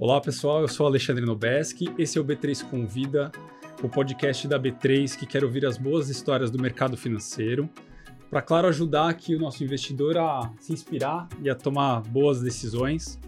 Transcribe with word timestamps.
Olá 0.00 0.20
pessoal, 0.20 0.60
eu 0.60 0.68
sou 0.68 0.86
Alexandre 0.86 1.26
Nobeski, 1.26 1.92
esse 1.98 2.18
é 2.18 2.20
o 2.20 2.24
B3 2.24 2.62
Convida, 2.70 3.32
o 3.82 3.88
podcast 3.88 4.46
da 4.46 4.56
B3 4.56 5.18
que 5.18 5.26
quer 5.26 5.42
ouvir 5.42 5.66
as 5.66 5.76
boas 5.76 6.08
histórias 6.08 6.52
do 6.52 6.62
mercado 6.62 6.96
financeiro, 6.96 7.68
para, 8.30 8.40
claro, 8.40 8.68
ajudar 8.68 9.08
aqui 9.08 9.34
o 9.34 9.40
nosso 9.40 9.64
investidor 9.64 10.16
a 10.16 10.52
se 10.60 10.72
inspirar 10.72 11.28
e 11.42 11.50
a 11.50 11.54
tomar 11.56 12.02
boas 12.02 12.40
decisões. 12.40 13.18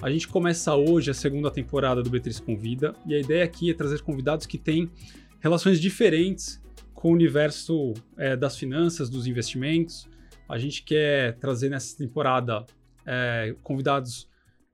A 0.00 0.08
gente 0.08 0.28
começa 0.28 0.72
hoje 0.76 1.10
a 1.10 1.14
segunda 1.14 1.50
temporada 1.50 2.00
do 2.00 2.08
B3 2.08 2.40
Convida 2.40 2.94
e 3.04 3.12
a 3.12 3.18
ideia 3.18 3.42
aqui 3.42 3.68
é 3.68 3.74
trazer 3.74 4.00
convidados 4.02 4.46
que 4.46 4.56
têm 4.56 4.88
relações 5.40 5.80
diferentes 5.80 6.62
com 6.94 7.08
o 7.08 7.12
universo 7.12 7.92
é, 8.16 8.36
das 8.36 8.56
finanças, 8.56 9.10
dos 9.10 9.26
investimentos. 9.26 10.08
A 10.48 10.58
gente 10.58 10.84
quer 10.84 11.36
trazer 11.38 11.70
nessa 11.70 11.98
temporada 11.98 12.64
é, 13.04 13.52
convidados 13.64 14.29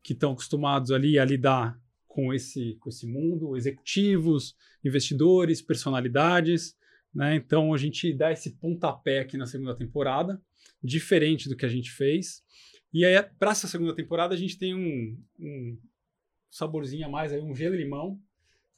que 0.07 0.13
estão 0.13 0.31
acostumados 0.31 0.93
ali 0.93 1.19
a 1.19 1.25
lidar 1.25 1.77
com 2.07 2.33
esse, 2.33 2.77
com 2.77 2.89
esse 2.89 3.09
mundo, 3.09 3.57
executivos, 3.57 4.55
investidores, 4.85 5.61
personalidades. 5.61 6.77
Né? 7.13 7.35
Então 7.35 7.75
a 7.75 7.77
gente 7.77 8.13
dá 8.15 8.31
esse 8.31 8.57
pontapé 8.57 9.19
aqui 9.19 9.37
na 9.37 9.47
segunda 9.47 9.77
temporada, 9.77 10.41
diferente 10.81 11.49
do 11.49 11.57
que 11.57 11.67
a 11.67 11.69
gente 11.69 11.91
fez. 11.91 12.41
E 12.93 13.05
aí, 13.05 13.21
para 13.37 13.51
essa 13.51 13.67
segunda 13.67 13.97
temporada, 13.97 14.33
a 14.33 14.39
gente 14.39 14.57
tem 14.57 14.77
um, 14.77 15.21
um 15.41 15.77
saborzinho 16.49 17.05
a 17.05 17.09
mais, 17.09 17.33
aí, 17.33 17.41
um 17.41 17.53
gelo 17.53 17.75
e 17.75 17.79
limão. 17.79 18.17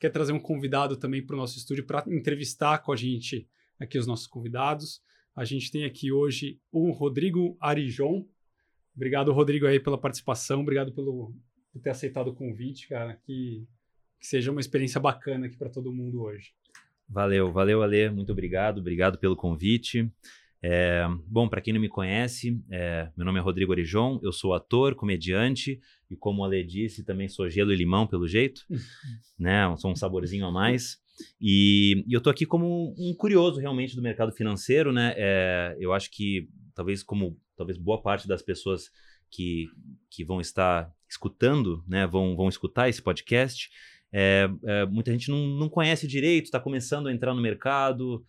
Quer 0.01 0.09
trazer 0.09 0.33
um 0.33 0.41
convidado 0.41 0.97
também 0.97 1.25
para 1.25 1.35
o 1.35 1.39
nosso 1.39 1.59
estúdio 1.59 1.85
para 1.85 2.05
entrevistar 2.09 2.79
com 2.79 2.91
a 2.91 2.97
gente 2.97 3.47
aqui 3.79 3.99
os 3.99 4.07
nossos 4.07 4.27
convidados. 4.27 5.03
A 5.37 5.45
gente 5.45 5.71
tem 5.71 5.85
aqui 5.85 6.11
hoje 6.11 6.59
o 6.73 6.91
Rodrigo 6.91 7.55
Arijon, 7.61 8.25
Obrigado, 8.99 9.33
Rodrigo, 9.33 9.65
aí 9.65 9.79
pela 9.79 9.97
participação. 9.97 10.61
Obrigado 10.61 10.93
pelo, 10.93 11.33
por 11.73 11.81
ter 11.81 11.91
aceitado 11.91 12.29
o 12.29 12.35
convite, 12.35 12.89
cara. 12.89 13.17
Que, 13.25 13.65
que 14.19 14.27
seja 14.27 14.51
uma 14.51 14.61
experiência 14.61 15.01
bacana 15.01 15.47
aqui 15.47 15.57
para 15.57 15.71
todo 15.71 15.93
mundo 15.93 16.21
hoje. 16.23 16.51
Valeu, 17.09 17.53
valeu, 17.53 17.81
Ale. 17.81 18.11
Muito 18.11 18.33
obrigado. 18.33 18.79
Obrigado 18.79 19.17
pelo 19.17 19.37
convite. 19.37 20.11
É, 20.61 21.07
bom, 21.29 21.49
para 21.49 21.61
quem 21.61 21.73
não 21.73 21.81
me 21.81 21.89
conhece, 21.89 22.61
é, 22.73 23.09
meu 23.17 23.25
nome 23.25 23.39
é 23.39 23.43
Rodrigo 23.43 23.71
Arijon, 23.71 24.19
eu 24.21 24.33
sou 24.33 24.53
ator, 24.53 24.97
comediante 24.97 25.81
e, 26.11 26.17
como 26.17 26.43
a 26.43 26.49
Ale 26.49 26.65
disse, 26.65 27.05
também 27.05 27.29
sou 27.29 27.49
gelo 27.49 27.73
e 27.73 27.77
limão, 27.77 28.05
pelo 28.05 28.27
jeito, 28.27 28.63
né? 29.39 29.73
Sou 29.77 29.93
um 29.93 29.95
saborzinho 29.95 30.45
a 30.45 30.51
mais. 30.51 30.99
E, 31.41 32.05
e 32.09 32.13
eu 32.13 32.21
tô 32.21 32.31
aqui 32.31 32.45
como 32.45 32.93
um 32.99 33.15
curioso 33.15 33.61
realmente 33.61 33.95
do 33.95 34.03
mercado 34.03 34.33
financeiro, 34.33 34.93
né? 34.93 35.15
É, 35.17 35.77
eu 35.79 35.93
acho 35.93 36.11
que 36.11 36.49
talvez 36.75 37.05
como 37.05 37.39
talvez 37.59 37.77
boa 37.77 38.01
parte 38.01 38.27
das 38.27 38.41
pessoas 38.41 38.91
que, 39.31 39.67
que 40.09 40.25
vão 40.25 40.41
estar 40.41 40.91
escutando, 41.09 41.85
né, 41.87 42.07
vão, 42.07 42.35
vão 42.37 42.49
escutar 42.49 42.89
esse 42.89 43.03
podcast, 43.03 43.69
é, 44.11 44.49
é, 44.65 44.87
muita 44.87 45.13
gente 45.13 45.31
não, 45.31 45.47
não 45.59 45.69
conhece 45.69 46.07
direito, 46.07 46.47
está 46.47 46.59
começando 46.59 47.09
a 47.09 47.13
entrar 47.13 47.35
no 47.35 47.43
mercado, 47.43 48.25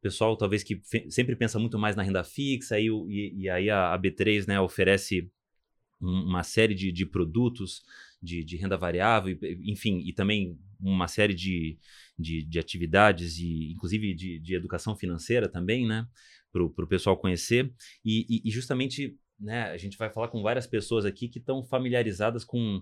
pessoal 0.00 0.36
talvez 0.36 0.62
que 0.62 0.80
sempre 1.08 1.34
pensa 1.34 1.58
muito 1.58 1.78
mais 1.78 1.96
na 1.96 2.02
renda 2.02 2.22
fixa, 2.22 2.78
e, 2.78 2.88
e, 2.88 3.42
e 3.42 3.48
aí 3.48 3.70
a, 3.70 3.94
a, 3.94 3.98
B3 3.98 4.46
né, 4.46 4.60
oferece 4.60 5.30
um, 6.00 6.24
uma 6.26 6.42
série 6.42 6.74
de, 6.74 6.92
de 6.92 7.06
produtos 7.06 7.82
de, 8.22 8.44
de, 8.44 8.56
renda 8.56 8.76
variável, 8.76 9.36
enfim, 9.64 10.02
e 10.04 10.12
também 10.12 10.58
uma 10.80 11.08
série 11.08 11.34
de, 11.34 11.78
de, 12.18 12.44
de 12.44 12.58
atividades, 12.58 13.38
e 13.38 13.72
inclusive 13.72 14.14
de, 14.14 14.54
educação 14.54 14.96
financeira 14.96 15.48
também, 15.48 15.86
né? 15.86 16.06
Para 16.54 16.84
o 16.84 16.88
pessoal 16.88 17.16
conhecer. 17.16 17.74
E, 18.04 18.26
e, 18.28 18.48
e, 18.48 18.50
justamente, 18.50 19.18
né, 19.38 19.64
a 19.64 19.76
gente 19.76 19.98
vai 19.98 20.08
falar 20.08 20.28
com 20.28 20.42
várias 20.42 20.66
pessoas 20.66 21.04
aqui 21.04 21.28
que 21.28 21.40
estão 21.40 21.64
familiarizadas 21.64 22.44
com, 22.44 22.80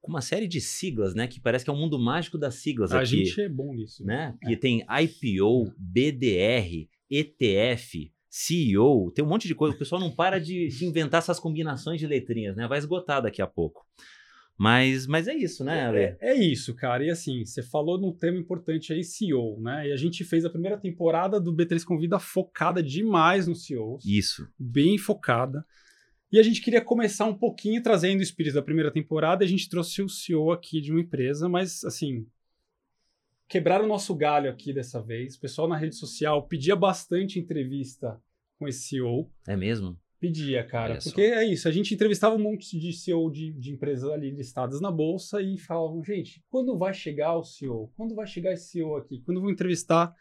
com 0.00 0.10
uma 0.10 0.20
série 0.20 0.46
de 0.46 0.60
siglas, 0.60 1.14
né? 1.14 1.26
Que 1.26 1.40
parece 1.40 1.64
que 1.64 1.70
é 1.70 1.74
um 1.74 1.78
mundo 1.78 1.98
mágico 1.98 2.36
das 2.36 2.56
siglas 2.56 2.92
a 2.92 3.00
aqui. 3.00 3.22
A 3.22 3.24
gente 3.24 3.40
é 3.40 3.48
bom 3.48 3.74
nisso. 3.74 4.04
Né? 4.04 4.36
É. 4.44 4.56
tem 4.56 4.84
IPO, 5.02 5.72
BDR, 5.78 6.88
ETF, 7.10 8.12
CEO, 8.28 9.10
tem 9.12 9.24
um 9.24 9.28
monte 9.28 9.48
de 9.48 9.54
coisa. 9.54 9.74
O 9.74 9.78
pessoal 9.78 10.00
não 10.00 10.14
para 10.14 10.38
de, 10.38 10.68
de 10.68 10.84
inventar 10.84 11.18
essas 11.18 11.40
combinações 11.40 11.98
de 11.98 12.06
letrinhas, 12.06 12.54
né? 12.54 12.68
Vai 12.68 12.78
esgotar 12.78 13.22
daqui 13.22 13.40
a 13.40 13.46
pouco. 13.46 13.84
Mas, 14.60 15.06
mas 15.06 15.26
é 15.26 15.34
isso, 15.34 15.64
né, 15.64 15.86
Ale? 15.86 15.98
É, 15.98 16.18
é, 16.20 16.34
isso, 16.34 16.74
cara. 16.74 17.02
E 17.02 17.08
assim, 17.08 17.46
você 17.46 17.62
falou 17.62 17.98
num 17.98 18.12
tema 18.12 18.36
importante 18.36 18.92
aí, 18.92 19.02
CEO, 19.02 19.58
né? 19.58 19.88
E 19.88 19.92
a 19.92 19.96
gente 19.96 20.22
fez 20.22 20.44
a 20.44 20.50
primeira 20.50 20.76
temporada 20.76 21.40
do 21.40 21.50
B3 21.50 21.82
Convida 21.82 22.18
focada 22.18 22.82
demais 22.82 23.46
no 23.46 23.54
CEO. 23.54 23.98
Isso. 24.04 24.46
Bem 24.58 24.98
focada. 24.98 25.64
E 26.30 26.38
a 26.38 26.42
gente 26.42 26.60
queria 26.60 26.82
começar 26.82 27.24
um 27.24 27.32
pouquinho 27.32 27.82
trazendo 27.82 28.20
o 28.20 28.22
espírito 28.22 28.52
da 28.52 28.60
primeira 28.60 28.90
temporada. 28.90 29.42
E 29.42 29.46
a 29.46 29.48
gente 29.48 29.66
trouxe 29.66 30.02
o 30.02 30.10
CEO 30.10 30.52
aqui 30.52 30.82
de 30.82 30.90
uma 30.92 31.00
empresa, 31.00 31.48
mas 31.48 31.82
assim, 31.82 32.26
quebraram 33.48 33.86
o 33.86 33.88
nosso 33.88 34.14
galho 34.14 34.50
aqui 34.50 34.74
dessa 34.74 35.00
vez. 35.00 35.36
O 35.36 35.40
pessoal 35.40 35.68
na 35.68 35.76
rede 35.78 35.96
social 35.96 36.46
pedia 36.46 36.76
bastante 36.76 37.38
entrevista 37.38 38.20
com 38.58 38.68
esse 38.68 38.80
CEO. 38.80 39.32
É 39.48 39.56
mesmo? 39.56 39.98
Pedia, 40.20 40.62
cara. 40.62 40.98
porque 41.02 41.22
é 41.22 41.44
isso. 41.44 41.66
A 41.66 41.72
gente 41.72 41.94
entrevistava 41.94 42.34
um 42.34 42.38
monte 42.38 42.78
de 42.78 42.92
CEO 42.92 43.30
de, 43.30 43.52
de 43.54 43.72
empresas 43.72 44.10
ali 44.10 44.30
listadas 44.30 44.78
na 44.78 44.90
bolsa 44.90 45.40
e 45.40 45.56
falavam, 45.56 46.04
gente, 46.04 46.44
quando 46.50 46.76
vai 46.76 46.92
chegar 46.92 47.34
o 47.36 47.42
CEO? 47.42 47.90
Quando 47.96 48.14
vai 48.14 48.26
chegar 48.26 48.52
esse 48.52 48.68
CEO 48.68 48.96
aqui? 48.96 49.22
Quando 49.24 49.40
vou 49.40 49.50
entrevistar 49.50 50.14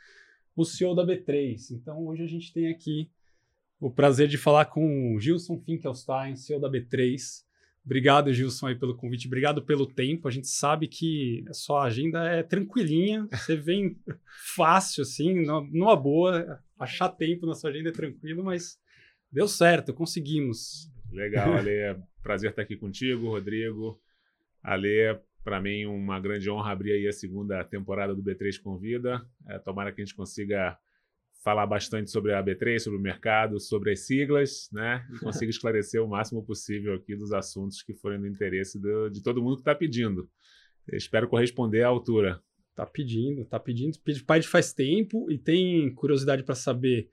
o 0.55 0.63
CEO 0.63 0.95
da 0.95 1.05
B3? 1.05 1.71
Então 1.71 2.05
hoje 2.05 2.23
a 2.23 2.27
gente 2.27 2.53
tem 2.53 2.69
aqui 2.69 3.11
o 3.77 3.91
prazer 3.91 4.29
de 4.29 4.37
falar 4.37 4.65
com 4.65 5.15
o 5.15 5.19
Gilson 5.19 5.57
Finkelstein, 5.59 6.37
CEO 6.37 6.61
da 6.61 6.71
B3. 6.71 7.43
Obrigado, 7.85 8.31
Gilson, 8.31 8.67
aí 8.67 8.75
pelo 8.75 8.95
convite. 8.95 9.27
Obrigado 9.27 9.63
pelo 9.63 9.85
tempo. 9.85 10.27
A 10.27 10.31
gente 10.31 10.47
sabe 10.47 10.87
que 10.87 11.43
a 11.49 11.53
sua 11.53 11.83
agenda 11.83 12.23
é 12.25 12.43
tranquilinha. 12.43 13.27
Você 13.33 13.55
vem 13.55 13.97
fácil, 14.55 15.01
assim, 15.01 15.43
numa 15.43 15.95
boa. 15.95 16.61
Achar 16.77 17.09
tempo 17.09 17.45
na 17.45 17.53
sua 17.53 17.69
agenda 17.69 17.89
é 17.89 17.93
tranquilo, 17.93 18.43
mas 18.43 18.77
Deu 19.31 19.47
certo, 19.47 19.93
conseguimos. 19.93 20.91
Legal, 21.11 21.53
Ale. 21.53 22.01
Prazer 22.21 22.49
estar 22.49 22.63
aqui 22.63 22.75
contigo, 22.75 23.29
Rodrigo. 23.29 23.99
Ale, 24.63 25.19
para 25.43 25.61
mim, 25.61 25.85
uma 25.85 26.19
grande 26.19 26.49
honra 26.49 26.71
abrir 26.71 26.93
aí 26.93 27.07
a 27.07 27.13
segunda 27.13 27.63
temporada 27.63 28.13
do 28.13 28.23
B3 28.23 28.59
Convida. 28.61 29.25
É, 29.47 29.59
tomara 29.59 29.91
que 29.91 30.01
a 30.01 30.05
gente 30.05 30.15
consiga 30.15 30.77
falar 31.43 31.65
bastante 31.65 32.11
sobre 32.11 32.33
a 32.33 32.43
B3, 32.43 32.79
sobre 32.79 32.99
o 32.99 33.01
mercado, 33.01 33.59
sobre 33.59 33.91
as 33.91 34.01
siglas, 34.01 34.69
né? 34.71 35.07
E 35.13 35.19
consiga 35.19 35.49
esclarecer 35.51 36.03
o 36.03 36.07
máximo 36.07 36.43
possível 36.43 36.93
aqui 36.95 37.15
dos 37.15 37.31
assuntos 37.31 37.81
que 37.81 37.93
forem 37.93 38.19
do 38.19 38.27
interesse 38.27 38.79
do, 38.79 39.09
de 39.09 39.23
todo 39.23 39.41
mundo 39.41 39.55
que 39.55 39.61
está 39.61 39.73
pedindo. 39.73 40.29
Eu 40.87 40.97
espero 40.97 41.27
corresponder 41.27 41.83
à 41.83 41.87
altura. 41.87 42.41
Tá 42.75 42.85
pedindo, 42.85 43.45
tá 43.45 43.59
pedindo. 43.59 43.97
Pede 43.99 44.47
faz 44.47 44.73
tempo 44.73 45.31
e 45.31 45.37
tem 45.37 45.93
curiosidade 45.93 46.43
para 46.43 46.55
saber 46.55 47.09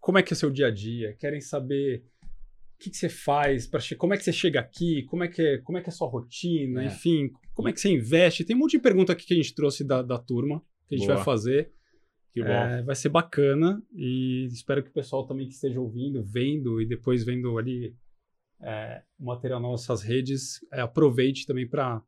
como 0.00 0.18
é 0.18 0.22
que 0.22 0.32
é 0.32 0.34
o 0.34 0.36
seu 0.36 0.50
dia 0.50 0.68
a 0.68 0.70
dia, 0.70 1.14
querem 1.18 1.40
saber 1.40 2.02
o 2.74 2.82
que, 2.82 2.90
que 2.90 2.96
você 2.96 3.08
faz, 3.08 3.66
para 3.66 3.80
como 3.98 4.14
é 4.14 4.16
que 4.16 4.24
você 4.24 4.32
chega 4.32 4.58
aqui, 4.58 5.02
como 5.04 5.22
é 5.22 5.28
que 5.28 5.42
é, 5.42 5.58
como 5.58 5.78
é, 5.78 5.82
que 5.82 5.90
é 5.90 5.92
a 5.92 5.94
sua 5.94 6.08
rotina, 6.08 6.82
é. 6.82 6.86
enfim, 6.86 7.30
como 7.54 7.68
é 7.68 7.72
que 7.72 7.80
você 7.80 7.90
investe. 7.90 8.44
Tem 8.44 8.56
um 8.56 8.60
monte 8.60 8.72
de 8.72 8.80
pergunta 8.80 9.12
aqui 9.12 9.26
que 9.26 9.34
a 9.34 9.36
gente 9.36 9.54
trouxe 9.54 9.84
da, 9.84 10.02
da 10.02 10.18
turma, 10.18 10.62
que 10.88 10.94
a 10.94 10.98
gente 10.98 11.06
Boa. 11.06 11.16
vai 11.16 11.24
fazer. 11.24 11.70
Que 12.32 12.42
bom. 12.42 12.48
É, 12.48 12.82
vai 12.82 12.94
ser 12.94 13.08
bacana 13.08 13.82
e 13.92 14.46
espero 14.52 14.82
que 14.82 14.90
o 14.90 14.94
pessoal 14.94 15.26
também 15.26 15.48
que 15.48 15.54
esteja 15.54 15.80
ouvindo, 15.80 16.22
vendo 16.22 16.80
e 16.80 16.86
depois 16.86 17.24
vendo 17.24 17.58
ali 17.58 17.94
é, 18.62 19.02
o 19.18 19.24
material 19.24 19.60
nas 19.60 19.70
nossas 19.70 20.02
redes, 20.02 20.64
é, 20.72 20.80
aproveite 20.80 21.44
também 21.44 21.68
para 21.68 22.02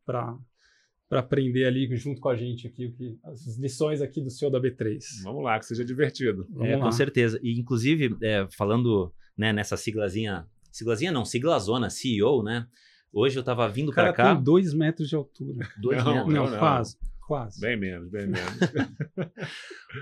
para 1.13 1.21
aprender 1.21 1.67
ali 1.67 1.95
junto 1.95 2.23
com 2.23 2.31
a 2.31 2.35
gente 2.35 2.67
aqui 2.67 2.87
o 2.87 2.93
que 2.95 3.19
as 3.23 3.59
lições 3.59 4.01
aqui 4.01 4.19
do 4.19 4.31
seu 4.31 4.51
da 4.51 4.59
B3. 4.59 4.99
Vamos 5.23 5.45
lá, 5.45 5.59
que 5.59 5.67
seja 5.67 5.85
divertido. 5.85 6.49
É, 6.61 6.79
com 6.79 6.91
certeza. 6.91 7.39
E 7.43 7.53
inclusive 7.61 8.17
é, 8.23 8.49
falando 8.57 9.13
né, 9.37 9.53
nessa 9.53 9.77
siglazinha, 9.77 10.47
siglazinha 10.73 11.13
não, 11.13 11.27
siglazona, 11.27 11.91
CEO, 11.91 12.43
né? 12.43 12.67
Hoje 13.13 13.37
eu 13.37 13.41
estava 13.41 13.69
vindo 13.69 13.93
para 13.93 14.11
cá. 14.11 14.35
Tem 14.35 14.43
dois 14.43 14.73
metros 14.73 15.07
de 15.07 15.15
altura. 15.15 15.69
Dois 15.77 16.03
não, 16.03 16.15
metros? 16.15 16.35
Não, 16.35 16.51
não, 16.51 16.59
quase. 16.59 16.97
Quase. 17.27 17.61
Bem 17.61 17.77
menos, 17.77 18.09
bem 18.11 18.27
menos. 18.27 18.59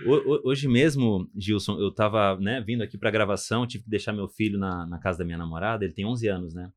Hoje 0.44 0.68
mesmo, 0.68 1.28
Gilson, 1.36 1.76
eu 1.80 1.88
estava 1.88 2.38
né, 2.38 2.60
vindo 2.60 2.84
aqui 2.84 2.96
para 2.96 3.10
gravação, 3.10 3.66
tive 3.66 3.82
que 3.82 3.90
deixar 3.90 4.12
meu 4.12 4.28
filho 4.28 4.60
na, 4.60 4.86
na 4.86 5.00
casa 5.00 5.18
da 5.18 5.24
minha 5.24 5.38
namorada, 5.38 5.84
ele 5.84 5.92
tem 5.92 6.06
11 6.06 6.28
anos, 6.28 6.54
né? 6.54 6.70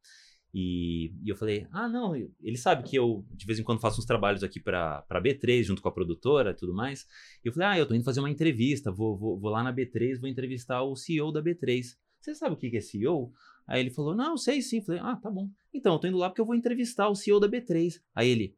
E, 0.53 1.11
e, 1.23 1.29
eu 1.29 1.35
falei, 1.35 1.67
ah, 1.71 1.89
não, 1.89 2.15
ele 2.15 2.57
sabe 2.57 2.88
que 2.88 2.95
eu 2.95 3.25
de 3.31 3.45
vez 3.45 3.57
em 3.57 3.63
quando 3.63 3.81
faço 3.81 4.00
uns 4.00 4.05
trabalhos 4.05 4.44
aqui 4.44 4.59
para 4.59 5.03
B3, 5.11 5.63
junto 5.63 5.81
com 5.81 5.89
a 5.89 5.91
produtora 5.91 6.51
e 6.51 6.53
tudo 6.53 6.73
mais. 6.73 7.07
E 7.44 7.47
eu 7.47 7.53
falei, 7.53 7.67
ah, 7.69 7.79
eu 7.79 7.88
tô 7.88 7.95
indo 7.95 8.03
fazer 8.03 8.19
uma 8.19 8.29
entrevista, 8.29 8.91
vou, 8.91 9.17
vou, 9.17 9.39
vou 9.39 9.50
lá 9.50 9.63
na 9.63 9.73
B3, 9.73 10.19
vou 10.19 10.29
entrevistar 10.29 10.83
o 10.83 10.95
CEO 10.95 11.31
da 11.31 11.41
B3. 11.41 11.95
Você 12.19 12.35
sabe 12.35 12.53
o 12.53 12.57
que 12.57 12.77
é 12.77 12.81
CEO? 12.81 13.33
Aí 13.65 13.79
ele 13.79 13.89
falou, 13.89 14.15
não, 14.15 14.38
sei 14.38 14.61
sim. 14.61 14.77
Eu 14.77 14.83
falei, 14.83 15.01
ah, 15.03 15.15
tá 15.15 15.29
bom. 15.29 15.50
Então, 15.73 15.94
eu 15.94 16.00
tô 16.00 16.07
indo 16.07 16.17
lá 16.17 16.29
porque 16.29 16.41
eu 16.41 16.45
vou 16.45 16.56
entrevistar 16.56 17.09
o 17.09 17.15
CEO 17.15 17.39
da 17.39 17.49
B3. 17.49 17.99
Aí 18.13 18.29
ele, 18.29 18.56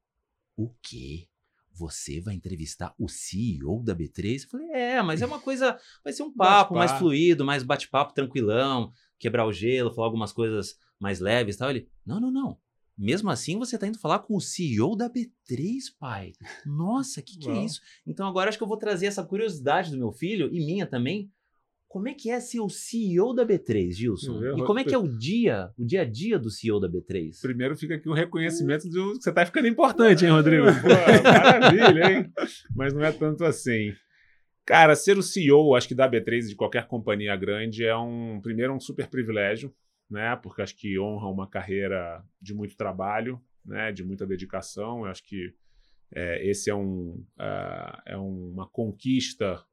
o 0.57 0.69
quê? 0.81 1.27
Você 1.71 2.21
vai 2.21 2.35
entrevistar 2.35 2.93
o 2.97 3.07
CEO 3.07 3.81
da 3.83 3.95
B3? 3.95 4.43
Eu 4.43 4.49
falei, 4.49 4.67
é, 4.71 5.01
mas 5.01 5.21
é 5.21 5.25
uma 5.25 5.39
coisa, 5.39 5.79
vai 6.03 6.11
ser 6.11 6.23
um 6.23 6.31
papo 6.35 6.75
mais 6.75 6.91
fluido, 6.93 7.45
mais 7.45 7.63
bate-papo 7.63 8.13
tranquilão, 8.13 8.91
quebrar 9.17 9.45
o 9.45 9.53
gelo, 9.53 9.93
falar 9.93 10.07
algumas 10.07 10.31
coisas 10.31 10.77
mais 10.99 11.19
leves 11.19 11.55
e 11.55 11.57
tal. 11.59 11.69
Ele, 11.69 11.87
não, 12.05 12.19
não, 12.19 12.31
não. 12.31 12.57
Mesmo 12.97 13.29
assim, 13.29 13.59
você 13.59 13.75
está 13.75 13.87
indo 13.87 13.99
falar 13.99 14.19
com 14.19 14.35
o 14.35 14.41
CEO 14.41 14.95
da 14.95 15.09
B3, 15.09 15.79
pai. 15.99 16.31
Nossa, 16.65 17.19
o 17.19 17.23
que, 17.23 17.37
que 17.37 17.49
é 17.49 17.65
isso? 17.65 17.81
Então 18.07 18.25
agora 18.25 18.47
acho 18.47 18.57
que 18.57 18.63
eu 18.63 18.67
vou 18.67 18.77
trazer 18.77 19.07
essa 19.07 19.23
curiosidade 19.23 19.91
do 19.91 19.97
meu 19.97 20.11
filho 20.11 20.49
e 20.53 20.65
minha 20.65 20.85
também. 20.85 21.29
Como 21.89 22.09
é 22.09 22.13
que 22.13 22.29
é 22.29 22.41
ser 22.41 22.59
o 22.59 22.67
CEO 22.67 23.33
da 23.33 23.45
B3, 23.45 23.91
Gilson? 23.91 24.57
E 24.57 24.65
como 24.65 24.79
é 24.79 24.83
que 24.83 24.93
é 24.93 24.97
o 24.97 25.07
dia, 25.07 25.69
o 25.77 25.85
dia 25.85 26.01
a 26.01 26.05
dia 26.05 26.37
do 26.37 26.49
CEO 26.49 26.77
da 26.77 26.89
B3? 26.89 27.39
Primeiro 27.41 27.75
fica 27.77 27.95
aqui 27.95 28.09
o 28.09 28.11
um 28.11 28.15
reconhecimento 28.15 28.89
de 28.89 28.97
que 28.97 29.23
você 29.23 29.29
está 29.29 29.45
ficando 29.45 29.67
importante, 29.67 30.25
hein, 30.25 30.31
Rodrigo? 30.31 30.65
Pô, 30.65 31.23
maravilha, 31.23 32.11
hein? 32.11 32.33
Mas 32.75 32.93
não 32.93 33.01
é 33.01 33.13
tanto 33.13 33.45
assim. 33.45 33.93
Cara, 34.65 34.95
ser 34.95 35.17
o 35.17 35.23
CEO, 35.23 35.75
acho 35.75 35.87
que 35.87 35.95
da 35.95 36.09
B3 36.09 36.47
de 36.49 36.55
qualquer 36.55 36.87
companhia 36.87 37.35
grande 37.35 37.85
é 37.85 37.95
um, 37.95 38.41
primeiro, 38.41 38.73
um 38.73 38.79
super 38.79 39.07
privilégio, 39.07 39.73
né? 40.09 40.35
Porque 40.35 40.61
acho 40.61 40.75
que 40.75 40.99
honra 40.99 41.27
uma 41.27 41.47
carreira 41.47 42.23
de 42.41 42.53
muito 42.53 42.75
trabalho, 42.75 43.41
né? 43.65 43.91
De 43.91 44.03
muita 44.03 44.25
dedicação. 44.25 44.99
Eu 44.99 45.05
acho 45.05 45.23
que 45.23 45.53
é, 46.13 46.47
esse 46.47 46.69
é, 46.69 46.75
um, 46.75 47.23
uh, 47.37 48.01
é 48.05 48.17
uma 48.17 48.67
conquista 48.67 49.63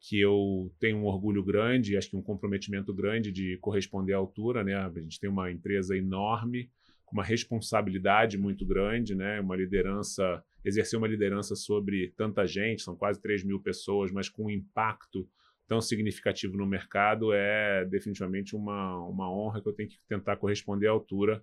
que 0.00 0.20
eu 0.20 0.74
tenho 0.80 0.98
um 0.98 1.04
orgulho 1.04 1.44
grande, 1.44 1.96
acho 1.96 2.10
que 2.10 2.16
um 2.16 2.22
comprometimento 2.22 2.92
grande 2.92 3.30
de 3.30 3.56
corresponder 3.58 4.14
à 4.14 4.16
altura, 4.16 4.64
né? 4.64 4.74
A 4.74 4.90
gente 5.00 5.20
tem 5.20 5.30
uma 5.30 5.50
empresa 5.50 5.96
enorme, 5.96 6.70
com 7.04 7.16
uma 7.16 7.22
responsabilidade 7.22 8.36
muito 8.36 8.66
grande, 8.66 9.14
né? 9.14 9.40
Uma 9.40 9.54
liderança, 9.54 10.42
exercer 10.64 10.98
uma 10.98 11.06
liderança 11.06 11.54
sobre 11.54 12.12
tanta 12.16 12.44
gente, 12.46 12.82
são 12.82 12.96
quase 12.96 13.20
3 13.20 13.44
mil 13.44 13.60
pessoas, 13.60 14.10
mas 14.10 14.28
com 14.28 14.46
um 14.46 14.50
impacto 14.50 15.28
tão 15.72 15.80
significativo 15.80 16.54
no 16.54 16.66
mercado 16.66 17.32
é 17.32 17.86
definitivamente 17.86 18.54
uma, 18.54 18.98
uma 19.06 19.32
honra 19.32 19.62
que 19.62 19.66
eu 19.66 19.72
tenho 19.72 19.88
que 19.88 19.98
tentar 20.06 20.36
corresponder 20.36 20.86
à 20.86 20.90
altura 20.90 21.42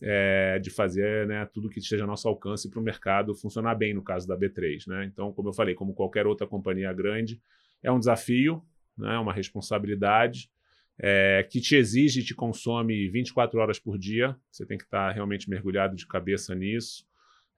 é, 0.00 0.60
de 0.60 0.70
fazer 0.70 1.26
né, 1.26 1.44
tudo 1.52 1.68
que 1.68 1.80
esteja 1.80 2.04
a 2.04 2.06
nosso 2.06 2.28
alcance 2.28 2.70
para 2.70 2.78
o 2.78 2.82
mercado 2.82 3.34
funcionar 3.34 3.74
bem 3.74 3.92
no 3.92 4.00
caso 4.00 4.28
da 4.28 4.38
B3. 4.38 4.86
Né? 4.86 5.06
Então, 5.06 5.32
como 5.32 5.48
eu 5.48 5.52
falei, 5.52 5.74
como 5.74 5.92
qualquer 5.92 6.24
outra 6.24 6.46
companhia 6.46 6.92
grande, 6.92 7.42
é 7.82 7.90
um 7.90 7.98
desafio, 7.98 8.62
né, 8.96 9.18
uma 9.18 9.32
responsabilidade 9.32 10.48
é, 10.96 11.44
que 11.50 11.60
te 11.60 11.74
exige 11.74 12.20
e 12.20 12.24
te 12.24 12.32
consome 12.32 13.08
24 13.08 13.58
horas 13.58 13.80
por 13.80 13.98
dia. 13.98 14.36
Você 14.52 14.64
tem 14.64 14.78
que 14.78 14.84
estar 14.84 15.10
realmente 15.10 15.50
mergulhado 15.50 15.96
de 15.96 16.06
cabeça 16.06 16.54
nisso. 16.54 17.04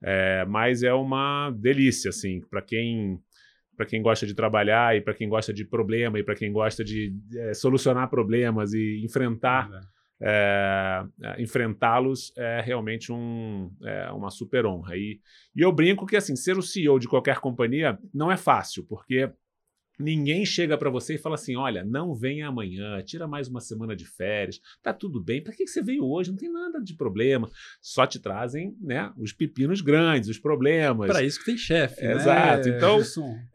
É, 0.01 0.43
mas 0.45 0.81
é 0.81 0.93
uma 0.95 1.51
delícia, 1.51 2.09
assim, 2.09 2.41
para 2.41 2.63
quem 2.63 3.21
para 3.77 3.85
quem 3.85 4.01
gosta 4.01 4.25
de 4.25 4.33
trabalhar 4.33 4.97
e 4.97 5.01
para 5.01 5.13
quem 5.13 5.29
gosta 5.29 5.53
de 5.53 5.63
problema 5.63 6.19
e 6.19 6.23
para 6.23 6.35
quem 6.35 6.51
gosta 6.51 6.83
de 6.83 7.13
é, 7.35 7.53
solucionar 7.53 8.09
problemas 8.09 8.73
e 8.73 9.01
enfrentar 9.05 9.69
é, 10.19 11.05
é, 11.21 11.41
enfrentá-los 11.41 12.33
é 12.35 12.59
realmente 12.61 13.11
um, 13.11 13.71
é 13.83 14.11
uma 14.11 14.31
super 14.31 14.65
honra. 14.65 14.97
E, 14.97 15.19
e 15.55 15.61
eu 15.61 15.71
brinco 15.71 16.07
que 16.07 16.17
assim 16.17 16.35
ser 16.35 16.57
o 16.57 16.61
CEO 16.61 16.97
de 16.97 17.07
qualquer 17.07 17.39
companhia 17.39 17.97
não 18.11 18.31
é 18.31 18.35
fácil, 18.35 18.83
porque 18.83 19.31
Ninguém 19.99 20.45
chega 20.45 20.77
para 20.77 20.89
você 20.89 21.15
e 21.15 21.17
fala 21.17 21.35
assim: 21.35 21.55
olha, 21.55 21.83
não 21.83 22.13
venha 22.13 22.47
amanhã, 22.47 23.01
tira 23.01 23.27
mais 23.27 23.47
uma 23.47 23.59
semana 23.59 23.95
de 23.95 24.05
férias, 24.05 24.59
tá 24.83 24.93
tudo 24.93 25.21
bem. 25.21 25.43
Para 25.43 25.53
que 25.53 25.65
você 25.65 25.81
veio 25.81 26.05
hoje? 26.05 26.29
Não 26.29 26.37
tem 26.37 26.51
nada 26.51 26.79
de 26.79 26.95
problema. 26.95 27.49
Só 27.81 28.05
te 28.05 28.19
trazem 28.19 28.75
né, 28.79 29.11
os 29.17 29.33
pepinos 29.33 29.81
grandes, 29.81 30.29
os 30.29 30.37
problemas. 30.37 31.07
Para 31.07 31.23
isso 31.23 31.39
que 31.39 31.45
tem 31.45 31.57
chefe. 31.57 32.03
Né? 32.03 32.13
Exato. 32.13 32.69
Então, 32.69 32.99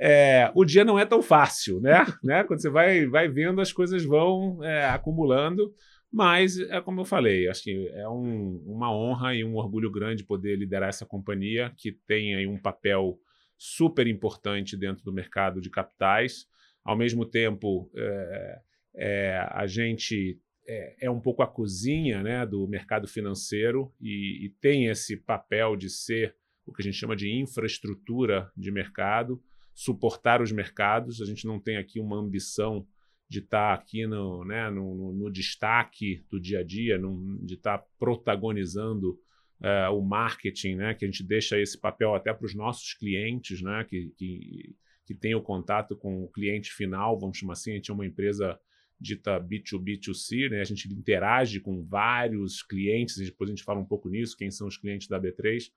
é, 0.00 0.50
o 0.54 0.64
dia 0.64 0.84
não 0.84 0.98
é 0.98 1.06
tão 1.06 1.22
fácil, 1.22 1.80
né? 1.80 2.04
né? 2.22 2.42
Quando 2.44 2.60
você 2.60 2.70
vai, 2.70 3.06
vai 3.06 3.28
vendo, 3.28 3.60
as 3.60 3.72
coisas 3.72 4.04
vão 4.04 4.62
é, 4.64 4.86
acumulando. 4.86 5.72
Mas, 6.12 6.58
é 6.58 6.78
como 6.80 7.00
eu 7.00 7.04
falei, 7.06 7.48
acho 7.48 7.62
que 7.62 7.88
é 7.94 8.06
um, 8.06 8.62
uma 8.66 8.94
honra 8.94 9.34
e 9.34 9.42
um 9.42 9.56
orgulho 9.56 9.90
grande 9.90 10.24
poder 10.24 10.56
liderar 10.56 10.90
essa 10.90 11.06
companhia 11.06 11.72
que 11.74 11.90
tem 12.06 12.34
aí 12.34 12.46
um 12.46 12.58
papel 12.58 13.18
super 13.64 14.08
importante 14.08 14.76
dentro 14.76 15.04
do 15.04 15.12
mercado 15.12 15.60
de 15.60 15.70
capitais. 15.70 16.48
Ao 16.84 16.96
mesmo 16.96 17.24
tempo, 17.24 17.88
é, 17.94 18.60
é, 18.96 19.48
a 19.52 19.68
gente 19.68 20.36
é, 20.66 21.06
é, 21.06 21.10
um 21.10 21.20
pouco 21.20 21.44
a 21.44 21.46
cozinha 21.46 22.24
né, 22.24 22.44
do 22.44 22.66
mercado 22.66 23.06
financeiro 23.06 23.94
e, 24.00 24.46
e, 24.46 24.48
tem 24.60 24.86
esse 24.86 25.16
papel 25.16 25.76
de 25.76 25.88
ser 25.88 26.34
o 26.66 26.72
que 26.72 26.82
a 26.82 26.84
gente 26.84 26.96
chama 26.96 27.14
de 27.14 27.32
infraestrutura 27.32 28.50
de 28.56 28.72
mercado, 28.72 29.40
suportar 29.72 30.42
os 30.42 30.50
mercados. 30.50 31.22
A 31.22 31.24
gente 31.24 31.46
não 31.46 31.60
tem 31.60 31.76
aqui 31.76 32.00
uma 32.00 32.18
ambição 32.18 32.84
de 33.28 33.38
estar 33.38 33.74
aqui 33.74 34.08
no, 34.08 34.44
né, 34.44 34.70
no, 34.70 35.12
no, 35.12 35.30
destaque 35.30 36.26
do 36.28 36.40
dia 36.40 36.58
a 36.58 36.64
dia, 36.64 37.00
de 37.44 37.54
estar 37.54 37.78
protagonizando 37.96 39.16
uh, 39.62 39.94
o 39.96 40.02
marketing, 40.02 40.74
né, 40.74 40.94
que 40.94 41.04
a 41.04 41.08
gente 41.08 41.22
deixa 41.22 41.58
esse 41.58 41.78
papel 41.78 42.14
até 42.14 42.34
para 42.34 42.44
os 42.44 42.54
nossos 42.54 42.94
clientes, 42.94 43.62
né, 43.62 43.84
que, 43.88 44.12
que, 44.16 44.74
que 45.06 45.14
tem 45.14 45.34
o 45.34 45.42
contato 45.42 45.96
com 45.96 46.24
o 46.24 46.28
cliente 46.28 46.72
final, 46.72 47.18
vamos 47.18 47.38
chamar 47.38 47.52
assim, 47.52 47.72
a 47.72 47.74
gente 47.76 47.90
é 47.90 47.94
uma 47.94 48.06
empresa 48.06 48.58
dita 49.00 49.40
B2B2C, 49.40 50.50
né, 50.50 50.60
a 50.60 50.64
gente 50.64 50.92
interage 50.92 51.60
com 51.60 51.82
vários 51.82 52.62
clientes, 52.62 53.16
e 53.18 53.24
depois 53.26 53.48
a 53.48 53.52
gente 53.52 53.64
fala 53.64 53.80
um 53.80 53.84
pouco 53.84 54.08
nisso, 54.08 54.36
quem 54.36 54.50
são 54.50 54.66
os 54.66 54.76
clientes 54.76 55.08
da 55.08 55.20
B3, 55.20 55.70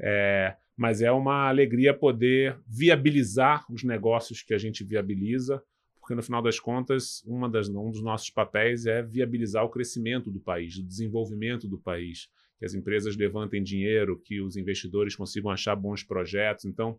é, 0.00 0.56
mas 0.76 1.02
é 1.02 1.10
uma 1.10 1.48
alegria 1.48 1.92
poder 1.92 2.58
viabilizar 2.66 3.64
os 3.70 3.82
negócios 3.82 4.42
que 4.42 4.54
a 4.54 4.58
gente 4.58 4.84
viabiliza, 4.84 5.62
porque 5.98 6.14
no 6.14 6.22
final 6.22 6.40
das 6.40 6.58
contas, 6.58 7.22
das, 7.50 7.68
um 7.68 7.90
dos 7.90 8.00
nossos 8.00 8.30
papéis 8.30 8.86
é 8.86 9.02
viabilizar 9.02 9.64
o 9.64 9.68
crescimento 9.68 10.30
do 10.30 10.40
país, 10.40 10.78
o 10.78 10.82
desenvolvimento 10.82 11.68
do 11.68 11.78
país 11.78 12.30
que 12.58 12.64
as 12.64 12.74
empresas 12.74 13.16
levantem 13.16 13.62
dinheiro, 13.62 14.20
que 14.20 14.40
os 14.40 14.56
investidores 14.56 15.14
consigam 15.14 15.50
achar 15.50 15.76
bons 15.76 16.02
projetos. 16.02 16.64
Então, 16.64 16.98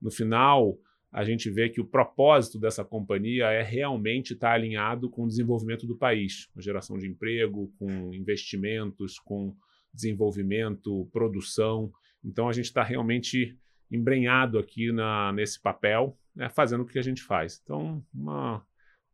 no 0.00 0.10
final, 0.10 0.78
a 1.12 1.24
gente 1.24 1.50
vê 1.50 1.68
que 1.68 1.80
o 1.80 1.84
propósito 1.84 2.58
dessa 2.58 2.84
companhia 2.84 3.46
é 3.50 3.62
realmente 3.62 4.32
estar 4.32 4.52
alinhado 4.52 5.10
com 5.10 5.24
o 5.24 5.28
desenvolvimento 5.28 5.86
do 5.86 5.96
país, 5.96 6.46
com 6.46 6.60
geração 6.60 6.96
de 6.96 7.08
emprego, 7.08 7.72
com 7.78 8.14
investimentos, 8.14 9.18
com 9.18 9.54
desenvolvimento, 9.92 11.08
produção. 11.12 11.90
Então, 12.24 12.48
a 12.48 12.52
gente 12.52 12.66
está 12.66 12.84
realmente 12.84 13.58
embrenhado 13.90 14.58
aqui 14.58 14.92
na, 14.92 15.32
nesse 15.32 15.60
papel, 15.60 16.16
né, 16.34 16.48
fazendo 16.48 16.82
o 16.82 16.86
que 16.86 16.98
a 16.98 17.02
gente 17.02 17.22
faz. 17.22 17.60
Então, 17.62 18.04
uma, 18.14 18.64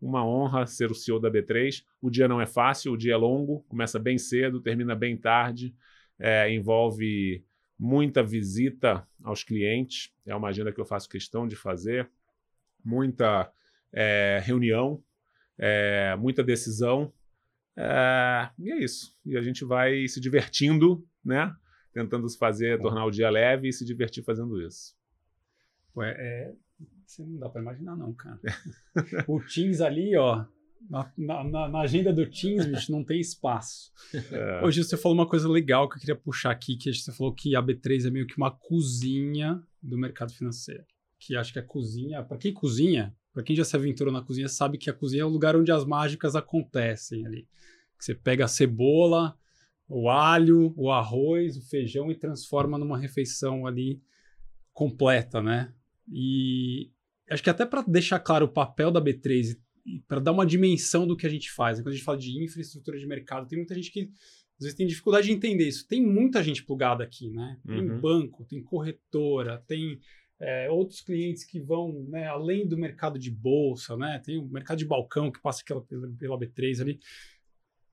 uma 0.06 0.24
honra 0.24 0.66
ser 0.66 0.90
o 0.90 0.94
CEO 0.94 1.18
da 1.18 1.30
B3. 1.30 1.84
O 2.00 2.08
dia 2.08 2.28
não 2.28 2.40
é 2.40 2.46
fácil, 2.46 2.92
o 2.92 2.96
dia 2.96 3.14
é 3.14 3.16
longo, 3.16 3.64
começa 3.68 3.98
bem 3.98 4.16
cedo, 4.16 4.60
termina 4.60 4.94
bem 4.94 5.16
tarde, 5.16 5.74
é, 6.18 6.50
envolve 6.52 7.44
muita 7.78 8.22
visita 8.22 9.06
aos 9.22 9.42
clientes, 9.42 10.12
é 10.24 10.34
uma 10.34 10.48
agenda 10.48 10.72
que 10.72 10.80
eu 10.80 10.86
faço 10.86 11.08
questão 11.08 11.46
de 11.46 11.56
fazer, 11.56 12.08
muita 12.84 13.52
é, 13.92 14.40
reunião, 14.44 15.02
é, 15.58 16.14
muita 16.16 16.42
decisão, 16.42 17.12
é, 17.76 18.48
e 18.58 18.70
é 18.70 18.78
isso. 18.78 19.14
E 19.24 19.36
a 19.36 19.42
gente 19.42 19.64
vai 19.64 20.06
se 20.08 20.20
divertindo, 20.20 21.06
né? 21.24 21.54
Tentando 21.92 22.28
fazer, 22.38 22.80
tornar 22.80 23.04
o 23.04 23.10
dia 23.10 23.28
leve 23.28 23.68
e 23.68 23.72
se 23.72 23.84
divertir 23.84 24.22
fazendo 24.22 24.60
isso. 24.60 24.94
Ué, 25.96 26.14
é, 26.18 26.54
você 27.06 27.24
não 27.24 27.38
dá 27.38 27.48
para 27.48 27.62
imaginar, 27.62 27.96
não, 27.96 28.12
cara. 28.12 28.40
o 29.28 29.40
Teams 29.40 29.80
ali, 29.80 30.16
ó, 30.16 30.44
na, 30.88 31.12
na, 31.16 31.68
na, 31.68 31.80
agenda 31.80 32.12
do 32.12 32.28
Teams, 32.28 32.66
bicho, 32.66 32.92
não 32.92 33.04
tem 33.04 33.20
espaço. 33.20 33.92
É. 34.30 34.64
Hoje 34.64 34.82
você 34.82 34.96
falou 34.96 35.16
uma 35.16 35.28
coisa 35.28 35.48
legal 35.48 35.88
que 35.88 35.96
eu 35.96 36.00
queria 36.00 36.16
puxar 36.16 36.50
aqui, 36.50 36.76
que 36.76 36.92
você 36.92 37.12
falou 37.12 37.32
que 37.32 37.56
a 37.56 37.62
B3 37.62 38.06
é 38.06 38.10
meio 38.10 38.26
que 38.26 38.36
uma 38.36 38.50
cozinha 38.50 39.62
do 39.82 39.98
mercado 39.98 40.32
financeiro. 40.32 40.84
Que 41.18 41.36
acho 41.36 41.52
que 41.52 41.58
a 41.58 41.62
cozinha, 41.62 42.22
para 42.22 42.36
quem 42.36 42.52
cozinha, 42.52 43.14
para 43.32 43.42
quem 43.42 43.56
já 43.56 43.64
se 43.64 43.74
aventurou 43.74 44.12
na 44.12 44.22
cozinha, 44.22 44.48
sabe 44.48 44.78
que 44.78 44.90
a 44.90 44.94
cozinha 44.94 45.22
é 45.22 45.26
o 45.26 45.30
lugar 45.30 45.56
onde 45.56 45.72
as 45.72 45.84
mágicas 45.84 46.36
acontecem 46.36 47.26
ali. 47.26 47.48
Que 47.98 48.04
você 48.04 48.14
pega 48.14 48.44
a 48.44 48.48
cebola, 48.48 49.36
o 49.88 50.08
alho, 50.10 50.72
o 50.76 50.90
arroz, 50.90 51.56
o 51.56 51.68
feijão 51.68 52.10
e 52.10 52.14
transforma 52.14 52.78
numa 52.78 52.98
refeição 52.98 53.66
ali 53.66 54.00
completa, 54.72 55.40
né? 55.40 55.72
E 56.08 56.90
acho 57.30 57.42
que 57.42 57.50
até 57.50 57.66
para 57.66 57.82
deixar 57.82 58.20
claro 58.20 58.46
o 58.46 58.52
papel 58.52 58.90
da 58.90 59.00
B3 59.00 59.56
e 59.84 60.00
para 60.00 60.20
dar 60.20 60.32
uma 60.32 60.46
dimensão 60.46 61.06
do 61.06 61.16
que 61.16 61.26
a 61.26 61.30
gente 61.30 61.50
faz. 61.50 61.78
Né? 61.78 61.84
Quando 61.84 61.92
a 61.92 61.96
gente 61.96 62.04
fala 62.04 62.18
de 62.18 62.42
infraestrutura 62.42 62.98
de 62.98 63.06
mercado, 63.06 63.46
tem 63.46 63.58
muita 63.58 63.74
gente 63.74 63.90
que 63.90 64.10
às 64.58 64.64
vezes 64.64 64.74
tem 64.74 64.86
dificuldade 64.86 65.26
de 65.26 65.32
entender 65.32 65.68
isso. 65.68 65.86
Tem 65.86 66.02
muita 66.04 66.42
gente 66.42 66.64
plugada 66.64 67.04
aqui, 67.04 67.30
né? 67.30 67.58
Tem 67.66 67.90
uhum. 67.90 68.00
banco, 68.00 68.44
tem 68.44 68.62
corretora, 68.62 69.62
tem 69.66 70.00
é, 70.40 70.70
outros 70.70 71.02
clientes 71.02 71.44
que 71.44 71.60
vão 71.60 72.06
né, 72.08 72.26
além 72.26 72.66
do 72.66 72.76
mercado 72.76 73.18
de 73.18 73.30
bolsa, 73.30 73.96
né? 73.96 74.20
Tem 74.24 74.38
o 74.38 74.46
mercado 74.46 74.78
de 74.78 74.86
balcão 74.86 75.30
que 75.30 75.40
passa 75.40 75.62
pela, 75.64 75.82
pela 76.18 76.38
B3 76.38 76.80
ali. 76.80 76.98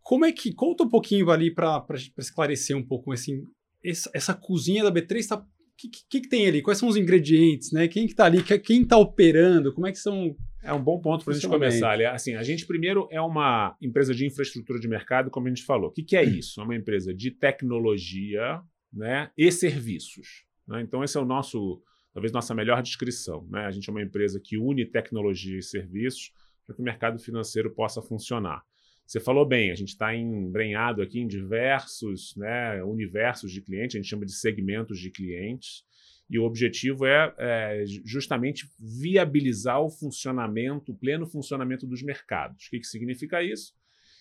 Como 0.02 0.26
é 0.26 0.32
que. 0.32 0.54
Conta 0.54 0.84
um 0.84 0.90
pouquinho 0.90 1.30
ali 1.30 1.54
para 1.54 1.86
esclarecer 2.18 2.78
um 2.78 2.86
pouco 2.86 3.12
assim, 3.12 3.46
essa, 3.84 4.10
essa 4.14 4.34
cozinha 4.34 4.84
da 4.84 4.92
B3 4.92 5.18
está 5.18 5.46
que, 5.78 5.90
que, 5.90 6.22
que, 6.22 6.30
tem 6.30 6.48
ali? 6.48 6.62
Quais 6.62 6.78
são 6.78 6.88
os 6.88 6.96
ingredientes, 6.96 7.72
né? 7.72 7.88
Quem 7.88 8.08
que 8.08 8.16
tá 8.16 8.26
ali? 8.26 8.44
Quem 8.44 8.84
está 8.84 8.98
operando? 8.98 9.74
Como 9.74 9.88
é 9.88 9.92
que 9.92 10.00
são... 10.00 10.36
É 10.64 10.72
um 10.72 10.82
bom 10.82 11.00
ponto 11.02 11.26
para 11.26 11.34
a 11.34 11.36
gente 11.36 11.48
começar. 11.48 11.92
Ali. 11.92 12.06
Assim, 12.06 12.36
a 12.36 12.44
gente 12.44 12.66
primeiro 12.66 13.08
é 13.12 13.20
uma 13.20 13.76
empresa 13.82 14.14
de 14.14 14.26
infraestrutura 14.26 14.80
de 14.80 14.88
mercado, 14.88 15.30
como 15.30 15.48
a 15.48 15.50
gente 15.50 15.64
falou. 15.64 15.90
O 15.90 15.92
que, 15.92 16.04
que 16.04 16.16
é 16.16 16.24
isso? 16.24 16.62
É 16.62 16.64
uma 16.64 16.76
empresa 16.76 17.14
de 17.14 17.32
tecnologia 17.32 18.62
né, 18.92 19.30
e 19.38 19.52
serviços. 19.52 20.46
Né? 20.68 20.82
Então, 20.82 21.04
esse 21.04 21.18
é 21.18 21.22
o 21.22 21.26
nosso, 21.26 21.82
talvez 22.14 22.32
nossa 22.32 22.56
melhor 22.56 22.82
descrição. 22.82 23.46
Né? 23.50 23.66
A 23.66 23.72
gente 23.72 23.90
é 23.90 23.92
uma 23.92 24.02
empresa 24.02 24.40
que 24.42 24.58
une 24.58 24.86
tecnologia 24.86 25.58
e 25.58 25.64
serviços 25.64 26.32
para 26.66 26.76
que 26.76 26.82
o 26.82 26.86
mercado 26.86 27.20
financeiro 27.20 27.74
possa 27.74 28.02
funcionar. 28.02 28.64
Você 29.06 29.20
falou 29.20 29.46
bem, 29.46 29.70
a 29.70 29.76
gente 29.76 29.90
está 29.90 30.16
embrenhado 30.16 31.02
aqui 31.02 31.20
em 31.20 31.28
diversos 31.28 32.36
né, 32.38 32.84
universos 32.84 33.52
de 33.52 33.62
clientes, 33.62 33.96
a 33.96 34.00
gente 34.00 34.10
chama 34.10 34.26
de 34.26 34.34
segmentos 34.34 35.00
de 35.00 35.12
clientes, 35.12 35.84
e 36.30 36.40
o 36.40 36.46
objetivo 36.46 37.06
é, 37.06 37.34
é 37.38 37.84
justamente 38.06 38.68
viabilizar 38.80 39.82
o 39.82 39.90
funcionamento, 39.90 40.92
o 40.92 40.96
pleno 40.96 41.28
funcionamento 41.28 41.86
dos 41.86 42.02
mercados. 42.02 42.66
O 42.66 42.70
que, 42.70 42.80
que 42.80 42.88
significa 42.88 43.44
isso? 43.44 43.74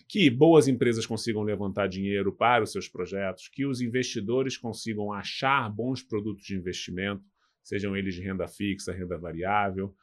Que 0.09 0.29
boas 0.29 0.69
empresas 0.69 1.07
consigam 1.07 1.43
levantar 1.43 1.87
dinheiro 1.87 2.33
para 2.33 2.65
os 2.65 2.73
seus 2.73 2.89
projetos, 2.89 3.49
que 3.49 3.65
os 3.65 3.81
investidores 3.81 4.59
consigam 4.59 5.13
achar 5.13 5.71
bons 5.71 6.03
produtos 6.03 6.45
de 6.45 6.57
investimento, 6.57 7.25
sejam 7.63 7.97
eles 7.97 8.15
de 8.15 8.21
renda 8.21 8.49
fixa, 8.49 8.93
renda 8.93 9.17
variável, 9.17 9.95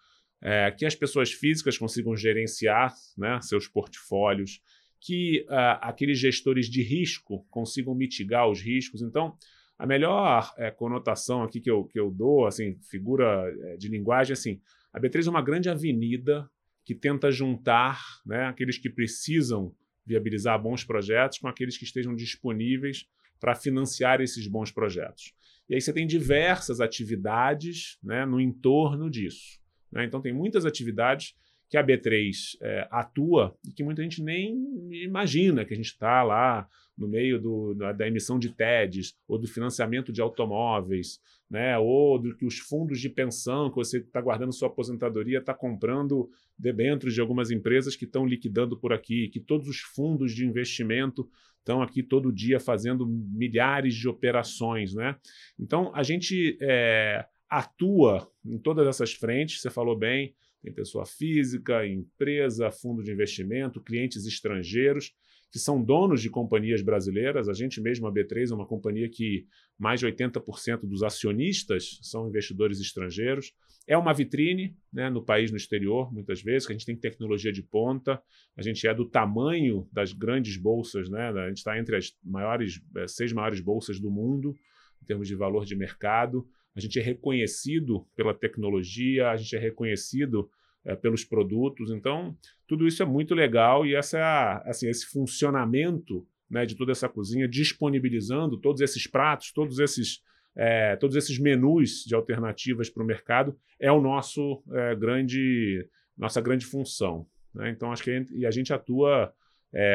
é, 0.41 0.71
que 0.71 0.85
as 0.85 0.95
pessoas 0.95 1.31
físicas 1.31 1.77
consigam 1.77 2.15
gerenciar 2.15 2.93
né, 3.17 3.39
seus 3.41 3.67
portfólios, 3.67 4.61
que 5.01 5.45
uh, 5.49 5.79
aqueles 5.81 6.19
gestores 6.19 6.69
de 6.69 6.81
risco 6.81 7.45
consigam 7.49 7.95
mitigar 7.95 8.49
os 8.49 8.61
riscos. 8.61 9.01
Então, 9.01 9.37
a 9.77 9.85
melhor 9.85 10.53
é, 10.57 10.69
conotação 10.69 11.41
aqui 11.41 11.61
que 11.61 11.71
eu, 11.71 11.85
que 11.85 11.97
eu 11.97 12.11
dou, 12.11 12.45
assim, 12.45 12.77
figura 12.89 13.49
é, 13.61 13.77
de 13.77 13.87
linguagem, 13.87 14.33
assim, 14.33 14.59
a 14.91 14.99
B3 14.99 15.27
é 15.27 15.29
uma 15.29 15.41
grande 15.41 15.69
avenida 15.69 16.49
que 16.83 16.93
tenta 16.93 17.31
juntar 17.31 18.01
né, 18.25 18.47
aqueles 18.47 18.77
que 18.77 18.89
precisam 18.89 19.73
viabilizar 20.05 20.61
bons 20.61 20.83
projetos 20.83 21.37
com 21.37 21.47
aqueles 21.47 21.77
que 21.77 21.83
estejam 21.83 22.15
disponíveis 22.15 23.05
para 23.39 23.55
financiar 23.55 24.19
esses 24.19 24.47
bons 24.47 24.71
projetos. 24.71 25.33
E 25.69 25.75
aí 25.75 25.81
você 25.81 25.93
tem 25.93 26.07
diversas 26.07 26.81
atividades 26.81 27.97
né, 28.03 28.25
no 28.25 28.41
entorno 28.41 29.09
disso. 29.09 29.58
Né? 29.91 30.05
Então, 30.05 30.21
tem 30.21 30.33
muitas 30.33 30.65
atividades 30.65 31.35
que 31.69 31.77
a 31.77 31.83
B3 31.83 32.57
é, 32.61 32.87
atua 32.89 33.55
e 33.67 33.71
que 33.71 33.83
muita 33.83 34.01
gente 34.01 34.23
nem 34.23 34.57
imagina 35.03 35.63
que 35.63 35.73
a 35.73 35.77
gente 35.77 35.91
está 35.91 36.23
lá 36.23 36.67
no 36.97 37.07
meio 37.07 37.39
do, 37.39 37.73
da, 37.75 37.93
da, 37.93 38.07
emissão 38.07 38.39
de 38.39 38.49
TEDs 38.49 39.15
ou 39.27 39.37
do 39.37 39.47
financiamento 39.47 40.11
de 40.11 40.19
automóveis, 40.19 41.21
né? 41.49 41.77
ou 41.77 42.17
do 42.19 42.35
que 42.35 42.45
os 42.45 42.57
fundos 42.57 42.99
de 42.99 43.07
pensão 43.07 43.69
que 43.69 43.75
você 43.75 43.99
está 43.99 44.19
guardando 44.19 44.51
sua 44.51 44.67
aposentadoria 44.67 45.37
está 45.37 45.53
comprando 45.53 46.29
debêntures 46.57 47.13
de 47.13 47.21
algumas 47.21 47.51
empresas 47.51 47.95
que 47.95 48.03
estão 48.03 48.25
liquidando 48.25 48.75
por 48.75 48.91
aqui, 48.91 49.29
que 49.29 49.39
todos 49.39 49.69
os 49.69 49.79
fundos 49.79 50.33
de 50.33 50.45
investimento 50.45 51.29
estão 51.59 51.81
aqui 51.81 52.01
todo 52.01 52.33
dia 52.33 52.59
fazendo 52.59 53.07
milhares 53.07 53.93
de 53.93 54.09
operações. 54.09 54.93
Né? 54.93 55.15
Então, 55.57 55.91
a 55.93 56.03
gente 56.03 56.57
é, 56.59 57.25
atua 57.49 58.31
em 58.45 58.57
todas 58.57 58.87
essas 58.87 59.13
frentes, 59.13 59.61
você 59.61 59.69
falou 59.69 59.97
bem, 59.97 60.35
tem 60.61 60.73
pessoa 60.73 61.05
física, 61.05 61.85
empresa, 61.87 62.69
fundo 62.71 63.01
de 63.01 63.11
investimento, 63.11 63.81
clientes 63.81 64.25
estrangeiros 64.25 65.13
que 65.51 65.57
são 65.57 65.83
donos 65.83 66.21
de 66.21 66.29
companhias 66.29 66.81
brasileiras. 66.81 67.49
A 67.49 67.53
gente 67.53 67.81
mesmo, 67.81 68.07
a 68.07 68.13
B3, 68.13 68.51
é 68.51 68.53
uma 68.53 68.67
companhia 68.67 69.09
que 69.09 69.47
mais 69.77 69.99
de 69.99 70.05
80% 70.05 70.81
dos 70.81 71.01
acionistas 71.01 71.99
são 72.03 72.27
investidores 72.27 72.79
estrangeiros. 72.79 73.51
É 73.87 73.97
uma 73.97 74.13
vitrine 74.13 74.77
né, 74.93 75.09
no 75.09 75.23
país, 75.23 75.49
no 75.49 75.57
exterior, 75.57 76.13
muitas 76.13 76.43
vezes, 76.43 76.67
que 76.67 76.73
a 76.73 76.77
gente 76.77 76.85
tem 76.85 76.95
tecnologia 76.95 77.51
de 77.51 77.63
ponta, 77.63 78.21
a 78.55 78.61
gente 78.61 78.85
é 78.87 78.93
do 78.93 79.09
tamanho 79.09 79.89
das 79.91 80.13
grandes 80.13 80.57
bolsas, 80.57 81.09
né, 81.09 81.29
a 81.29 81.47
gente 81.47 81.57
está 81.57 81.79
entre 81.79 81.95
as 81.95 82.15
maiores, 82.23 82.79
eh, 82.97 83.07
seis 83.07 83.33
maiores 83.33 83.59
bolsas 83.59 83.99
do 83.99 84.11
mundo, 84.11 84.55
em 85.01 85.05
termos 85.05 85.27
de 85.27 85.33
valor 85.33 85.65
de 85.65 85.75
mercado 85.75 86.47
a 86.79 86.81
gente 86.81 86.99
é 86.99 87.03
reconhecido 87.03 88.07
pela 88.15 88.33
tecnologia, 88.33 89.29
a 89.29 89.35
gente 89.35 89.55
é 89.55 89.59
reconhecido 89.59 90.49
é, 90.85 90.95
pelos 90.95 91.25
produtos. 91.25 91.91
Então, 91.91 92.35
tudo 92.65 92.87
isso 92.87 93.03
é 93.03 93.05
muito 93.05 93.35
legal 93.35 93.85
e 93.85 93.93
essa, 93.93 94.17
é 94.65 94.69
assim, 94.69 94.87
esse 94.87 95.05
funcionamento 95.05 96.25
né, 96.49 96.65
de 96.65 96.75
toda 96.75 96.91
essa 96.91 97.09
cozinha, 97.09 97.47
disponibilizando 97.47 98.57
todos 98.57 98.81
esses 98.81 99.05
pratos, 99.05 99.51
todos 99.51 99.77
esses, 99.79 100.23
é, 100.55 100.95
todos 100.95 101.15
esses 101.15 101.37
menus 101.37 102.03
de 102.05 102.15
alternativas 102.15 102.89
para 102.89 103.03
o 103.03 103.05
mercado, 103.05 103.55
é 103.79 103.91
o 103.91 104.01
nosso 104.01 104.63
é, 104.71 104.95
grande, 104.95 105.85
nossa 106.17 106.41
grande 106.41 106.65
função. 106.65 107.27
Né? 107.53 107.69
Então, 107.69 107.91
acho 107.91 108.03
que 108.03 108.11
a 108.11 108.17
gente, 108.17 108.35
e 108.35 108.45
a 108.45 108.51
gente 108.51 108.73
atua 108.73 109.33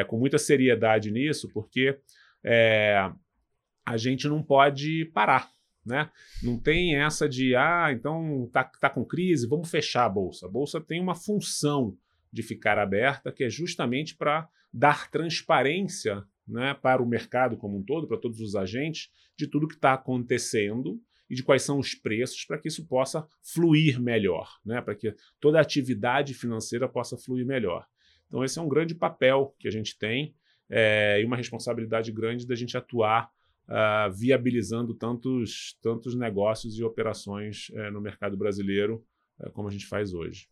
com 0.06 0.16
muita 0.16 0.38
seriedade 0.38 1.10
nisso, 1.10 1.48
porque 1.52 1.98
a 3.84 3.96
gente 3.96 4.28
não 4.28 4.40
pode 4.40 5.06
parar. 5.06 5.50
Né? 5.84 6.10
Não 6.42 6.58
tem 6.58 6.96
essa 6.96 7.28
de, 7.28 7.54
ah, 7.54 7.88
então 7.92 8.48
tá, 8.52 8.64
tá 8.64 8.88
com 8.88 9.04
crise, 9.04 9.46
vamos 9.46 9.70
fechar 9.70 10.06
a 10.06 10.08
bolsa. 10.08 10.46
A 10.46 10.50
bolsa 10.50 10.80
tem 10.80 11.00
uma 11.00 11.14
função 11.14 11.96
de 12.32 12.42
ficar 12.42 12.78
aberta, 12.78 13.30
que 13.30 13.44
é 13.44 13.50
justamente 13.50 14.16
para 14.16 14.48
dar 14.72 15.10
transparência 15.10 16.24
né, 16.46 16.74
para 16.74 17.02
o 17.02 17.06
mercado 17.06 17.56
como 17.56 17.78
um 17.78 17.82
todo, 17.82 18.06
para 18.06 18.18
todos 18.18 18.40
os 18.40 18.54
agentes, 18.54 19.10
de 19.36 19.46
tudo 19.46 19.68
que 19.68 19.74
está 19.74 19.94
acontecendo 19.94 21.00
e 21.28 21.34
de 21.34 21.42
quais 21.42 21.62
são 21.62 21.78
os 21.78 21.94
preços 21.94 22.44
para 22.44 22.58
que 22.58 22.68
isso 22.68 22.86
possa 22.86 23.26
fluir 23.42 24.00
melhor, 24.00 24.48
né, 24.64 24.80
para 24.80 24.94
que 24.94 25.14
toda 25.40 25.58
a 25.58 25.62
atividade 25.62 26.34
financeira 26.34 26.88
possa 26.88 27.16
fluir 27.16 27.46
melhor. 27.46 27.86
Então, 28.26 28.44
esse 28.44 28.58
é 28.58 28.62
um 28.62 28.68
grande 28.68 28.94
papel 28.94 29.54
que 29.58 29.68
a 29.68 29.70
gente 29.70 29.98
tem 29.98 30.34
é, 30.68 31.20
e 31.20 31.24
uma 31.24 31.36
responsabilidade 31.36 32.10
grande 32.10 32.46
da 32.46 32.54
gente 32.54 32.76
atuar 32.76 33.30
uh, 33.68 34.12
viabilizando 34.12 34.94
tantos, 34.94 35.76
tantos 35.82 36.14
negócios 36.14 36.78
e 36.78 36.84
operações 36.84 37.68
uh, 37.70 37.90
no 37.92 38.00
mercado 38.00 38.36
brasileiro 38.36 39.04
uh, 39.40 39.50
como 39.52 39.68
a 39.68 39.70
gente 39.70 39.86
faz 39.86 40.12
hoje. 40.12 40.48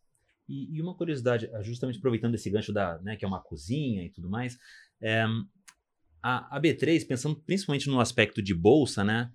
E, 0.49 0.77
e, 0.77 0.83
uma 0.83 0.95
curiosidade, 0.95 1.49
ah, 1.53 1.63
justamente 1.63 1.99
aproveitando 1.99 2.35
esse 2.35 2.51
gancho 2.51 2.73
da, 2.73 2.99
né, 2.99 3.17
que 3.17 3.25
é 3.25 3.29
uma 3.29 3.41
cozinha 3.41 4.05
e 4.05 4.11
tudo 4.11 4.29
mais, 4.29 4.59
é, 5.01 5.25
a, 6.23 6.57
a, 6.57 6.61
B3, 6.61 7.07
pensando 7.07 7.37
principalmente 7.37 7.89
no 7.89 8.01
aspecto 8.01 8.43
de 8.43 8.55
bolsa, 8.55 9.05
né, 9.05 9.33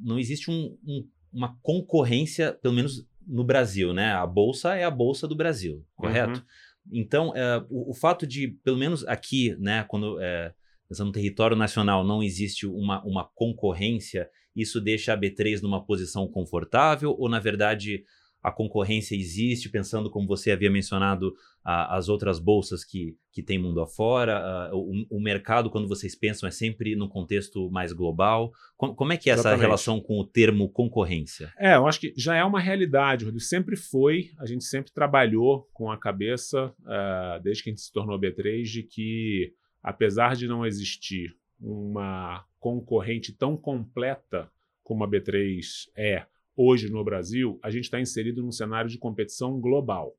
não 0.00 0.18
existe 0.18 0.50
um, 0.50 0.78
um, 0.86 1.08
uma 1.32 1.58
concorrência, 1.60 2.54
pelo 2.54 2.74
menos 2.74 3.06
no 3.26 3.44
Brasil, 3.44 3.92
né? 3.92 4.12
A 4.12 4.26
bolsa 4.26 4.74
é 4.74 4.84
a 4.84 4.90
bolsa 4.90 5.28
do 5.28 5.36
Brasil, 5.36 5.84
correto? 5.94 6.38
Uhum. 6.38 6.46
Então, 6.92 7.32
o, 7.68 7.90
o, 7.90 7.94
fato 7.94 8.26
de, 8.26 8.48
pelo 8.64 8.78
menos 8.78 9.06
aqui, 9.06 9.54
né, 9.56 9.84
quando 9.84 10.18
é, 10.18 10.54
no 10.98 11.12
território 11.12 11.56
nacional, 11.56 12.04
não 12.04 12.22
existe 12.22 12.66
uma, 12.66 13.02
uma 13.04 13.24
concorrência, 13.34 14.28
isso 14.54 14.80
deixa 14.80 15.12
a 15.12 15.18
B3 15.18 15.62
numa 15.62 15.84
posição 15.84 16.28
confortável 16.28 17.14
ou, 17.18 17.28
na 17.28 17.40
verdade, 17.40 18.04
a 18.44 18.52
concorrência 18.52 19.16
existe, 19.16 19.70
pensando 19.70 20.10
como 20.10 20.28
você 20.28 20.50
havia 20.52 20.70
mencionado 20.70 21.34
a, 21.64 21.96
as 21.96 22.10
outras 22.10 22.38
bolsas 22.38 22.84
que, 22.84 23.16
que 23.32 23.42
tem 23.42 23.58
mundo 23.58 23.80
afora, 23.80 24.36
a, 24.36 24.70
o, 24.76 25.06
o, 25.12 25.18
mercado, 25.18 25.70
quando 25.70 25.88
vocês 25.88 26.14
pensam, 26.14 26.46
é 26.46 26.52
sempre 26.52 26.94
no 26.94 27.08
contexto 27.08 27.70
mais 27.70 27.94
global. 27.94 28.52
Com, 28.76 28.94
como 28.94 29.14
é 29.14 29.16
que 29.16 29.30
é 29.30 29.32
Exatamente. 29.32 29.54
essa 29.54 29.66
relação 29.66 29.98
com 29.98 30.20
o 30.20 30.26
termo 30.26 30.68
concorrência? 30.68 31.50
É, 31.58 31.74
eu 31.76 31.86
acho 31.86 31.98
que 31.98 32.12
já 32.18 32.36
é 32.36 32.44
uma 32.44 32.60
realidade, 32.60 33.24
Rodrigo. 33.24 33.42
Sempre 33.42 33.76
foi, 33.76 34.32
a 34.38 34.44
gente 34.44 34.64
sempre 34.64 34.92
trabalhou 34.92 35.66
com 35.72 35.90
a 35.90 35.96
cabeça, 35.96 36.66
uh, 36.66 37.42
desde 37.42 37.62
que 37.62 37.70
a 37.70 37.72
gente 37.72 37.80
se 37.80 37.90
tornou 37.90 38.20
B3, 38.20 38.62
de 38.64 38.82
que 38.82 39.54
apesar 39.84 40.34
de 40.34 40.48
não 40.48 40.64
existir 40.64 41.36
uma 41.60 42.42
concorrente 42.58 43.32
tão 43.34 43.54
completa 43.54 44.50
como 44.82 45.04
a 45.04 45.08
B3 45.08 45.90
é 45.94 46.26
hoje 46.56 46.90
no 46.90 47.04
Brasil, 47.04 47.58
a 47.62 47.70
gente 47.70 47.84
está 47.84 48.00
inserido 48.00 48.42
num 48.42 48.50
cenário 48.50 48.88
de 48.88 48.96
competição 48.96 49.60
global. 49.60 50.16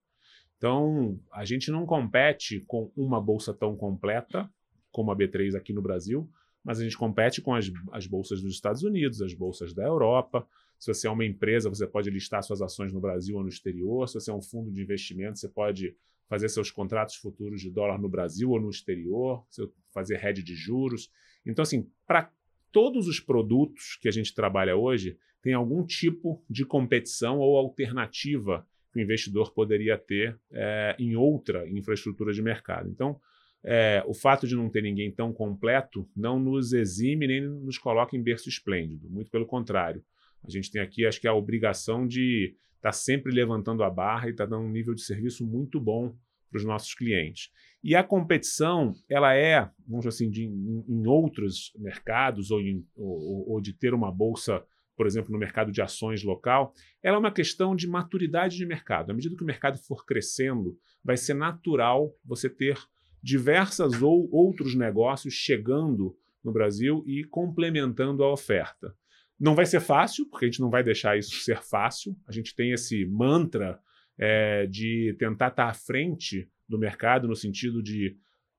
Então, 0.57 1.19
a 1.31 1.43
gente 1.43 1.71
não 1.71 1.85
compete 1.85 2.63
com 2.67 2.91
uma 2.95 3.19
bolsa 3.19 3.53
tão 3.53 3.75
completa 3.75 4.49
como 4.91 5.11
a 5.11 5.15
B3 5.15 5.55
aqui 5.55 5.73
no 5.73 5.81
Brasil, 5.81 6.29
mas 6.63 6.79
a 6.79 6.83
gente 6.83 6.97
compete 6.97 7.41
com 7.41 7.53
as, 7.53 7.71
as 7.91 8.05
bolsas 8.05 8.41
dos 8.41 8.53
Estados 8.53 8.83
Unidos, 8.83 9.21
as 9.21 9.33
bolsas 9.33 9.73
da 9.73 9.83
Europa. 9.83 10.47
Se 10.79 10.93
você 10.93 11.07
é 11.07 11.11
uma 11.11 11.25
empresa, 11.25 11.69
você 11.69 11.87
pode 11.87 12.09
listar 12.09 12.43
suas 12.43 12.61
ações 12.61 12.93
no 12.93 12.99
Brasil 12.99 13.35
ou 13.35 13.43
no 13.43 13.49
exterior. 13.49 14.07
Se 14.07 14.15
você 14.15 14.29
é 14.29 14.33
um 14.33 14.41
fundo 14.41 14.71
de 14.71 14.81
investimento, 14.81 15.39
você 15.39 15.49
pode 15.49 15.95
fazer 16.27 16.49
seus 16.49 16.71
contratos 16.71 17.15
futuros 17.15 17.61
de 17.61 17.69
dólar 17.69 17.99
no 17.99 18.09
Brasil 18.09 18.49
ou 18.49 18.59
no 18.59 18.69
exterior, 18.69 19.45
fazer 19.93 20.23
hedge 20.23 20.43
de 20.43 20.55
juros. 20.55 21.11
Então, 21.45 21.63
assim, 21.63 21.89
para 22.07 22.31
todos 22.71 23.07
os 23.07 23.19
produtos 23.19 23.97
que 24.01 24.07
a 24.07 24.11
gente 24.11 24.33
trabalha 24.33 24.75
hoje, 24.75 25.17
tem 25.41 25.53
algum 25.53 25.85
tipo 25.85 26.43
de 26.49 26.65
competição 26.65 27.39
ou 27.39 27.57
alternativa 27.57 28.67
que 28.91 28.99
o 28.99 29.01
investidor 29.01 29.53
poderia 29.53 29.97
ter 29.97 30.39
é, 30.51 30.95
em 30.97 31.15
outra 31.15 31.69
infraestrutura 31.69 32.33
de 32.33 32.41
mercado. 32.41 32.89
Então, 32.89 33.19
é, 33.63 34.03
o 34.07 34.13
fato 34.13 34.47
de 34.47 34.55
não 34.55 34.69
ter 34.69 34.81
ninguém 34.81 35.11
tão 35.11 35.33
completo 35.33 36.07
não 36.15 36.39
nos 36.39 36.71
exime 36.71 37.27
nem 37.27 37.41
nos 37.41 37.77
coloca 37.77 38.15
em 38.15 38.21
berço 38.21 38.47
esplêndido. 38.47 39.09
Muito 39.09 39.29
pelo 39.29 39.45
contrário. 39.45 40.03
A 40.43 40.49
gente 40.49 40.71
tem 40.71 40.81
aqui, 40.81 41.05
acho 41.05 41.19
que 41.19 41.27
a 41.27 41.33
obrigação 41.33 42.07
de 42.07 42.55
estar 42.89 42.91
tá 42.91 42.93
sempre 42.93 43.33
levantando 43.33 43.83
a 43.83 43.89
barra 43.89 44.27
e 44.27 44.31
estar 44.31 44.45
tá 44.45 44.51
dando 44.51 44.65
um 44.65 44.71
nível 44.71 44.93
de 44.93 45.01
serviço 45.01 45.45
muito 45.45 45.79
bom 45.79 46.15
para 46.49 46.59
os 46.59 46.65
nossos 46.65 46.93
clientes. 46.93 47.49
E 47.83 47.95
a 47.95 48.03
competição, 48.03 48.93
ela 49.09 49.33
é, 49.33 49.69
vamos 49.87 50.05
dizer 50.05 50.09
assim, 50.09 50.29
de, 50.29 50.43
em, 50.45 50.85
em 50.87 51.07
outros 51.07 51.71
mercados 51.77 52.51
ou, 52.51 52.61
em, 52.61 52.85
ou, 52.95 53.53
ou 53.53 53.61
de 53.61 53.73
ter 53.73 53.93
uma 53.93 54.11
bolsa 54.11 54.63
por 54.95 55.05
exemplo, 55.05 55.31
no 55.31 55.37
mercado 55.37 55.71
de 55.71 55.81
ações 55.81 56.23
local, 56.23 56.73
ela 57.03 57.17
é 57.17 57.19
uma 57.19 57.31
questão 57.31 57.75
de 57.75 57.87
maturidade 57.87 58.55
de 58.55 58.65
mercado. 58.65 59.11
À 59.11 59.13
medida 59.13 59.35
que 59.35 59.43
o 59.43 59.45
mercado 59.45 59.77
for 59.77 60.05
crescendo, 60.05 60.77
vai 61.03 61.17
ser 61.17 61.33
natural 61.33 62.15
você 62.23 62.49
ter 62.49 62.77
diversas 63.21 64.01
ou 64.01 64.29
outros 64.31 64.73
negócios 64.73 65.33
chegando 65.33 66.15
no 66.43 66.51
Brasil 66.51 67.03
e 67.05 67.23
complementando 67.25 68.23
a 68.23 68.31
oferta. 68.31 68.95
Não 69.39 69.55
vai 69.55 69.65
ser 69.65 69.81
fácil, 69.81 70.25
porque 70.29 70.45
a 70.45 70.47
gente 70.47 70.61
não 70.61 70.69
vai 70.69 70.83
deixar 70.83 71.17
isso 71.17 71.35
ser 71.41 71.61
fácil. 71.61 72.15
A 72.27 72.31
gente 72.31 72.55
tem 72.55 72.71
esse 72.71 73.05
mantra 73.05 73.79
é, 74.17 74.65
de 74.65 75.15
tentar 75.19 75.49
estar 75.49 75.69
à 75.69 75.73
frente 75.73 76.49
do 76.67 76.79
mercado, 76.79 77.27
no 77.27 77.35
sentido 77.35 77.83
de 77.83 78.15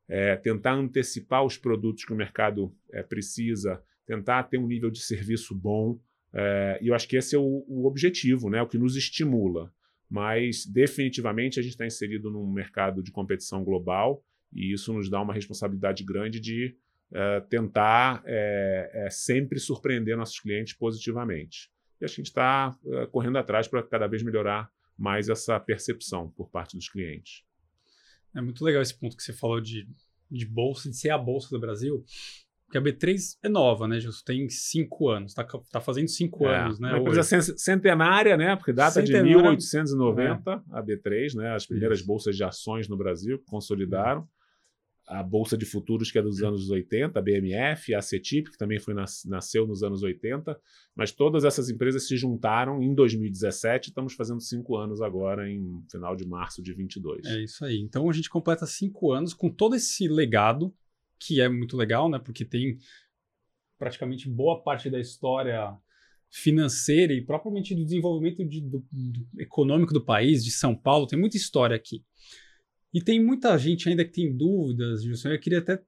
é, 0.08 0.36
tentar 0.36 0.74
antecipar 0.74 1.44
os 1.44 1.56
produtos 1.56 2.04
que 2.04 2.12
o 2.12 2.16
mercado 2.16 2.74
é, 2.92 3.02
precisa, 3.02 3.82
tentar 4.06 4.44
ter 4.44 4.58
um 4.58 4.66
nível 4.66 4.90
de 4.90 5.00
serviço 5.00 5.54
bom. 5.54 5.98
É, 6.32 6.78
e 6.82 6.88
eu 6.88 6.94
acho 6.94 7.08
que 7.08 7.16
esse 7.16 7.34
é 7.34 7.38
o, 7.38 7.64
o, 7.66 7.86
objetivo, 7.86 8.50
né, 8.50 8.62
o 8.62 8.68
que 8.68 8.78
nos 8.78 8.96
estimula. 8.96 9.72
Mas, 10.08 10.64
definitivamente, 10.64 11.58
a 11.58 11.62
gente 11.62 11.72
está 11.72 11.86
inserido 11.86 12.30
num 12.30 12.46
mercado 12.46 13.02
de 13.02 13.10
competição 13.10 13.64
global 13.64 14.22
e 14.52 14.72
isso 14.72 14.92
nos 14.92 15.10
dá 15.10 15.20
uma 15.20 15.34
responsabilidade 15.34 16.04
grande 16.04 16.38
de 16.38 16.76
é, 17.12 17.40
tentar 17.40 18.22
é, 18.26 19.08
sempre 19.10 19.58
surpreender 19.58 20.16
nossos 20.16 20.40
clientes 20.40 20.74
positivamente. 20.74 21.70
E 22.00 22.04
a 22.04 22.08
gente 22.08 22.26
está 22.26 22.76
correndo 23.10 23.38
atrás 23.38 23.66
para 23.66 23.82
cada 23.82 24.06
vez 24.06 24.22
melhorar 24.22 24.70
mais 24.98 25.28
essa 25.28 25.58
percepção 25.58 26.30
por 26.30 26.50
parte 26.50 26.76
dos 26.76 26.88
clientes. 26.88 27.42
É 28.34 28.40
muito 28.40 28.62
legal 28.64 28.82
esse 28.82 28.94
ponto 28.98 29.16
que 29.16 29.22
você 29.22 29.32
falou 29.32 29.60
de, 29.60 29.88
de 30.30 30.46
bolsa, 30.46 30.90
de 30.90 30.96
ser 30.96 31.10
a 31.10 31.18
bolsa 31.18 31.48
do 31.50 31.58
Brasil. 31.58 32.04
Porque 32.66 32.78
a 32.78 32.82
B3 32.82 33.38
é 33.44 33.48
nova, 33.48 33.86
né, 33.86 34.00
Justo? 34.00 34.24
Tem 34.24 34.48
cinco 34.48 35.08
anos, 35.08 35.30
está 35.30 35.44
tá 35.44 35.80
fazendo 35.80 36.08
cinco 36.08 36.46
é, 36.46 36.64
anos, 36.64 36.80
né? 36.80 36.90
Uma 36.94 36.98
empresa 36.98 37.40
centenária, 37.56 38.36
né? 38.36 38.56
Porque 38.56 38.72
data 38.72 39.00
centenária, 39.00 39.28
de 39.28 39.36
1890, 39.36 40.50
é. 40.50 40.54
a 40.72 40.82
B3, 40.82 41.34
né? 41.36 41.54
As 41.54 41.64
primeiras 41.64 41.98
Isso. 41.98 42.06
bolsas 42.06 42.36
de 42.36 42.42
ações 42.42 42.88
no 42.88 42.96
Brasil 42.96 43.40
consolidaram. 43.46 44.28
A 45.06 45.22
Bolsa 45.22 45.56
de 45.56 45.64
Futuros, 45.64 46.10
que 46.10 46.18
é 46.18 46.22
dos 46.22 46.42
anos 46.42 46.68
80, 46.68 47.18
a 47.18 47.22
BMF, 47.22 47.94
a 47.94 48.02
CETIP, 48.02 48.50
que 48.50 48.58
também 48.58 48.80
foi 48.80 48.92
nas, 48.92 49.24
nasceu 49.24 49.66
nos 49.66 49.82
anos 49.82 50.02
80, 50.02 50.58
mas 50.94 51.12
todas 51.12 51.44
essas 51.44 51.70
empresas 51.70 52.08
se 52.08 52.16
juntaram 52.16 52.82
em 52.82 52.94
2017, 52.94 53.88
estamos 53.88 54.14
fazendo 54.14 54.40
cinco 54.40 54.76
anos 54.76 55.00
agora, 55.00 55.48
em 55.48 55.82
final 55.90 56.16
de 56.16 56.26
março 56.26 56.62
de 56.62 56.72
22. 56.74 57.24
É 57.24 57.44
isso 57.44 57.64
aí. 57.64 57.78
Então 57.78 58.10
a 58.10 58.12
gente 58.12 58.28
completa 58.28 58.66
cinco 58.66 59.12
anos 59.12 59.32
com 59.32 59.48
todo 59.48 59.76
esse 59.76 60.08
legado 60.08 60.74
que 61.18 61.40
é 61.40 61.48
muito 61.48 61.76
legal, 61.76 62.10
né? 62.10 62.18
Porque 62.18 62.44
tem 62.44 62.78
praticamente 63.78 64.28
boa 64.28 64.62
parte 64.62 64.90
da 64.90 64.98
história 64.98 65.76
financeira 66.30 67.12
e 67.12 67.24
propriamente 67.24 67.74
do 67.74 67.84
desenvolvimento 67.84 68.44
de, 68.44 68.60
do, 68.60 68.84
do, 68.90 69.40
econômico 69.40 69.92
do 69.92 70.04
país, 70.04 70.44
de 70.44 70.50
São 70.50 70.74
Paulo, 70.74 71.06
tem 71.06 71.18
muita 71.18 71.36
história 71.36 71.76
aqui. 71.76 72.04
E 72.92 73.02
tem 73.02 73.22
muita 73.22 73.56
gente 73.58 73.88
ainda 73.88 74.04
que 74.04 74.12
tem 74.12 74.34
dúvidas, 74.34 75.02
Gilson. 75.02 75.30
Eu 75.30 75.40
queria 75.40 75.58
até 75.58 75.82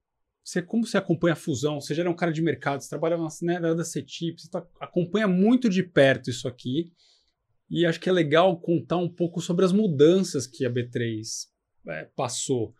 você, 0.44 0.62
como 0.62 0.86
você 0.86 0.96
acompanha 0.96 1.34
a 1.34 1.36
fusão? 1.36 1.80
Você 1.80 1.94
já 1.94 2.02
era 2.02 2.10
um 2.10 2.16
cara 2.16 2.32
de 2.32 2.40
mercado, 2.40 2.80
você 2.80 2.88
trabalha 2.88 3.16
na 3.18 3.28
né, 3.42 3.60
da 3.74 3.84
CETIP, 3.84 4.40
você 4.40 4.50
tá, 4.50 4.66
acompanha 4.80 5.28
muito 5.28 5.68
de 5.68 5.82
perto 5.82 6.30
isso 6.30 6.48
aqui. 6.48 6.92
E 7.70 7.84
acho 7.84 8.00
que 8.00 8.08
é 8.08 8.12
legal 8.12 8.58
contar 8.58 8.96
um 8.96 9.08
pouco 9.08 9.40
sobre 9.42 9.64
as 9.64 9.72
mudanças 9.72 10.46
que 10.46 10.64
a 10.64 10.70
B3 10.70 11.20
é, 11.88 12.04
passou 12.16 12.74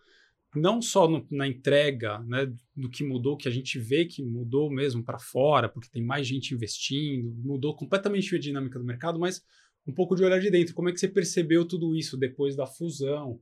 não 0.54 0.80
só 0.80 1.08
no, 1.08 1.26
na 1.30 1.46
entrega 1.46 2.18
né, 2.20 2.52
do 2.74 2.88
que 2.88 3.04
mudou, 3.04 3.36
que 3.36 3.48
a 3.48 3.50
gente 3.50 3.78
vê 3.78 4.04
que 4.04 4.22
mudou 4.22 4.70
mesmo 4.70 5.04
para 5.04 5.18
fora, 5.18 5.68
porque 5.68 5.90
tem 5.90 6.02
mais 6.02 6.26
gente 6.26 6.54
investindo, 6.54 7.34
mudou 7.44 7.76
completamente 7.76 8.34
a 8.34 8.38
dinâmica 8.38 8.78
do 8.78 8.84
mercado, 8.84 9.18
mas 9.18 9.42
um 9.86 9.92
pouco 9.92 10.14
de 10.14 10.24
olhar 10.24 10.40
de 10.40 10.50
dentro. 10.50 10.74
Como 10.74 10.88
é 10.88 10.92
que 10.92 11.00
você 11.00 11.08
percebeu 11.08 11.66
tudo 11.66 11.94
isso 11.94 12.16
depois 12.16 12.56
da 12.56 12.66
fusão? 12.66 13.40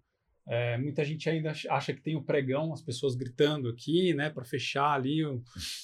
É, 0.48 0.78
muita 0.78 1.04
gente 1.04 1.28
ainda 1.28 1.50
acha 1.50 1.92
que 1.92 2.00
tem 2.00 2.14
o 2.14 2.22
pregão, 2.22 2.72
as 2.72 2.80
pessoas 2.80 3.16
gritando 3.16 3.68
aqui, 3.68 4.14
né, 4.14 4.30
para 4.30 4.44
fechar 4.44 4.92
ali 4.92 5.24
o, 5.24 5.42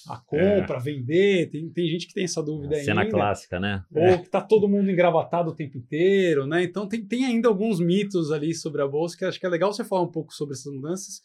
a 0.09 0.18
compra, 0.25 0.77
é. 0.77 0.81
vender. 0.81 1.51
Tem, 1.51 1.68
tem 1.68 1.88
gente 1.88 2.07
que 2.07 2.14
tem 2.14 2.25
essa 2.25 2.40
dúvida 2.40 2.77
ainda. 2.77 2.85
Cena 2.85 3.09
clássica, 3.09 3.59
né? 3.59 3.85
Ou 3.92 4.03
é. 4.03 4.18
que 4.18 4.29
tá 4.29 4.40
todo 4.40 4.68
mundo 4.68 4.88
engravatado 4.88 5.51
o 5.51 5.55
tempo 5.55 5.77
inteiro, 5.77 6.46
né? 6.46 6.62
Então 6.62 6.87
tem, 6.87 7.05
tem 7.05 7.25
ainda 7.25 7.48
alguns 7.48 7.81
mitos 7.81 8.31
ali 8.31 8.55
sobre 8.55 8.81
a 8.83 8.87
bolsa 8.87 9.16
que 9.16 9.25
acho 9.25 9.40
que 9.40 9.46
é 9.46 9.48
legal 9.48 9.72
você 9.72 9.85
falar 9.85 10.03
um 10.03 10.12
pouco 10.12 10.33
sobre 10.33 10.55
essas 10.55 10.72
mudanças, 10.72 11.20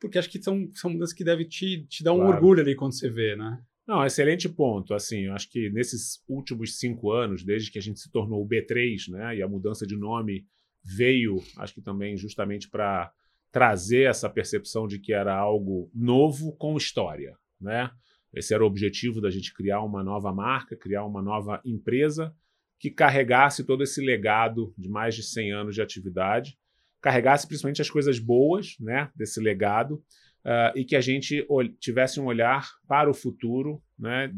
porque 0.00 0.18
acho 0.18 0.30
que 0.30 0.42
são, 0.42 0.70
são 0.72 0.90
mudanças 0.90 1.14
que 1.14 1.24
devem 1.24 1.46
te, 1.46 1.84
te 1.86 2.02
dar 2.02 2.14
um 2.14 2.20
claro. 2.20 2.32
orgulho 2.32 2.62
ali 2.62 2.74
quando 2.74 2.94
você 2.94 3.10
vê, 3.10 3.36
né? 3.36 3.60
Não, 3.86 4.06
excelente 4.06 4.48
ponto. 4.48 4.94
Assim, 4.94 5.26
eu 5.26 5.34
acho 5.34 5.50
que 5.50 5.68
nesses 5.68 6.22
últimos 6.26 6.78
cinco 6.78 7.10
anos, 7.12 7.44
desde 7.44 7.70
que 7.70 7.78
a 7.78 7.82
gente 7.82 8.00
se 8.00 8.10
tornou 8.10 8.42
o 8.42 8.48
B3, 8.48 9.10
né, 9.10 9.36
e 9.36 9.42
a 9.42 9.48
mudança 9.48 9.86
de 9.86 9.96
nome 9.96 10.46
veio, 10.84 11.42
acho 11.58 11.74
que 11.74 11.82
também 11.82 12.16
justamente 12.16 12.68
para 12.68 13.12
trazer 13.50 14.08
essa 14.08 14.28
percepção 14.30 14.86
de 14.86 14.98
que 14.98 15.12
era 15.12 15.36
algo 15.36 15.90
novo 15.94 16.56
com 16.56 16.76
história, 16.76 17.36
né? 17.60 17.90
Esse 18.32 18.54
era 18.54 18.64
o 18.64 18.66
objetivo 18.66 19.20
da 19.20 19.30
gente 19.30 19.52
criar 19.52 19.82
uma 19.82 20.02
nova 20.02 20.32
marca, 20.32 20.74
criar 20.74 21.04
uma 21.04 21.20
nova 21.20 21.60
empresa 21.64 22.34
que 22.78 22.90
carregasse 22.90 23.62
todo 23.62 23.82
esse 23.82 24.00
legado 24.00 24.74
de 24.76 24.88
mais 24.88 25.14
de 25.14 25.22
100 25.22 25.52
anos 25.52 25.74
de 25.74 25.82
atividade, 25.82 26.58
carregasse 27.00 27.46
principalmente 27.46 27.82
as 27.82 27.90
coisas 27.90 28.18
boas, 28.18 28.76
né, 28.80 29.10
desse 29.14 29.38
legado, 29.40 30.02
uh, 30.44 30.76
e 30.76 30.84
que 30.84 30.96
a 30.96 31.00
gente 31.00 31.46
tivesse 31.78 32.18
um 32.18 32.24
olhar 32.24 32.68
para 32.88 33.10
o 33.10 33.14
futuro, 33.14 33.82
né, 33.98 34.32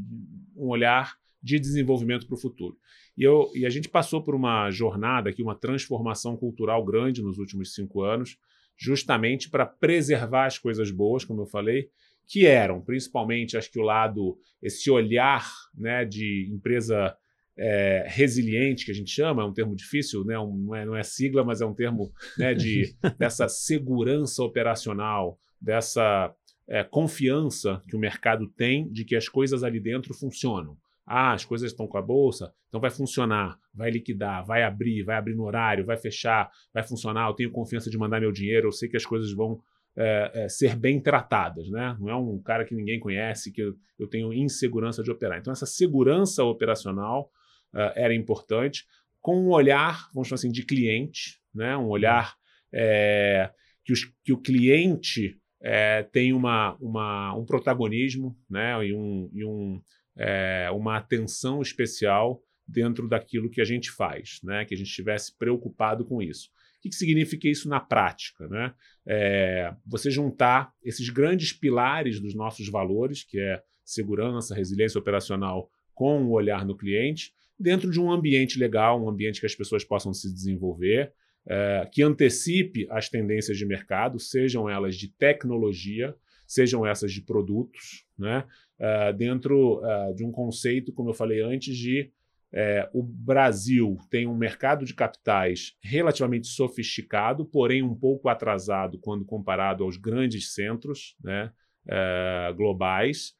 um 0.56 0.68
olhar 0.68 1.16
de 1.42 1.58
desenvolvimento 1.58 2.26
para 2.26 2.34
o 2.34 2.40
futuro. 2.40 2.76
E, 3.16 3.22
eu, 3.22 3.50
e 3.54 3.64
a 3.64 3.70
gente 3.70 3.88
passou 3.88 4.22
por 4.22 4.34
uma 4.34 4.70
jornada 4.70 5.30
aqui, 5.30 5.42
uma 5.42 5.54
transformação 5.54 6.36
cultural 6.36 6.84
grande 6.84 7.22
nos 7.22 7.38
últimos 7.38 7.74
cinco 7.74 8.02
anos, 8.02 8.36
justamente 8.76 9.48
para 9.48 9.64
preservar 9.64 10.46
as 10.46 10.58
coisas 10.58 10.90
boas, 10.90 11.24
como 11.24 11.42
eu 11.42 11.46
falei, 11.46 11.88
que 12.26 12.46
eram 12.46 12.80
principalmente, 12.80 13.56
acho 13.56 13.70
que 13.70 13.78
o 13.78 13.84
lado, 13.84 14.36
esse 14.62 14.90
olhar 14.90 15.48
né, 15.74 16.04
de 16.04 16.50
empresa 16.52 17.16
é, 17.56 18.04
resiliente, 18.08 18.84
que 18.84 18.90
a 18.90 18.94
gente 18.94 19.10
chama, 19.10 19.42
é 19.42 19.44
um 19.44 19.52
termo 19.52 19.76
difícil, 19.76 20.24
né, 20.24 20.38
um, 20.38 20.56
não, 20.56 20.74
é, 20.74 20.84
não 20.84 20.96
é 20.96 21.02
sigla, 21.02 21.44
mas 21.44 21.60
é 21.60 21.66
um 21.66 21.74
termo 21.74 22.12
né, 22.36 22.54
de, 22.54 22.94
dessa 23.18 23.48
segurança 23.48 24.42
operacional, 24.42 25.38
dessa 25.60 26.34
é, 26.68 26.82
confiança 26.82 27.80
que 27.88 27.94
o 27.94 27.98
mercado 27.98 28.48
tem 28.48 28.90
de 28.90 29.04
que 29.04 29.14
as 29.14 29.28
coisas 29.28 29.62
ali 29.62 29.78
dentro 29.78 30.14
funcionam. 30.14 30.76
Ah, 31.06 31.32
as 31.32 31.44
coisas 31.44 31.70
estão 31.70 31.86
com 31.86 31.98
a 31.98 32.02
bolsa, 32.02 32.52
então 32.68 32.80
vai 32.80 32.90
funcionar, 32.90 33.58
vai 33.74 33.90
liquidar, 33.90 34.44
vai 34.44 34.62
abrir, 34.62 35.02
vai 35.02 35.16
abrir 35.16 35.34
no 35.34 35.44
horário, 35.44 35.84
vai 35.84 35.98
fechar, 35.98 36.50
vai 36.72 36.82
funcionar. 36.82 37.28
Eu 37.28 37.34
tenho 37.34 37.50
confiança 37.50 37.90
de 37.90 37.98
mandar 37.98 38.20
meu 38.20 38.32
dinheiro, 38.32 38.68
eu 38.68 38.72
sei 38.72 38.88
que 38.88 38.96
as 38.96 39.04
coisas 39.04 39.32
vão 39.32 39.60
é, 39.96 40.30
é, 40.34 40.48
ser 40.48 40.74
bem 40.74 41.00
tratadas, 41.00 41.68
né? 41.70 41.96
Não 42.00 42.08
é 42.08 42.16
um 42.16 42.40
cara 42.42 42.64
que 42.64 42.74
ninguém 42.74 42.98
conhece, 42.98 43.52
que 43.52 43.60
eu, 43.60 43.74
eu 43.98 44.08
tenho 44.08 44.32
insegurança 44.32 45.02
de 45.02 45.10
operar. 45.10 45.38
Então, 45.38 45.52
essa 45.52 45.66
segurança 45.66 46.42
operacional 46.42 47.30
uh, 47.72 47.92
era 47.94 48.14
importante, 48.14 48.84
com 49.20 49.40
um 49.40 49.50
olhar, 49.50 50.10
vamos 50.12 50.28
chamar 50.28 50.36
assim, 50.36 50.50
de 50.50 50.64
cliente, 50.66 51.40
né? 51.54 51.76
um 51.76 51.86
olhar 51.86 52.34
é, 52.72 53.50
que, 53.84 53.92
os, 53.92 54.04
que 54.24 54.32
o 54.32 54.38
cliente 54.38 55.40
é, 55.62 56.02
tem 56.02 56.32
uma, 56.32 56.76
uma, 56.80 57.34
um 57.34 57.44
protagonismo 57.44 58.36
né? 58.50 58.86
e, 58.86 58.94
um, 58.94 59.30
e 59.32 59.44
um, 59.44 59.80
é, 60.16 60.68
uma 60.72 60.96
atenção 60.96 61.60
especial 61.60 62.42
dentro 62.66 63.08
daquilo 63.08 63.50
que 63.50 63.60
a 63.60 63.64
gente 63.64 63.90
faz, 63.90 64.40
né? 64.42 64.64
que 64.64 64.74
a 64.74 64.76
gente 64.76 64.88
estivesse 64.88 65.36
preocupado 65.36 66.04
com 66.04 66.22
isso. 66.22 66.48
O 66.78 66.82
que, 66.82 66.88
que 66.90 66.94
significa 66.94 67.48
isso 67.48 67.68
na 67.68 67.80
prática? 67.80 68.46
Né? 68.48 68.74
É, 69.06 69.74
você 69.86 70.10
juntar 70.10 70.72
esses 70.82 71.08
grandes 71.08 71.52
pilares 71.52 72.20
dos 72.20 72.34
nossos 72.34 72.68
valores, 72.68 73.24
que 73.24 73.38
é 73.38 73.62
segurança, 73.84 74.54
resiliência 74.54 74.98
operacional, 74.98 75.70
com 75.94 76.24
o 76.24 76.32
olhar 76.32 76.64
no 76.64 76.76
cliente, 76.76 77.32
dentro 77.58 77.90
de 77.90 78.00
um 78.00 78.10
ambiente 78.10 78.58
legal, 78.58 79.02
um 79.02 79.08
ambiente 79.08 79.40
que 79.40 79.46
as 79.46 79.54
pessoas 79.54 79.84
possam 79.84 80.12
se 80.12 80.32
desenvolver, 80.32 81.12
é, 81.46 81.88
que 81.92 82.02
antecipe 82.02 82.86
as 82.90 83.08
tendências 83.08 83.56
de 83.56 83.66
mercado, 83.66 84.18
sejam 84.18 84.68
elas 84.68 84.96
de 84.96 85.08
tecnologia, 85.08 86.14
sejam 86.54 86.86
essas 86.86 87.12
de 87.12 87.20
produtos, 87.22 88.04
né? 88.18 88.44
É, 88.78 89.12
dentro 89.12 89.84
é, 89.84 90.12
de 90.12 90.24
um 90.24 90.32
conceito, 90.32 90.92
como 90.92 91.10
eu 91.10 91.14
falei 91.14 91.40
antes, 91.40 91.76
de 91.76 92.10
é, 92.52 92.88
o 92.92 93.02
Brasil 93.02 93.96
tem 94.10 94.26
um 94.26 94.36
mercado 94.36 94.84
de 94.84 94.94
capitais 94.94 95.76
relativamente 95.82 96.46
sofisticado, 96.46 97.44
porém 97.44 97.82
um 97.82 97.94
pouco 97.94 98.28
atrasado 98.28 98.98
quando 98.98 99.24
comparado 99.24 99.84
aos 99.84 99.96
grandes 99.96 100.54
centros 100.54 101.16
né, 101.22 101.52
é, 101.88 102.52
globais 102.56 103.34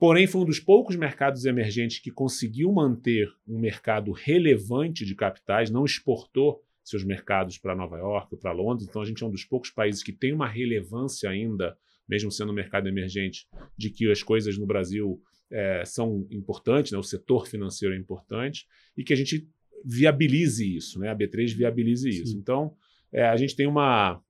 Porém, 0.00 0.26
foi 0.26 0.40
um 0.40 0.46
dos 0.46 0.58
poucos 0.58 0.96
mercados 0.96 1.44
emergentes 1.44 1.98
que 1.98 2.10
conseguiu 2.10 2.72
manter 2.72 3.30
um 3.46 3.58
mercado 3.58 4.12
relevante 4.12 5.04
de 5.04 5.14
capitais, 5.14 5.70
não 5.70 5.84
exportou 5.84 6.64
seus 6.82 7.04
mercados 7.04 7.58
para 7.58 7.76
Nova 7.76 7.98
York, 7.98 8.34
para 8.38 8.50
Londres. 8.50 8.88
Então, 8.88 9.02
a 9.02 9.04
gente 9.04 9.22
é 9.22 9.26
um 9.26 9.30
dos 9.30 9.44
poucos 9.44 9.68
países 9.68 10.02
que 10.02 10.10
tem 10.10 10.32
uma 10.32 10.48
relevância 10.48 11.28
ainda, 11.28 11.76
mesmo 12.10 12.30
sendo 12.32 12.50
um 12.50 12.54
mercado 12.54 12.88
emergente, 12.88 13.46
de 13.78 13.88
que 13.88 14.10
as 14.10 14.20
coisas 14.20 14.58
no 14.58 14.66
Brasil 14.66 15.22
é, 15.50 15.84
são 15.86 16.26
importantes, 16.28 16.90
né? 16.90 16.98
o 16.98 17.04
setor 17.04 17.46
financeiro 17.46 17.94
é 17.94 17.98
importante, 17.98 18.66
e 18.96 19.04
que 19.04 19.12
a 19.12 19.16
gente 19.16 19.48
viabilize 19.84 20.76
isso, 20.76 20.98
né? 20.98 21.08
a 21.08 21.16
B3 21.16 21.54
viabilize 21.56 22.10
Sim. 22.10 22.22
isso. 22.22 22.36
Então, 22.36 22.74
é, 23.12 23.24
a 23.24 23.36
gente 23.36 23.54
tem 23.54 23.68
uma, 23.68 24.20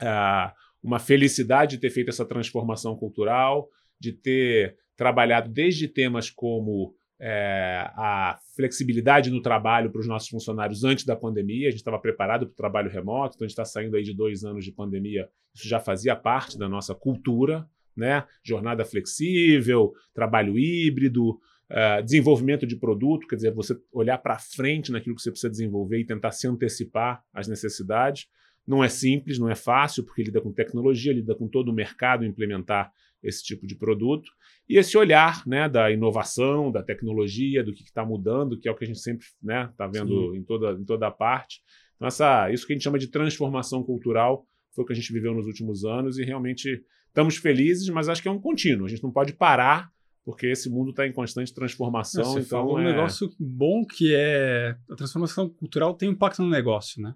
é, 0.00 0.52
uma 0.80 1.00
felicidade 1.00 1.72
de 1.72 1.80
ter 1.80 1.90
feito 1.90 2.08
essa 2.08 2.24
transformação 2.24 2.96
cultural, 2.96 3.68
de 3.98 4.12
ter 4.12 4.76
trabalhado 4.96 5.50
desde 5.50 5.88
temas 5.88 6.30
como 6.30 6.94
é, 7.20 7.90
a 7.94 8.38
flexibilidade 8.54 9.30
no 9.30 9.42
trabalho 9.42 9.90
para 9.90 10.00
os 10.00 10.06
nossos 10.06 10.28
funcionários 10.28 10.84
antes 10.84 11.04
da 11.04 11.16
pandemia. 11.16 11.68
A 11.68 11.70
gente 11.70 11.80
estava 11.80 11.98
preparado 11.98 12.46
para 12.46 12.52
o 12.52 12.56
trabalho 12.56 12.90
remoto, 12.90 13.34
então 13.34 13.44
a 13.44 13.48
gente 13.48 13.58
está 13.58 13.64
saindo 13.64 13.96
aí 13.96 14.02
de 14.02 14.14
dois 14.14 14.44
anos 14.44 14.64
de 14.64 14.72
pandemia. 14.72 15.28
Isso 15.54 15.68
já 15.68 15.80
fazia 15.80 16.14
parte 16.14 16.58
da 16.58 16.68
nossa 16.68 16.94
cultura, 16.94 17.68
né? 17.96 18.24
Jornada 18.44 18.84
flexível, 18.84 19.92
trabalho 20.14 20.58
híbrido, 20.58 21.38
Uh, 21.70 22.02
desenvolvimento 22.02 22.66
de 22.66 22.76
produto, 22.76 23.28
quer 23.28 23.36
dizer, 23.36 23.52
você 23.52 23.78
olhar 23.92 24.16
para 24.16 24.38
frente 24.38 24.90
naquilo 24.90 25.14
que 25.14 25.20
você 25.20 25.30
precisa 25.30 25.50
desenvolver 25.50 26.00
e 26.00 26.06
tentar 26.06 26.30
se 26.30 26.48
antecipar 26.48 27.22
às 27.30 27.46
necessidades. 27.46 28.26
Não 28.66 28.82
é 28.82 28.88
simples, 28.88 29.38
não 29.38 29.50
é 29.50 29.54
fácil, 29.54 30.02
porque 30.02 30.22
lida 30.22 30.40
com 30.40 30.50
tecnologia, 30.50 31.12
lida 31.12 31.34
com 31.34 31.46
todo 31.46 31.68
o 31.68 31.74
mercado 31.74 32.24
implementar 32.24 32.90
esse 33.22 33.44
tipo 33.44 33.66
de 33.66 33.74
produto. 33.74 34.30
E 34.68 34.76
esse 34.76 34.98
olhar 34.98 35.46
né, 35.46 35.68
da 35.68 35.90
inovação, 35.90 36.70
da 36.70 36.82
tecnologia, 36.82 37.64
do 37.64 37.72
que 37.72 37.82
está 37.82 38.04
mudando, 38.04 38.58
que 38.58 38.68
é 38.68 38.70
o 38.70 38.74
que 38.74 38.84
a 38.84 38.86
gente 38.86 39.00
sempre 39.00 39.24
está 39.24 39.38
né, 39.42 39.72
tá 39.76 39.86
vendo 39.86 40.36
em 40.36 40.42
toda, 40.42 40.72
em 40.72 40.84
toda 40.84 41.06
a 41.06 41.10
parte. 41.10 41.62
Então, 41.96 42.06
essa, 42.06 42.50
isso 42.52 42.66
que 42.66 42.72
a 42.72 42.76
gente 42.76 42.84
chama 42.84 42.98
de 42.98 43.08
transformação 43.08 43.82
cultural 43.82 44.46
foi 44.74 44.84
o 44.84 44.86
que 44.86 44.92
a 44.92 44.96
gente 44.96 45.12
viveu 45.12 45.32
nos 45.32 45.46
últimos 45.46 45.84
anos 45.84 46.18
e 46.18 46.24
realmente 46.24 46.84
estamos 47.08 47.36
felizes, 47.36 47.88
mas 47.88 48.08
acho 48.08 48.20
que 48.20 48.28
é 48.28 48.30
um 48.30 48.40
contínuo. 48.40 48.86
A 48.86 48.88
gente 48.88 49.02
não 49.02 49.10
pode 49.10 49.32
parar 49.32 49.90
porque 50.24 50.46
esse 50.46 50.68
mundo 50.68 50.90
está 50.90 51.06
em 51.06 51.12
constante 51.12 51.54
transformação. 51.54 52.22
Você 52.22 52.40
então 52.40 52.60
falou 52.60 52.78
é... 52.78 52.82
um 52.82 52.84
negócio 52.84 53.34
bom 53.40 53.86
que 53.86 54.14
é 54.14 54.76
a 54.90 54.94
transformação 54.94 55.48
cultural 55.48 55.94
tem 55.94 56.10
impacto 56.10 56.42
no 56.42 56.50
negócio, 56.50 57.00
né? 57.00 57.14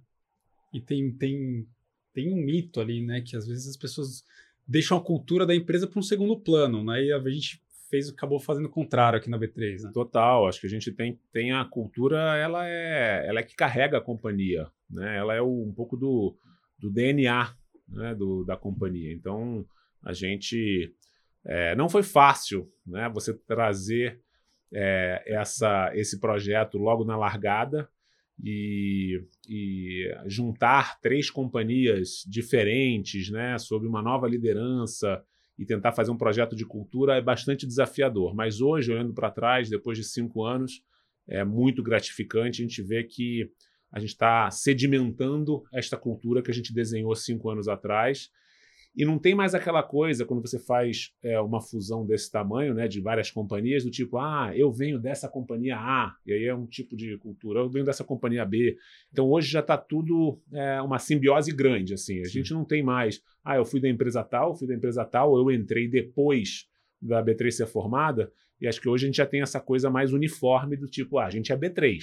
E 0.72 0.80
tem, 0.80 1.12
tem, 1.12 1.68
tem 2.14 2.32
um 2.32 2.42
mito 2.42 2.80
ali, 2.80 3.04
né? 3.04 3.20
Que 3.20 3.36
às 3.36 3.46
vezes 3.46 3.68
as 3.68 3.76
pessoas 3.76 4.24
deixam 4.66 4.96
a 4.96 5.02
cultura 5.02 5.46
da 5.46 5.54
empresa 5.54 5.86
para 5.86 5.98
um 5.98 6.02
segundo 6.02 6.38
plano, 6.38 6.84
né? 6.84 7.04
E 7.04 7.12
a 7.12 7.20
gente 7.28 7.62
fez, 7.90 8.08
acabou 8.08 8.40
fazendo 8.40 8.66
o 8.66 8.70
contrário 8.70 9.18
aqui 9.18 9.28
na 9.28 9.38
B3, 9.38 9.82
né? 9.82 9.90
Total, 9.92 10.46
acho 10.46 10.60
que 10.60 10.66
a 10.66 10.70
gente 10.70 10.90
tem, 10.92 11.20
tem 11.32 11.52
a 11.52 11.64
cultura, 11.64 12.36
ela 12.36 12.66
é, 12.66 13.26
ela 13.26 13.40
é 13.40 13.42
que 13.42 13.54
carrega 13.54 13.98
a 13.98 14.02
companhia, 14.02 14.66
né? 14.90 15.16
Ela 15.16 15.34
é 15.34 15.42
o, 15.42 15.62
um 15.62 15.72
pouco 15.72 15.96
do, 15.96 16.36
do 16.78 16.90
DNA 16.90 17.54
né? 17.88 18.14
do, 18.14 18.44
da 18.44 18.56
companhia. 18.56 19.12
Então, 19.12 19.64
a 20.02 20.12
gente... 20.12 20.94
É, 21.44 21.74
não 21.74 21.88
foi 21.88 22.04
fácil 22.04 22.70
né? 22.86 23.10
você 23.12 23.34
trazer 23.34 24.20
é, 24.72 25.22
essa, 25.26 25.90
esse 25.94 26.20
projeto 26.20 26.78
logo 26.78 27.04
na 27.04 27.16
largada, 27.16 27.88
e, 28.42 29.22
e, 29.48 30.12
juntar 30.26 30.98
três 31.00 31.30
companhias 31.30 32.24
diferentes, 32.26 33.30
né, 33.30 33.56
sob 33.58 33.86
uma 33.86 34.02
nova 34.02 34.26
liderança 34.26 35.22
e 35.56 35.64
tentar 35.64 35.92
fazer 35.92 36.10
um 36.10 36.16
projeto 36.16 36.56
de 36.56 36.66
cultura 36.66 37.16
é 37.16 37.20
bastante 37.20 37.66
desafiador. 37.66 38.34
Mas 38.34 38.60
hoje, 38.60 38.92
olhando 38.92 39.14
para 39.14 39.30
trás, 39.30 39.70
depois 39.70 39.96
de 39.96 40.04
cinco 40.04 40.44
anos, 40.44 40.82
é 41.28 41.44
muito 41.44 41.82
gratificante 41.82 42.60
a 42.60 42.64
gente 42.64 42.82
ver 42.82 43.04
que 43.04 43.48
a 43.92 44.00
gente 44.00 44.10
está 44.10 44.50
sedimentando 44.50 45.62
esta 45.72 45.96
cultura 45.96 46.42
que 46.42 46.50
a 46.50 46.54
gente 46.54 46.74
desenhou 46.74 47.14
cinco 47.14 47.48
anos 47.48 47.68
atrás 47.68 48.30
e 48.94 49.04
não 49.06 49.18
tem 49.18 49.34
mais 49.34 49.54
aquela 49.54 49.82
coisa 49.82 50.26
quando 50.26 50.42
você 50.42 50.58
faz 50.58 51.14
é, 51.22 51.40
uma 51.40 51.62
fusão 51.62 52.04
desse 52.04 52.30
tamanho, 52.30 52.74
né, 52.74 52.86
de 52.86 53.00
várias 53.00 53.30
companhias, 53.30 53.84
do 53.84 53.90
tipo, 53.90 54.18
ah, 54.18 54.52
eu 54.54 54.70
venho 54.70 54.98
dessa 54.98 55.28
companhia 55.28 55.76
A, 55.76 56.14
e 56.26 56.32
aí 56.32 56.44
é 56.44 56.54
um 56.54 56.66
tipo 56.66 56.94
de 56.94 57.16
cultura, 57.16 57.60
eu 57.60 57.70
venho 57.70 57.86
dessa 57.86 58.04
companhia 58.04 58.44
B. 58.44 58.76
Então 59.10 59.30
hoje 59.30 59.50
já 59.50 59.60
está 59.60 59.78
tudo 59.78 60.38
é, 60.52 60.80
uma 60.82 60.98
simbiose 60.98 61.52
grande, 61.52 61.94
assim. 61.94 62.20
A 62.20 62.26
Sim. 62.26 62.30
gente 62.30 62.52
não 62.52 62.64
tem 62.64 62.82
mais, 62.82 63.22
ah, 63.42 63.56
eu 63.56 63.64
fui 63.64 63.80
da 63.80 63.88
empresa 63.88 64.22
tal, 64.22 64.54
fui 64.54 64.68
da 64.68 64.74
empresa 64.74 65.04
tal, 65.04 65.36
eu 65.36 65.50
entrei 65.50 65.88
depois 65.88 66.66
da 67.00 67.24
B3 67.24 67.50
ser 67.50 67.66
formada, 67.66 68.30
e 68.60 68.68
acho 68.68 68.80
que 68.80 68.88
hoje 68.88 69.06
a 69.06 69.08
gente 69.08 69.16
já 69.16 69.26
tem 69.26 69.40
essa 69.40 69.58
coisa 69.58 69.90
mais 69.90 70.12
uniforme 70.12 70.76
do 70.76 70.86
tipo, 70.86 71.18
ah, 71.18 71.26
a 71.26 71.30
gente 71.30 71.50
é 71.50 71.56
B3. 71.56 71.98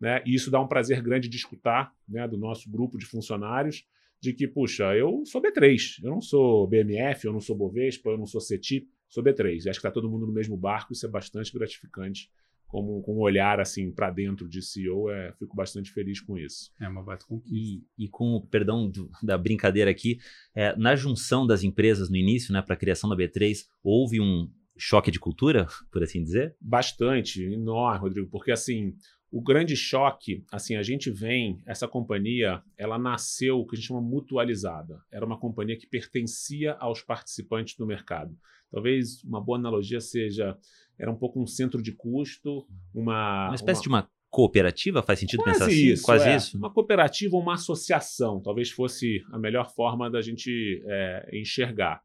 Né? 0.00 0.20
E 0.26 0.34
isso 0.34 0.50
dá 0.50 0.60
um 0.60 0.66
prazer 0.66 1.00
grande 1.00 1.28
de 1.28 1.36
escutar 1.36 1.92
né, 2.08 2.26
do 2.26 2.36
nosso 2.36 2.68
grupo 2.68 2.98
de 2.98 3.06
funcionários 3.06 3.86
de 4.24 4.32
que, 4.32 4.48
puxa, 4.48 4.96
eu 4.96 5.22
sou 5.26 5.42
B3, 5.42 6.02
eu 6.02 6.10
não 6.10 6.20
sou 6.20 6.66
BMF, 6.66 7.26
eu 7.26 7.32
não 7.32 7.40
sou 7.40 7.54
Bovespa, 7.54 8.08
eu 8.08 8.16
não 8.16 8.24
sou 8.24 8.40
CETI, 8.40 8.88
sou 9.06 9.22
B3. 9.22 9.66
E 9.66 9.68
acho 9.68 9.78
que 9.78 9.86
está 9.86 9.90
todo 9.90 10.08
mundo 10.08 10.26
no 10.26 10.32
mesmo 10.32 10.56
barco, 10.56 10.94
isso 10.94 11.04
é 11.04 11.08
bastante 11.08 11.52
gratificante. 11.52 12.30
Como, 12.66 13.02
com 13.02 13.16
um 13.16 13.20
olhar 13.20 13.60
assim 13.60 13.92
para 13.92 14.10
dentro 14.10 14.48
de 14.48 14.60
CEO, 14.60 15.08
é, 15.10 15.32
fico 15.38 15.54
bastante 15.54 15.92
feliz 15.92 16.20
com 16.20 16.36
isso. 16.36 16.72
É 16.80 16.88
uma 16.88 17.04
baita 17.04 17.24
conquista. 17.26 17.54
E, 17.54 17.84
e 17.96 18.08
com 18.08 18.34
o 18.34 18.40
perdão 18.40 18.90
do, 18.90 19.08
da 19.22 19.38
brincadeira 19.38 19.90
aqui, 19.90 20.18
é, 20.54 20.74
na 20.76 20.96
junção 20.96 21.46
das 21.46 21.62
empresas 21.62 22.08
no 22.08 22.16
início, 22.16 22.52
né, 22.52 22.62
para 22.62 22.74
a 22.74 22.78
criação 22.78 23.08
da 23.08 23.14
B3, 23.14 23.58
houve 23.82 24.20
um 24.20 24.50
choque 24.76 25.10
de 25.10 25.20
cultura, 25.20 25.68
por 25.92 26.02
assim 26.02 26.24
dizer? 26.24 26.56
Bastante, 26.60 27.44
enorme, 27.44 28.00
Rodrigo, 28.00 28.28
porque 28.28 28.50
assim, 28.50 28.96
o 29.34 29.42
grande 29.42 29.74
choque, 29.74 30.44
assim, 30.52 30.76
a 30.76 30.82
gente 30.84 31.10
vem, 31.10 31.60
essa 31.66 31.88
companhia, 31.88 32.62
ela 32.78 32.96
nasceu 32.96 33.58
o 33.58 33.66
que 33.66 33.74
a 33.74 33.76
gente 33.76 33.88
chama 33.88 34.00
mutualizada. 34.00 35.02
Era 35.10 35.26
uma 35.26 35.36
companhia 35.36 35.76
que 35.76 35.88
pertencia 35.88 36.74
aos 36.74 37.02
participantes 37.02 37.76
do 37.76 37.84
mercado. 37.84 38.32
Talvez 38.70 39.24
uma 39.24 39.40
boa 39.40 39.58
analogia 39.58 40.00
seja, 40.00 40.56
era 40.96 41.10
um 41.10 41.16
pouco 41.16 41.42
um 41.42 41.48
centro 41.48 41.82
de 41.82 41.90
custo, 41.90 42.64
uma... 42.94 43.48
Uma 43.48 43.56
espécie 43.56 43.80
uma... 43.80 43.82
de 43.82 43.88
uma 43.88 44.10
cooperativa, 44.30 45.02
faz 45.02 45.18
sentido 45.18 45.42
Quase 45.42 45.58
pensar 45.58 45.70
assim? 45.72 45.84
Isso, 45.84 46.02
Quase 46.04 46.28
é. 46.28 46.36
isso. 46.36 46.56
Uma 46.56 46.72
cooperativa 46.72 47.34
ou 47.34 47.42
uma 47.42 47.54
associação, 47.54 48.40
talvez 48.40 48.70
fosse 48.70 49.20
a 49.32 49.38
melhor 49.38 49.68
forma 49.74 50.08
da 50.08 50.22
gente 50.22 50.80
é, 50.86 51.28
enxergar. 51.32 52.00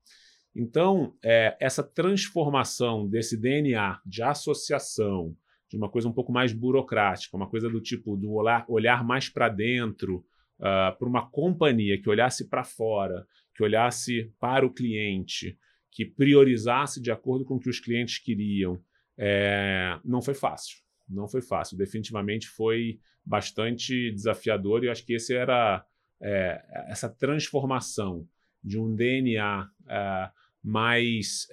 Então, 0.55 1.13
é, 1.23 1.55
essa 1.59 1.83
transformação 1.83 3.07
desse 3.07 3.39
DNA 3.39 3.99
de 4.03 4.23
associação, 4.23 5.35
de 5.69 5.77
uma 5.77 5.89
coisa 5.89 6.07
um 6.07 6.13
pouco 6.13 6.31
mais 6.31 6.51
burocrática, 6.51 7.37
uma 7.37 7.47
coisa 7.47 7.69
do 7.69 7.79
tipo 7.79 8.17
do 8.17 8.31
olhar, 8.33 8.65
olhar 8.67 9.03
mais 9.03 9.29
para 9.29 9.47
dentro, 9.47 10.17
uh, 10.59 10.65
ah, 10.65 10.95
para 10.97 11.07
uma 11.07 11.29
companhia 11.29 12.01
que 12.01 12.09
olhasse 12.09 12.49
para 12.49 12.63
fora, 12.63 13.25
que 13.55 13.61
olhasse 13.61 14.33
para 14.39 14.65
o 14.65 14.73
cliente, 14.73 15.57
que 15.91 16.05
priorizasse 16.05 16.99
de 16.99 17.11
acordo 17.11 17.45
com 17.45 17.55
o 17.55 17.59
que 17.59 17.69
os 17.69 17.79
clientes 17.79 18.17
queriam. 18.17 18.81
É, 19.17 19.99
não 20.03 20.21
foi 20.21 20.33
fácil. 20.33 20.77
Não 21.07 21.27
foi 21.27 21.41
fácil. 21.41 21.77
Definitivamente 21.77 22.47
foi 22.47 22.99
bastante 23.23 24.11
desafiador 24.11 24.83
e 24.83 24.87
eu 24.87 24.91
acho 24.91 25.05
que 25.05 25.13
esse 25.13 25.35
era 25.35 25.85
é, 26.21 26.63
essa 26.87 27.09
transformação 27.09 28.27
de 28.63 28.79
um 28.79 28.95
DNA 28.95 29.69
é, 29.87 30.29
mais 30.63 31.47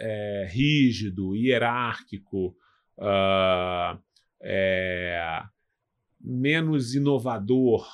rígido, 0.49 1.37
hierárquico, 1.37 2.57
uh, 2.99 3.99
é, 4.41 5.43
menos 6.21 6.95
inovador, 6.95 7.89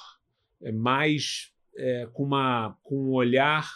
é, 0.60 0.72
mais 0.72 1.52
é, 1.76 2.06
com, 2.12 2.24
uma, 2.24 2.76
com 2.82 2.96
um 2.96 3.12
olhar 3.12 3.68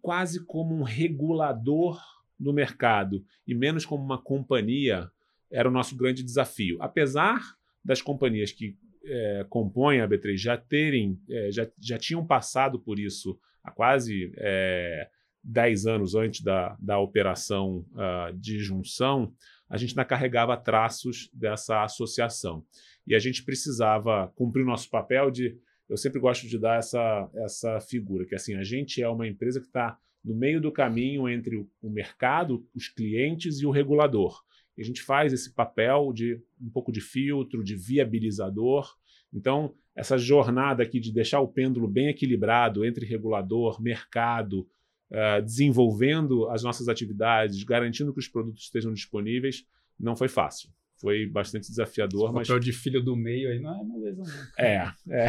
quase 0.00 0.44
como 0.44 0.74
um 0.74 0.82
regulador 0.82 2.00
do 2.38 2.52
mercado 2.52 3.24
e 3.46 3.54
menos 3.54 3.84
como 3.84 4.04
uma 4.04 4.20
companhia, 4.20 5.10
era 5.50 5.68
o 5.68 5.72
nosso 5.72 5.96
grande 5.96 6.22
desafio. 6.22 6.76
Apesar 6.80 7.40
das 7.84 8.02
companhias 8.02 8.52
que 8.52 8.76
é, 9.04 9.46
compõem 9.48 10.00
a 10.00 10.08
B3 10.08 10.36
já 10.36 10.56
terem, 10.56 11.18
é, 11.30 11.50
já, 11.50 11.66
já 11.80 11.98
tinham 11.98 12.26
passado 12.26 12.78
por 12.78 12.98
isso 12.98 13.38
há 13.62 13.70
quase 13.70 14.32
é, 14.36 15.08
10 15.46 15.86
anos 15.86 16.14
antes 16.14 16.40
da, 16.40 16.76
da 16.80 16.98
operação 16.98 17.86
uh, 17.92 18.36
de 18.36 18.58
junção, 18.58 19.32
a 19.68 19.76
gente 19.76 19.90
ainda 19.90 20.04
carregava 20.04 20.56
traços 20.56 21.30
dessa 21.32 21.82
associação. 21.82 22.64
E 23.06 23.14
a 23.14 23.18
gente 23.18 23.44
precisava 23.44 24.32
cumprir 24.36 24.62
o 24.62 24.66
nosso 24.66 24.88
papel 24.90 25.30
de. 25.30 25.58
Eu 25.88 25.96
sempre 25.96 26.20
gosto 26.20 26.48
de 26.48 26.58
dar 26.58 26.78
essa, 26.78 27.30
essa 27.36 27.80
figura, 27.80 28.26
que 28.26 28.34
assim, 28.34 28.54
a 28.54 28.64
gente 28.64 29.00
é 29.00 29.08
uma 29.08 29.26
empresa 29.26 29.60
que 29.60 29.66
está 29.66 29.96
no 30.24 30.34
meio 30.34 30.60
do 30.60 30.72
caminho 30.72 31.28
entre 31.28 31.56
o, 31.56 31.70
o 31.80 31.88
mercado, 31.88 32.66
os 32.74 32.88
clientes 32.88 33.60
e 33.60 33.66
o 33.66 33.70
regulador. 33.70 34.42
E 34.76 34.82
a 34.82 34.84
gente 34.84 35.00
faz 35.00 35.32
esse 35.32 35.54
papel 35.54 36.12
de 36.12 36.42
um 36.60 36.68
pouco 36.68 36.90
de 36.90 37.00
filtro, 37.00 37.62
de 37.62 37.76
viabilizador. 37.76 38.92
Então, 39.32 39.74
essa 39.94 40.18
jornada 40.18 40.82
aqui 40.82 41.00
de 41.00 41.12
deixar 41.12 41.40
o 41.40 41.48
pêndulo 41.48 41.88
bem 41.88 42.08
equilibrado 42.08 42.84
entre 42.84 43.06
regulador, 43.06 43.80
mercado, 43.80 44.68
uh, 45.10 45.42
desenvolvendo 45.42 46.48
as 46.50 46.62
nossas 46.62 46.88
atividades, 46.88 47.62
garantindo 47.64 48.12
que 48.12 48.20
os 48.20 48.28
produtos 48.28 48.64
estejam 48.64 48.92
disponíveis, 48.92 49.64
não 49.98 50.16
foi 50.16 50.28
fácil. 50.28 50.70
Foi 51.00 51.26
bastante 51.26 51.68
desafiador. 51.68 52.30
O 52.30 52.32
mas... 52.32 52.48
papel 52.48 52.60
de 52.60 52.72
filho 52.72 53.02
do 53.02 53.14
meio 53.14 53.50
aí 53.50 53.60
não 53.60 53.78
é 53.78 53.84
moleza, 53.84 54.22
não. 54.22 54.64
É, 54.64 54.92
é. 55.08 55.26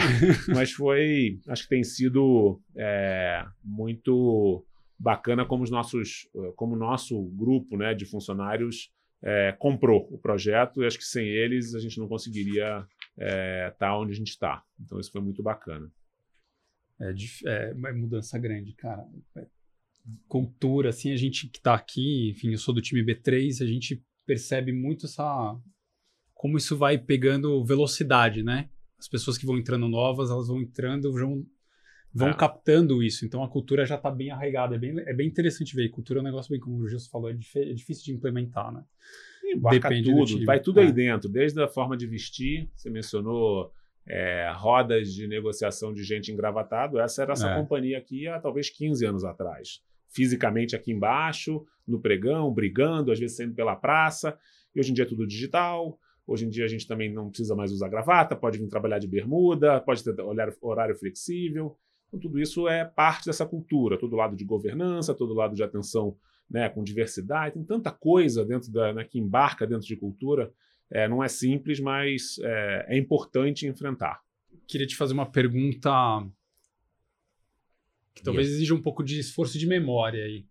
mas 0.56 0.72
foi. 0.72 1.40
Acho 1.48 1.63
que 1.63 1.70
tem 1.70 1.84
sido 1.84 2.62
é, 2.76 3.46
muito 3.63 4.66
bacana 4.98 5.46
como 5.46 5.63
os 5.63 5.70
nossos, 5.70 6.28
como 6.56 6.74
o 6.74 6.80
nosso 6.80 7.22
grupo 7.36 7.76
né, 7.78 7.94
de 7.94 8.06
funcionários 8.06 8.92
é, 9.22 9.52
comprou 9.52 10.08
o 10.12 10.18
projeto 10.18 10.82
e 10.82 10.86
acho 10.86 10.98
que 10.98 11.04
sem 11.04 11.28
eles 11.28 11.76
a 11.76 11.80
gente 11.80 12.00
não 12.00 12.08
conseguiria 12.08 12.86
estar 13.18 13.26
é, 13.26 13.70
tá 13.72 13.98
onde 13.98 14.13
a 14.13 14.16
gente 14.16 14.30
está. 14.30 14.63
Então 14.80 15.00
isso 15.00 15.12
foi 15.12 15.22
muito 15.22 15.44
bacana. 15.44 15.92
É, 17.00 17.13
é, 17.46 17.70
é 17.72 17.94
mudança 17.94 18.40
grande, 18.40 18.74
cara. 18.74 19.06
Cultura, 20.28 20.89
assim, 20.89 21.12
a 21.12 21.17
gente 21.17 21.48
que 21.48 21.58
está 21.58 21.74
aqui, 21.74 22.30
enfim, 22.30 22.52
eu 22.52 22.58
sou 22.58 22.74
do 22.74 22.82
time 22.82 23.04
B3, 23.04 23.62
a 23.62 23.65
gente 23.65 24.04
percebe 24.26 24.72
muito 24.72 25.06
essa 25.06 25.58
como 26.34 26.58
isso 26.58 26.78
vai 26.78 26.98
pegando 26.98 27.63
velocidade, 27.65 28.43
né? 28.43 28.70
As 29.00 29.08
pessoas 29.08 29.38
que 29.38 29.46
vão 29.46 29.58
entrando 29.58 29.88
novas, 29.88 30.30
elas 30.30 30.48
vão 30.48 30.62
entrando, 30.62 31.12
vão, 31.12 31.46
vão 32.13 32.30
é. 32.30 32.34
captando 32.34 33.04
isso. 33.04 33.26
Então 33.26 33.43
a 33.43 33.50
cultura 33.50 33.86
já 33.86 33.96
está 33.96 34.10
bem 34.10 34.30
arraigada. 34.32 34.76
É 34.76 34.78
bem, 34.78 35.00
é 35.00 35.13
bem 35.13 35.28
interessante 35.28 35.76
ver. 35.76 35.89
Cultura 35.89 36.20
é 36.20 36.22
um 36.22 36.26
negócio 36.26 36.52
bem, 36.52 36.60
como 36.60 36.78
o 36.78 36.88
Gilson 36.88 37.10
falou, 37.10 37.30
é, 37.30 37.34
é 37.34 37.74
difícil 37.74 38.06
de 38.06 38.13
implementar, 38.13 38.72
né? 38.72 38.84
Depende 39.72 40.12
tudo, 40.12 40.46
vai 40.46 40.60
tudo 40.60 40.80
aí 40.80 40.89
é. 40.89 40.91
dentro, 40.91 41.30
desde 41.30 41.62
a 41.62 41.67
forma 41.67 41.96
de 41.96 42.06
vestir, 42.06 42.70
você 42.76 42.89
mencionou 42.89 43.72
é, 44.06 44.52
rodas 44.54 45.13
de 45.13 45.26
negociação 45.26 45.93
de 45.93 46.04
gente 46.04 46.32
engravatado. 46.32 47.00
Essa 47.00 47.24
era 47.24 47.34
essa 47.34 47.50
é. 47.50 47.56
companhia 47.56 47.98
aqui 47.98 48.28
há 48.28 48.39
talvez 48.39 48.70
15 48.70 49.06
anos 49.06 49.24
atrás. 49.24 49.82
Fisicamente 50.17 50.75
aqui 50.75 50.91
embaixo, 50.91 51.63
no 51.88 52.01
pregão, 52.01 52.51
brigando, 52.51 53.12
às 53.12 53.19
vezes 53.19 53.38
saindo 53.38 53.53
pela 53.53 53.75
praça. 53.75 54.36
E 54.73 54.80
hoje 54.80 54.89
em 54.89 54.95
dia 54.95 55.03
é 55.03 55.08
tudo 55.08 55.27
digital. 55.27 55.99
Hoje 56.25 56.43
em 56.43 56.49
dia 56.49 56.65
a 56.65 56.67
gente 56.67 56.88
também 56.88 57.13
não 57.13 57.30
precisa 57.30 57.56
mais 57.56 57.71
usar 57.71 57.88
gravata, 57.88 58.36
pode 58.36 58.58
vir 58.58 58.67
trabalhar 58.67 58.97
de 58.97 59.08
bermuda, 59.08 59.80
pode 59.80 60.03
ter 60.03 60.15
horário 60.60 60.95
flexível. 60.95 61.77
Então, 62.08 62.19
tudo 62.19 62.39
isso 62.39 62.67
é 62.67 62.84
parte 62.84 63.27
dessa 63.27 63.45
cultura, 63.45 63.95
todo 63.95 64.15
lado 64.15 64.36
de 64.36 64.43
governança, 64.43 65.13
todo 65.13 65.36
lado 65.36 65.53
de 65.53 65.62
atenção 65.62 66.17
né, 66.49 66.67
com 66.67 66.84
diversidade. 66.84 67.53
Tem 67.53 67.63
tanta 67.63 67.91
coisa 67.91 68.43
dentro 68.43 68.71
da, 68.71 68.91
né, 68.91 69.03
que 69.03 69.19
embarca 69.19 69.67
dentro 69.67 69.86
de 69.86 69.95
cultura 69.95 70.51
é, 70.89 71.08
não 71.08 71.23
é 71.23 71.27
simples, 71.27 71.80
mas 71.80 72.39
é, 72.41 72.95
é 72.95 72.97
importante 72.97 73.67
enfrentar. 73.67 74.19
Queria 74.67 74.88
te 74.88 74.95
fazer 74.95 75.13
uma 75.13 75.30
pergunta 75.30 75.91
que 78.17 78.23
talvez 78.23 78.47
yes. 78.47 78.56
exija 78.56 78.75
um 78.75 78.82
pouco 78.82 79.03
de 79.03 79.19
esforço 79.19 79.58
de 79.58 79.67
memória 79.67 80.23
aí. 80.23 80.45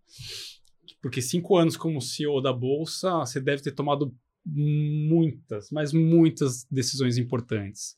Porque 1.01 1.21
cinco 1.21 1.57
anos 1.57 1.77
como 1.77 2.01
CEO 2.01 2.41
da 2.41 2.53
Bolsa, 2.53 3.19
você 3.19 3.39
deve 3.39 3.61
ter 3.61 3.71
tomado 3.71 4.15
muitas, 4.45 5.69
mas 5.69 5.91
muitas 5.91 6.65
decisões 6.71 7.17
importantes. 7.17 7.97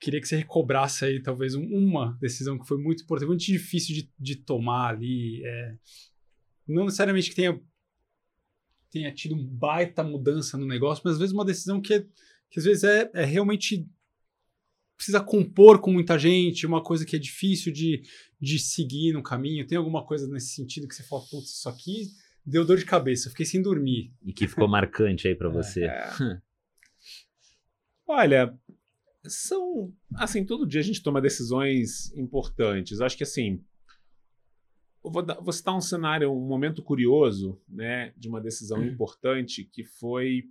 Queria 0.00 0.20
que 0.20 0.26
você 0.26 0.36
recobrasse 0.36 1.04
aí 1.04 1.22
talvez 1.22 1.54
uma 1.54 2.18
decisão 2.20 2.58
que 2.58 2.66
foi 2.66 2.78
muito 2.78 3.04
importante, 3.04 3.28
muito 3.28 3.44
difícil 3.44 3.94
de, 3.94 4.10
de 4.18 4.36
tomar 4.36 4.94
ali. 4.94 5.42
É, 5.44 5.74
não 6.66 6.84
necessariamente 6.84 7.30
que 7.30 7.36
tenha 7.36 7.60
tenha 8.90 9.12
tido 9.12 9.36
baita 9.36 10.02
mudança 10.02 10.58
no 10.58 10.66
negócio, 10.66 11.02
mas 11.04 11.14
às 11.14 11.20
vezes 11.20 11.32
uma 11.32 11.44
decisão 11.44 11.80
que, 11.80 12.00
que 12.50 12.58
às 12.58 12.64
vezes 12.64 12.82
é, 12.82 13.08
é 13.14 13.24
realmente 13.24 13.86
precisa 15.00 15.18
compor 15.18 15.80
com 15.80 15.90
muita 15.90 16.18
gente, 16.18 16.66
uma 16.66 16.82
coisa 16.82 17.06
que 17.06 17.16
é 17.16 17.18
difícil 17.18 17.72
de, 17.72 18.02
de 18.38 18.58
seguir 18.58 19.14
no 19.14 19.22
caminho. 19.22 19.66
Tem 19.66 19.78
alguma 19.78 20.04
coisa 20.04 20.28
nesse 20.28 20.48
sentido 20.48 20.86
que 20.86 20.94
você 20.94 21.02
fala, 21.02 21.22
putz, 21.22 21.52
isso 21.56 21.70
aqui 21.70 22.08
deu 22.44 22.66
dor 22.66 22.76
de 22.76 22.84
cabeça, 22.84 23.30
fiquei 23.30 23.46
sem 23.46 23.62
dormir. 23.62 24.12
E 24.22 24.30
que 24.30 24.46
ficou 24.46 24.68
marcante 24.68 25.26
aí 25.26 25.34
para 25.34 25.48
é. 25.48 25.52
você. 25.52 25.84
É. 25.84 26.10
Olha, 28.06 28.54
são 29.26 29.90
assim, 30.16 30.44
todo 30.44 30.66
dia 30.66 30.80
a 30.80 30.84
gente 30.84 31.02
toma 31.02 31.18
decisões 31.18 32.14
importantes. 32.14 33.00
Acho 33.00 33.16
que 33.16 33.22
assim, 33.22 33.64
vou, 35.02 35.22
dar, 35.22 35.40
vou 35.40 35.52
citar 35.54 35.74
um 35.74 35.80
cenário, 35.80 36.30
um 36.30 36.46
momento 36.46 36.82
curioso, 36.82 37.58
né, 37.66 38.12
de 38.18 38.28
uma 38.28 38.40
decisão 38.40 38.80
uhum. 38.80 38.88
importante 38.88 39.64
que 39.64 39.82
foi 39.82 40.42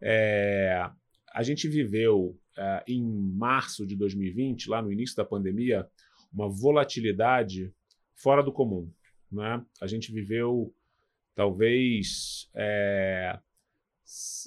é, 0.00 0.88
a 1.34 1.42
gente 1.42 1.66
viveu 1.66 2.38
é, 2.56 2.84
em 2.86 3.02
março 3.02 3.86
de 3.86 3.96
2020, 3.96 4.68
lá 4.68 4.82
no 4.82 4.92
início 4.92 5.16
da 5.16 5.24
pandemia, 5.24 5.88
uma 6.32 6.48
volatilidade 6.48 7.72
fora 8.14 8.42
do 8.42 8.52
comum, 8.52 8.90
né? 9.30 9.64
A 9.80 9.86
gente 9.86 10.12
viveu 10.12 10.74
talvez 11.34 12.48
é, 12.54 13.38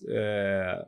é, 0.10 0.86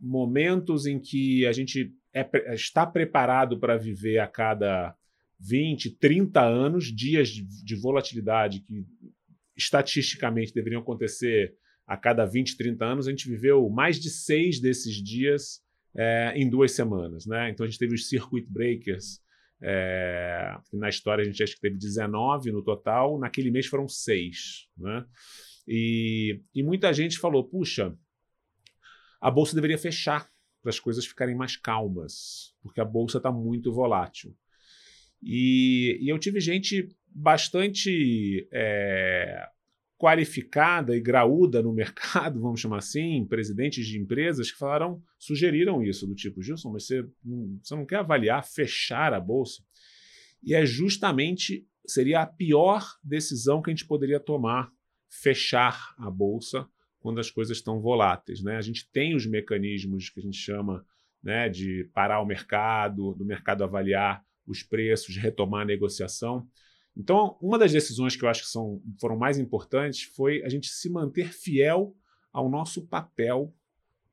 momentos 0.00 0.86
em 0.86 0.98
que 0.98 1.46
a 1.46 1.52
gente 1.52 1.94
é, 2.12 2.54
está 2.54 2.86
preparado 2.86 3.58
para 3.58 3.76
viver 3.76 4.18
a 4.18 4.26
cada 4.26 4.94
20, 5.38 5.98
30 5.98 6.40
anos, 6.40 6.84
dias 6.94 7.28
de, 7.28 7.42
de 7.42 7.74
volatilidade 7.74 8.60
que 8.60 8.86
estatisticamente 9.56 10.52
deveriam 10.54 10.82
acontecer 10.82 11.56
a 11.86 11.96
cada 11.96 12.24
20, 12.24 12.56
30 12.56 12.84
anos, 12.84 13.06
a 13.06 13.10
gente 13.10 13.28
viveu 13.28 13.68
mais 13.68 13.98
de 13.98 14.08
seis 14.08 14.60
desses 14.60 14.94
dias 15.02 15.61
é, 15.96 16.32
em 16.36 16.48
duas 16.48 16.72
semanas. 16.72 17.26
Né? 17.26 17.50
Então 17.50 17.64
a 17.64 17.68
gente 17.68 17.78
teve 17.78 17.94
os 17.94 18.08
circuit 18.08 18.46
breakers, 18.48 19.20
é, 19.64 20.56
na 20.72 20.88
história 20.88 21.22
a 21.22 21.24
gente 21.24 21.42
acha 21.42 21.54
que 21.54 21.60
teve 21.60 21.78
19 21.78 22.50
no 22.50 22.62
total, 22.62 23.18
naquele 23.18 23.50
mês 23.50 23.66
foram 23.66 23.88
seis. 23.88 24.68
Né? 24.76 25.04
E, 25.66 26.40
e 26.54 26.62
muita 26.62 26.92
gente 26.92 27.18
falou: 27.18 27.44
puxa, 27.44 27.96
a 29.20 29.30
bolsa 29.30 29.54
deveria 29.54 29.78
fechar 29.78 30.28
para 30.60 30.70
as 30.70 30.80
coisas 30.80 31.06
ficarem 31.06 31.34
mais 31.34 31.56
calmas, 31.56 32.54
porque 32.62 32.80
a 32.80 32.84
bolsa 32.84 33.18
está 33.18 33.30
muito 33.30 33.72
volátil. 33.72 34.34
E, 35.22 35.98
e 36.00 36.08
eu 36.08 36.18
tive 36.18 36.40
gente 36.40 36.88
bastante 37.06 38.48
é, 38.52 39.46
qualificada 40.02 40.96
e 40.96 41.00
graúda 41.00 41.62
no 41.62 41.72
mercado, 41.72 42.40
vamos 42.42 42.60
chamar 42.60 42.78
assim, 42.78 43.24
presidentes 43.24 43.86
de 43.86 44.00
empresas 44.00 44.50
que 44.50 44.58
falaram, 44.58 45.00
sugeriram 45.16 45.80
isso, 45.80 46.08
do 46.08 46.14
tipo, 46.16 46.42
Gilson, 46.42 46.72
mas 46.72 46.88
você, 46.88 47.06
você 47.62 47.76
não 47.76 47.86
quer 47.86 47.98
avaliar, 48.00 48.44
fechar 48.44 49.14
a 49.14 49.20
bolsa? 49.20 49.62
E 50.42 50.56
é 50.56 50.66
justamente, 50.66 51.64
seria 51.86 52.22
a 52.22 52.26
pior 52.26 52.84
decisão 53.04 53.62
que 53.62 53.70
a 53.70 53.72
gente 53.72 53.86
poderia 53.86 54.18
tomar, 54.18 54.72
fechar 55.08 55.94
a 55.96 56.10
bolsa 56.10 56.66
quando 56.98 57.20
as 57.20 57.30
coisas 57.30 57.58
estão 57.58 57.80
voláteis. 57.80 58.42
Né? 58.42 58.56
A 58.56 58.60
gente 58.60 58.90
tem 58.90 59.14
os 59.14 59.24
mecanismos 59.24 60.10
que 60.10 60.18
a 60.18 60.22
gente 60.24 60.36
chama 60.36 60.84
né, 61.22 61.48
de 61.48 61.88
parar 61.94 62.20
o 62.20 62.26
mercado, 62.26 63.14
do 63.14 63.24
mercado 63.24 63.62
avaliar 63.62 64.20
os 64.44 64.64
preços, 64.64 65.16
retomar 65.16 65.62
a 65.62 65.66
negociação. 65.66 66.44
Então, 66.96 67.36
uma 67.40 67.58
das 67.58 67.72
decisões 67.72 68.14
que 68.14 68.24
eu 68.24 68.28
acho 68.28 68.42
que 68.42 68.48
são, 68.48 68.82
foram 69.00 69.16
mais 69.16 69.38
importantes 69.38 70.02
foi 70.02 70.42
a 70.44 70.48
gente 70.48 70.68
se 70.68 70.90
manter 70.90 71.32
fiel 71.32 71.96
ao 72.32 72.50
nosso 72.50 72.86
papel 72.86 73.54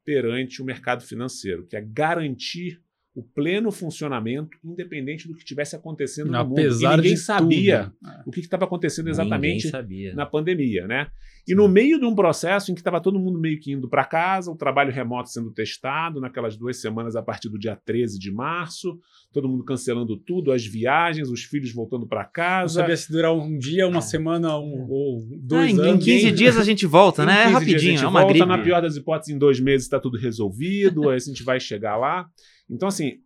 perante 0.03 0.61
o 0.61 0.65
mercado 0.65 1.03
financeiro, 1.03 1.67
que 1.67 1.75
é 1.75 1.81
garantir 1.81 2.81
o 3.19 3.23
pleno 3.23 3.69
funcionamento, 3.69 4.57
independente 4.63 5.27
do 5.27 5.33
que 5.33 5.41
estivesse 5.41 5.75
acontecendo 5.75 6.31
no 6.31 6.45
mundo. 6.45 6.61
E 6.61 6.87
ninguém 6.87 7.17
sabia 7.17 7.91
tudo. 7.99 8.11
É. 8.11 8.23
o 8.25 8.31
que 8.31 8.39
estava 8.39 8.63
acontecendo 8.63 9.09
exatamente 9.09 9.69
na 10.15 10.25
pandemia, 10.25 10.87
né? 10.87 11.07
E 11.45 11.55
no 11.55 11.67
meio 11.67 11.99
de 11.99 12.05
um 12.05 12.13
processo 12.13 12.71
em 12.71 12.75
que 12.75 12.79
estava 12.79 13.01
todo 13.01 13.19
mundo 13.19 13.39
meio 13.39 13.59
que 13.59 13.71
indo 13.71 13.89
para 13.89 14.05
casa, 14.05 14.51
o 14.51 14.55
trabalho 14.55 14.91
remoto 14.91 15.29
sendo 15.29 15.51
testado 15.51 16.21
naquelas 16.21 16.55
duas 16.55 16.79
semanas 16.79 17.15
a 17.15 17.23
partir 17.23 17.49
do 17.49 17.57
dia 17.57 17.75
13 17.75 18.19
de 18.19 18.31
março, 18.31 18.99
todo 19.33 19.49
mundo 19.49 19.63
cancelando 19.65 20.15
tudo, 20.15 20.51
as 20.51 20.65
viagens, 20.65 21.29
os 21.29 21.43
filhos 21.43 21.73
voltando 21.73 22.07
para 22.07 22.23
casa. 22.23 22.79
Não 22.79 22.81
sabia 22.81 22.97
se 22.97 23.11
durar 23.11 23.33
um 23.33 23.57
dia, 23.57 23.87
uma 23.87 23.99
semana 23.99 24.57
um, 24.59 24.85
ou 24.89 25.27
dois 25.41 25.77
ah, 25.77 25.83
anos. 25.83 26.07
Em 26.07 26.19
15 26.19 26.31
dias 26.31 26.57
a 26.57 26.63
gente 26.63 26.85
volta, 26.85 27.25
né? 27.25 27.43
É 27.43 27.47
rapidinho, 27.47 27.99
é 27.99 28.07
uma 28.07 28.21
volta, 28.21 28.33
gripe. 28.33 28.47
Na 28.47 28.57
pior 28.59 28.81
das 28.81 28.95
hipóteses, 28.95 29.35
em 29.35 29.37
dois 29.37 29.59
meses 29.59 29.87
está 29.87 29.99
tudo 29.99 30.17
resolvido, 30.17 31.09
aí 31.09 31.15
a 31.15 31.19
gente 31.19 31.43
vai 31.43 31.59
chegar 31.59 31.97
lá. 31.97 32.29
Então, 32.69 32.87
assim, 32.87 33.21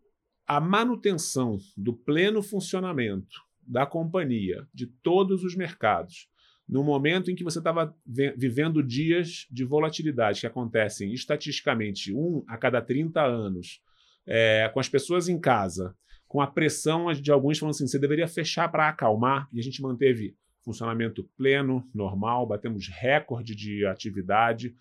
a 0.48 0.60
manutenção 0.60 1.58
do 1.76 1.94
pleno 1.94 2.42
funcionamento 2.42 3.42
da 3.62 3.86
companhia, 3.86 4.68
de 4.74 4.88
todos 4.88 5.44
os 5.44 5.56
mercados, 5.56 6.30
no 6.68 6.84
momento 6.84 7.30
em 7.30 7.36
que 7.36 7.44
você 7.44 7.60
estava 7.60 7.96
vivendo 8.06 8.82
dias 8.82 9.48
de 9.52 9.64
volatilidade 9.66 10.40
que 10.40 10.48
acontecem 10.48 11.14
estatisticamente 11.14 12.14
um 12.14 12.44
a 12.48 12.58
cada 12.58 12.82
30 12.82 13.22
anos, 13.22 13.82
é, 14.26 14.70
com 14.74 14.80
as 14.80 14.88
pessoas 14.88 15.28
em 15.28 15.40
casa, 15.40 15.96
com 16.28 16.42
a 16.42 16.48
pressão 16.48 17.12
de 17.12 17.32
alguns 17.32 17.60
falando 17.60 17.76
assim, 17.76 17.88
você 17.88 18.00
deveria 18.00 18.28
fechar 18.28 18.70
para 18.70 18.88
acalmar, 18.88 19.48
e 19.52 19.60
a 19.60 19.64
gente 19.64 19.82
manteve 19.82 20.36
funcionamento 20.64 21.30
pleno, 21.38 21.88
normal, 21.94 22.48
batemos 22.48 22.88
recorde 22.88 23.54
de 23.54 23.86
atividade, 23.86 24.74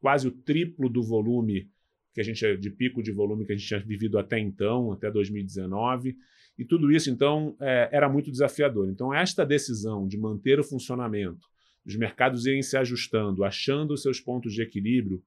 quase 0.00 0.26
o 0.26 0.32
triplo 0.32 0.88
do 0.88 1.02
volume 1.02 1.70
que 2.18 2.22
a 2.22 2.24
gente 2.24 2.56
de 2.56 2.68
pico 2.68 3.00
de 3.00 3.12
volume 3.12 3.46
que 3.46 3.52
a 3.52 3.56
gente 3.56 3.68
tinha 3.68 3.78
vivido 3.78 4.18
até 4.18 4.40
então, 4.40 4.90
até 4.90 5.08
2019. 5.08 6.16
E 6.58 6.64
tudo 6.64 6.90
isso, 6.90 7.08
então, 7.08 7.56
é, 7.60 7.88
era 7.92 8.08
muito 8.08 8.28
desafiador. 8.28 8.90
Então, 8.90 9.14
esta 9.14 9.46
decisão 9.46 10.08
de 10.08 10.18
manter 10.18 10.58
o 10.58 10.64
funcionamento, 10.64 11.46
os 11.86 11.94
mercados 11.94 12.44
irem 12.44 12.60
se 12.60 12.76
ajustando, 12.76 13.44
achando 13.44 13.94
os 13.94 14.02
seus 14.02 14.20
pontos 14.20 14.52
de 14.52 14.62
equilíbrio, 14.62 15.22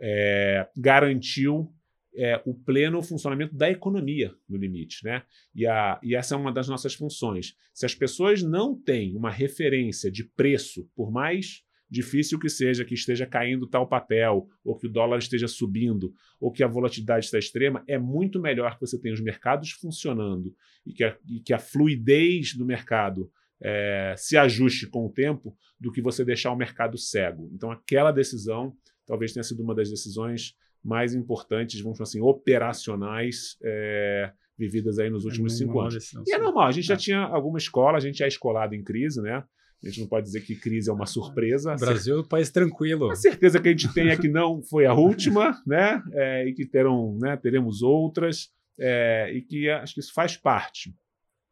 é, 0.00 0.68
garantiu 0.76 1.68
é, 2.14 2.40
o 2.46 2.54
pleno 2.54 3.02
funcionamento 3.02 3.56
da 3.56 3.68
economia 3.68 4.32
no 4.48 4.56
limite. 4.56 5.04
Né? 5.04 5.24
E, 5.52 5.66
a, 5.66 5.98
e 6.00 6.14
essa 6.14 6.36
é 6.36 6.38
uma 6.38 6.52
das 6.52 6.68
nossas 6.68 6.94
funções. 6.94 7.56
Se 7.74 7.84
as 7.84 7.94
pessoas 7.94 8.40
não 8.40 8.80
têm 8.80 9.16
uma 9.16 9.32
referência 9.32 10.12
de 10.12 10.22
preço, 10.22 10.88
por 10.94 11.10
mais 11.10 11.65
difícil 11.88 12.38
que 12.38 12.48
seja 12.48 12.84
que 12.84 12.94
esteja 12.94 13.26
caindo 13.26 13.66
tal 13.66 13.86
papel, 13.86 14.48
ou 14.64 14.76
que 14.76 14.86
o 14.86 14.90
dólar 14.90 15.18
esteja 15.18 15.46
subindo, 15.46 16.12
ou 16.40 16.50
que 16.50 16.62
a 16.62 16.66
volatilidade 16.66 17.26
está 17.26 17.38
extrema, 17.38 17.84
é 17.86 17.98
muito 17.98 18.40
melhor 18.40 18.74
que 18.74 18.80
você 18.80 18.98
tenha 18.98 19.14
os 19.14 19.20
mercados 19.20 19.70
funcionando 19.70 20.54
e 20.84 20.92
que 20.92 21.04
a, 21.04 21.16
e 21.28 21.40
que 21.40 21.52
a 21.52 21.58
fluidez 21.58 22.54
do 22.54 22.66
mercado 22.66 23.30
é, 23.60 24.14
se 24.16 24.36
ajuste 24.36 24.86
com 24.86 25.06
o 25.06 25.10
tempo 25.10 25.56
do 25.80 25.90
que 25.90 26.02
você 26.02 26.24
deixar 26.24 26.52
o 26.52 26.56
mercado 26.56 26.98
cego. 26.98 27.50
Então, 27.52 27.70
aquela 27.70 28.10
decisão 28.10 28.76
talvez 29.06 29.32
tenha 29.32 29.44
sido 29.44 29.62
uma 29.62 29.74
das 29.74 29.88
decisões 29.88 30.54
mais 30.82 31.14
importantes, 31.14 31.80
vamos 31.80 31.96
falar 31.98 32.08
assim, 32.08 32.20
operacionais 32.20 33.56
é, 33.62 34.32
vividas 34.58 34.98
aí 34.98 35.10
nos 35.10 35.24
é 35.24 35.28
últimos 35.28 35.54
é 35.54 35.56
cinco 35.56 35.80
anos. 35.80 35.94
Decisão, 35.94 36.24
e 36.26 36.32
é 36.32 36.38
normal, 36.38 36.66
a 36.66 36.72
gente 36.72 36.86
já 36.86 36.94
é. 36.94 36.98
tinha 36.98 37.20
alguma 37.20 37.58
escola, 37.58 37.96
a 37.96 38.00
gente 38.00 38.22
é 38.22 38.28
escolado 38.28 38.74
em 38.74 38.82
crise, 38.82 39.20
né? 39.20 39.42
A 39.82 39.88
gente 39.88 40.00
não 40.00 40.08
pode 40.08 40.26
dizer 40.26 40.40
que 40.40 40.56
crise 40.56 40.90
é 40.90 40.92
uma 40.92 41.06
surpresa. 41.06 41.74
O 41.74 41.78
Brasil 41.78 42.16
é 42.16 42.20
um 42.20 42.24
país 42.24 42.50
tranquilo. 42.50 43.10
A 43.10 43.16
certeza 43.16 43.60
que 43.60 43.68
a 43.68 43.70
gente 43.70 43.92
tem 43.92 44.08
é 44.08 44.16
que 44.16 44.28
não 44.28 44.62
foi 44.62 44.86
a 44.86 44.94
última, 44.94 45.60
né? 45.66 46.02
É, 46.12 46.48
e 46.48 46.52
que 46.52 46.66
terão, 46.66 47.16
né, 47.20 47.36
teremos 47.36 47.82
outras, 47.82 48.48
é, 48.78 49.30
e 49.32 49.42
que 49.42 49.68
acho 49.68 49.94
que 49.94 50.00
isso 50.00 50.12
faz 50.12 50.36
parte. 50.36 50.94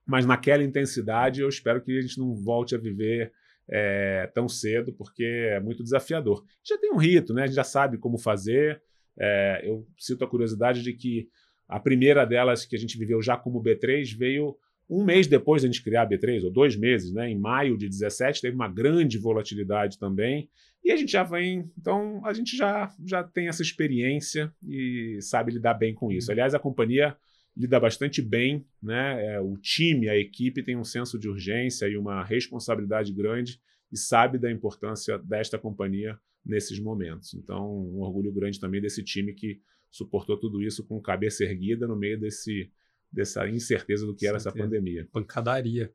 Mas 0.07 0.27
naquela 0.27 0.63
intensidade, 0.63 1.41
eu 1.41 1.49
espero 1.49 1.83
que 1.83 1.97
a 1.97 2.01
gente 2.01 2.19
não 2.19 2.35
volte 2.35 2.75
a 2.75 2.79
viver 2.79 3.33
é, 3.71 4.31
tão 4.35 4.49
cedo, 4.49 4.93
porque 4.93 5.25
é 5.25 5.61
muito 5.61 5.83
desafiador. 5.83 6.45
Já 6.63 6.79
tem 6.79 6.93
um 6.93 6.99
rito, 6.99 7.33
né? 7.33 7.45
A 7.45 7.47
gente 7.47 7.57
já 7.57 7.65
sabe 7.65 7.99
como 7.99 8.19
fazer. 8.19 8.83
É, 9.19 9.63
eu 9.65 9.87
cito 9.99 10.25
a 10.25 10.29
curiosidade 10.29 10.83
de 10.83 10.93
que 10.93 11.29
a 11.69 11.81
primeira 11.81 12.25
delas 12.27 12.67
que 12.67 12.77
a 12.77 12.79
gente 12.79 12.99
viveu 12.99 13.23
já 13.23 13.37
como 13.37 13.63
B3 13.63 14.17
veio 14.17 14.57
um 14.89 15.05
mês 15.05 15.27
depois 15.27 15.63
da 15.63 15.69
gente 15.69 15.83
criar 15.83 16.03
a 16.03 16.09
B3, 16.09 16.45
ou 16.45 16.51
dois 16.51 16.77
meses, 16.77 17.13
né, 17.13 17.31
em 17.31 17.39
maio 17.39 17.77
de 17.77 17.89
17, 17.89 18.41
teve 18.41 18.55
uma 18.55 18.69
grande 18.69 19.19
volatilidade 19.19 19.99
também. 19.99 20.49
E 20.85 20.93
a 20.93 20.97
gente 20.97 21.11
já 21.11 21.23
vem, 21.23 21.71
então 21.79 22.25
a 22.25 22.33
gente 22.33 22.57
já, 22.57 22.95
já 23.05 23.25
tem 23.25 23.49
essa 23.49 23.63
experiência 23.63 24.53
e 24.63 25.19
sabe 25.23 25.53
lidar 25.53 25.75
bem 25.75 25.95
com 25.95 26.13
isso. 26.13 26.31
Aliás, 26.31 26.55
a 26.55 26.59
companhia 26.59 27.17
lida 27.57 27.79
bastante 27.81 28.21
bem, 28.21 28.67
né? 28.83 29.35
É, 29.35 29.41
o 29.41 29.57
time, 29.57 30.09
a 30.09 30.17
equipe 30.17 30.63
tem 30.63 30.77
um 30.77 30.85
senso 30.85 31.19
de 31.19 31.29
urgência 31.29 31.87
e 31.87 31.97
uma 31.97 32.23
responsabilidade 32.23 33.13
grande 33.13 33.61
e 33.91 33.97
sabe 33.97 34.39
da 34.39 34.51
importância 34.51 35.17
desta 35.19 35.59
companhia 35.59 36.19
nesses 36.45 36.79
momentos. 36.79 37.33
Então, 37.35 37.65
um 37.65 38.01
orgulho 38.01 38.33
grande 38.33 38.61
também 38.61 38.81
desse 38.81 39.03
time 39.03 39.33
que 39.33 39.61
suportou 39.91 40.37
tudo 40.37 40.61
isso 40.61 40.85
com 40.85 41.01
cabeça 41.01 41.45
erguida 41.45 41.87
no 41.87 41.97
meio 41.97 42.19
desse 42.19 42.71
dessa 43.15 43.49
incerteza 43.49 44.05
do 44.07 44.15
que 44.15 44.27
era 44.27 44.37
essa 44.37 44.53
pandemia. 44.53 45.09
Pancadaria. 45.13 45.93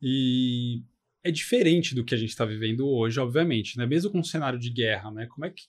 E 0.00 0.82
é 1.24 1.30
diferente 1.30 1.94
do 1.94 2.04
que 2.04 2.14
a 2.14 2.18
gente 2.18 2.30
está 2.30 2.44
vivendo 2.44 2.86
hoje, 2.86 3.18
obviamente, 3.18 3.76
né? 3.76 3.86
Mesmo 3.86 4.10
com 4.10 4.20
um 4.20 4.24
cenário 4.24 4.58
de 4.58 4.70
guerra, 4.70 5.10
né? 5.10 5.26
Como 5.26 5.44
é 5.44 5.50
que. 5.50 5.64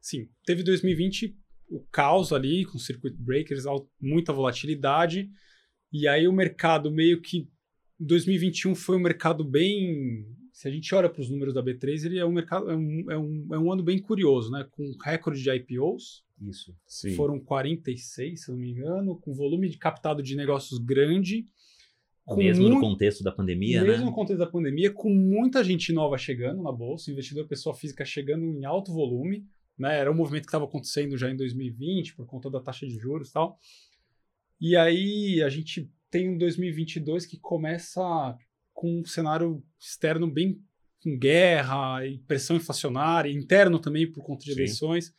Sim, 0.00 0.28
teve 0.44 0.62
2020 0.62 1.36
o 1.68 1.80
caos 1.90 2.32
ali, 2.32 2.64
com 2.64 2.78
circuit 2.78 3.14
breakers, 3.16 3.64
muita 4.00 4.32
volatilidade, 4.32 5.30
e 5.92 6.06
aí 6.06 6.26
o 6.26 6.32
mercado 6.32 6.90
meio 6.90 7.20
que. 7.20 7.48
2021 7.98 8.74
foi 8.74 8.96
um 8.96 9.00
mercado 9.00 9.44
bem. 9.44 10.26
Se 10.52 10.68
a 10.68 10.70
gente 10.70 10.94
olha 10.94 11.08
para 11.08 11.22
os 11.22 11.30
números 11.30 11.54
da 11.54 11.62
B3, 11.62 12.04
ele 12.04 12.18
é 12.18 12.26
um 12.26 12.32
mercado 12.32 12.70
é 12.70 12.76
um, 12.76 13.10
é 13.10 13.18
um, 13.18 13.48
é 13.52 13.58
um 13.58 13.72
ano 13.72 13.82
bem 13.82 13.98
curioso, 13.98 14.50
né? 14.50 14.66
Com 14.70 14.92
recorde 15.02 15.42
de 15.42 15.50
IPOs, 15.50 16.24
isso. 16.48 16.76
Sim. 16.86 17.14
Foram 17.14 17.40
46, 17.40 18.44
se 18.44 18.50
não 18.50 18.58
me 18.58 18.70
engano, 18.70 19.16
com 19.18 19.32
volume 19.32 19.68
de 19.68 19.78
captado 19.78 20.22
de 20.22 20.36
negócios 20.36 20.78
grande. 20.78 21.46
mesmo 22.36 22.68
no 22.68 22.80
contexto 22.80 23.22
da 23.22 23.32
pandemia, 23.32 23.80
mesmo 23.80 23.86
né? 23.86 23.92
Mesmo 23.92 24.06
no 24.06 24.14
contexto 24.14 24.38
da 24.38 24.46
pandemia, 24.46 24.92
com 24.92 25.10
muita 25.10 25.64
gente 25.64 25.92
nova 25.92 26.18
chegando 26.18 26.62
na 26.62 26.72
bolsa, 26.72 27.10
investidor 27.10 27.46
pessoa 27.46 27.74
física 27.74 28.04
chegando 28.04 28.44
em 28.44 28.64
alto 28.64 28.92
volume. 28.92 29.46
Né? 29.78 29.98
Era 29.98 30.10
um 30.10 30.14
movimento 30.14 30.42
que 30.42 30.48
estava 30.48 30.64
acontecendo 30.64 31.16
já 31.16 31.30
em 31.30 31.36
2020 31.36 32.14
por 32.14 32.26
conta 32.26 32.50
da 32.50 32.60
taxa 32.60 32.86
de 32.86 32.96
juros 32.98 33.30
e 33.30 33.32
tal. 33.32 33.58
E 34.60 34.76
aí 34.76 35.42
a 35.42 35.48
gente 35.48 35.90
tem 36.10 36.28
um 36.28 36.36
2022 36.36 37.24
que 37.24 37.38
começa 37.38 38.36
com 38.82 38.98
um 38.98 39.04
cenário 39.04 39.62
externo 39.78 40.28
bem 40.28 40.60
com 41.00 41.16
guerra 41.16 42.04
e 42.04 42.18
pressão 42.18 42.56
inflacionária, 42.56 43.30
interno 43.30 43.78
também 43.78 44.10
por 44.10 44.24
conta 44.24 44.44
de 44.44 44.50
Sim. 44.50 44.58
eleições 44.58 45.14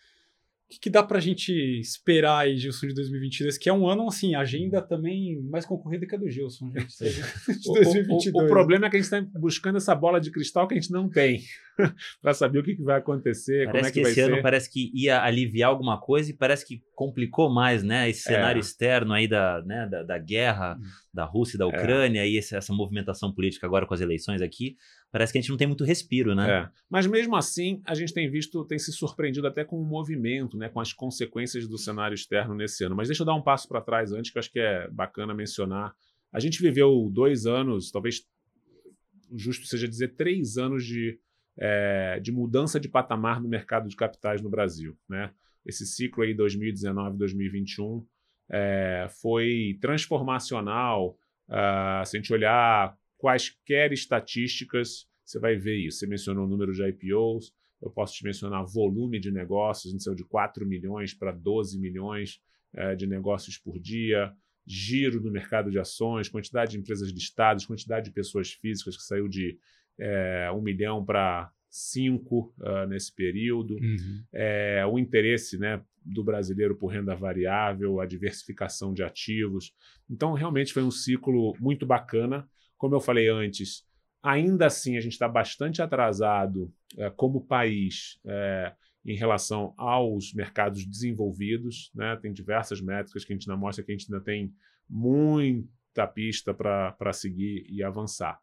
que, 0.74 0.80
que 0.80 0.90
dá 0.90 1.04
para 1.04 1.18
a 1.18 1.22
gente 1.22 1.52
esperar 1.80 2.40
aí, 2.40 2.58
Gilson, 2.58 2.88
de 2.88 2.96
2022? 2.96 3.58
Que 3.58 3.70
é 3.70 3.74
um 3.74 3.88
ano, 3.88 4.08
assim, 4.08 4.36
agenda 4.36 4.82
também 4.82 5.42
mais 5.44 5.66
concorrida 5.66 6.06
que 6.08 6.16
a 6.16 6.18
do 6.18 6.30
Gilson, 6.30 6.72
gente. 6.72 6.98
de 7.60 7.74
2022. 7.74 8.34
O, 8.34 8.40
o, 8.40 8.46
o, 8.46 8.48
problema 8.48 8.88
é 8.88 8.90
que 8.90 8.98
a 8.98 9.00
gente 9.02 9.14
está 9.14 9.40
buscando 9.40 9.78
essa 9.78 9.94
bola 9.94 10.20
de 10.20 10.32
cristal 10.32 10.68
que 10.68 10.74
a 10.74 10.80
gente 10.80 10.92
não 10.92 11.10
tem, 11.10 11.42
para 12.22 12.34
saber 12.34 12.60
o 12.60 12.64
que, 12.64 12.76
que 12.76 12.84
vai 12.84 12.98
acontecer, 12.98 13.66
parece 13.66 13.72
como 13.72 13.88
é 13.88 13.92
que, 13.92 13.94
que 13.94 14.02
vai 14.02 14.12
esse 14.12 14.22
ano 14.22 14.42
parece 14.42 14.70
que 14.70 14.92
ia 14.94 15.22
aliviar 15.22 15.70
alguma 15.70 16.00
coisa 16.00 16.32
e 16.32 16.34
parece 16.34 16.66
que 16.66 16.82
complicou 16.96 17.54
mais, 17.54 17.84
né? 17.84 18.10
Esse 18.10 18.24
cenário 18.24 18.60
é. 18.60 18.62
externo 18.62 19.14
aí 19.14 19.28
da, 19.28 19.62
né, 19.66 19.88
da, 19.90 20.04
da 20.04 20.18
guerra 20.18 20.78
hum. 20.80 20.84
da 21.14 21.26
Rússia 21.26 21.56
e 21.56 21.60
da 21.60 21.66
é. 21.66 21.68
Ucrânia 21.68 22.22
é. 22.22 22.30
e 22.30 22.38
essa 22.38 22.74
movimentação 22.74 23.34
política 23.34 23.68
agora 23.68 23.86
com 23.86 23.94
as 23.94 24.02
eleições 24.02 24.42
aqui 24.42 24.76
parece 25.14 25.32
que 25.32 25.38
a 25.38 25.42
gente 25.42 25.52
não 25.52 25.58
tem 25.58 25.68
muito 25.68 25.84
respiro, 25.84 26.34
né? 26.34 26.50
É. 26.50 26.70
Mas 26.90 27.06
mesmo 27.06 27.36
assim, 27.36 27.84
a 27.86 27.94
gente 27.94 28.12
tem 28.12 28.28
visto, 28.28 28.66
tem 28.66 28.80
se 28.80 28.92
surpreendido 28.92 29.46
até 29.46 29.64
com 29.64 29.80
o 29.80 29.86
movimento, 29.86 30.58
né, 30.58 30.70
com 30.70 30.80
as 30.80 30.92
consequências 30.92 31.68
do 31.68 31.78
cenário 31.78 32.16
externo 32.16 32.56
nesse 32.56 32.84
ano. 32.84 32.96
Mas 32.96 33.10
deixa 33.10 33.22
eu 33.22 33.26
dar 33.28 33.36
um 33.36 33.42
passo 33.42 33.68
para 33.68 33.80
trás 33.80 34.12
antes, 34.12 34.32
que 34.32 34.40
eu 34.40 34.40
acho 34.40 34.52
que 34.52 34.60
é 34.60 34.90
bacana 34.90 35.32
mencionar. 35.32 35.94
A 36.32 36.40
gente 36.40 36.60
viveu 36.60 37.12
dois 37.14 37.46
anos, 37.46 37.92
talvez 37.92 38.28
justo 39.32 39.68
seja 39.68 39.88
dizer 39.88 40.16
três 40.16 40.58
anos 40.58 40.84
de, 40.84 41.20
é, 41.60 42.20
de 42.20 42.32
mudança 42.32 42.80
de 42.80 42.90
patamar 42.90 43.40
no 43.40 43.48
mercado 43.48 43.88
de 43.88 43.96
capitais 43.96 44.42
no 44.42 44.50
Brasil, 44.50 44.98
né? 45.08 45.32
Esse 45.64 45.86
ciclo 45.86 46.24
aí 46.24 46.36
2019-2021 46.36 48.04
é, 48.50 49.06
foi 49.22 49.78
transformacional. 49.80 51.16
Uh, 51.48 52.04
se 52.06 52.18
a 52.18 52.20
gente 52.20 52.34
olhar 52.34 52.98
quaisquer 53.24 53.94
estatísticas, 53.94 55.08
você 55.24 55.40
vai 55.40 55.56
ver 55.56 55.78
isso. 55.78 56.00
Você 56.00 56.08
mencionou 56.08 56.46
o 56.46 56.48
número 56.50 56.74
de 56.74 56.84
IPOs, 56.86 57.54
eu 57.82 57.90
posso 57.90 58.14
te 58.16 58.24
mencionar 58.26 58.66
volume 58.66 59.18
de 59.18 59.32
negócios, 59.32 59.88
a 59.88 59.92
gente 59.92 60.04
saiu 60.04 60.16
de 60.16 60.26
4 60.26 60.66
milhões 60.68 61.14
para 61.14 61.32
12 61.32 61.80
milhões 61.80 62.42
é, 62.74 62.96
de 62.96 63.08
negócios 63.08 63.58
por 63.58 63.80
dia, 63.80 64.34
giro 64.68 65.22
do 65.22 65.32
mercado 65.32 65.72
de 65.72 65.80
ações, 65.80 66.28
quantidade 66.28 66.72
de 66.72 66.80
empresas 66.80 67.10
listadas, 67.12 67.66
quantidade 67.66 68.08
de 68.08 68.12
pessoas 68.12 68.52
físicas 68.52 68.98
que 68.98 69.04
saiu 69.04 69.30
de 69.30 69.58
é, 69.98 70.52
1 70.52 70.62
milhão 70.62 71.06
para 71.06 71.50
5 71.70 72.54
uh, 72.60 72.88
nesse 72.88 73.16
período, 73.16 73.76
uhum. 73.76 74.24
é, 74.34 74.86
o 74.86 75.00
interesse 75.00 75.58
né, 75.58 75.82
do 76.06 76.26
brasileiro 76.26 76.76
por 76.76 76.88
renda 76.88 77.16
variável, 77.16 78.02
a 78.02 78.06
diversificação 78.06 78.94
de 78.94 79.02
ativos. 79.02 79.74
Então, 80.10 80.34
realmente 80.34 80.74
foi 80.74 80.84
um 80.84 80.92
ciclo 80.92 81.56
muito 81.60 81.86
bacana. 81.86 82.48
Como 82.84 82.96
eu 82.96 83.00
falei 83.00 83.30
antes, 83.30 83.82
ainda 84.22 84.66
assim 84.66 84.98
a 84.98 85.00
gente 85.00 85.14
está 85.14 85.26
bastante 85.26 85.82
atrasado 85.82 86.70
é, 86.98 87.10
como 87.10 87.48
país 87.48 88.20
é, 88.26 88.74
em 89.06 89.16
relação 89.16 89.74
aos 89.78 90.34
mercados 90.34 90.86
desenvolvidos. 90.86 91.90
Né? 91.96 92.18
Tem 92.18 92.34
diversas 92.34 92.82
métricas 92.82 93.24
que 93.24 93.32
a 93.32 93.36
gente 93.38 93.50
ainda 93.50 93.58
mostra 93.58 93.86
que 93.86 93.90
a 93.94 93.96
gente 93.96 94.12
ainda 94.12 94.22
tem 94.22 94.54
muita 94.90 96.06
pista 96.14 96.54
para 96.54 97.14
seguir 97.14 97.66
e 97.70 97.82
avançar. 97.82 98.38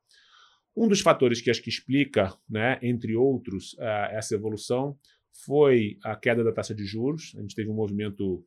Um 0.74 0.88
dos 0.88 1.02
fatores 1.02 1.42
que 1.42 1.50
acho 1.50 1.62
que 1.62 1.68
explica, 1.68 2.34
né, 2.48 2.78
entre 2.80 3.14
outros, 3.14 3.74
uh, 3.74 4.08
essa 4.12 4.34
evolução 4.34 4.98
foi 5.44 5.98
a 6.02 6.16
queda 6.16 6.42
da 6.42 6.50
taxa 6.50 6.74
de 6.74 6.86
juros. 6.86 7.34
A 7.36 7.42
gente 7.42 7.54
teve 7.54 7.68
um 7.68 7.74
movimento 7.74 8.42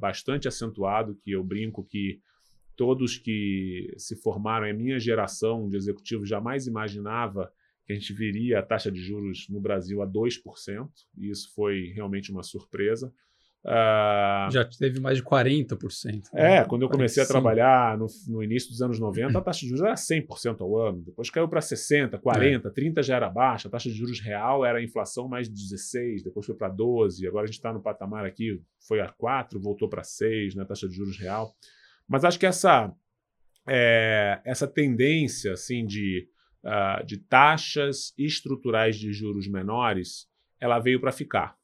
bastante 0.00 0.48
acentuado, 0.48 1.14
que 1.22 1.32
eu 1.32 1.44
brinco 1.44 1.84
que 1.84 2.18
todos 2.76 3.16
que 3.16 3.92
se 3.96 4.16
formaram, 4.16 4.68
a 4.68 4.72
minha 4.72 4.98
geração 4.98 5.68
de 5.68 5.76
executivos 5.76 6.28
jamais 6.28 6.66
imaginava 6.66 7.52
que 7.86 7.92
a 7.92 7.96
gente 7.96 8.12
viria 8.12 8.58
a 8.58 8.62
taxa 8.62 8.90
de 8.90 9.00
juros 9.00 9.46
no 9.48 9.60
Brasil 9.60 10.02
a 10.02 10.06
2%, 10.06 10.88
e 11.18 11.30
isso 11.30 11.52
foi 11.54 11.92
realmente 11.94 12.30
uma 12.30 12.42
surpresa. 12.42 13.12
Uh, 13.64 14.50
Já 14.50 14.62
teve 14.62 15.00
mais 15.00 15.16
de 15.16 15.24
40%. 15.24 16.24
Né? 16.34 16.58
É, 16.58 16.64
quando 16.64 16.82
eu 16.82 16.88
comecei 16.88 17.24
45. 17.24 17.24
a 17.24 17.26
trabalhar 17.26 17.96
no, 17.96 18.06
no, 18.28 18.42
início 18.42 18.68
dos 18.68 18.82
anos 18.82 19.00
90, 19.00 19.38
a 19.38 19.40
taxa 19.40 19.60
de 19.60 19.68
juros 19.68 19.82
era 19.82 19.94
100% 19.94 20.60
ao 20.60 20.78
ano. 20.78 21.02
Depois 21.02 21.30
caiu 21.30 21.48
para 21.48 21.60
60%, 21.60 22.20
40%, 22.20 22.66
é. 22.66 22.70
30% 22.70 23.02
já 23.02 23.16
era 23.16 23.30
baixa. 23.30 23.68
A 23.68 23.70
taxa 23.70 23.88
de 23.88 23.94
juros 23.94 24.20
real 24.20 24.66
era 24.66 24.78
a 24.78 24.82
inflação 24.82 25.26
mais 25.28 25.48
de 25.48 25.54
16%, 25.54 26.24
depois 26.24 26.44
foi 26.44 26.54
para 26.54 26.70
12%. 26.70 27.26
Agora 27.26 27.44
a 27.44 27.46
gente 27.46 27.56
está 27.56 27.72
no 27.72 27.80
patamar 27.80 28.26
aqui, 28.26 28.60
foi 28.86 29.00
a 29.00 29.08
4%, 29.10 29.58
voltou 29.58 29.88
para 29.88 30.02
6%, 30.02 30.56
né, 30.56 30.64
taxa 30.66 30.86
de 30.86 30.94
juros 30.94 31.18
real. 31.18 31.54
Mas 32.08 32.24
acho 32.24 32.38
que 32.38 32.46
essa, 32.46 32.94
é, 33.66 34.40
essa 34.44 34.66
tendência 34.66 35.52
assim, 35.52 35.86
de, 35.86 36.28
uh, 36.62 37.04
de 37.04 37.18
taxas 37.18 38.12
estruturais 38.18 38.96
de 38.96 39.12
juros 39.12 39.48
menores, 39.48 40.28
ela 40.60 40.78
veio 40.78 41.00
para 41.00 41.12
ficar. 41.12 41.56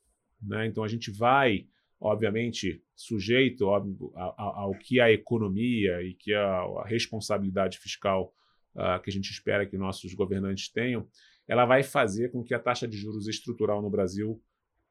Né? 0.43 0.67
Então 0.67 0.83
a 0.83 0.89
gente 0.89 1.11
vai 1.11 1.67
obviamente 2.01 2.83
sujeito 2.97 3.67
óbvio, 3.67 4.11
ao, 4.17 4.75
que 4.75 4.99
a 5.01 5.13
economia 5.13 6.03
e 6.03 6.15
que 6.15 6.33
a, 6.33 6.61
a 6.61 6.87
responsabilidade 6.87 7.79
fiscal 7.79 8.33
uh, 8.75 9.01
que 9.03 9.11
a 9.11 9.13
gente 9.13 9.31
espera 9.31 9.67
que 9.67 9.77
nossos 9.77 10.15
governantes 10.15 10.71
tenham, 10.71 11.07
ela 11.47 11.67
vai 11.67 11.83
fazer 11.83 12.31
com 12.31 12.43
que 12.43 12.55
a 12.55 12.59
taxa 12.59 12.89
de 12.89 12.97
juros 12.97 13.29
estrutural 13.29 13.83
no 13.83 13.91
Brasil 13.91 14.43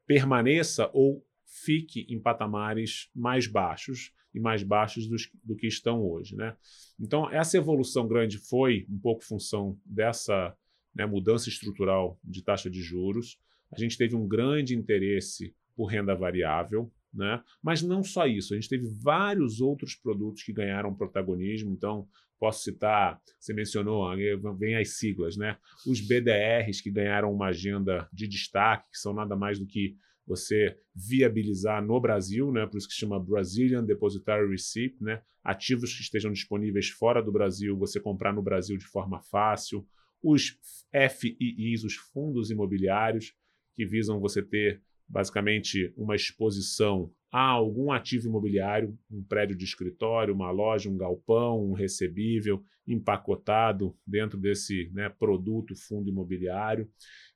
permaneça 0.06 0.90
ou 0.94 1.26
fique 1.46 2.06
em 2.10 2.20
patamares 2.20 3.10
mais 3.16 3.48
baixos 3.48 4.14
e 4.34 4.40
mais 4.40 4.64
baixos 4.64 5.08
dos, 5.08 5.30
do 5.44 5.56
que 5.56 5.68
estão 5.68 6.02
hoje. 6.02 6.36
Né? 6.36 6.56
Então, 7.00 7.30
essa 7.30 7.58
evolução 7.58 8.08
grande 8.08 8.38
foi 8.38 8.86
um 8.90 9.00
pouco 9.00 9.24
função 9.24 9.78
dessa 9.86 10.56
né, 10.94 11.06
mudança 11.06 11.50
estrutural 11.50 12.20
de 12.24 12.44
taxa 12.44 12.70
de 12.70 12.82
juros. 12.82 13.40
A 13.72 13.80
gente 13.80 13.98
teve 13.98 14.16
um 14.16 14.28
grande 14.28 14.76
interesse 14.76 15.56
por 15.76 15.86
renda 15.86 16.16
variável, 16.16 16.92
né? 17.14 17.42
Mas 17.62 17.82
não 17.82 18.04
só 18.04 18.28
isso, 18.28 18.54
a 18.54 18.56
gente 18.56 18.70
teve 18.70 18.86
vários 19.02 19.62
outros 19.62 19.96
produtos 19.96 20.44
que 20.44 20.54
ganharam 20.54 20.94
protagonismo. 20.94 21.72
Então, 21.72 22.08
posso 22.40 22.64
citar, 22.64 23.20
você 23.40 23.54
mencionou, 23.54 24.10
vem 24.58 24.76
as 24.76 24.98
siglas, 24.98 25.36
né? 25.36 25.58
Os 25.88 26.00
BDRs 26.02 26.82
que 26.82 26.92
ganharam 26.92 27.34
uma 27.34 27.48
agenda 27.48 28.08
de 28.14 28.28
destaque, 28.28 28.90
que 28.92 28.98
são 28.98 29.14
nada 29.14 29.36
mais 29.36 29.60
do 29.60 29.66
que 29.66 29.96
você 30.30 30.78
viabilizar 30.96 31.84
no 31.84 32.00
Brasil, 32.00 32.52
né? 32.52 32.68
Por 32.68 32.78
isso 32.78 32.88
que 32.88 32.94
se 32.94 33.00
chama 33.00 33.20
Brazilian 33.20 33.84
Depositary 33.84 34.48
Receipt, 34.48 34.96
né? 35.04 35.24
Ativos 35.44 35.94
que 35.94 36.02
estejam 36.02 36.32
disponíveis 36.32 36.90
fora 36.90 37.22
do 37.22 37.32
Brasil, 37.32 37.76
você 37.76 38.00
comprar 38.00 38.32
no 38.32 38.44
Brasil 38.44 38.78
de 38.78 38.86
forma 38.86 39.20
fácil. 39.20 39.86
Os 40.22 40.58
FIIs, 40.94 41.84
os 41.84 41.96
fundos 41.96 42.52
imobiliários, 42.52 43.34
que 43.76 43.86
visam 43.86 44.20
você 44.20 44.44
ter 44.44 44.82
basicamente 45.08 45.92
uma 45.98 46.16
exposição 46.16 47.12
a 47.32 47.42
algum 47.42 47.92
ativo 47.92 48.28
imobiliário, 48.28 48.98
um 49.10 49.24
prédio 49.24 49.56
de 49.56 49.66
escritório, 49.66 50.34
uma 50.34 50.52
loja, 50.52 50.90
um 50.90 50.98
galpão, 50.98 51.64
um 51.64 51.74
recebível 51.74 52.64
empacotado 52.88 53.96
dentro 54.06 54.38
desse 54.38 54.90
né, 54.94 55.10
produto 55.10 55.76
fundo 55.76 56.10
imobiliário. 56.10 56.88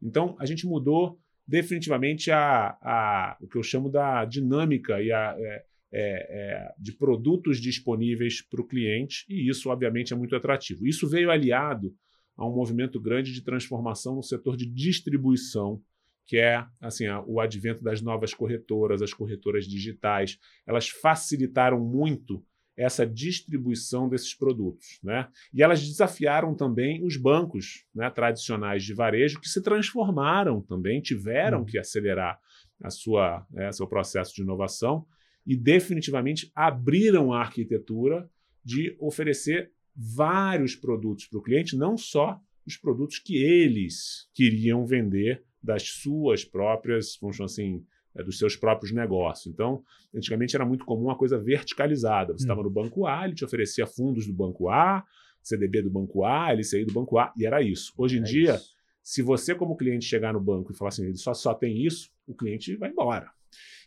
Então, 0.01 0.35
a 0.39 0.45
gente 0.45 0.67
mudou 0.67 1.19
definitivamente 1.47 2.31
a, 2.31 2.77
a, 2.81 3.37
o 3.41 3.47
que 3.47 3.57
eu 3.57 3.63
chamo 3.63 3.89
da 3.89 4.25
dinâmica 4.25 5.01
e 5.01 5.11
a, 5.11 5.35
é, 5.37 5.43
é, 5.45 5.63
é, 5.95 6.73
de 6.77 6.91
produtos 6.93 7.59
disponíveis 7.59 8.41
para 8.41 8.61
o 8.61 8.67
cliente, 8.67 9.25
e 9.29 9.49
isso, 9.49 9.69
obviamente, 9.69 10.13
é 10.13 10.15
muito 10.15 10.35
atrativo. 10.35 10.87
Isso 10.87 11.07
veio 11.07 11.29
aliado 11.29 11.93
a 12.35 12.47
um 12.47 12.55
movimento 12.55 12.99
grande 12.99 13.31
de 13.31 13.43
transformação 13.43 14.15
no 14.15 14.23
setor 14.23 14.57
de 14.57 14.65
distribuição 14.65 15.81
que 16.25 16.37
é 16.37 16.65
assim 16.81 17.05
o 17.27 17.39
advento 17.39 17.83
das 17.83 18.01
novas 18.01 18.33
corretoras, 18.33 19.01
as 19.01 19.13
corretoras 19.13 19.65
digitais, 19.65 20.37
elas 20.65 20.87
facilitaram 20.87 21.79
muito 21.79 22.43
essa 22.75 23.05
distribuição 23.05 24.09
desses 24.09 24.33
produtos, 24.33 24.99
né? 25.03 25.27
E 25.53 25.61
elas 25.61 25.85
desafiaram 25.85 26.55
também 26.55 27.05
os 27.05 27.15
bancos 27.17 27.85
né, 27.93 28.09
tradicionais 28.09 28.83
de 28.83 28.93
varejo 28.93 29.39
que 29.39 29.47
se 29.47 29.61
transformaram 29.61 30.61
também, 30.61 31.01
tiveram 31.01 31.59
uhum. 31.59 31.65
que 31.65 31.77
acelerar 31.77 32.39
a 32.81 32.89
sua 32.89 33.45
né, 33.51 33.71
seu 33.71 33.87
processo 33.87 34.33
de 34.35 34.41
inovação 34.41 35.05
e 35.45 35.55
definitivamente 35.55 36.51
abriram 36.55 37.31
a 37.31 37.41
arquitetura 37.41 38.29
de 38.63 38.95
oferecer 38.99 39.71
vários 39.95 40.75
produtos 40.75 41.27
para 41.27 41.39
o 41.39 41.43
cliente, 41.43 41.75
não 41.75 41.97
só 41.97 42.39
os 42.65 42.77
produtos 42.77 43.19
que 43.19 43.35
eles 43.37 44.29
queriam 44.33 44.85
vender 44.85 45.43
das 45.61 45.83
suas 45.83 46.43
próprias, 46.43 47.17
vamos 47.21 47.39
assim, 47.39 47.85
é, 48.15 48.23
dos 48.23 48.37
seus 48.37 48.55
próprios 48.55 48.93
negócios. 48.93 49.47
Então, 49.47 49.83
antigamente 50.13 50.55
era 50.55 50.65
muito 50.65 50.85
comum 50.85 51.05
uma 51.05 51.17
coisa 51.17 51.37
verticalizada. 51.37 52.33
Você 52.33 52.43
estava 52.43 52.61
hum. 52.61 52.65
no 52.65 52.69
banco 52.69 53.05
A, 53.05 53.25
ele 53.25 53.35
te 53.35 53.45
oferecia 53.45 53.85
fundos 53.85 54.27
do 54.27 54.33
banco 54.33 54.69
A, 54.69 55.03
CDB 55.41 55.81
do 55.81 55.89
banco 55.89 56.23
A, 56.23 56.53
LCI 56.53 56.85
do 56.85 56.93
banco 56.93 57.17
A, 57.17 57.33
e 57.37 57.45
era 57.45 57.61
isso. 57.61 57.93
Hoje 57.97 58.17
em 58.17 58.21
é 58.21 58.23
dia, 58.23 58.55
isso. 58.55 58.73
se 59.01 59.21
você, 59.21 59.53
como 59.53 59.75
cliente, 59.75 60.05
chegar 60.05 60.33
no 60.33 60.39
banco 60.39 60.71
e 60.71 60.75
falar 60.75 60.89
assim, 60.89 61.05
ele 61.05 61.17
só, 61.17 61.33
só 61.33 61.53
tem 61.53 61.85
isso, 61.85 62.09
o 62.25 62.33
cliente 62.33 62.75
vai 62.77 62.89
embora. 62.89 63.29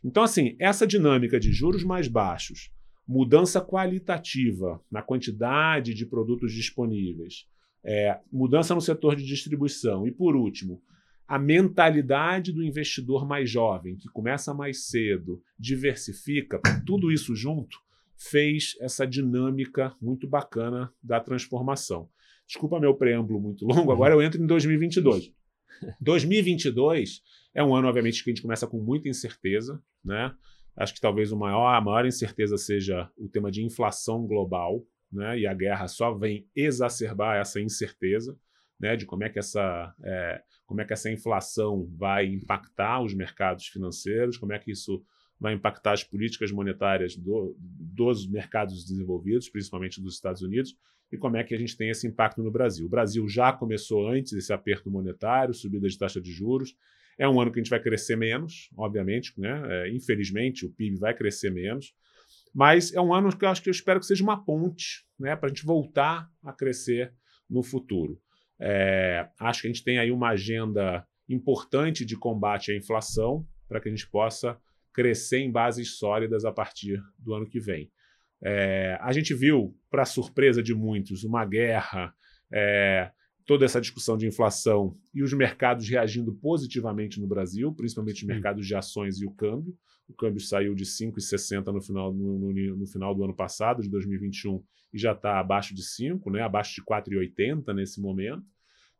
Então, 0.05 0.23
assim, 0.23 0.57
essa 0.61 0.87
dinâmica 0.87 1.41
de 1.41 1.53
juros 1.53 1.83
mais 1.83 2.07
baixos, 2.09 2.71
mudança 3.07 3.61
qualitativa 3.61 4.81
na 4.91 5.03
quantidade 5.03 5.95
de 5.95 6.05
produtos 6.05 6.53
disponíveis, 6.53 7.47
é, 7.85 8.19
mudança 8.33 8.75
no 8.75 8.81
setor 8.81 9.15
de 9.17 9.25
distribuição 9.25 10.07
e, 10.07 10.11
por 10.11 10.35
último, 10.35 10.83
a 11.27 11.39
mentalidade 11.39 12.53
do 12.53 12.63
investidor 12.63 13.27
mais 13.27 13.51
jovem, 13.51 13.97
que 13.97 14.09
começa 14.09 14.55
mais 14.55 14.87
cedo, 14.87 15.43
diversifica, 15.59 16.61
tudo 16.85 17.11
isso 17.11 17.35
junto 17.35 17.85
fez 18.17 18.77
essa 18.81 19.07
dinâmica 19.07 19.95
muito 20.01 20.27
bacana 20.27 20.93
da 21.03 21.21
transformação. 21.21 22.09
Desculpa 22.47 22.81
meu 22.81 22.95
preâmbulo 22.95 23.41
muito 23.41 23.67
longo, 23.67 23.91
agora 23.91 24.15
eu 24.15 24.23
entro 24.23 24.43
em 24.43 24.47
2022. 24.47 25.33
2022 26.01 27.23
é 27.55 27.63
um 27.63 27.75
ano, 27.75 27.89
obviamente, 27.89 28.23
que 28.23 28.31
a 28.31 28.33
gente 28.33 28.43
começa 28.43 28.67
com 28.67 28.81
muita 28.81 29.09
incerteza, 29.09 29.83
né? 30.05 30.33
Acho 30.77 30.95
que 30.95 31.01
talvez 31.01 31.33
o 31.33 31.37
maior, 31.37 31.75
a 31.75 31.81
maior 31.81 32.07
incerteza 32.07 32.57
seja 32.57 33.11
o 33.17 33.29
tema 33.29 33.51
de 33.51 33.65
inflação 33.65 34.27
global, 34.27 34.87
né? 35.11 35.39
E 35.39 35.47
a 35.47 35.55
guerra 35.55 35.89
só 35.89 36.15
vem 36.15 36.47
exacerbar 36.55 37.37
essa 37.37 37.61
incerteza 37.61 38.39
né, 38.79 38.97
de 38.97 39.07
como 39.07 39.25
é 39.25 39.29
que 39.29 39.39
essa 39.39 39.95
é, 40.03 40.43
como 40.67 40.81
é 40.81 40.85
que 40.85 40.93
essa 40.93 41.11
inflação 41.11 41.89
vai 41.97 42.27
impactar 42.27 43.03
os 43.03 43.15
mercados 43.15 43.67
financeiros, 43.67 44.37
como 44.37 44.53
é 44.53 44.59
que 44.59 44.71
isso 44.71 45.03
vai 45.39 45.55
impactar 45.55 45.93
as 45.93 46.03
políticas 46.03 46.51
monetárias 46.51 47.17
do, 47.17 47.55
dos 47.59 48.27
mercados 48.27 48.85
desenvolvidos, 48.85 49.49
principalmente 49.49 50.01
dos 50.01 50.15
Estados 50.15 50.43
Unidos, 50.43 50.77
e 51.13 51.17
como 51.17 51.37
é 51.37 51.45
que 51.45 51.55
a 51.55 51.59
gente 51.59 51.77
tem 51.77 51.91
esse 51.91 52.07
impacto 52.07 52.43
no 52.43 52.51
Brasil. 52.51 52.87
O 52.87 52.89
Brasil 52.89 53.29
já 53.29 53.53
começou 53.53 54.09
antes 54.09 54.33
esse 54.33 54.53
aperto 54.53 54.91
monetário, 54.91 55.55
subida 55.55 55.89
de 55.89 55.97
taxa 55.97 56.21
de 56.21 56.33
juros. 56.33 56.75
É 57.19 57.29
um 57.29 57.41
ano 57.41 57.53
que 57.53 57.61
a 57.61 57.63
gente 57.63 57.71
vai 57.71 57.81
crescer 57.81 58.17
menos, 58.17 58.71
obviamente, 58.77 59.33
né? 59.39 59.63
É, 59.69 59.91
infelizmente 59.95 60.67
o 60.67 60.71
PIB 60.71 60.99
vai 60.99 61.15
crescer 61.15 61.51
menos, 61.51 61.95
mas 62.53 62.93
é 62.93 63.01
um 63.01 63.15
ano 63.15 63.37
que 63.37 63.45
eu 63.45 63.49
acho 63.49 63.63
que 63.63 63.69
eu 63.69 63.73
espero 63.73 64.01
que 64.01 64.07
seja 64.07 64.25
uma 64.25 64.43
ponte, 64.43 65.07
né, 65.19 65.37
para 65.37 65.47
a 65.47 65.49
gente 65.49 65.65
voltar 65.65 66.29
a 66.43 66.53
crescer 66.53 67.13
no 67.49 67.63
futuro. 67.63 68.21
É, 68.61 69.29
acho 69.39 69.63
que 69.63 69.69
a 69.69 69.71
gente 69.71 69.85
tem 69.85 69.99
aí 69.99 70.11
uma 70.11 70.31
agenda 70.31 71.07
importante 71.29 72.05
de 72.05 72.17
combate 72.17 72.73
à 72.73 72.77
inflação 72.77 73.47
para 73.69 73.81
que 73.81 73.89
a 73.89 73.91
gente 73.91 74.09
possa 74.09 74.59
crescer 74.93 75.39
em 75.39 75.51
bases 75.51 75.99
sólidas 75.99 76.45
a 76.45 76.53
partir 76.53 77.03
do 77.19 77.35
ano 77.35 77.47
que 77.47 77.61
vem. 77.61 77.91
É, 78.43 78.99
a 79.01 79.13
gente 79.13 79.35
viu, 79.35 79.77
para 79.91 80.05
surpresa 80.05 80.63
de 80.63 80.75
muitos, 80.75 81.25
uma 81.25 81.45
guerra, 81.45 82.15
é, 82.53 83.11
toda 83.45 83.65
essa 83.65 83.81
discussão 83.81 84.17
de 84.17 84.27
inflação 84.27 84.97
e 85.15 85.23
os 85.23 85.33
mercados 85.33 85.89
reagindo 85.89 86.35
positivamente 86.35 87.21
no 87.21 87.27
Brasil, 87.27 87.73
principalmente 87.73 88.23
os 88.23 88.27
mercados 88.27 88.67
de 88.67 88.75
ações 88.75 89.21
e 89.21 89.27
o 89.27 89.31
câmbio. 89.31 89.77
O 90.09 90.15
câmbio 90.15 90.41
saiu 90.41 90.75
de 90.75 90.85
5,60 90.85 91.73
no 91.73 91.81
final, 91.81 92.13
no, 92.13 92.39
no, 92.39 92.77
no, 92.77 92.87
final 92.87 93.15
do 93.15 93.25
ano 93.25 93.35
passado, 93.35 93.83
de 93.83 93.89
2021, 93.89 94.63
e 94.97 94.99
já 94.99 95.13
está 95.13 95.39
abaixo 95.39 95.75
de 95.75 95.83
5, 95.83 96.31
né, 96.31 96.41
abaixo 96.41 96.75
de 96.75 96.83
4,80 96.83 97.75
nesse 97.75 98.01
momento. 98.01 98.43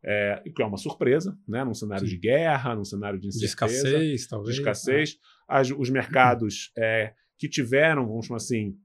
É, 0.03 0.43
que 0.55 0.61
é 0.61 0.65
uma 0.65 0.77
surpresa, 0.77 1.37
né, 1.47 1.63
num 1.63 1.73
cenário 1.73 2.05
Sim. 2.05 2.13
de 2.13 2.19
guerra, 2.19 2.75
num 2.75 2.85
cenário 2.85 3.19
de 3.19 3.27
incerteza. 3.27 3.67
De 3.67 3.73
escassez, 3.73 4.27
talvez. 4.27 4.55
De 4.55 4.61
escassez. 4.61 5.19
As, 5.47 5.71
os 5.71 5.89
mercados 5.89 6.71
é, 6.77 7.13
que 7.35 7.49
tiveram, 7.49 8.07
vamos 8.07 8.27
chamar 8.27 8.37
assim, 8.37 8.77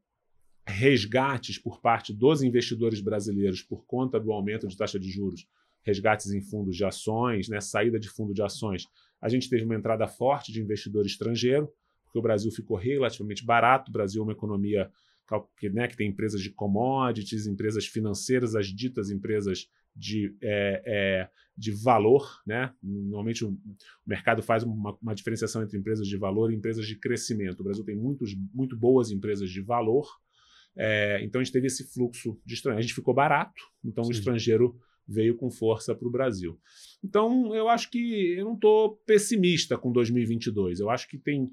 resgates 0.66 1.58
por 1.58 1.82
parte 1.82 2.14
dos 2.14 2.42
investidores 2.42 3.02
brasileiros 3.02 3.62
por 3.62 3.84
conta 3.84 4.18
do 4.18 4.32
aumento 4.32 4.66
de 4.66 4.76
taxa 4.76 4.98
de 4.98 5.10
juros, 5.10 5.46
resgates 5.82 6.32
em 6.32 6.40
fundos 6.40 6.76
de 6.76 6.84
ações, 6.84 7.46
né, 7.46 7.60
saída 7.60 8.00
de 8.00 8.08
fundo 8.08 8.32
de 8.32 8.42
ações. 8.42 8.86
A 9.20 9.28
gente 9.28 9.50
teve 9.50 9.64
uma 9.64 9.76
entrada 9.76 10.08
forte 10.08 10.50
de 10.50 10.62
investidor 10.62 11.04
estrangeiro, 11.04 11.70
porque 12.04 12.18
o 12.18 12.22
Brasil 12.22 12.50
ficou 12.50 12.76
relativamente 12.76 13.44
barato. 13.44 13.90
O 13.90 13.92
Brasil 13.92 14.22
é 14.22 14.24
uma 14.24 14.32
economia 14.32 14.90
que, 15.58 15.70
né, 15.70 15.88
que 15.88 15.96
tem 15.96 16.08
empresas 16.08 16.40
de 16.40 16.50
commodities, 16.50 17.46
empresas 17.46 17.86
financeiras, 17.86 18.54
as 18.54 18.66
ditas 18.66 19.10
empresas 19.10 19.68
de, 19.94 20.34
é, 20.42 20.82
é, 20.86 21.30
de 21.56 21.70
valor. 21.70 22.40
Né? 22.46 22.72
Normalmente 22.82 23.44
o, 23.44 23.50
o 23.50 23.58
mercado 24.06 24.42
faz 24.42 24.62
uma, 24.62 24.96
uma, 25.00 25.14
diferenciação 25.14 25.62
entre 25.62 25.78
empresas 25.78 26.06
de 26.06 26.16
valor 26.16 26.52
e 26.52 26.56
empresas 26.56 26.86
de 26.86 26.96
crescimento. 26.96 27.60
O 27.60 27.64
Brasil 27.64 27.84
tem 27.84 27.96
muitos, 27.96 28.34
muito 28.52 28.76
boas 28.76 29.10
empresas 29.10 29.50
de 29.50 29.60
valor, 29.60 30.06
é, 30.76 31.22
então 31.22 31.40
a 31.40 31.44
gente 31.44 31.52
teve 31.52 31.66
esse 31.66 31.84
fluxo 31.92 32.40
de 32.44 32.54
estrangeiro. 32.54 32.78
A 32.78 32.82
gente 32.82 32.94
ficou 32.94 33.14
barato, 33.14 33.62
então 33.84 34.04
Sim. 34.04 34.10
o 34.10 34.12
estrangeiro 34.12 34.78
veio 35.06 35.36
com 35.36 35.50
força 35.50 35.94
para 35.94 36.08
o 36.08 36.10
Brasil. 36.10 36.58
Então 37.04 37.54
eu 37.54 37.68
acho 37.68 37.90
que 37.90 38.34
eu 38.38 38.44
não 38.44 38.54
estou 38.54 38.96
pessimista 39.06 39.76
com 39.76 39.92
2022. 39.92 40.80
Eu 40.80 40.90
acho 40.90 41.08
que 41.08 41.18
tem 41.18 41.50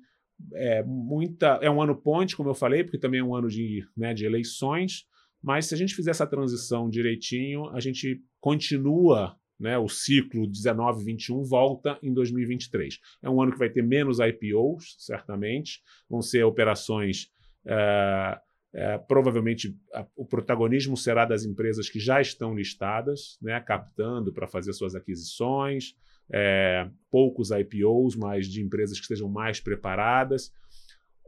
é, 0.54 0.84
muita. 0.84 1.60
É 1.62 1.70
um 1.70 1.82
ano 1.82 1.96
ponte, 1.96 2.36
como 2.36 2.50
eu 2.50 2.56
falei, 2.56 2.84
porque 2.84 2.98
também 2.98 3.20
é 3.20 3.24
um 3.24 3.36
ano 3.36 3.48
de, 3.48 3.86
né, 3.96 4.14
de 4.14 4.26
eleições. 4.26 5.06
Mas 5.42 5.68
se 5.68 5.74
a 5.74 5.78
gente 5.78 5.96
fizer 5.96 6.12
essa 6.12 6.28
transição 6.28 6.90
direitinho, 6.90 7.70
a 7.70 7.80
gente 7.80 8.22
continua 8.40 9.38
né, 9.60 9.78
o 9.78 9.88
ciclo 9.88 10.48
19-21 10.48 11.44
volta 11.48 12.00
em 12.02 12.14
2023. 12.14 13.00
É 13.22 13.30
um 13.30 13.42
ano 13.42 13.52
que 13.52 13.60
vai 13.60 13.70
ter 13.70 13.82
menos 13.82 14.20
IPOs, 14.20 14.96
certamente, 14.98 15.82
vão 16.10 16.22
ser 16.22 16.44
operações. 16.44 17.30
É, 17.66 18.40
é, 18.72 18.98
provavelmente 19.00 19.76
a, 19.94 20.06
o 20.16 20.26
protagonismo 20.26 20.96
será 20.96 21.26
das 21.26 21.44
empresas 21.44 21.90
que 21.90 22.00
já 22.00 22.22
estão 22.22 22.56
listadas, 22.56 23.38
né, 23.42 23.60
captando 23.60 24.32
para 24.32 24.48
fazer 24.48 24.74
suas 24.74 24.96
aquisições, 24.96 25.96
é, 26.32 26.90
poucos 27.10 27.50
IPOs, 27.52 28.16
mas 28.16 28.48
de 28.48 28.62
empresas 28.62 28.98
que 28.98 29.04
estejam 29.04 29.30
mais 29.30 29.60
preparadas 29.60 30.52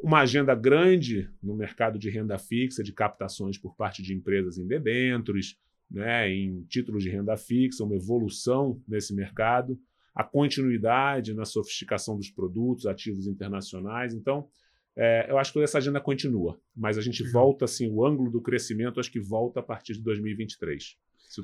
uma 0.01 0.21
agenda 0.21 0.55
grande 0.55 1.29
no 1.41 1.55
mercado 1.55 1.99
de 1.99 2.09
renda 2.09 2.37
fixa, 2.37 2.83
de 2.83 2.91
captações 2.91 3.57
por 3.57 3.75
parte 3.75 4.01
de 4.01 4.13
empresas 4.13 4.57
em 4.57 4.65
debêntures, 4.65 5.55
né, 5.89 6.29
em 6.29 6.63
títulos 6.63 7.03
de 7.03 7.09
renda 7.09 7.37
fixa, 7.37 7.83
uma 7.83 7.95
evolução 7.95 8.81
nesse 8.87 9.13
mercado, 9.13 9.79
a 10.15 10.23
continuidade 10.23 11.33
na 11.33 11.45
sofisticação 11.45 12.17
dos 12.17 12.29
produtos, 12.29 12.85
ativos 12.85 13.27
internacionais. 13.27 14.13
Então, 14.13 14.47
é, 14.95 15.29
eu 15.29 15.37
acho 15.37 15.51
que 15.51 15.55
toda 15.55 15.65
essa 15.65 15.77
agenda 15.77 16.01
continua, 16.01 16.59
mas 16.75 16.97
a 16.97 17.01
gente 17.01 17.23
volta, 17.31 17.65
assim, 17.65 17.89
o 17.89 18.05
ângulo 18.05 18.31
do 18.31 18.41
crescimento, 18.41 18.99
acho 18.99 19.11
que 19.11 19.19
volta 19.19 19.59
a 19.59 19.63
partir 19.63 19.93
de 19.93 20.01
2023. 20.01 20.97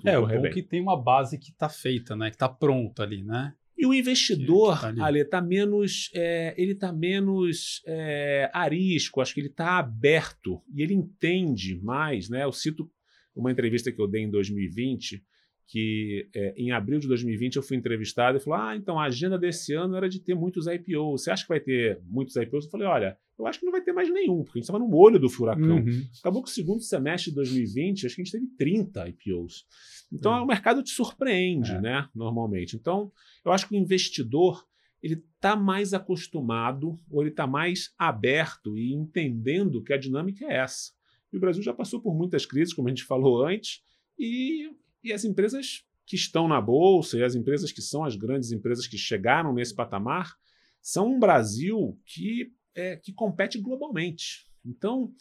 É, 0.05 0.17
o 0.17 0.27
bom 0.27 0.41
bem. 0.41 0.51
que 0.51 0.61
tem 0.61 0.81
uma 0.81 1.01
base 1.01 1.37
que 1.37 1.51
está 1.51 1.69
feita, 1.69 2.15
né, 2.15 2.29
que 2.29 2.35
está 2.35 2.49
pronta 2.49 3.03
ali, 3.03 3.23
né? 3.23 3.53
E 3.77 3.85
o 3.85 3.93
investidor, 3.93 4.81
tá 4.81 5.05
ali, 5.05 5.19
está 5.19 5.39
menos, 5.39 6.09
é, 6.15 6.55
ele 6.57 6.71
está 6.71 6.91
menos 6.91 7.83
é, 7.85 8.49
arisco, 8.51 9.21
acho 9.21 9.35
que 9.35 9.39
ele 9.39 9.49
está 9.49 9.77
aberto 9.77 10.63
e 10.73 10.81
ele 10.81 10.95
entende 10.95 11.79
mais, 11.83 12.27
né? 12.27 12.43
Eu 12.43 12.51
cito 12.51 12.89
uma 13.35 13.51
entrevista 13.51 13.91
que 13.91 14.01
eu 14.01 14.07
dei 14.07 14.23
em 14.23 14.31
2020, 14.31 15.23
que 15.67 16.27
é, 16.33 16.55
em 16.57 16.71
abril 16.71 16.97
de 16.97 17.07
2020 17.07 17.57
eu 17.57 17.61
fui 17.61 17.77
entrevistado 17.77 18.37
e 18.37 18.39
falou: 18.39 18.59
Ah, 18.59 18.75
então 18.75 18.99
a 18.99 19.05
agenda 19.05 19.37
desse 19.37 19.73
ano 19.73 19.95
era 19.95 20.09
de 20.09 20.19
ter 20.19 20.33
muitos 20.33 20.65
IPOs. 20.65 21.23
Você 21.23 21.29
acha 21.29 21.43
que 21.43 21.49
vai 21.49 21.59
ter 21.59 22.01
muitos 22.05 22.35
IPOs? 22.35 22.65
Eu 22.65 22.71
falei: 22.71 22.87
Olha, 22.87 23.17
eu 23.37 23.45
acho 23.45 23.59
que 23.59 23.65
não 23.65 23.71
vai 23.71 23.81
ter 23.81 23.93
mais 23.93 24.11
nenhum, 24.11 24.43
porque 24.43 24.57
a 24.57 24.59
gente 24.59 24.69
estava 24.69 24.79
no 24.79 24.93
olho 24.95 25.19
do 25.19 25.29
furacão. 25.29 25.77
Uhum. 25.77 26.07
Acabou 26.19 26.41
que 26.41 26.49
o 26.49 26.53
segundo 26.53 26.81
semestre 26.81 27.29
de 27.31 27.35
2020, 27.35 28.05
acho 28.05 28.15
que 28.15 28.21
a 28.21 28.25
gente 28.25 28.31
teve 28.31 28.47
30 28.57 29.09
IPOs. 29.09 29.65
Então 30.11 30.33
uhum. 30.33 30.43
o 30.43 30.47
mercado 30.47 30.81
te 30.81 30.89
surpreende, 30.89 31.71
é. 31.71 31.81
né? 31.81 32.09
Normalmente. 32.15 32.75
Então, 32.75 33.11
eu 33.45 33.51
acho 33.51 33.67
que 33.67 33.75
o 33.75 33.77
investidor 33.77 34.65
ele 35.01 35.23
está 35.35 35.55
mais 35.55 35.93
acostumado 35.93 36.99
ou 37.09 37.21
ele 37.21 37.29
está 37.29 37.45
mais 37.45 37.93
aberto 37.97 38.77
e 38.77 38.93
entendendo 38.93 39.83
que 39.83 39.93
a 39.93 39.97
dinâmica 39.97 40.45
é 40.45 40.57
essa. 40.57 40.91
E 41.31 41.37
o 41.37 41.39
Brasil 41.39 41.61
já 41.61 41.73
passou 41.73 42.01
por 42.01 42.15
muitas 42.15 42.45
crises, 42.45 42.73
como 42.73 42.87
a 42.87 42.91
gente 42.91 43.03
falou 43.03 43.45
antes, 43.45 43.83
e, 44.17 44.71
e 45.03 45.13
as 45.13 45.23
empresas 45.23 45.83
que 46.05 46.15
estão 46.15 46.47
na 46.47 46.59
bolsa 46.59 47.17
e 47.17 47.23
as 47.23 47.35
empresas 47.35 47.71
que 47.71 47.81
são 47.81 48.03
as 48.03 48.15
grandes 48.15 48.51
empresas 48.51 48.87
que 48.87 48.97
chegaram 48.97 49.53
nesse 49.53 49.75
patamar 49.75 50.35
são 50.81 51.15
um 51.15 51.19
Brasil 51.19 51.99
que 52.05 52.51
é, 52.77 52.95
que 52.95 53.11
compete 53.11 53.59
globalmente. 53.59 54.47
Então, 54.63 55.11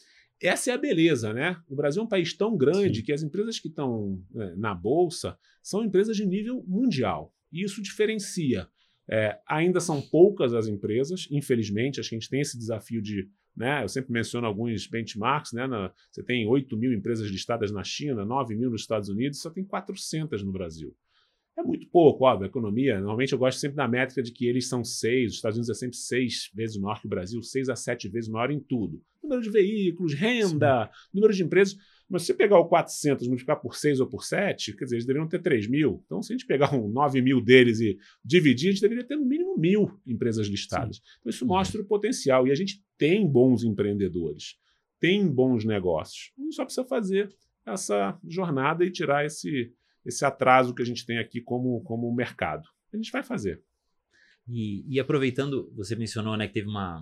essa 0.41 0.71
é 0.71 0.75
a 0.75 0.79
beleza, 0.79 1.33
né? 1.33 1.57
O 1.67 1.75
Brasil 1.75 2.03
é 2.03 2.05
um 2.05 2.09
país 2.09 2.35
tão 2.35 2.57
grande 2.57 2.99
Sim. 2.99 3.03
que 3.03 3.13
as 3.13 3.23
empresas 3.23 3.59
que 3.59 3.69
estão 3.69 4.23
é, 4.37 4.55
na 4.55 4.75
Bolsa 4.75 5.39
são 5.63 5.83
empresas 5.83 6.17
de 6.17 6.27
nível 6.27 6.63
mundial. 6.69 7.35
E 7.51 7.65
isso 7.65 7.83
diferencia. 7.83 8.69
É, 9.09 9.39
ainda 9.49 9.81
são 9.81 10.03
poucas 10.03 10.53
as 10.53 10.67
empresas, 10.67 11.27
infelizmente, 11.31 11.99
acho 11.99 12.11
que 12.11 12.17
a 12.17 12.19
gente 12.19 12.29
tem 12.29 12.41
esse 12.41 12.59
desafio 12.59 13.01
de. 13.01 13.29
Né, 13.57 13.83
eu 13.83 13.89
sempre 13.89 14.13
menciono 14.13 14.47
alguns 14.47 14.87
benchmarks, 14.87 15.55
né, 15.55 15.67
na, 15.67 15.91
você 16.13 16.23
tem 16.23 16.47
8 16.47 16.77
mil 16.77 16.93
empresas 16.93 17.27
listadas 17.31 17.73
na 17.73 17.83
China, 17.83 18.23
9 18.23 18.55
mil 18.55 18.69
nos 18.69 18.83
Estados 18.83 19.09
Unidos, 19.09 19.41
só 19.41 19.49
tem 19.49 19.65
400 19.65 20.43
no 20.43 20.53
Brasil. 20.53 20.95
É 21.59 21.63
muito 21.63 21.89
pouco, 21.89 22.25
óbvio, 22.25 22.45
a 22.45 22.49
economia. 22.49 22.99
Normalmente 22.99 23.33
eu 23.33 23.39
gosto 23.39 23.59
sempre 23.59 23.77
da 23.77 23.89
métrica 23.89 24.23
de 24.23 24.31
que 24.31 24.47
eles 24.47 24.69
são 24.69 24.85
seis, 24.85 25.31
os 25.31 25.37
Estados 25.37 25.57
Unidos 25.57 25.71
é 25.71 25.79
sempre 25.79 25.97
seis 25.97 26.51
vezes 26.55 26.77
maior 26.77 27.01
que 27.01 27.07
o 27.07 27.09
Brasil, 27.09 27.43
seis 27.43 27.69
a 27.69 27.77
sete 27.77 28.09
vezes 28.09 28.29
maior 28.29 28.51
em 28.51 28.61
tudo. 28.61 29.03
Número 29.23 29.41
de 29.41 29.51
veículos, 29.51 30.13
renda, 30.13 30.85
Sim. 30.85 31.09
número 31.15 31.33
de 31.33 31.43
empresas. 31.43 31.77
Mas 32.09 32.23
se 32.23 32.27
você 32.29 32.35
pegar 32.35 32.59
o 32.59 32.69
400 32.69 33.27
multiplicar 33.27 33.61
por 33.61 33.75
6 33.75 34.01
ou 34.01 34.07
por 34.07 34.25
7, 34.25 34.77
quer 34.77 34.85
dizer, 34.85 34.97
eles 34.97 35.07
deveriam 35.07 35.29
ter 35.29 35.41
3 35.41 35.67
mil. 35.67 36.03
Então, 36.07 36.23
se 36.23 36.33
a 36.33 36.37
gente 36.37 36.47
pegar 36.47 36.73
um 36.73 36.89
9 36.89 37.21
mil 37.21 37.41
deles 37.41 37.81
e 37.81 37.99
dividir, 38.25 38.69
a 38.69 38.73
gente 38.73 38.83
deveria 38.83 39.05
ter 39.05 39.17
no 39.17 39.27
mínimo 39.27 39.57
mil 39.59 39.91
empresas 40.07 40.47
listadas. 40.47 40.97
Sim. 40.97 41.03
Então, 41.21 41.31
isso 41.31 41.47
mostra 41.47 41.81
o 41.81 41.85
potencial. 41.85 42.47
E 42.47 42.53
a 42.53 42.55
gente 42.55 42.81
tem 42.97 43.27
bons 43.27 43.65
empreendedores, 43.65 44.57
tem 45.01 45.27
bons 45.27 45.65
negócios. 45.65 46.33
A 46.39 46.43
gente 46.43 46.55
só 46.55 46.65
precisa 46.65 46.87
fazer 46.87 47.35
essa 47.67 48.17
jornada 48.25 48.85
e 48.85 48.91
tirar 48.93 49.27
esse, 49.27 49.73
esse 50.07 50.25
atraso 50.25 50.75
que 50.75 50.83
a 50.83 50.87
gente 50.87 51.05
tem 51.05 51.19
aqui 51.19 51.41
como, 51.41 51.83
como 51.83 52.15
mercado. 52.15 52.69
A 52.93 52.97
gente 52.97 53.11
vai 53.11 53.23
fazer. 53.23 53.63
E, 54.49 54.85
e 54.89 55.01
aproveitando, 55.01 55.73
você 55.75 55.97
mencionou 55.97 56.37
né, 56.37 56.47
que 56.47 56.55
teve 56.55 56.69
uma. 56.69 57.01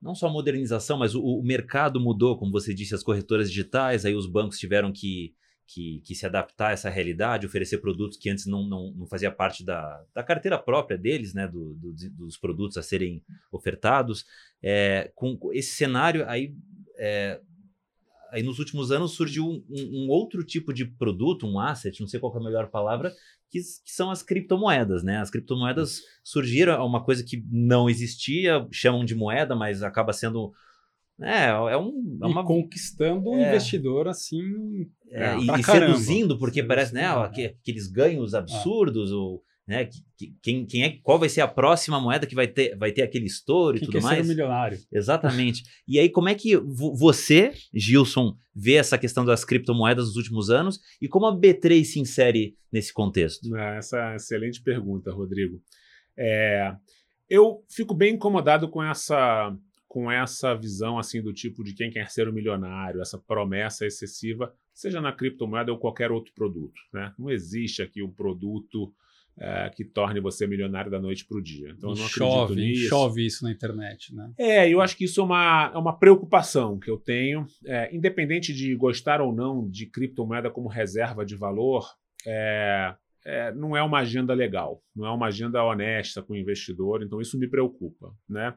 Não 0.00 0.14
só 0.14 0.28
modernização, 0.28 0.98
mas 0.98 1.14
o, 1.14 1.22
o, 1.22 1.42
mercado 1.42 1.98
mudou, 1.98 2.38
como 2.38 2.52
você 2.52 2.74
disse, 2.74 2.94
as 2.94 3.02
corretoras 3.02 3.48
digitais, 3.48 4.04
aí 4.04 4.14
os 4.14 4.26
bancos 4.30 4.58
tiveram 4.58 4.92
que, 4.92 5.34
que, 5.66 6.02
que, 6.04 6.14
se 6.14 6.26
adaptar 6.26 6.68
a 6.68 6.72
essa 6.72 6.90
realidade, 6.90 7.46
oferecer 7.46 7.78
produtos 7.78 8.18
que 8.18 8.28
antes 8.28 8.44
não, 8.46 8.68
não, 8.68 8.92
não 8.92 9.06
fazia 9.06 9.32
parte 9.32 9.64
da, 9.64 10.04
da 10.14 10.22
carteira 10.22 10.58
própria 10.58 10.98
deles, 10.98 11.32
né, 11.32 11.48
do, 11.48 11.74
do, 11.74 11.94
dos 12.10 12.36
produtos 12.36 12.76
a 12.76 12.82
serem 12.82 13.24
ofertados. 13.50 14.26
É, 14.62 15.10
com 15.14 15.38
esse 15.54 15.74
cenário, 15.74 16.28
aí 16.28 16.54
é, 16.98 17.40
aí 18.30 18.42
nos 18.42 18.58
últimos 18.58 18.90
anos 18.90 19.12
surgiu 19.12 19.46
um, 19.46 19.64
um, 19.70 20.08
outro 20.08 20.44
tipo 20.44 20.72
de 20.72 20.84
produto, 20.84 21.46
um 21.46 21.58
asset, 21.58 22.00
não 22.00 22.08
sei 22.08 22.20
qual 22.20 22.34
é 22.34 22.38
a 22.38 22.44
melhor 22.44 22.70
palavra, 22.70 23.12
que, 23.50 23.60
que, 23.60 23.92
são 23.92 24.10
as 24.10 24.22
criptomoedas, 24.22 25.02
né? 25.02 25.18
As 25.18 25.30
criptomoedas 25.30 26.00
surgiram, 26.22 26.74
é 26.74 26.82
uma 26.82 27.04
coisa 27.04 27.24
que 27.24 27.44
não 27.50 27.88
existia, 27.88 28.66
chamam 28.72 29.04
de 29.04 29.14
moeda, 29.14 29.54
mas 29.54 29.82
acaba 29.82 30.12
sendo 30.12 30.52
é, 31.20 31.46
é, 31.46 31.76
um, 31.76 32.18
é 32.22 32.26
uma... 32.26 32.42
E 32.42 32.44
conquistando 32.44 33.30
o 33.30 33.36
é, 33.36 33.48
investidor 33.48 34.06
assim. 34.06 34.42
É, 35.10 35.36
e, 35.38 35.60
e 35.60 35.62
seduzindo, 35.62 36.38
porque 36.38 36.62
parece, 36.62 36.92
né? 36.92 37.06
Aqueles 37.06 37.86
ganhos 37.86 38.34
absurdos, 38.34 39.12
ou 39.12 39.42
né? 39.66 39.88
Quem, 40.40 40.64
quem 40.64 40.84
é, 40.84 40.98
qual 41.02 41.18
vai 41.18 41.28
ser 41.28 41.40
a 41.40 41.48
próxima 41.48 42.00
moeda 42.00 42.26
que 42.26 42.34
vai 42.34 42.46
ter, 42.46 42.76
vai 42.76 42.92
ter 42.92 43.02
aquele 43.02 43.26
estouro 43.26 43.76
e 43.76 43.80
tudo 43.80 44.00
mais? 44.00 44.18
Ser 44.18 44.24
um 44.24 44.28
milionário. 44.28 44.78
Exatamente. 44.92 45.64
e 45.88 45.98
aí, 45.98 46.08
como 46.08 46.28
é 46.28 46.34
que 46.34 46.56
você, 46.56 47.52
Gilson, 47.74 48.36
vê 48.54 48.74
essa 48.74 48.96
questão 48.96 49.24
das 49.24 49.44
criptomoedas 49.44 50.06
nos 50.06 50.16
últimos 50.16 50.50
anos 50.50 50.80
e 51.02 51.08
como 51.08 51.26
a 51.26 51.36
B3 51.36 51.84
se 51.84 51.98
insere 51.98 52.56
nesse 52.72 52.92
contexto? 52.92 53.52
Ah, 53.56 53.74
essa 53.74 54.12
é 54.12 54.16
excelente 54.16 54.62
pergunta, 54.62 55.12
Rodrigo. 55.12 55.60
É, 56.16 56.72
eu 57.28 57.64
fico 57.68 57.92
bem 57.92 58.14
incomodado 58.14 58.68
com 58.68 58.82
essa 58.82 59.54
com 59.88 60.10
essa 60.10 60.54
visão 60.54 60.98
assim 60.98 61.22
do 61.22 61.32
tipo 61.32 61.64
de 61.64 61.72
quem 61.72 61.90
quer 61.90 62.10
ser 62.10 62.28
um 62.28 62.32
milionário, 62.32 63.00
essa 63.00 63.16
promessa 63.16 63.86
excessiva, 63.86 64.52
seja 64.74 65.00
na 65.00 65.10
criptomoeda 65.10 65.72
ou 65.72 65.78
qualquer 65.78 66.12
outro 66.12 66.34
produto. 66.34 66.78
Né? 66.92 67.14
Não 67.18 67.30
existe 67.30 67.80
aqui 67.80 68.02
um 68.02 68.12
produto 68.12 68.92
é, 69.38 69.70
que 69.70 69.84
torne 69.84 70.20
você 70.20 70.46
milionário 70.46 70.90
da 70.90 71.00
noite 71.00 71.26
para 71.26 71.36
o 71.36 71.42
dia. 71.42 71.74
Então, 71.76 71.90
eu 71.90 71.96
não 71.96 72.08
chove, 72.08 72.52
acredito 72.52 72.68
nisso. 72.68 72.88
Chove 72.88 73.26
isso 73.26 73.44
na 73.44 73.50
internet, 73.50 74.14
né? 74.14 74.32
É, 74.38 74.68
eu 74.68 74.80
acho 74.80 74.96
que 74.96 75.04
isso 75.04 75.20
é 75.20 75.24
uma, 75.24 75.70
é 75.74 75.78
uma 75.78 75.98
preocupação 75.98 76.78
que 76.78 76.90
eu 76.90 76.96
tenho. 76.96 77.46
É, 77.64 77.94
independente 77.94 78.52
de 78.52 78.74
gostar 78.74 79.20
ou 79.20 79.34
não 79.34 79.68
de 79.68 79.86
criptomoeda 79.86 80.50
como 80.50 80.68
reserva 80.68 81.24
de 81.24 81.36
valor, 81.36 81.86
é, 82.26 82.94
é, 83.24 83.52
não 83.52 83.76
é 83.76 83.82
uma 83.82 83.98
agenda 83.98 84.32
legal, 84.32 84.82
não 84.94 85.04
é 85.04 85.10
uma 85.10 85.26
agenda 85.26 85.62
honesta 85.62 86.22
com 86.22 86.32
o 86.32 86.36
investidor, 86.36 87.02
então 87.02 87.20
isso 87.20 87.38
me 87.38 87.48
preocupa, 87.48 88.14
né? 88.28 88.54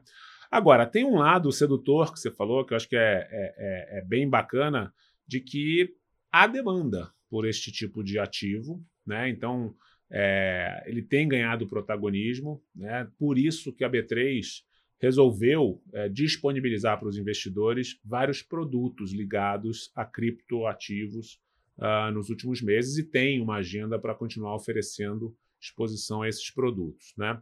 Agora, 0.50 0.86
tem 0.86 1.04
um 1.04 1.18
lado 1.18 1.52
sedutor 1.52 2.12
que 2.12 2.18
você 2.18 2.30
falou, 2.30 2.64
que 2.64 2.72
eu 2.72 2.76
acho 2.76 2.88
que 2.88 2.96
é, 2.96 3.28
é, 3.30 3.54
é, 3.58 3.98
é 3.98 4.04
bem 4.04 4.28
bacana, 4.28 4.92
de 5.26 5.40
que 5.40 5.94
há 6.32 6.46
demanda 6.46 7.12
por 7.28 7.46
este 7.46 7.70
tipo 7.70 8.02
de 8.02 8.18
ativo, 8.18 8.84
né? 9.06 9.28
Então, 9.28 9.74
é, 10.10 10.82
ele 10.86 11.02
tem 11.02 11.28
ganhado 11.28 11.68
protagonismo, 11.68 12.62
né? 12.74 13.08
por 13.18 13.38
isso 13.38 13.72
que 13.72 13.84
a 13.84 13.90
B3 13.90 14.62
resolveu 15.00 15.82
é, 15.94 16.08
disponibilizar 16.08 16.98
para 16.98 17.08
os 17.08 17.16
investidores 17.16 17.98
vários 18.04 18.42
produtos 18.42 19.12
ligados 19.12 19.90
a 19.94 20.04
criptoativos 20.04 21.40
uh, 21.78 22.12
nos 22.12 22.28
últimos 22.28 22.60
meses 22.60 22.98
e 22.98 23.04
tem 23.04 23.40
uma 23.40 23.56
agenda 23.56 23.98
para 23.98 24.14
continuar 24.14 24.54
oferecendo 24.54 25.34
exposição 25.58 26.22
a 26.22 26.28
esses 26.28 26.50
produtos. 26.50 27.14
Né? 27.16 27.40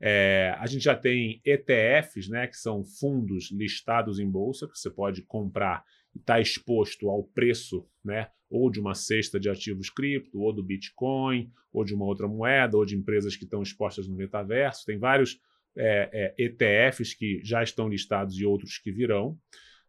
É, 0.00 0.54
a 0.58 0.66
gente 0.66 0.84
já 0.84 0.94
tem 0.94 1.40
ETFs, 1.44 2.28
né, 2.28 2.46
que 2.46 2.56
são 2.56 2.84
fundos 2.84 3.50
listados 3.50 4.18
em 4.18 4.28
bolsa, 4.28 4.68
que 4.68 4.78
você 4.78 4.90
pode 4.90 5.22
comprar 5.22 5.84
e 6.14 6.18
está 6.18 6.40
exposto 6.40 7.08
ao 7.08 7.24
preço 7.24 7.86
né, 8.04 8.28
ou 8.50 8.70
de 8.70 8.80
uma 8.80 8.94
cesta 8.94 9.38
de 9.38 9.48
ativos 9.48 9.88
cripto, 9.88 10.40
ou 10.40 10.52
do 10.52 10.62
Bitcoin, 10.62 11.50
ou 11.72 11.84
de 11.84 11.94
uma 11.94 12.04
outra 12.04 12.26
moeda, 12.26 12.76
ou 12.76 12.84
de 12.84 12.96
empresas 12.96 13.36
que 13.36 13.44
estão 13.44 13.62
expostas 13.62 14.08
no 14.08 14.16
metaverso. 14.16 14.84
Tem 14.84 14.98
vários 14.98 15.40
é, 15.76 16.34
é, 16.36 16.44
ETFs 16.44 17.14
que 17.14 17.40
já 17.44 17.62
estão 17.62 17.88
listados 17.88 18.36
e 18.36 18.44
outros 18.44 18.76
que 18.78 18.90
virão. 18.90 19.38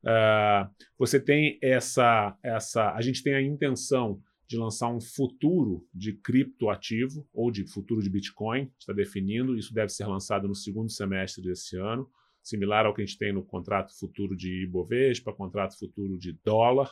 Uh, 0.04 0.70
você 0.98 1.20
tem 1.20 1.60
essa, 1.62 2.36
essa. 2.44 2.94
A 2.94 3.02
gente 3.02 3.22
tem 3.22 3.34
a 3.34 3.42
intenção 3.42 4.22
de 4.48 4.58
lançar 4.58 4.90
um 4.90 5.00
futuro 5.00 5.88
de 5.94 6.14
criptoativo 6.14 7.26
ou 7.34 7.50
de 7.52 7.66
futuro 7.66 8.02
de 8.02 8.10
Bitcoin, 8.10 8.70
está 8.78 8.94
definindo. 8.94 9.58
Isso 9.58 9.74
deve 9.74 9.90
ser 9.90 10.06
lançado 10.06 10.48
no 10.48 10.56
segundo 10.56 10.92
semestre 10.92 11.42
desse 11.42 11.78
ano, 11.78 12.10
similar 12.44 12.86
ao 12.86 12.94
que 12.94 13.02
a 13.02 13.06
gente 13.06 13.18
tem 13.18 13.32
no 13.32 13.44
contrato 13.44 13.98
futuro 13.98 14.36
de 14.36 14.64
Ibovespa, 14.64 15.32
contrato 15.32 15.80
futuro 15.80 16.18
de 16.18 16.34
dólar. 16.44 16.92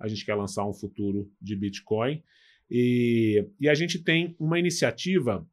A 0.00 0.08
gente 0.08 0.24
quer 0.24 0.34
lançar 0.34 0.66
um 0.66 0.72
futuro 0.72 1.30
de 1.40 1.54
Bitcoin. 1.54 2.22
E, 2.70 3.46
e 3.60 3.68
a 3.68 3.74
gente 3.74 3.98
tem 3.98 4.34
uma 4.38 4.58
iniciativa 4.58 5.46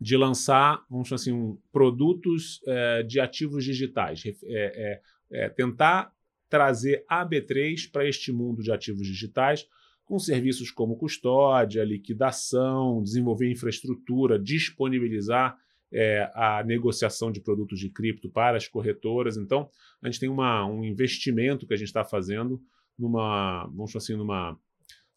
de 0.00 0.16
lançar, 0.16 0.84
vamos 0.90 1.12
assim, 1.12 1.32
um, 1.32 1.58
produtos 1.72 2.60
é, 2.66 3.02
de 3.02 3.20
ativos 3.20 3.64
digitais, 3.64 4.22
é, 4.44 5.00
é, 5.30 5.48
tentar 5.48 6.12
trazer 6.48 7.04
a 7.08 7.26
B3 7.26 7.90
para 7.90 8.08
este 8.08 8.32
mundo 8.32 8.62
de 8.62 8.70
ativos 8.70 9.06
digitais, 9.06 9.66
com 10.04 10.18
serviços 10.18 10.70
como 10.70 10.96
custódia, 10.96 11.82
liquidação, 11.84 13.02
desenvolver 13.02 13.50
infraestrutura, 13.50 14.38
disponibilizar 14.38 15.56
é, 15.90 16.30
a 16.34 16.62
negociação 16.64 17.32
de 17.32 17.40
produtos 17.40 17.78
de 17.78 17.88
cripto 17.88 18.28
para 18.28 18.56
as 18.56 18.68
corretoras. 18.68 19.36
Então, 19.36 19.70
a 20.02 20.06
gente 20.06 20.20
tem 20.20 20.28
uma, 20.28 20.66
um 20.66 20.84
investimento 20.84 21.66
que 21.66 21.72
a 21.72 21.76
gente 21.76 21.88
está 21.88 22.04
fazendo 22.04 22.60
numa, 22.98 23.66
vamos 23.66 23.94
assim, 23.96 24.16
numa, 24.16 24.58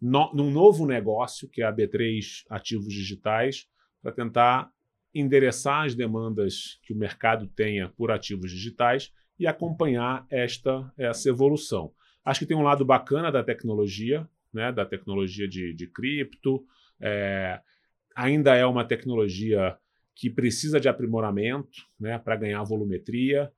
no, 0.01 0.33
num 0.33 0.51
novo 0.51 0.85
negócio, 0.85 1.49
que 1.49 1.61
é 1.61 1.65
a 1.65 1.73
B3 1.73 2.43
Ativos 2.49 2.93
Digitais, 2.93 3.67
para 4.01 4.11
tentar 4.11 4.71
endereçar 5.13 5.85
as 5.85 5.95
demandas 5.95 6.79
que 6.83 6.93
o 6.93 6.97
mercado 6.97 7.47
tenha 7.47 7.89
por 7.89 8.11
ativos 8.11 8.51
digitais 8.51 9.11
e 9.39 9.47
acompanhar 9.47 10.25
esta 10.29 10.91
essa 10.97 11.29
evolução. 11.29 11.91
Acho 12.23 12.41
que 12.41 12.45
tem 12.45 12.57
um 12.57 12.63
lado 12.63 12.83
bacana 12.83 13.31
da 13.31 13.43
tecnologia, 13.43 14.27
né, 14.53 14.71
da 14.71 14.85
tecnologia 14.85 15.47
de, 15.47 15.73
de 15.73 15.87
cripto. 15.87 16.63
É, 16.99 17.59
ainda 18.15 18.55
é 18.55 18.65
uma 18.65 18.83
tecnologia 18.83 19.77
que 20.15 20.29
precisa 20.29 20.79
de 20.79 20.89
aprimoramento 20.89 21.87
né, 21.99 22.17
para 22.17 22.35
ganhar 22.35 22.63
volumetria. 22.63 23.51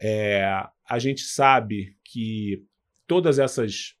É, 0.00 0.44
a 0.88 0.98
gente 0.98 1.22
sabe 1.22 1.96
que 2.04 2.64
todas 3.06 3.38
essas 3.38 3.96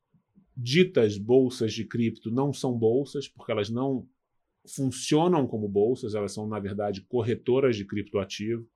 ditas 0.56 1.18
bolsas 1.18 1.72
de 1.72 1.84
cripto 1.84 2.30
não 2.30 2.52
são 2.52 2.72
bolsas, 2.78 3.28
porque 3.28 3.50
elas 3.50 3.68
não 3.68 4.06
funcionam 4.66 5.46
como 5.46 5.68
bolsas, 5.68 6.14
elas 6.14 6.32
são, 6.32 6.46
na 6.46 6.58
verdade, 6.58 7.02
corretoras 7.02 7.76
de 7.76 7.84
criptoativo. 7.84 8.66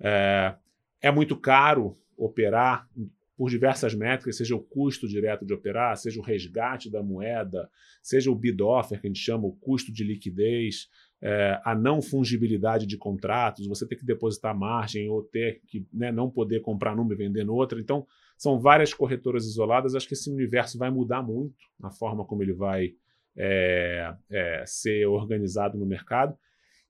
É, 0.00 0.56
é 1.00 1.10
muito 1.10 1.36
caro 1.36 1.96
operar 2.16 2.88
por 3.36 3.48
diversas 3.48 3.94
métricas, 3.94 4.36
seja 4.36 4.54
o 4.54 4.60
custo 4.60 5.08
direto 5.08 5.46
de 5.46 5.54
operar, 5.54 5.96
seja 5.96 6.20
o 6.20 6.22
resgate 6.22 6.90
da 6.90 7.02
moeda, 7.02 7.70
seja 8.02 8.30
o 8.30 8.34
bid 8.34 8.62
offer, 8.62 9.00
que 9.00 9.06
a 9.06 9.08
gente 9.08 9.18
chama 9.18 9.46
o 9.46 9.56
custo 9.56 9.90
de 9.90 10.04
liquidez, 10.04 10.90
é, 11.22 11.58
a 11.64 11.74
não 11.74 12.02
fungibilidade 12.02 12.86
de 12.86 12.98
contratos, 12.98 13.66
você 13.66 13.86
ter 13.86 13.96
que 13.96 14.04
depositar 14.04 14.54
margem 14.54 15.08
ou 15.08 15.22
ter 15.22 15.62
que 15.66 15.86
né, 15.90 16.12
não 16.12 16.30
poder 16.30 16.60
comprar 16.60 16.94
numa 16.94 17.14
e 17.14 17.16
vender 17.16 17.44
noutra. 17.44 17.80
Então, 17.80 18.06
são 18.40 18.58
várias 18.58 18.94
corretoras 18.94 19.44
isoladas. 19.44 19.94
Acho 19.94 20.08
que 20.08 20.14
esse 20.14 20.30
universo 20.30 20.78
vai 20.78 20.90
mudar 20.90 21.22
muito 21.22 21.54
na 21.78 21.90
forma 21.90 22.24
como 22.24 22.42
ele 22.42 22.54
vai 22.54 22.94
é, 23.36 24.14
é, 24.30 24.64
ser 24.66 25.04
organizado 25.06 25.76
no 25.76 25.84
mercado. 25.84 26.34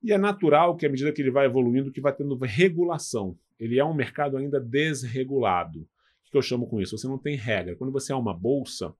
E 0.01 0.13
é 0.13 0.17
natural 0.17 0.77
que, 0.77 0.87
à 0.87 0.89
medida 0.89 1.11
que 1.11 1.21
ele 1.21 1.33
vai 1.33 1.47
evoluindo, 1.47 1.91
que 1.91 2.01
vai 2.01 2.15
tendo 2.15 2.37
regulação. 2.37 3.37
Ele 3.59 3.81
é 3.81 3.85
um 3.85 3.93
mercado 3.93 4.37
ainda 4.37 4.61
desregulado. 4.61 5.81
O 5.81 6.31
que 6.31 6.37
eu 6.37 6.43
chamo 6.43 6.69
com 6.69 6.81
isso? 6.81 6.97
Você 6.97 7.09
não 7.09 7.19
tem 7.19 7.35
regra. 7.35 7.75
Quando 7.75 7.91
você 7.91 8.13
é 8.13 8.17
uma 8.17 8.33
bolsa, 8.33 8.95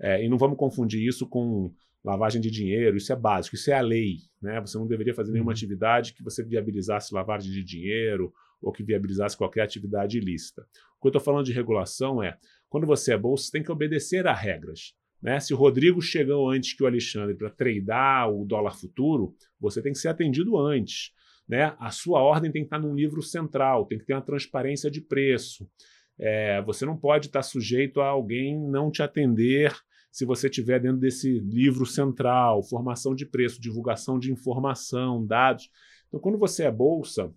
é, 0.00 0.24
e 0.24 0.30
não 0.30 0.38
vamos 0.38 0.56
confundir 0.56 1.06
isso 1.06 1.28
com 1.28 1.74
lavagem 2.02 2.40
de 2.40 2.50
dinheiro, 2.50 2.96
isso 2.96 3.12
é 3.12 3.16
básico, 3.16 3.54
isso 3.54 3.70
é 3.70 3.74
a 3.74 3.82
lei. 3.82 4.16
Né? 4.40 4.58
Você 4.62 4.78
não 4.78 4.86
deveria 4.86 5.14
fazer 5.14 5.30
nenhuma 5.30 5.50
uhum. 5.50 5.56
atividade 5.56 6.14
que 6.14 6.22
você 6.22 6.42
viabilizasse 6.42 7.12
lavagem 7.12 7.52
de 7.52 7.62
dinheiro 7.62 8.32
ou 8.62 8.72
que 8.72 8.82
viabilizasse 8.82 9.36
qualquer 9.36 9.62
atividade 9.62 10.18
ilícita. 10.18 10.62
O 10.98 11.02
que 11.02 11.06
eu 11.06 11.10
estou 11.10 11.22
falando 11.22 11.44
de 11.44 11.52
regulação 11.52 12.22
é, 12.22 12.36
quando 12.68 12.86
você 12.86 13.12
é 13.12 13.18
bolsa, 13.18 13.44
você 13.44 13.52
tem 13.52 13.62
que 13.62 13.72
obedecer 13.72 14.26
a 14.26 14.32
regras. 14.32 14.94
Né? 15.22 15.38
Se 15.38 15.54
o 15.54 15.56
Rodrigo 15.56 16.00
chegou 16.00 16.50
antes 16.50 16.74
que 16.74 16.82
o 16.82 16.86
Alexandre 16.86 17.34
para 17.34 17.50
tradear 17.50 18.30
o 18.30 18.44
dólar 18.44 18.76
futuro, 18.76 19.34
você 19.60 19.80
tem 19.80 19.92
que 19.92 19.98
ser 19.98 20.08
atendido 20.08 20.58
antes. 20.58 21.12
Né? 21.48 21.74
A 21.78 21.90
sua 21.90 22.20
ordem 22.20 22.50
tem 22.50 22.62
que 22.62 22.66
estar 22.66 22.78
num 22.78 22.94
livro 22.94 23.22
central, 23.22 23.86
tem 23.86 23.98
que 23.98 24.04
ter 24.04 24.14
uma 24.14 24.22
transparência 24.22 24.90
de 24.90 25.00
preço. 25.00 25.68
É, 26.18 26.60
você 26.62 26.84
não 26.84 26.96
pode 26.96 27.26
estar 27.26 27.42
sujeito 27.42 28.00
a 28.00 28.06
alguém 28.06 28.58
não 28.58 28.90
te 28.90 29.02
atender 29.02 29.74
se 30.10 30.26
você 30.26 30.48
estiver 30.48 30.78
dentro 30.78 30.98
desse 30.98 31.40
livro 31.40 31.86
central, 31.86 32.62
formação 32.62 33.14
de 33.14 33.24
preço, 33.24 33.60
divulgação 33.60 34.18
de 34.18 34.30
informação, 34.30 35.24
dados. 35.24 35.70
Então, 36.08 36.20
quando 36.20 36.38
você 36.38 36.64
é 36.64 36.70
bolsa, 36.70 37.32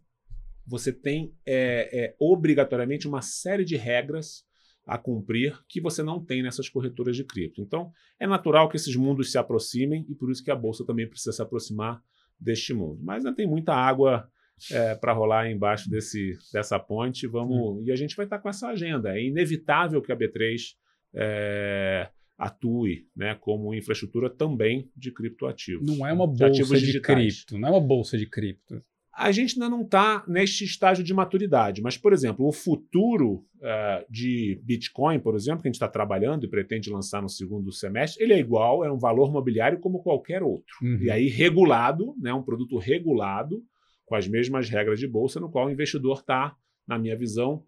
você 0.66 0.92
tem 0.92 1.34
é, 1.46 2.06
é, 2.06 2.16
obrigatoriamente 2.20 3.08
uma 3.08 3.22
série 3.22 3.64
de 3.64 3.76
regras 3.76 4.44
a 4.86 4.98
cumprir 4.98 5.58
que 5.68 5.82
você 5.82 6.04
não 6.04 6.24
tem 6.24 6.44
nessas 6.44 6.70
corretoras 6.70 7.16
de 7.16 7.24
cripto. 7.24 7.62
Então, 7.62 7.92
é 8.20 8.28
natural 8.28 8.70
que 8.70 8.76
esses 8.76 8.96
mundos 8.96 9.32
se 9.32 9.38
aproximem 9.38 10.06
e 10.10 10.16
por 10.16 10.32
isso 10.32 10.44
que 10.44 10.52
a 10.52 10.56
bolsa 10.56 10.86
também 10.86 11.10
precisa 11.10 11.32
se 11.32 11.42
aproximar 11.42 12.02
deste 12.40 12.74
mundo. 12.74 13.00
Mas 13.04 13.26
ainda 13.26 13.36
tem 13.36 13.48
muita 13.48 13.74
água 13.74 14.30
é, 14.72 14.96
para 14.96 15.14
rolar 15.14 15.50
embaixo 15.50 15.90
desse, 15.90 16.38
dessa 16.54 16.80
ponte. 16.80 17.28
Vamos 17.28 17.86
e 17.86 17.92
a 17.92 17.96
gente 17.96 18.16
vai 18.16 18.26
estar 18.26 18.38
tá 18.38 18.44
com 18.44 18.50
essa 18.50 18.68
agenda. 18.68 19.18
É 19.18 19.24
inevitável 19.24 20.02
que 20.02 20.12
a 20.12 20.18
B3 20.18 20.76
é, 21.16 22.10
atue 22.38 23.08
né, 23.16 23.36
como 23.36 23.74
infraestrutura 23.74 24.30
também 24.30 24.92
de 24.96 25.12
criptoativos. 25.12 25.86
Não 25.86 26.06
é 26.06 26.14
uma 26.14 26.28
bolsa 26.28 26.78
de, 26.78 26.92
de 26.92 27.02
cripto, 27.02 27.58
não 27.58 27.70
é 27.70 27.72
uma 27.72 27.82
bolsa 27.82 28.18
de 28.18 28.28
cripto 28.28 28.84
a 29.16 29.32
gente 29.32 29.54
ainda 29.54 29.70
não 29.70 29.84
está 29.84 30.26
neste 30.28 30.66
estágio 30.66 31.04
de 31.04 31.14
maturidade. 31.14 31.82
Mas, 31.82 31.98
por 31.98 32.12
exemplo, 32.12 32.46
o 32.46 32.52
futuro 32.52 33.46
uh, 33.56 34.06
de 34.10 34.60
Bitcoin, 34.64 35.20
por 35.20 35.36
exemplo, 35.36 35.62
que 35.62 35.68
a 35.68 35.70
gente 35.70 35.76
está 35.76 35.88
trabalhando 35.88 36.46
e 36.46 36.50
pretende 36.50 36.90
lançar 36.90 37.22
no 37.22 37.30
segundo 37.30 37.72
semestre, 37.72 38.22
ele 38.22 38.34
é 38.34 38.40
igual, 38.40 38.84
é 38.84 38.92
um 38.92 38.98
valor 38.98 39.32
mobiliário 39.32 39.80
como 39.80 40.04
qualquer 40.04 40.44
outro. 40.44 40.76
Uhum. 40.82 41.00
E 41.02 41.10
aí 41.10 41.30
regulado, 41.30 42.14
né, 42.20 42.34
um 42.34 42.44
produto 42.44 42.78
regulado, 42.78 43.64
com 44.06 44.16
as 44.16 44.28
mesmas 44.28 44.70
regras 44.70 45.00
de 45.00 45.08
bolsa, 45.08 45.40
no 45.40 45.50
qual 45.50 45.68
o 45.68 45.72
investidor 45.72 46.20
está, 46.20 46.54
na 46.86 47.00
minha 47.00 47.18
visão, 47.18 47.64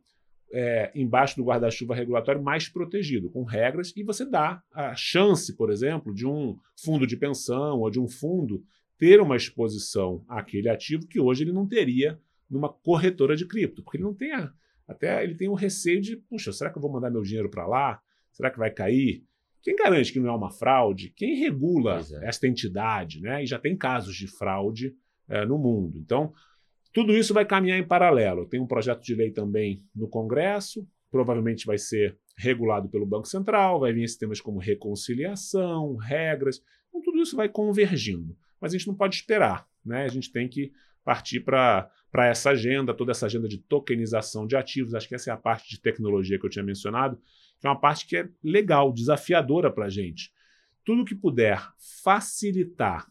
é, 0.51 0.91
embaixo 0.93 1.37
do 1.37 1.43
guarda-chuva 1.43 1.95
regulatório 1.95 2.43
mais 2.43 2.67
protegido, 2.67 3.29
com 3.29 3.43
regras, 3.43 3.93
e 3.95 4.03
você 4.03 4.25
dá 4.25 4.61
a 4.73 4.95
chance, 4.95 5.55
por 5.55 5.71
exemplo, 5.71 6.13
de 6.13 6.27
um 6.27 6.57
fundo 6.83 7.07
de 7.07 7.15
pensão 7.15 7.79
ou 7.79 7.89
de 7.89 7.99
um 7.99 8.07
fundo 8.07 8.61
ter 8.97 9.21
uma 9.21 9.35
exposição 9.35 10.23
àquele 10.27 10.69
ativo 10.69 11.07
que 11.07 11.19
hoje 11.19 11.43
ele 11.43 11.53
não 11.53 11.67
teria 11.67 12.19
numa 12.49 12.71
corretora 12.71 13.35
de 13.35 13.45
cripto, 13.45 13.83
porque 13.83 13.97
ele 13.97 14.03
não 14.03 14.13
tem 14.13 14.33
a, 14.33 14.51
até 14.87 15.23
ele 15.23 15.35
tem 15.35 15.49
o 15.49 15.53
receio 15.53 16.01
de, 16.01 16.15
puxa, 16.15 16.51
será 16.51 16.71
que 16.71 16.77
eu 16.77 16.81
vou 16.81 16.91
mandar 16.91 17.11
meu 17.11 17.21
dinheiro 17.21 17.49
para 17.49 17.67
lá? 17.67 18.01
Será 18.31 18.49
que 18.49 18.57
vai 18.57 18.71
cair? 18.71 19.23
Quem 19.61 19.75
garante 19.75 20.13
que 20.13 20.19
não 20.19 20.29
é 20.29 20.35
uma 20.35 20.49
fraude? 20.49 21.11
Quem 21.15 21.35
regula 21.35 21.99
é. 21.99 22.29
esta 22.29 22.47
entidade? 22.47 23.19
Né? 23.19 23.43
E 23.43 23.45
já 23.45 23.59
tem 23.59 23.75
casos 23.75 24.15
de 24.15 24.27
fraude 24.27 24.95
é, 25.27 25.45
no 25.45 25.57
mundo. 25.57 25.97
Então, 25.97 26.33
tudo 26.93 27.13
isso 27.13 27.33
vai 27.33 27.45
caminhar 27.45 27.77
em 27.77 27.85
paralelo. 27.85 28.47
Tem 28.47 28.61
um 28.61 28.67
projeto 28.67 29.03
de 29.03 29.13
lei 29.13 29.31
também 29.31 29.83
no 29.93 30.07
Congresso, 30.07 30.87
provavelmente 31.11 31.65
vai 31.65 31.77
ser 31.77 32.17
regulado 32.37 32.87
pelo 32.87 33.05
Banco 33.05 33.27
Central, 33.27 33.79
vai 33.79 33.91
vir 33.91 34.03
esses 34.03 34.17
temas 34.17 34.39
como 34.39 34.59
reconciliação, 34.59 35.95
regras. 35.95 36.61
Então, 36.87 37.01
tudo 37.01 37.21
isso 37.21 37.35
vai 37.35 37.49
convergindo 37.49 38.37
mas 38.59 38.73
a 38.73 38.77
gente 38.77 38.87
não 38.87 38.95
pode 38.95 39.15
esperar. 39.15 39.67
Né? 39.85 40.03
A 40.03 40.07
gente 40.07 40.31
tem 40.31 40.47
que 40.47 40.71
partir 41.03 41.39
para 41.39 41.89
essa 42.17 42.49
agenda, 42.49 42.93
toda 42.93 43.11
essa 43.11 43.25
agenda 43.25 43.47
de 43.47 43.57
tokenização 43.57 44.45
de 44.45 44.55
ativos. 44.55 44.93
Acho 44.93 45.07
que 45.07 45.15
essa 45.15 45.31
é 45.31 45.33
a 45.33 45.37
parte 45.37 45.69
de 45.69 45.79
tecnologia 45.79 46.37
que 46.37 46.45
eu 46.45 46.49
tinha 46.49 46.65
mencionado, 46.65 47.17
que 47.59 47.65
é 47.65 47.69
uma 47.69 47.79
parte 47.79 48.05
que 48.05 48.17
é 48.17 48.29
legal, 48.43 48.91
desafiadora 48.91 49.71
para 49.71 49.85
a 49.85 49.89
gente. 49.89 50.31
Tudo 50.83 51.05
que 51.05 51.15
puder 51.15 51.65
facilitar 52.03 53.07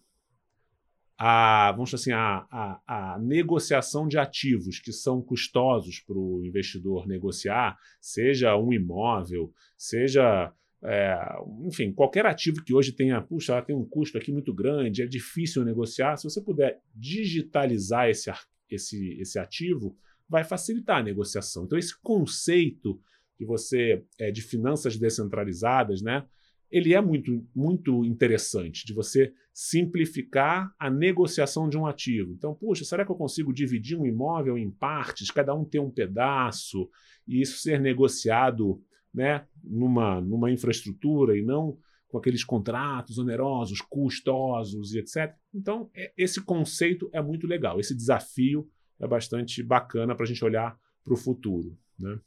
a, 1.19 1.73
vamos 1.73 1.95
assim, 1.95 2.13
a, 2.13 2.47
a, 2.51 3.15
a, 3.15 3.19
negociação 3.19 4.07
de 4.07 4.19
ativos 4.19 4.79
que 4.79 4.93
são 4.93 5.23
custosos 5.23 6.01
para 6.01 6.19
o 6.19 6.45
investidor 6.45 7.07
negociar, 7.07 7.79
seja 8.01 8.55
um 8.57 8.73
imóvel, 8.73 9.53
seja 9.79 10.53
é, 10.83 11.19
enfim, 11.65 11.93
qualquer 11.93 12.27
ativo 12.27 12.63
que 12.63 12.75
hoje 12.75 12.93
tenha, 12.93 13.21
puxa, 13.21 13.53
ela 13.53 13.63
tem 13.63 13.75
um 13.75 13.85
custo 13.85 14.19
aqui 14.19 14.31
muito 14.31 14.53
grande, 14.53 15.03
é 15.03 15.07
difícil 15.07 15.65
negociar, 15.65 16.17
se 16.17 16.25
você 16.25 16.41
puder 16.41 16.81
digitalizar 16.95 18.09
esse, 18.09 18.31
esse, 18.71 19.19
esse 19.21 19.39
ativo, 19.39 19.97
vai 20.29 20.45
facilitar 20.45 20.99
a 20.99 21.03
negociação. 21.03 21.65
Então, 21.65 21.79
esse 21.79 21.99
conceito 22.01 23.01
de 23.39 23.45
você 23.45 24.05
é, 24.19 24.31
de 24.31 24.43
finanças 24.43 24.97
descentralizadas, 24.97 26.03
né, 26.03 26.25
ele 26.71 26.95
é 26.95 27.01
muito, 27.01 27.47
muito 27.55 28.05
interessante 28.05 28.85
de 28.85 28.93
você 28.93 29.33
simplificar 29.53 30.75
a 30.79 30.91
negociação 30.91 31.69
de 31.69 31.79
um 31.79 31.87
ativo. 31.87 32.33
Então, 32.33 32.55
puxa, 32.55 32.85
será 32.85 33.05
que 33.05 33.11
eu 33.11 33.17
consigo 33.17 33.53
dividir 33.53 33.97
um 33.97 34.07
imóvel 34.07 34.59
em 34.59 34.71
partes, 34.71 35.31
cada 35.31 35.55
um 35.55 35.65
ter 35.65 35.79
um 35.79 35.91
pedaço, 35.91 36.91
e 37.27 37.41
isso 37.41 37.59
ser 37.59 37.81
negociado 37.81 38.83
né, 39.13 39.47
numa, 39.63 40.21
numa 40.21 40.51
infraestrutura 40.51 41.37
e 41.37 41.43
não 41.43 41.79
com 42.09 42.19
aqueles 42.19 42.45
contratos 42.45 43.19
onerosos, 43.19 43.81
custosos 43.81 44.95
e 44.95 44.99
etc. 44.99 45.35
Então, 45.53 45.91
é, 45.95 46.13
esse 46.17 46.41
conceito 46.41 47.11
é 47.13 47.21
muito 47.21 47.47
legal. 47.47 47.81
Esse 47.81 47.95
desafio 47.95 48.69
é 49.01 49.07
bastante 49.07 49.63
bacana 49.63 50.15
para 50.15 50.25
a 50.25 50.27
gente 50.27 50.45
olhar 50.45 50.79
para 51.05 51.13
o 51.13 51.17
futuro. 51.17 51.77
Né? 51.99 52.19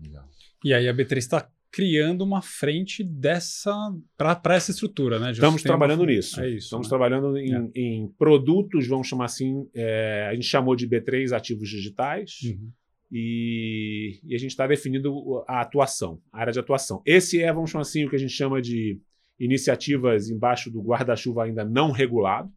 Legal. 0.00 0.28
E 0.64 0.72
aí 0.74 0.88
a 0.88 0.94
B3 0.94 1.16
está 1.18 1.50
criando 1.70 2.22
uma 2.22 2.42
frente 2.42 3.02
dessa 3.02 3.72
para 4.16 4.54
essa 4.54 4.70
estrutura, 4.70 5.18
né? 5.18 5.32
Estamos 5.32 5.62
trabalhando 5.62 6.04
nisso. 6.04 6.38
É 6.38 6.50
isso, 6.50 6.66
Estamos 6.66 6.86
né? 6.86 6.90
trabalhando 6.90 7.36
em, 7.38 7.54
É. 7.54 7.70
em 7.74 8.08
produtos, 8.18 8.86
vamos 8.86 9.08
chamar 9.08 9.24
assim, 9.24 9.66
é, 9.74 10.28
a 10.30 10.34
gente 10.34 10.46
chamou 10.46 10.76
de 10.76 10.86
B3 10.86 11.32
ativos 11.34 11.70
digitais. 11.70 12.40
Uhum. 12.44 12.70
E, 13.14 14.18
e 14.24 14.34
a 14.34 14.38
gente 14.38 14.52
está 14.52 14.66
definindo 14.66 15.44
a 15.46 15.60
atuação, 15.60 16.18
a 16.32 16.40
área 16.40 16.52
de 16.52 16.58
atuação. 16.58 17.02
Esse 17.04 17.42
é, 17.42 17.52
vamos 17.52 17.70
chamar 17.70 17.82
assim, 17.82 18.06
o 18.06 18.10
que 18.10 18.16
a 18.16 18.18
gente 18.18 18.32
chama 18.32 18.62
de 18.62 18.98
iniciativas 19.38 20.30
embaixo 20.30 20.70
do 20.70 20.80
guarda-chuva 20.80 21.44
ainda 21.44 21.62
não 21.62 21.90
regulado. 21.90 22.50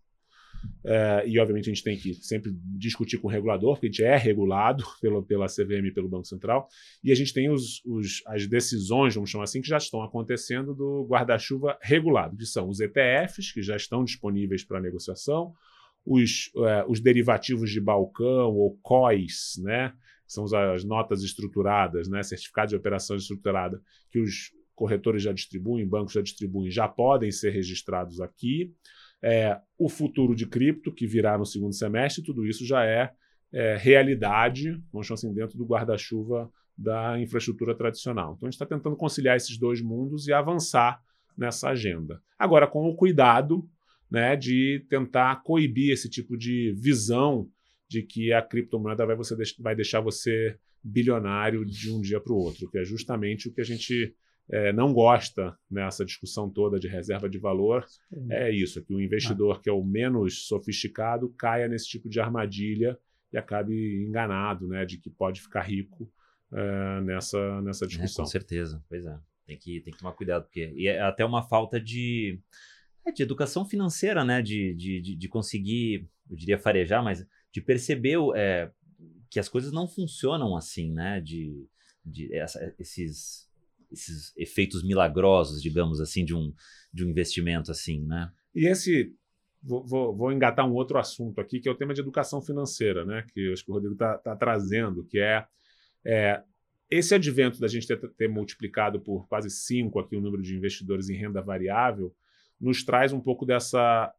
É, 0.83 1.23
e, 1.27 1.37
obviamente, 1.39 1.69
a 1.69 1.73
gente 1.73 1.83
tem 1.83 1.97
que 1.97 2.13
sempre 2.15 2.51
discutir 2.77 3.17
com 3.17 3.27
o 3.27 3.31
regulador, 3.31 3.73
porque 3.75 3.87
a 3.87 3.89
gente 3.89 4.03
é 4.03 4.15
regulado 4.15 4.83
pelo, 5.01 5.21
pela 5.23 5.47
CVM 5.47 5.87
e 5.87 5.91
pelo 5.93 6.07
Banco 6.07 6.25
Central. 6.25 6.67
E 7.03 7.11
a 7.11 7.15
gente 7.15 7.33
tem 7.33 7.51
os, 7.51 7.83
os- 7.85 8.23
as 8.25 8.47
decisões, 8.47 9.13
vamos 9.13 9.29
chamar 9.29 9.43
assim, 9.43 9.61
que 9.61 9.67
já 9.67 9.77
estão 9.77 10.01
acontecendo 10.01 10.73
do 10.73 11.05
guarda-chuva 11.09 11.77
regulado, 11.81 12.37
que 12.37 12.45
são 12.45 12.69
os 12.69 12.79
ETFs, 12.79 13.51
que 13.51 13.61
já 13.61 13.75
estão 13.75 14.03
disponíveis 14.05 14.63
para 14.63 14.79
negociação, 14.79 15.53
os, 16.05 16.49
é, 16.57 16.85
os 16.87 16.99
derivativos 17.01 17.69
de 17.69 17.81
balcão 17.81 18.53
ou 18.55 18.77
COIs, 18.81 19.59
né? 19.61 19.93
São 20.27 20.45
as- 20.45 20.53
as 20.53 20.83
notas 20.83 21.23
estruturadas, 21.23 22.07
né? 22.07 22.23
certificados 22.23 22.71
de 22.71 22.75
operação 22.75 23.15
estruturada, 23.15 23.81
que 24.11 24.19
os 24.19 24.51
corretores 24.73 25.23
já 25.23 25.31
distribuem, 25.31 25.87
bancos 25.87 26.13
já 26.13 26.21
distribuem, 26.21 26.69
já 26.69 26.87
podem 26.87 27.31
ser 27.31 27.51
registrados 27.51 28.19
aqui. 28.19 28.73
É, 29.21 29.59
o 29.77 29.89
futuro 29.89 30.35
de 30.35 30.45
cripto, 30.45 30.91
que 30.91 31.07
virá 31.07 31.37
no 31.37 31.45
segundo 31.45 31.73
semestre, 31.73 32.23
tudo 32.23 32.45
isso 32.45 32.65
já 32.65 32.85
é, 32.85 33.11
é, 33.53 33.77
realidade, 33.77 34.71
vamos 34.91 35.07
chamar 35.07 35.15
assim, 35.15 35.33
dentro 35.33 35.57
do 35.57 35.65
guarda-chuva 35.65 36.51
da 36.77 37.17
infraestrutura 37.19 37.73
tradicional. 37.73 38.33
Então, 38.35 38.47
a 38.47 38.51
gente 38.51 38.61
está 38.61 38.65
tentando 38.65 38.97
conciliar 38.97 39.37
esses 39.37 39.57
dois 39.57 39.81
mundos 39.81 40.27
e 40.27 40.33
avançar 40.33 41.01
nessa 41.37 41.69
agenda. 41.69 42.21
Agora, 42.37 42.67
com 42.67 42.87
o 42.89 42.95
cuidado 42.95 43.67
né, 44.11 44.35
de 44.35 44.85
tentar 44.89 45.41
coibir 45.43 45.91
esse 45.91 46.09
tipo 46.09 46.37
de 46.37 46.73
visão 46.77 47.49
de 47.87 48.01
que 48.03 48.33
a 48.33 48.41
criptomoeda 48.41 49.05
vai, 49.05 49.15
você 49.15 49.35
deix- 49.35 49.55
vai 49.59 49.75
deixar 49.75 49.99
você 50.01 50.57
bilionário 50.83 51.65
de 51.65 51.91
um 51.91 51.99
dia 52.01 52.19
para 52.19 52.33
o 52.33 52.37
outro, 52.37 52.69
que 52.69 52.77
é 52.77 52.83
justamente 52.85 53.47
o 53.47 53.53
que 53.53 53.61
a 53.61 53.65
gente 53.65 54.15
eh, 54.51 54.71
não 54.73 54.93
gosta 54.93 55.57
nessa 55.69 56.05
discussão 56.05 56.49
toda 56.49 56.79
de 56.79 56.87
reserva 56.87 57.27
de 57.27 57.39
valor. 57.39 57.85
É 58.29 58.51
isso, 58.51 58.79
é 58.79 58.81
que 58.83 58.93
o 58.93 59.01
investidor 59.01 59.61
que 59.61 59.69
é 59.69 59.73
o 59.73 59.83
menos 59.83 60.47
sofisticado 60.47 61.29
caia 61.37 61.67
nesse 61.67 61.87
tipo 61.87 62.07
de 62.09 62.19
armadilha 62.19 62.97
e 63.33 63.37
acabe 63.37 63.73
enganado 64.07 64.67
né, 64.67 64.85
de 64.85 64.97
que 64.99 65.09
pode 65.09 65.41
ficar 65.41 65.61
rico 65.61 66.11
eh, 66.53 67.01
nessa, 67.01 67.61
nessa 67.61 67.85
É, 67.85 67.87
discussão. 67.87 68.25
com 68.25 68.29
certeza, 68.29 68.83
pois 68.87 69.05
é. 69.05 69.17
Tem 69.47 69.57
que, 69.57 69.81
tem 69.81 69.93
que 69.93 69.99
tomar 69.99 70.13
cuidado, 70.13 70.43
porque 70.45 70.73
e 70.75 70.87
é 70.87 71.01
até 71.01 71.23
uma 71.25 71.43
falta 71.43 71.79
de, 71.79 72.39
é, 73.05 73.11
de 73.11 73.21
educação 73.23 73.65
financeira, 73.65 74.23
né? 74.23 74.41
De, 74.41 74.73
de, 74.75 75.01
de, 75.01 75.15
de 75.15 75.27
conseguir, 75.27 76.07
eu 76.29 76.35
diria 76.35 76.57
farejar, 76.57 77.03
mas 77.03 77.25
de 77.55 77.61
perceber 77.61 78.17
é, 78.35 78.69
que 79.31 79.39
as 79.39 79.47
coisas 79.47 79.71
não 79.71 79.87
funcionam 79.87 80.57
assim, 80.57 80.91
né? 80.91 81.21
De, 81.21 81.65
de 82.05 82.35
essa- 82.35 82.75
esses, 82.77 83.49
esses 83.89 84.35
efeitos 84.35 84.83
milagrosos, 84.83 85.61
digamos 85.61 86.01
assim, 86.01 86.25
de 86.25 86.35
um, 86.35 86.53
de 86.93 87.05
um 87.05 87.09
investimento 87.09 87.71
assim, 87.71 88.05
né? 88.05 88.29
E 88.53 88.67
esse. 88.67 89.15
Vou, 89.63 89.87
vou- 89.87 90.13
vou 90.13 90.31
engatar 90.33 90.67
um 90.69 90.73
outro 90.73 90.97
assunto 90.99 91.39
aqui, 91.39 91.61
que 91.61 91.69
é 91.69 91.71
o 91.71 91.77
tema 91.77 91.93
de 91.93 92.01
educação 92.01 92.41
financeira, 92.41 93.05
né? 93.05 93.25
Que 93.33 93.53
acho 93.53 93.63
que 93.63 93.71
o 93.71 93.73
Rodrigo 93.73 93.93
está 93.93 94.35
trazendo, 94.35 95.05
que 95.05 95.17
é, 95.17 95.45
é, 96.05 96.43
esse 96.91 97.15
advento 97.15 97.57
da 97.57 97.69
gente 97.69 97.87
ter, 97.87 97.97
ter 98.17 98.27
multiplicado 98.27 98.99
por 98.99 99.29
quase 99.29 99.49
cinco 99.49 99.97
aqui 99.97 100.17
o 100.17 100.21
número 100.21 100.43
de 100.43 100.57
investidores 100.57 101.07
em 101.09 101.15
renda 101.15 101.41
variável, 101.41 102.13
nos 102.59 102.83
traz 102.83 103.13
um 103.13 103.21
pouco 103.21 103.45
dessa 103.45 104.13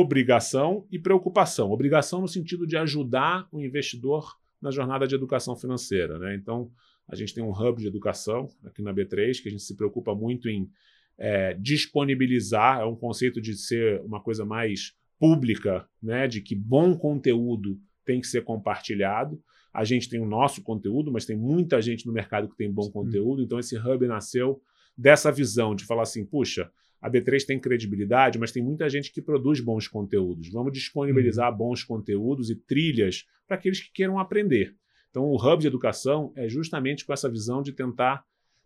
obrigação 0.00 0.86
e 0.90 0.98
preocupação. 0.98 1.70
Obrigação 1.70 2.20
no 2.20 2.28
sentido 2.28 2.66
de 2.66 2.76
ajudar 2.76 3.48
o 3.52 3.60
investidor 3.60 4.36
na 4.60 4.70
jornada 4.70 5.06
de 5.06 5.14
educação 5.14 5.56
financeira. 5.56 6.18
Né? 6.18 6.34
Então, 6.34 6.70
a 7.08 7.16
gente 7.16 7.34
tem 7.34 7.42
um 7.42 7.50
hub 7.50 7.80
de 7.80 7.88
educação 7.88 8.48
aqui 8.64 8.80
na 8.80 8.94
B3, 8.94 9.42
que 9.42 9.48
a 9.48 9.50
gente 9.50 9.62
se 9.62 9.76
preocupa 9.76 10.14
muito 10.14 10.48
em 10.48 10.70
é, 11.18 11.54
disponibilizar, 11.54 12.80
é 12.80 12.84
um 12.84 12.96
conceito 12.96 13.40
de 13.40 13.54
ser 13.54 14.00
uma 14.02 14.20
coisa 14.20 14.44
mais 14.44 14.94
pública, 15.18 15.86
né, 16.02 16.26
de 16.26 16.40
que 16.40 16.54
bom 16.56 16.96
conteúdo 16.96 17.78
tem 18.04 18.20
que 18.20 18.26
ser 18.26 18.42
compartilhado. 18.42 19.40
A 19.72 19.84
gente 19.84 20.08
tem 20.08 20.20
o 20.20 20.26
nosso 20.26 20.62
conteúdo, 20.62 21.12
mas 21.12 21.24
tem 21.24 21.36
muita 21.36 21.80
gente 21.80 22.06
no 22.06 22.12
mercado 22.12 22.48
que 22.48 22.56
tem 22.56 22.70
bom 22.70 22.90
conteúdo, 22.90 23.42
então 23.42 23.58
esse 23.58 23.76
hub 23.76 24.06
nasceu 24.06 24.60
dessa 24.96 25.30
visão 25.30 25.74
de 25.74 25.84
falar 25.84 26.02
assim, 26.02 26.24
puxa, 26.24 26.70
a 27.02 27.10
B3 27.10 27.44
tem 27.44 27.58
credibilidade, 27.58 28.38
mas 28.38 28.52
tem 28.52 28.62
muita 28.62 28.88
gente 28.88 29.12
que 29.12 29.20
produz 29.20 29.60
bons 29.60 29.88
conteúdos. 29.88 30.48
Vamos 30.50 30.72
disponibilizar 30.72 31.54
bons 31.54 31.82
conteúdos 31.82 32.48
e 32.48 32.54
trilhas 32.54 33.26
para 33.46 33.56
aqueles 33.56 33.80
que 33.80 33.92
queiram 33.92 34.20
aprender. 34.20 34.76
Então, 35.10 35.24
o 35.24 35.36
Hub 35.36 35.60
de 35.60 35.66
Educação 35.66 36.32
é 36.36 36.48
justamente 36.48 37.04
com 37.04 37.12
essa 37.12 37.28
visão 37.28 37.60
de 37.60 37.72
tentar 37.72 38.24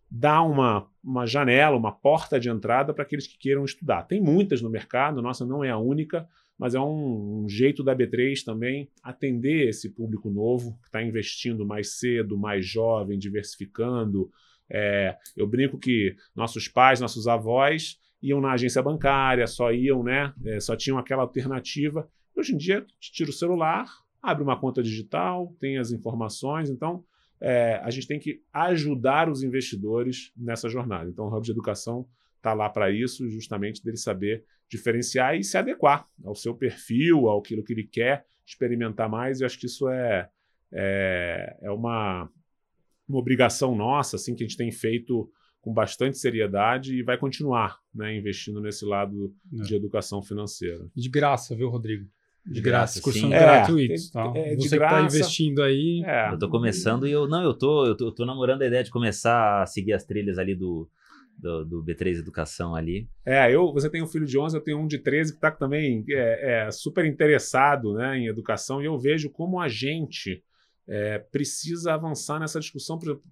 dar 0.09 0.43
uma, 0.43 0.87
uma 1.03 1.25
janela, 1.25 1.75
uma 1.75 1.91
porta 1.91 2.39
de 2.39 2.47
entrada 2.47 2.93
para 2.93 3.03
aqueles 3.03 3.25
que 3.25 3.39
queiram 3.39 3.65
estudar. 3.65 4.03
Tem 4.03 4.21
muitas 4.21 4.61
no 4.61 4.69
mercado, 4.69 5.21
nossa 5.21 5.43
não 5.43 5.63
é 5.63 5.71
a 5.71 5.77
única, 5.77 6.29
mas 6.57 6.75
é 6.75 6.79
um, 6.79 7.43
um 7.43 7.49
jeito 7.49 7.83
da 7.83 7.95
B3 7.95 8.43
também 8.45 8.87
atender 9.01 9.67
esse 9.67 9.89
público 9.89 10.29
novo, 10.29 10.77
que 10.83 10.87
está 10.87 11.03
investindo 11.03 11.65
mais 11.65 11.97
cedo, 11.97 12.37
mais 12.37 12.65
jovem, 12.65 13.17
diversificando. 13.17 14.31
É, 14.69 15.17
eu 15.35 15.47
brinco 15.47 15.77
que 15.77 16.15
nossos 16.35 16.67
pais, 16.67 17.01
nossos 17.01 17.27
avós 17.27 17.97
iam 18.21 18.41
na 18.41 18.51
agência 18.51 18.81
bancária, 18.81 19.45
só 19.47 19.71
iam, 19.71 20.03
né? 20.03 20.33
é, 20.45 20.59
só 20.59 20.75
tinham 20.75 20.97
aquela 20.97 21.23
alternativa. 21.23 22.09
Hoje 22.35 22.53
em 22.53 22.57
dia, 22.57 22.85
tira 22.99 23.29
o 23.29 23.33
celular, 23.33 23.85
abre 24.21 24.43
uma 24.43 24.59
conta 24.59 24.81
digital, 24.81 25.55
tem 25.59 25.77
as 25.77 25.91
informações, 25.91 26.69
então 26.69 27.03
é, 27.39 27.79
a 27.83 27.89
gente 27.89 28.07
tem 28.07 28.19
que 28.19 28.41
ajudar 28.51 29.29
os 29.29 29.43
investidores 29.43 30.31
nessa 30.35 30.69
jornada. 30.69 31.09
Então, 31.09 31.25
o 31.25 31.35
Hub 31.35 31.45
de 31.45 31.51
Educação 31.51 32.07
está 32.35 32.53
lá 32.53 32.69
para 32.69 32.91
isso, 32.91 33.29
justamente 33.29 33.83
dele 33.83 33.97
saber 33.97 34.43
diferenciar 34.69 35.35
e 35.35 35.43
se 35.43 35.57
adequar 35.57 36.07
ao 36.23 36.35
seu 36.35 36.55
perfil, 36.55 37.27
ao 37.27 37.39
aquilo 37.39 37.63
que 37.63 37.73
ele 37.73 37.83
quer 37.83 38.25
experimentar 38.45 39.09
mais. 39.09 39.39
E 39.39 39.45
acho 39.45 39.59
que 39.59 39.65
isso 39.65 39.87
é, 39.89 40.29
é, 40.71 41.57
é 41.61 41.71
uma, 41.71 42.29
uma 43.07 43.19
obrigação 43.19 43.75
nossa, 43.75 44.15
assim, 44.15 44.35
que 44.35 44.43
a 44.43 44.47
gente 44.47 44.57
tem 44.57 44.71
feito 44.71 45.31
com 45.67 45.73
bastante 45.73 46.17
seriedade 46.17 46.95
e 46.95 47.03
vai 47.03 47.17
continuar 47.17 47.77
né, 47.93 48.15
investindo 48.15 48.61
nesse 48.61 48.85
lado 48.85 49.33
É. 49.53 49.63
de 49.63 49.75
educação 49.75 50.21
financeira. 50.21 50.87
De 50.95 51.09
graça, 51.09 51.53
viu, 51.57 51.67
Rodrigo? 51.69 52.07
De, 52.45 52.61
graça, 52.61 53.01
cursos 53.01 53.21
É, 53.25 53.27
gratuitos. 53.37 54.09
Tá? 54.09 54.31
é, 54.33 54.55
Você 54.55 54.55
que 54.55 54.63
está 54.63 54.77
graça. 54.77 55.17
investindo 55.17 55.61
aí, 55.61 56.01
É, 56.05 56.31
Eu 56.31 56.39
tô 56.39 56.49
começando 56.49 57.05
e 57.05 57.11
eu. 57.11 57.27
Não, 57.27 57.43
eu 57.43 57.53
tô, 57.53 57.85
eu 57.85 57.97
tô, 57.97 58.05
eu 58.05 58.11
tô 58.13 58.25
namorando 58.25 58.61
a 58.61 58.65
ideia 58.67 58.81
de 58.81 58.89
começar 58.89 59.61
a 59.61 59.65
seguir 59.65 59.91
as 59.91 60.05
trilhas 60.05 60.37
ali 60.37 60.55
do, 60.55 60.89
do, 61.37 61.65
do 61.65 61.83
B3 61.83 62.19
Educação 62.19 62.73
ali. 62.73 63.09
É, 63.25 63.53
eu, 63.53 63.73
você 63.73 63.89
tem 63.89 64.01
um 64.01 64.07
filho 64.07 64.25
de 64.25 64.39
11, 64.39 64.55
eu 64.55 64.61
tenho 64.63 64.79
um 64.79 64.87
de 64.87 64.99
13 64.99 65.33
que 65.33 65.37
está 65.37 65.51
também 65.51 66.05
é, 66.09 66.67
é, 66.67 66.71
super 66.71 67.03
interessado 67.03 67.93
né, 67.95 68.17
em 68.17 68.27
educação 68.27 68.81
e 68.81 68.85
eu 68.85 68.97
vejo 68.97 69.29
como 69.29 69.59
a 69.59 69.67
gente 69.67 70.41
é, 70.87 71.19
precisa 71.19 71.93
avançar 71.93 72.39
nessa 72.39 72.57
discussão. 72.61 72.97
Por 72.97 73.07
exemplo, 73.09 73.23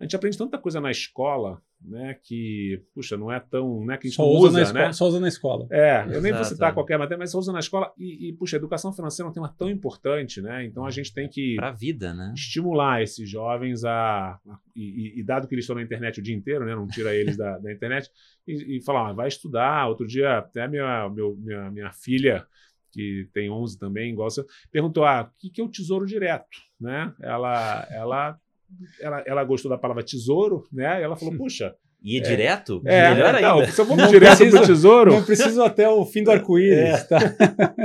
a 0.00 0.04
gente 0.04 0.16
aprende 0.16 0.36
tanta 0.38 0.58
coisa 0.58 0.80
na 0.80 0.90
escola, 0.90 1.62
né, 1.84 2.14
que, 2.22 2.82
puxa, 2.94 3.16
não 3.16 3.30
é 3.30 3.38
tão, 3.38 3.84
né, 3.84 3.96
que 3.98 4.06
a 4.06 4.10
gente 4.10 4.16
Só 4.16 4.22
não 4.24 4.30
usa, 4.30 4.48
usa, 4.48 4.52
na 4.52 4.58
né? 4.58 4.68
escola, 4.68 4.92
só 4.92 5.06
usa 5.06 5.20
na 5.20 5.28
escola. 5.28 5.66
É, 5.70 6.02
eu 6.04 6.22
nem 6.22 6.32
vou 6.32 6.40
Exato, 6.40 6.48
citar 6.54 6.70
é. 6.70 6.74
qualquer 6.74 6.98
matéria, 6.98 7.18
mas 7.18 7.30
só 7.30 7.38
usa 7.38 7.52
na 7.52 7.58
escola 7.60 7.92
e, 7.98 8.28
e, 8.28 8.32
puxa, 8.32 8.56
a 8.56 8.58
educação 8.58 8.92
financeira 8.92 9.28
é 9.28 9.30
um 9.30 9.34
tema 9.34 9.54
tão 9.56 9.68
importante, 9.70 10.40
né? 10.40 10.64
Então 10.64 10.86
a 10.86 10.90
gente 10.90 11.12
tem 11.12 11.28
que 11.28 11.56
Pra 11.56 11.70
vida, 11.70 12.14
né? 12.14 12.32
estimular 12.34 13.02
esses 13.02 13.28
jovens 13.28 13.84
a, 13.84 14.32
a- 14.32 14.58
e, 14.74 14.82
e- 15.16 15.20
e 15.20 15.22
dado 15.22 15.46
que 15.46 15.54
eles 15.54 15.64
estão 15.64 15.76
na 15.76 15.82
internet 15.82 16.20
o 16.20 16.22
dia 16.22 16.34
inteiro, 16.34 16.64
né, 16.64 16.74
não 16.74 16.86
tira 16.86 17.14
eles 17.14 17.36
da, 17.36 17.58
da 17.58 17.72
internet 17.72 18.10
e, 18.46 18.78
e 18.78 18.82
falar, 18.82 19.10
ah, 19.10 19.12
vai 19.12 19.28
estudar. 19.28 19.86
Outro 19.88 20.06
dia 20.06 20.38
até 20.38 20.66
minha 20.66 21.08
meu, 21.10 21.36
minha, 21.36 21.70
minha 21.70 21.92
filha 21.92 22.46
que 22.92 23.28
tem 23.32 23.50
11 23.50 23.76
também, 23.76 24.12
igual 24.12 24.30
você, 24.30 24.44
perguntou, 24.70 25.04
ah, 25.04 25.22
o 25.28 25.38
que, 25.40 25.50
que 25.50 25.60
é 25.60 25.64
o 25.64 25.68
tesouro 25.68 26.06
direto, 26.06 26.46
né? 26.80 27.12
Ela 27.20 27.86
ela 27.90 28.38
ela, 29.00 29.22
ela 29.26 29.44
gostou 29.44 29.68
da 29.70 29.78
palavra 29.78 30.02
tesouro, 30.02 30.64
né? 30.72 31.00
E 31.00 31.02
ela 31.04 31.16
falou, 31.16 31.34
puxa, 31.36 31.74
E 32.02 32.18
é 32.18 32.20
direto? 32.20 32.82
é, 32.84 33.14
Melhor 33.14 33.40
não, 33.40 33.58
ainda. 33.60 33.72
se 33.72 33.80
eu 33.80 33.84
vou 33.86 33.96
Não 33.96 34.06
direto 34.08 34.36
precisa- 34.38 34.58
pro 34.58 34.66
tesouro, 34.66 35.12
Não 35.12 35.24
preciso 35.24 35.62
até 35.62 35.88
o 35.88 36.04
fim 36.04 36.22
do 36.22 36.30
arco-íris, 36.32 37.04
tá? 37.08 37.18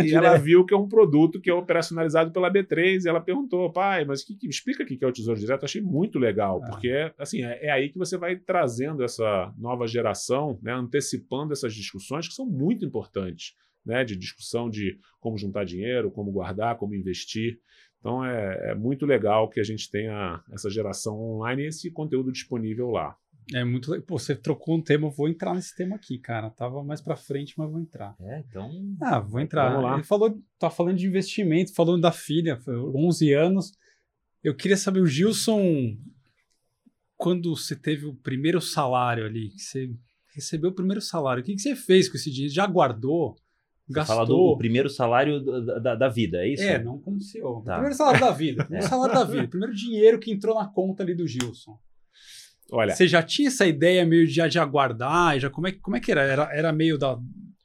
E 0.04 0.14
ela 0.14 0.36
viu 0.38 0.66
que 0.66 0.74
é 0.74 0.78
um 0.78 0.88
produto 0.90 1.40
que 1.40 1.50
é 1.50 1.54
operacionalizado 1.54 2.32
pela 2.32 2.52
B3 2.52 3.06
e 3.06 3.08
ela 3.10 3.22
perguntou, 3.22 3.72
pai, 3.72 4.04
mas 4.04 4.24
que, 4.24 4.36
que- 4.36 4.48
explica 4.50 4.84
o 4.84 4.86
que 4.86 4.98
que 4.98 5.06
é 5.06 5.08
o 5.08 5.12
Tesouro 5.14 5.40
Direto. 5.40 5.62
Eu 5.62 5.66
achei 5.66 5.82
muito 5.82 6.20
legal, 6.20 6.62
Ah. 6.64 6.68
porque 6.70 7.12
assim, 7.18 7.44
é, 7.46 7.68
é 7.68 7.72
aí 7.72 7.90
que 7.90 7.98
você 7.98 8.18
vai 8.18 8.36
trazendo 8.36 9.04
essa 9.04 9.54
nova 9.58 9.88
geração, 9.88 10.60
né, 10.62 10.74
antecipando 10.74 11.54
essas 11.54 11.74
discussões 11.74 12.28
que 12.28 12.34
são 12.34 12.46
muito 12.46 12.84
importantes, 12.86 13.54
né, 13.86 14.04
de 14.04 14.18
discussão 14.18 14.70
de 14.70 14.98
como 15.22 15.38
juntar 15.38 15.64
dinheiro, 15.64 16.12
como 16.12 16.30
guardar, 16.32 16.76
como 16.76 16.94
investir. 16.94 17.58
Então 18.00 18.24
é, 18.24 18.72
é 18.72 18.76
muito 18.76 19.06
legal 19.06 19.50
que 19.50 19.60
a 19.60 19.64
gente 19.64 19.90
tenha 19.90 20.42
essa 20.52 20.70
geração 20.70 21.20
online 21.20 21.64
e 21.64 21.68
esse 21.68 21.92
conteúdo 21.92 22.32
disponível 22.32 22.90
lá. 22.90 23.16
É 23.54 23.64
muito 23.64 23.92
legal. 23.92 24.06
Pô, 24.06 24.20
você 24.20 24.36
trocou 24.36 24.78
um 24.78 24.82
tema, 24.82 25.08
eu 25.08 25.12
vou 25.12 25.28
entrar 25.28 25.54
nesse 25.54 25.76
tema 25.76 25.96
aqui, 25.96 26.18
cara. 26.18 26.50
Tava 26.50 26.84
mais 26.84 27.02
pra 27.02 27.16
frente, 27.16 27.56
mas 27.58 27.70
vou 27.70 27.80
entrar. 27.80 28.16
É, 28.22 28.40
então. 28.40 28.70
Ah, 29.02 29.20
vou 29.20 29.40
entrar. 29.40 29.70
Vamos 29.70 29.84
lá. 29.84 29.94
Ele 29.96 30.04
falou, 30.04 30.40
tá 30.58 30.70
falando 30.70 30.98
de 30.98 31.08
investimento, 31.08 31.74
falando 31.74 32.02
da 32.02 32.12
filha, 32.12 32.58
foi 32.58 32.76
11 32.78 33.34
anos. 33.34 33.72
Eu 34.44 34.56
queria 34.56 34.78
saber, 34.78 35.02
o 35.02 35.08
Gilson, 35.08 35.98
quando 37.18 37.56
você 37.56 37.76
teve 37.76 38.06
o 38.06 38.16
primeiro 38.16 38.62
salário 38.62 39.26
ali, 39.26 39.50
que 39.50 39.62
você 39.62 39.92
recebeu 40.34 40.70
o 40.70 40.76
primeiro 40.76 41.02
salário, 41.02 41.42
o 41.42 41.46
que, 41.46 41.56
que 41.56 41.62
você 41.62 41.76
fez 41.76 42.08
com 42.08 42.16
esse 42.16 42.32
dinheiro? 42.32 42.54
Já 42.54 42.66
guardou? 42.66 43.36
Você 43.90 44.06
fala 44.06 44.26
do 44.26 44.34
Gastou? 44.34 44.54
o 44.54 44.58
primeiro 44.58 44.90
salário 44.90 45.40
da, 45.44 45.80
da, 45.80 45.96
da 45.96 46.08
vida, 46.10 46.38
é 46.46 46.48
isso? 46.50 46.64
É, 46.64 46.78
não 46.82 47.00
como 47.00 47.20
CEO. 47.20 47.62
Tá. 47.64 47.74
Primeiro 47.74 47.96
salário 47.96 48.20
da 48.20 48.32
vida. 48.32 48.64
Primeiro 48.66 48.86
É. 48.86 48.90
salário 48.90 49.14
da 49.16 49.24
vida. 49.24 49.48
Primeiro 49.48 49.74
dinheiro 49.76 50.20
que 50.20 50.32
entrou 50.32 50.56
na 50.56 50.68
conta 50.68 51.02
ali 51.04 51.16
do 51.16 51.28
Gilson. 51.28 51.78
Olha, 52.72 52.96
Você 52.96 53.08
já 53.08 53.24
tinha 53.24 53.48
essa 53.48 53.66
ideia 53.66 54.06
meio 54.06 54.28
de 54.28 54.34
já, 54.34 54.48
já 54.48 54.64
guardar? 54.64 55.40
Já, 55.40 55.50
como, 55.50 55.68
é, 55.68 55.72
que- 55.72 55.80
como 55.80 55.98
é 55.98 56.00
que 56.00 56.12
era? 56.12 56.22
Era, 56.22 56.44
era 56.56 56.72
meio 56.72 56.98
da. 57.00 57.14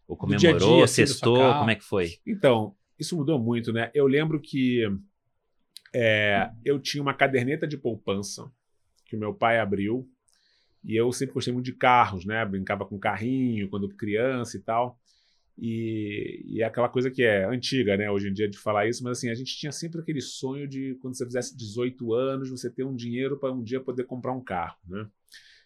Ou 0.09 0.16
dia 0.37 0.51
comemorou, 0.51 0.77
dia, 0.77 0.85
assim, 0.85 1.05
sua 1.05 1.07
sextou, 1.07 1.37
casa. 1.39 1.59
como 1.59 1.70
é 1.70 1.75
que 1.75 1.85
foi? 1.85 2.11
Então, 2.27 2.75
isso 2.99 3.14
mudou 3.16 3.39
muito, 3.39 3.70
né? 3.72 3.91
Eu 3.95 4.07
lembro 4.07 4.41
que 4.41 4.83
é, 5.95 6.51
eu 6.64 6.79
tinha 6.79 7.03
uma 7.03 7.14
caderneta 7.14 7.66
de 7.66 7.77
poupança 7.77 8.51
que 9.07 9.14
o 9.16 9.18
meu 9.18 9.35
pai 9.35 9.59
abriu 9.59 10.09
e 10.83 10.95
eu 10.97 11.11
sempre 11.12 11.35
gostei 11.35 11.53
muito 11.53 11.66
de 11.66 11.72
carros, 11.75 12.25
né? 12.27 12.45
Brincava 12.45 12.85
com 12.85 12.99
carrinho 12.99 13.68
quando 13.68 13.89
criança 13.89 14.57
e 14.57 14.61
tal. 14.61 14.99
E, 15.57 16.42
e 16.46 16.62
é 16.62 16.64
aquela 16.64 16.88
coisa 16.88 17.11
que 17.11 17.22
é 17.22 17.44
antiga, 17.44 17.96
né? 17.96 18.11
Hoje 18.11 18.28
em 18.28 18.32
dia 18.32 18.48
de 18.48 18.59
falar 18.59 18.88
isso, 18.88 19.05
mas 19.05 19.18
assim, 19.18 19.30
a 19.30 19.34
gente 19.34 19.57
tinha 19.57 19.72
sempre 19.72 20.00
aquele 20.00 20.20
sonho 20.20 20.66
de 20.68 20.96
quando 21.00 21.16
você 21.16 21.24
fizesse 21.24 21.57
18 21.57 22.12
anos, 22.12 22.50
você 22.50 22.70
ter 22.70 22.84
um 22.84 22.94
dinheiro 22.94 23.38
para 23.38 23.52
um 23.52 23.62
dia 23.62 23.80
poder 23.80 24.05
comprar 24.05 24.32
um 24.32 24.42
carro, 24.42 24.78
né? 24.88 25.07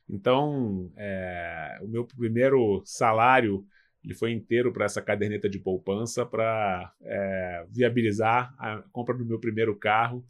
Então, 0.08 0.90
é, 0.96 1.78
o 1.82 1.88
meu 1.88 2.04
primeiro 2.06 2.82
salário 2.84 3.66
ele 4.02 4.14
foi 4.14 4.32
inteiro 4.32 4.72
para 4.72 4.84
essa 4.86 5.02
caderneta 5.02 5.48
de 5.48 5.58
poupança 5.58 6.24
para 6.24 6.92
é, 7.02 7.66
viabilizar 7.70 8.54
a 8.58 8.82
compra 8.92 9.14
do 9.16 9.26
meu 9.26 9.38
primeiro 9.40 9.76
carro, 9.76 10.24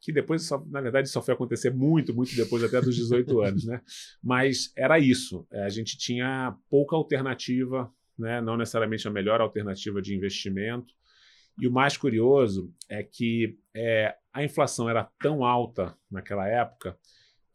que 0.00 0.12
depois, 0.12 0.42
só, 0.44 0.64
na 0.66 0.80
verdade, 0.80 1.08
só 1.08 1.20
foi 1.22 1.34
acontecer 1.34 1.70
muito, 1.74 2.14
muito 2.14 2.34
depois, 2.36 2.62
até 2.62 2.80
dos 2.80 2.94
18 2.94 3.40
anos, 3.40 3.64
né? 3.64 3.80
Mas 4.22 4.72
era 4.76 4.98
isso. 4.98 5.46
é, 5.50 5.64
A 5.64 5.68
gente 5.68 5.98
tinha 5.98 6.56
pouca 6.70 6.94
alternativa, 6.96 7.92
né? 8.18 8.40
não 8.40 8.56
necessariamente 8.56 9.06
a 9.06 9.10
melhor 9.10 9.40
alternativa 9.40 10.02
de 10.02 10.14
investimento. 10.14 10.94
E 11.60 11.66
o 11.66 11.72
mais 11.72 11.96
curioso 11.96 12.72
é 12.88 13.02
que 13.02 13.58
é, 13.74 14.14
a 14.32 14.44
inflação 14.44 14.88
era 14.88 15.04
tão 15.20 15.44
alta 15.44 15.96
naquela 16.10 16.46
época 16.48 16.96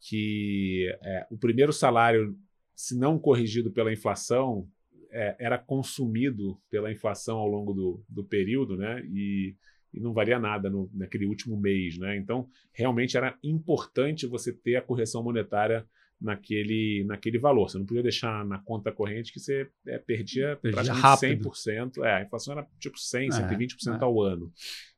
que 0.00 0.94
é, 1.02 1.26
o 1.30 1.38
primeiro 1.38 1.72
salário, 1.72 2.36
se 2.74 2.96
não 2.98 3.18
corrigido 3.18 3.72
pela 3.72 3.92
inflação, 3.92 4.68
é, 5.10 5.36
era 5.38 5.56
consumido 5.56 6.60
pela 6.68 6.92
inflação 6.92 7.38
ao 7.38 7.48
longo 7.48 7.72
do, 7.72 8.04
do 8.08 8.24
período, 8.24 8.76
né? 8.76 9.02
E, 9.06 9.56
e 9.94 10.00
não 10.00 10.12
valia 10.12 10.38
nada 10.38 10.68
no, 10.68 10.90
naquele 10.92 11.24
último 11.24 11.56
mês, 11.56 11.96
né? 11.96 12.16
Então, 12.16 12.48
realmente 12.72 13.16
era 13.16 13.38
importante 13.42 14.26
você 14.26 14.52
ter 14.52 14.76
a 14.76 14.82
correção 14.82 15.22
monetária 15.22 15.86
naquele, 16.24 17.04
naquele 17.06 17.38
valor. 17.38 17.68
Você 17.68 17.78
não 17.78 17.84
podia 17.84 18.02
deixar 18.02 18.44
na 18.46 18.58
conta 18.58 18.90
corrente 18.90 19.32
que 19.32 19.38
você 19.38 19.68
é, 19.86 19.98
perdia, 19.98 20.56
Perdia 20.56 20.82
praticamente 20.82 21.02
rápido. 21.02 21.50
100%. 21.50 22.02
É, 22.02 22.14
a 22.14 22.22
inflação 22.22 22.54
era 22.54 22.66
tipo 22.80 22.98
100, 22.98 23.28
É, 23.28 23.30
120% 23.30 24.00
é. 24.00 24.04
ao 24.04 24.20
ano. 24.22 24.50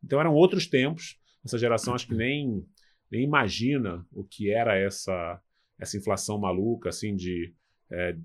Então, 0.03 0.21
eram 0.21 0.33
outros 0.33 0.67
tempos. 0.67 1.19
Essa 1.45 1.59
geração 1.59 1.95
acho 1.95 2.07
que 2.07 2.15
nem, 2.17 2.65
nem 3.11 3.25
imagina 3.25 4.07
o 4.13 4.23
que 4.23 4.51
era 4.51 4.77
essa, 4.77 5.41
essa 5.79 5.97
inflação 5.97 6.39
maluca, 6.39 6.91
assim, 6.91 7.17
de 7.17 7.53
é, 7.91 8.17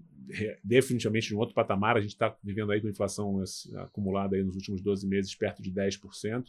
definitivamente 0.64 1.28
de 1.28 1.36
um 1.36 1.40
outro 1.40 1.56
patamar. 1.56 1.98
A 1.98 2.02
gente 2.02 2.12
está 2.12 2.36
vivendo 2.44 2.72
aí 2.72 2.80
com 2.80 2.88
inflação 2.88 3.44
acumulada 3.78 4.36
aí 4.36 4.44
nos 4.44 4.56
últimos 4.56 4.80
12 4.80 5.08
meses 5.08 5.34
perto 5.34 5.62
de 5.62 5.72
10%. 5.72 6.46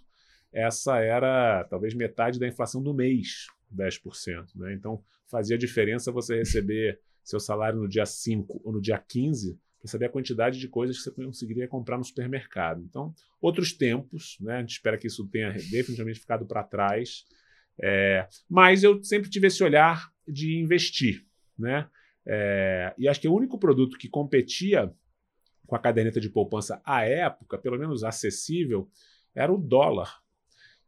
Essa 0.53 0.98
era 0.98 1.64
talvez 1.64 1.94
metade 1.94 2.38
da 2.38 2.46
inflação 2.46 2.82
do 2.82 2.92
mês, 2.92 3.46
10%. 3.74 4.54
Né? 4.56 4.74
Então 4.74 5.02
fazia 5.26 5.58
diferença 5.58 6.12
você 6.12 6.36
receber 6.36 7.00
seu 7.22 7.40
salário 7.40 7.80
no 7.80 7.88
dia 7.88 8.06
5 8.06 8.60
ou 8.64 8.72
no 8.72 8.80
dia 8.80 8.98
15 8.98 9.58
para 9.82 9.90
saber 9.90 10.06
a 10.06 10.10
quantidade 10.10 10.60
de 10.60 10.68
coisas 10.68 10.96
que 10.96 11.02
você 11.02 11.10
conseguiria 11.10 11.66
comprar 11.66 11.98
no 11.98 12.04
supermercado. 12.04 12.82
Então, 12.88 13.12
outros 13.40 13.72
tempos, 13.72 14.36
né? 14.40 14.56
a 14.56 14.60
gente 14.60 14.70
espera 14.70 14.96
que 14.96 15.08
isso 15.08 15.26
tenha 15.26 15.50
definitivamente 15.52 16.20
ficado 16.20 16.46
para 16.46 16.62
trás. 16.62 17.24
É, 17.80 18.28
mas 18.48 18.84
eu 18.84 19.02
sempre 19.02 19.28
tive 19.28 19.48
esse 19.48 19.62
olhar 19.64 20.12
de 20.26 20.56
investir. 20.56 21.26
Né? 21.58 21.88
É, 22.24 22.94
e 22.96 23.08
acho 23.08 23.20
que 23.20 23.26
o 23.26 23.34
único 23.34 23.58
produto 23.58 23.98
que 23.98 24.08
competia 24.08 24.92
com 25.66 25.74
a 25.74 25.80
caderneta 25.80 26.20
de 26.20 26.28
poupança 26.28 26.80
à 26.84 27.04
época, 27.04 27.58
pelo 27.58 27.78
menos 27.78 28.04
acessível, 28.04 28.88
era 29.34 29.52
o 29.52 29.58
dólar. 29.58 30.21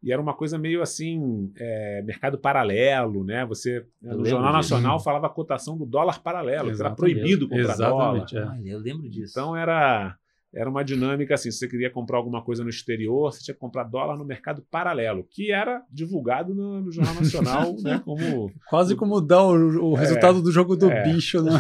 E 0.05 0.13
era 0.13 0.21
uma 0.21 0.35
coisa 0.35 0.59
meio 0.59 0.83
assim, 0.83 1.51
é, 1.57 2.03
mercado 2.03 2.37
paralelo, 2.39 3.25
né? 3.25 3.47
Você, 3.47 3.87
Eu 4.03 4.19
no 4.19 4.27
Jornal 4.27 4.61
disso. 4.61 4.75
Nacional, 4.75 5.01
falava 5.01 5.27
a 5.29 5.31
cotação 5.31 5.79
do 5.79 5.87
dólar 5.87 6.21
paralelo, 6.23 6.71
que 6.75 6.79
era 6.79 6.91
proibido 6.91 7.49
comprar 7.49 7.75
dólar. 7.75 8.17
Exatamente, 8.17 8.37
é. 8.37 8.45
Olha, 8.45 8.71
eu 8.71 8.79
lembro 8.79 9.09
disso. 9.09 9.33
Então 9.33 9.57
era, 9.57 10.15
era 10.53 10.69
uma 10.69 10.85
dinâmica 10.85 11.33
assim, 11.33 11.51
se 11.51 11.57
você 11.57 11.67
queria 11.69 11.89
comprar 11.91 12.19
alguma 12.19 12.43
coisa 12.43 12.63
no 12.63 12.69
exterior, 12.69 13.33
você 13.33 13.43
tinha 13.43 13.55
que 13.55 13.61
comprar 13.61 13.85
dólar 13.85 14.19
no 14.19 14.27
mercado 14.27 14.63
paralelo, 14.71 15.27
que 15.31 15.51
era 15.51 15.83
divulgado 15.91 16.55
no, 16.55 16.83
no 16.83 16.93
Jornal 16.93 17.15
Nacional, 17.15 17.75
né? 17.83 18.03
Como 18.05 18.53
Quase 18.69 18.95
como 18.95 19.23
dar 19.23 19.43
o, 19.43 19.93
o 19.93 19.95
resultado 19.95 20.43
do 20.43 20.53
jogo 20.53 20.77
do 20.77 20.91
é. 20.91 21.03
bicho, 21.03 21.43
né? 21.43 21.53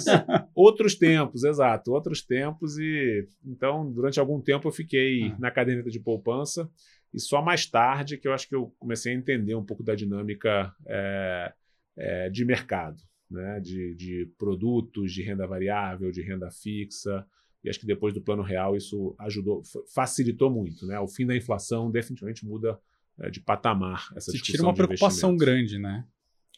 outros 0.54 0.94
tempos, 0.94 1.44
exato, 1.44 1.92
outros 1.92 2.22
tempos 2.22 2.78
e 2.78 3.28
então 3.44 3.92
durante 3.92 4.18
algum 4.18 4.40
tempo 4.40 4.66
eu 4.68 4.72
fiquei 4.72 5.24
Ah. 5.24 5.36
na 5.38 5.50
caderneta 5.50 5.90
de 5.90 6.00
poupança 6.00 6.66
e 7.12 7.20
só 7.20 7.42
mais 7.42 7.66
tarde 7.66 8.16
que 8.16 8.28
eu 8.28 8.32
acho 8.32 8.48
que 8.48 8.54
eu 8.54 8.74
comecei 8.78 9.12
a 9.12 9.16
entender 9.16 9.54
um 9.54 9.64
pouco 9.64 9.82
da 9.82 9.94
dinâmica 9.94 10.74
é, 10.86 11.52
é, 11.96 12.30
de 12.30 12.44
mercado, 12.44 13.02
né, 13.30 13.60
de, 13.60 13.94
de 13.94 14.32
produtos, 14.38 15.12
de 15.12 15.22
renda 15.22 15.46
variável, 15.46 16.10
de 16.10 16.22
renda 16.22 16.50
fixa 16.50 17.26
e 17.62 17.68
acho 17.68 17.78
que 17.78 17.86
depois 17.86 18.14
do 18.14 18.22
plano 18.22 18.42
real 18.42 18.76
isso 18.76 19.14
ajudou, 19.20 19.62
fa- 19.62 19.80
facilitou 19.94 20.50
muito, 20.50 20.86
né? 20.86 20.98
O 20.98 21.06
fim 21.06 21.26
da 21.26 21.36
inflação 21.36 21.90
definitivamente 21.90 22.44
muda 22.46 22.78
é, 23.18 23.28
de 23.28 23.40
patamar 23.40 24.08
essa 24.16 24.30
Se 24.30 24.38
discussão 24.38 24.52
tira 24.52 24.62
uma 24.62 24.74
preocupação 24.74 25.36
grande, 25.36 25.78
né? 25.78 26.06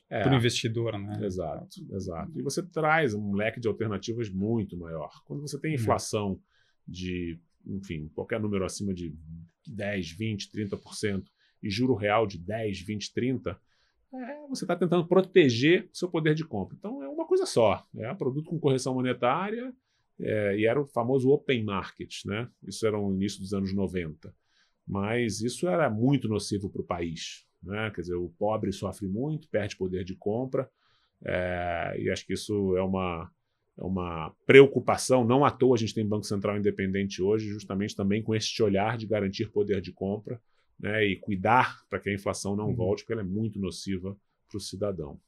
É. 0.09 0.23
Para 0.23 0.33
o 0.33 0.37
investidor, 0.37 0.99
né? 0.99 1.25
Exato, 1.25 1.77
exato. 1.91 2.39
E 2.39 2.43
você 2.43 2.63
traz 2.63 3.15
um 3.15 3.35
leque 3.35 3.59
de 3.59 3.67
alternativas 3.67 4.29
muito 4.29 4.77
maior. 4.77 5.11
Quando 5.25 5.41
você 5.41 5.59
tem 5.59 5.75
inflação 5.75 6.39
de, 6.87 7.41
enfim, 7.67 8.09
qualquer 8.15 8.41
número 8.41 8.65
acima 8.65 8.93
de 8.93 9.15
10, 9.67 10.13
20, 10.13 10.51
30% 10.51 11.25
e 11.63 11.71
juro 11.71 11.95
real 11.95 12.27
de 12.27 12.39
10, 12.39 12.81
20, 12.81 13.13
30, 13.13 13.61
é, 14.15 14.47
você 14.49 14.65
está 14.65 14.77
tentando 14.77 15.07
proteger 15.07 15.89
o 15.93 15.97
seu 15.97 16.09
poder 16.09 16.35
de 16.35 16.45
compra. 16.45 16.77
Então 16.79 17.03
é 17.03 17.09
uma 17.09 17.27
coisa 17.27 17.47
só. 17.47 17.87
É 17.97 18.13
produto 18.15 18.51
com 18.51 18.59
correção 18.59 18.95
monetária 18.95 19.73
é, 20.21 20.59
e 20.59 20.67
era 20.67 20.81
o 20.81 20.87
famoso 20.87 21.31
open 21.31 21.65
market, 21.65 22.25
né? 22.27 22.49
Isso 22.63 22.87
era 22.87 22.99
no 22.99 23.15
início 23.15 23.41
dos 23.41 23.55
anos 23.55 23.73
90. 23.73 24.35
Mas 24.87 25.41
isso 25.41 25.69
era 25.69 25.89
muito 25.89 26.29
nocivo 26.29 26.69
para 26.69 26.83
o 26.83 26.87
país. 26.87 27.47
Né? 27.63 27.91
Quer 27.95 28.03
dizer, 28.03 28.17
o 28.17 28.29
pobre 28.39 28.73
sofre 28.73 29.07
muito, 29.09 29.49
perde 29.49 29.77
poder 29.77 30.05
de 30.05 30.15
compra. 30.15 30.69
É, 31.25 31.95
e 31.99 32.11
acho 32.11 32.27
que 32.27 32.35
isso 32.35 32.77
é 32.77 32.83
uma, 32.83 33.31
uma 33.83 34.33
preocupação. 34.47 35.25
Não 35.25 35.45
à 35.45 35.51
toa 35.51 35.75
a 35.75 35.79
gente 35.79 35.95
tem 35.95 36.07
Banco 36.07 36.25
Central 36.25 36.57
independente 36.57 37.21
hoje, 37.21 37.49
justamente 37.49 37.97
também 37.97 38.23
com 38.23 38.35
este 38.35 38.63
olhar 38.63 38.97
de 38.97 39.07
garantir 39.07 39.51
poder 39.51 39.81
de 39.81 39.93
compra 39.93 40.41
né, 40.79 41.05
e 41.05 41.17
cuidar 41.17 41.85
para 41.89 41.99
que 41.99 42.09
a 42.09 42.15
inflação 42.15 42.57
não 42.57 42.69
uhum. 42.69 42.75
volte, 42.75 43.03
porque 43.03 43.13
ela 43.13 43.23
é 43.23 43.25
muito 43.25 43.59
nociva 43.59 44.17
para 44.49 44.57
o 44.57 44.61
cidadão. 44.61 45.21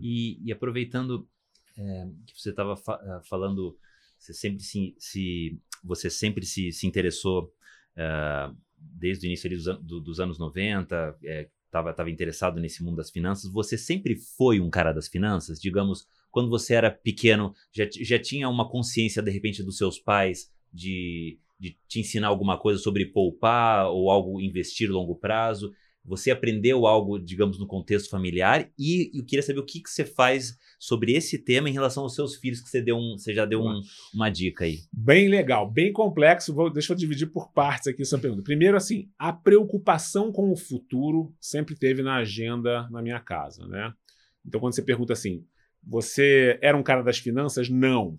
E, 0.00 0.38
e 0.44 0.52
aproveitando 0.52 1.28
é, 1.76 2.08
que 2.26 2.40
você 2.40 2.50
estava 2.50 2.76
fa 2.76 3.00
eh, 3.02 3.20
falando, 3.28 3.76
você 4.18 4.32
sempre 4.32 4.62
se, 4.62 4.94
se, 4.98 5.58
você 5.82 6.08
sempre 6.08 6.46
se, 6.46 6.72
se 6.72 6.86
interessou 6.86 7.52
uh, 7.96 8.56
desde 8.78 9.26
o 9.26 9.28
início 9.28 9.50
dos, 9.50 9.64
do, 9.80 10.00
dos, 10.00 10.20
anos 10.20 10.38
90, 10.38 11.18
estava 11.62 11.90
é, 11.90 11.92
tava 11.92 12.10
interessado 12.10 12.60
nesse 12.60 12.82
mundo 12.82 12.96
das 12.96 13.10
finanças. 13.10 13.50
Você 13.50 13.76
sempre 13.76 14.16
foi 14.16 14.60
um 14.60 14.70
cara 14.70 14.92
das 14.92 15.08
finanças? 15.08 15.60
Digamos, 15.60 16.06
quando 16.32 16.48
você 16.48 16.74
era 16.74 16.90
pequeno, 16.90 17.54
já, 17.70 17.84
já 17.88 18.18
tinha 18.18 18.48
uma 18.48 18.68
consciência, 18.68 19.22
de 19.22 19.30
repente, 19.30 19.62
dos 19.62 19.76
seus 19.76 19.98
pais 19.98 20.50
de, 20.72 21.38
de 21.60 21.76
te 21.86 22.00
ensinar 22.00 22.28
alguma 22.28 22.58
coisa 22.58 22.80
sobre 22.80 23.06
poupar 23.06 23.86
ou 23.88 24.10
algo 24.10 24.40
investir 24.40 24.90
longo 24.90 25.14
prazo? 25.14 25.72
Você 26.04 26.32
aprendeu 26.32 26.84
algo, 26.84 27.16
digamos, 27.18 27.60
no 27.60 27.66
contexto 27.66 28.10
familiar 28.10 28.68
e 28.76 29.16
eu 29.16 29.24
queria 29.24 29.42
saber 29.42 29.60
o 29.60 29.64
que, 29.64 29.80
que 29.80 29.90
você 29.90 30.04
faz 30.04 30.58
sobre 30.76 31.12
esse 31.12 31.38
tema 31.38 31.70
em 31.70 31.72
relação 31.72 32.02
aos 32.02 32.14
seus 32.16 32.34
filhos, 32.34 32.60
que 32.60 32.68
você, 32.68 32.82
deu 32.82 32.96
um, 32.96 33.16
você 33.16 33.32
já 33.32 33.44
deu 33.44 33.62
um, 33.62 33.80
uma 34.12 34.28
dica 34.28 34.64
aí. 34.64 34.80
Bem 34.92 35.28
legal, 35.28 35.70
bem 35.70 35.92
complexo. 35.92 36.52
Vou, 36.52 36.72
deixa 36.72 36.92
eu 36.92 36.96
dividir 36.96 37.26
por 37.26 37.52
partes 37.52 37.86
aqui 37.86 38.02
essa 38.02 38.18
pergunta. 38.18 38.42
Primeiro, 38.42 38.76
assim, 38.76 39.08
a 39.16 39.32
preocupação 39.32 40.32
com 40.32 40.50
o 40.50 40.56
futuro 40.56 41.32
sempre 41.38 41.76
teve 41.76 42.02
na 42.02 42.16
agenda 42.16 42.88
na 42.90 43.00
minha 43.00 43.20
casa, 43.20 43.64
né? 43.68 43.94
Então, 44.44 44.60
quando 44.60 44.74
você 44.74 44.82
pergunta 44.82 45.12
assim, 45.12 45.44
você 45.82 46.58
era 46.62 46.76
um 46.76 46.82
cara 46.82 47.02
das 47.02 47.18
finanças? 47.18 47.68
Não 47.68 48.18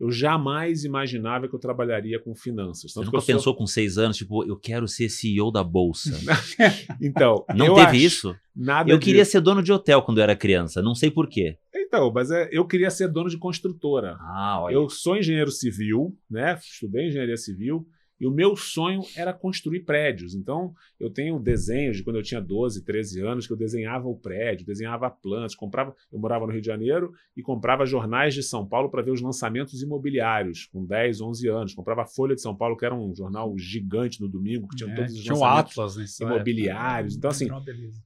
eu 0.00 0.10
jamais 0.10 0.84
imaginava 0.84 1.46
que 1.46 1.54
eu 1.54 1.58
trabalharia 1.58 2.18
com 2.18 2.34
finanças. 2.34 2.90
Você 2.90 3.04
nunca 3.04 3.20
pensou 3.20 3.54
com 3.54 3.66
seis 3.66 3.98
anos, 3.98 4.16
tipo, 4.16 4.42
eu 4.48 4.56
quero 4.56 4.88
ser 4.88 5.10
CEO 5.10 5.52
da 5.52 5.62
Bolsa? 5.62 6.18
então, 7.02 7.44
Não 7.54 7.74
teve 7.74 7.98
isso? 7.98 8.34
Nada 8.56 8.90
Eu 8.90 8.96
disso. 8.96 9.04
queria 9.06 9.24
ser 9.26 9.42
dono 9.42 9.62
de 9.62 9.70
hotel 9.70 10.00
quando 10.00 10.18
eu 10.18 10.22
era 10.22 10.34
criança, 10.34 10.80
não 10.80 10.94
sei 10.94 11.10
porquê. 11.10 11.58
Então, 11.74 12.10
mas 12.10 12.30
é, 12.30 12.48
eu 12.50 12.66
queria 12.66 12.90
ser 12.90 13.08
dono 13.08 13.28
de 13.28 13.36
construtora. 13.36 14.16
Ah, 14.20 14.60
olha. 14.62 14.74
Eu 14.74 14.88
sou 14.88 15.18
engenheiro 15.18 15.50
civil, 15.50 16.16
né? 16.30 16.58
Estudei 16.62 17.08
engenharia 17.08 17.36
civil. 17.36 17.86
E 18.20 18.26
o 18.26 18.30
meu 18.30 18.54
sonho 18.54 19.00
era 19.16 19.32
construir 19.32 19.80
prédios. 19.80 20.34
Então, 20.34 20.74
eu 20.98 21.08
tenho 21.08 21.38
desenhos 21.38 21.96
de 21.96 22.04
quando 22.04 22.16
eu 22.16 22.22
tinha 22.22 22.40
12, 22.40 22.84
13 22.84 23.22
anos, 23.22 23.46
que 23.46 23.52
eu 23.52 23.56
desenhava 23.56 24.08
o 24.08 24.14
prédio, 24.14 24.66
desenhava 24.66 25.10
plantas, 25.10 25.54
comprava. 25.54 25.94
Eu 26.12 26.18
morava 26.18 26.46
no 26.46 26.52
Rio 26.52 26.60
de 26.60 26.66
Janeiro 26.66 27.12
e 27.34 27.42
comprava 27.42 27.86
jornais 27.86 28.34
de 28.34 28.42
São 28.42 28.66
Paulo 28.66 28.90
para 28.90 29.00
ver 29.00 29.10
os 29.10 29.22
lançamentos 29.22 29.82
imobiliários, 29.82 30.66
com 30.66 30.84
10, 30.84 31.20
11 31.22 31.48
anos. 31.48 31.74
Comprava 31.74 32.02
a 32.02 32.06
Folha 32.06 32.34
de 32.34 32.42
São 32.42 32.54
Paulo, 32.54 32.76
que 32.76 32.84
era 32.84 32.94
um 32.94 33.14
jornal 33.14 33.56
gigante 33.56 34.20
no 34.20 34.28
domingo, 34.28 34.68
que 34.68 34.76
tinha 34.76 34.90
é, 34.90 34.94
todos 34.94 35.14
os 35.14 35.22
tinha 35.22 35.34
lançamentos 35.34 35.78
Atlas, 35.78 35.96
né? 35.96 36.26
imobiliários. 36.26 37.16
Então, 37.16 37.30
assim, 37.30 37.48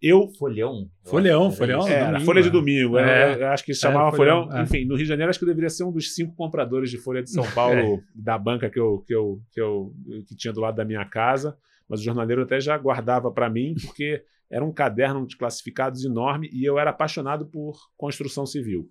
eu. 0.00 0.28
Folhão. 0.38 0.88
Folhão, 1.02 1.50
Folhão. 1.50 1.88
Era, 1.88 2.06
domingo, 2.06 2.24
Folha 2.24 2.42
de 2.42 2.48
é. 2.48 2.50
domingo. 2.50 2.98
É. 2.98 3.34
Eu, 3.34 3.46
acho 3.48 3.64
que 3.64 3.74
se 3.74 3.80
chamava 3.80 4.16
Folhão. 4.16 4.44
folhão. 4.44 4.60
É. 4.60 4.62
Enfim, 4.62 4.84
no 4.84 4.94
Rio 4.94 5.04
de 5.04 5.08
Janeiro, 5.08 5.30
acho 5.30 5.38
que 5.38 5.44
eu 5.44 5.48
deveria 5.48 5.70
ser 5.70 5.84
um 5.84 5.92
dos 5.92 6.14
cinco 6.14 6.34
compradores 6.36 6.90
de 6.90 6.98
Folha 6.98 7.22
de 7.22 7.30
São 7.30 7.44
Paulo 7.52 8.02
da 8.14 8.38
banca 8.38 8.70
que 8.70 8.78
eu, 8.78 9.02
que 9.06 9.14
eu, 9.14 9.40
que 9.52 9.60
eu 9.60 9.92
que 10.26 10.36
tinha 10.36 10.52
do 10.52 10.60
lado 10.60 10.76
da 10.76 10.84
minha 10.84 11.04
casa, 11.04 11.58
mas 11.88 12.00
o 12.00 12.04
jornaleiro 12.04 12.42
até 12.42 12.60
já 12.60 12.76
guardava 12.76 13.30
para 13.30 13.50
mim, 13.50 13.74
porque 13.82 14.24
era 14.50 14.64
um 14.64 14.72
caderno 14.72 15.26
de 15.26 15.36
classificados 15.36 16.04
enorme 16.04 16.48
e 16.52 16.64
eu 16.64 16.78
era 16.78 16.90
apaixonado 16.90 17.46
por 17.46 17.76
construção 17.96 18.46
civil. 18.46 18.90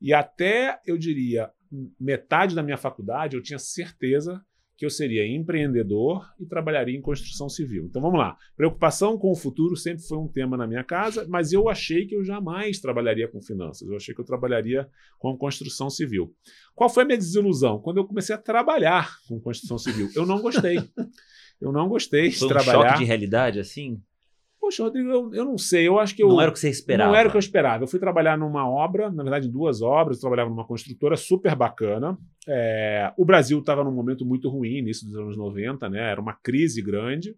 E 0.00 0.12
até, 0.12 0.80
eu 0.84 0.98
diria, 0.98 1.50
metade 1.98 2.54
da 2.54 2.62
minha 2.62 2.76
faculdade, 2.76 3.36
eu 3.36 3.42
tinha 3.42 3.58
certeza 3.58 4.44
que 4.76 4.84
eu 4.84 4.90
seria 4.90 5.26
empreendedor 5.26 6.26
e 6.38 6.46
trabalharia 6.46 6.96
em 6.96 7.00
construção 7.00 7.48
civil. 7.48 7.84
Então 7.84 8.02
vamos 8.02 8.18
lá. 8.18 8.36
Preocupação 8.56 9.16
com 9.16 9.30
o 9.30 9.36
futuro 9.36 9.76
sempre 9.76 10.02
foi 10.02 10.18
um 10.18 10.26
tema 10.26 10.56
na 10.56 10.66
minha 10.66 10.82
casa, 10.82 11.26
mas 11.28 11.52
eu 11.52 11.68
achei 11.68 12.06
que 12.06 12.14
eu 12.14 12.24
jamais 12.24 12.80
trabalharia 12.80 13.28
com 13.28 13.40
finanças. 13.40 13.88
Eu 13.88 13.96
achei 13.96 14.14
que 14.14 14.20
eu 14.20 14.24
trabalharia 14.24 14.88
com 15.18 15.36
construção 15.36 15.88
civil. 15.88 16.34
Qual 16.74 16.90
foi 16.90 17.04
a 17.04 17.06
minha 17.06 17.18
desilusão? 17.18 17.78
Quando 17.80 17.98
eu 17.98 18.04
comecei 18.04 18.34
a 18.34 18.38
trabalhar 18.38 19.16
com 19.28 19.40
construção 19.40 19.78
civil. 19.78 20.10
Eu 20.14 20.26
não 20.26 20.40
gostei. 20.40 20.78
Eu 21.60 21.70
não 21.72 21.88
gostei 21.88 22.30
foi 22.32 22.38
de 22.38 22.44
um 22.44 22.48
trabalhar. 22.48 22.88
choque 22.88 22.98
de 22.98 23.04
realidade 23.04 23.60
assim? 23.60 24.02
Poxa, 24.64 24.82
Rodrigo, 24.82 25.10
eu, 25.10 25.34
eu, 25.34 25.44
não 25.44 25.58
sei. 25.58 25.86
Eu 25.86 25.98
acho 25.98 26.16
que 26.16 26.22
eu. 26.22 26.28
Não 26.28 26.40
era 26.40 26.50
o 26.50 26.54
que 26.54 26.58
você 26.58 26.70
esperava. 26.70 27.10
Não 27.10 27.14
era 27.14 27.28
o 27.28 27.30
que 27.30 27.36
eu 27.36 27.40
esperava. 27.40 27.84
Eu 27.84 27.86
fui 27.86 28.00
trabalhar 28.00 28.38
numa 28.38 28.66
obra, 28.66 29.10
na 29.10 29.22
verdade, 29.22 29.46
duas 29.46 29.82
obras. 29.82 30.16
Eu 30.16 30.22
trabalhava 30.22 30.48
numa 30.48 30.66
construtora 30.66 31.18
super 31.18 31.54
bacana. 31.54 32.16
É, 32.48 33.12
o 33.18 33.26
Brasil 33.26 33.58
estava 33.58 33.84
num 33.84 33.92
momento 33.92 34.24
muito 34.24 34.48
ruim, 34.48 34.78
início 34.78 35.06
dos 35.06 35.16
anos 35.16 35.36
90, 35.36 35.90
né? 35.90 36.10
Era 36.10 36.18
uma 36.18 36.32
crise 36.32 36.80
grande. 36.80 37.36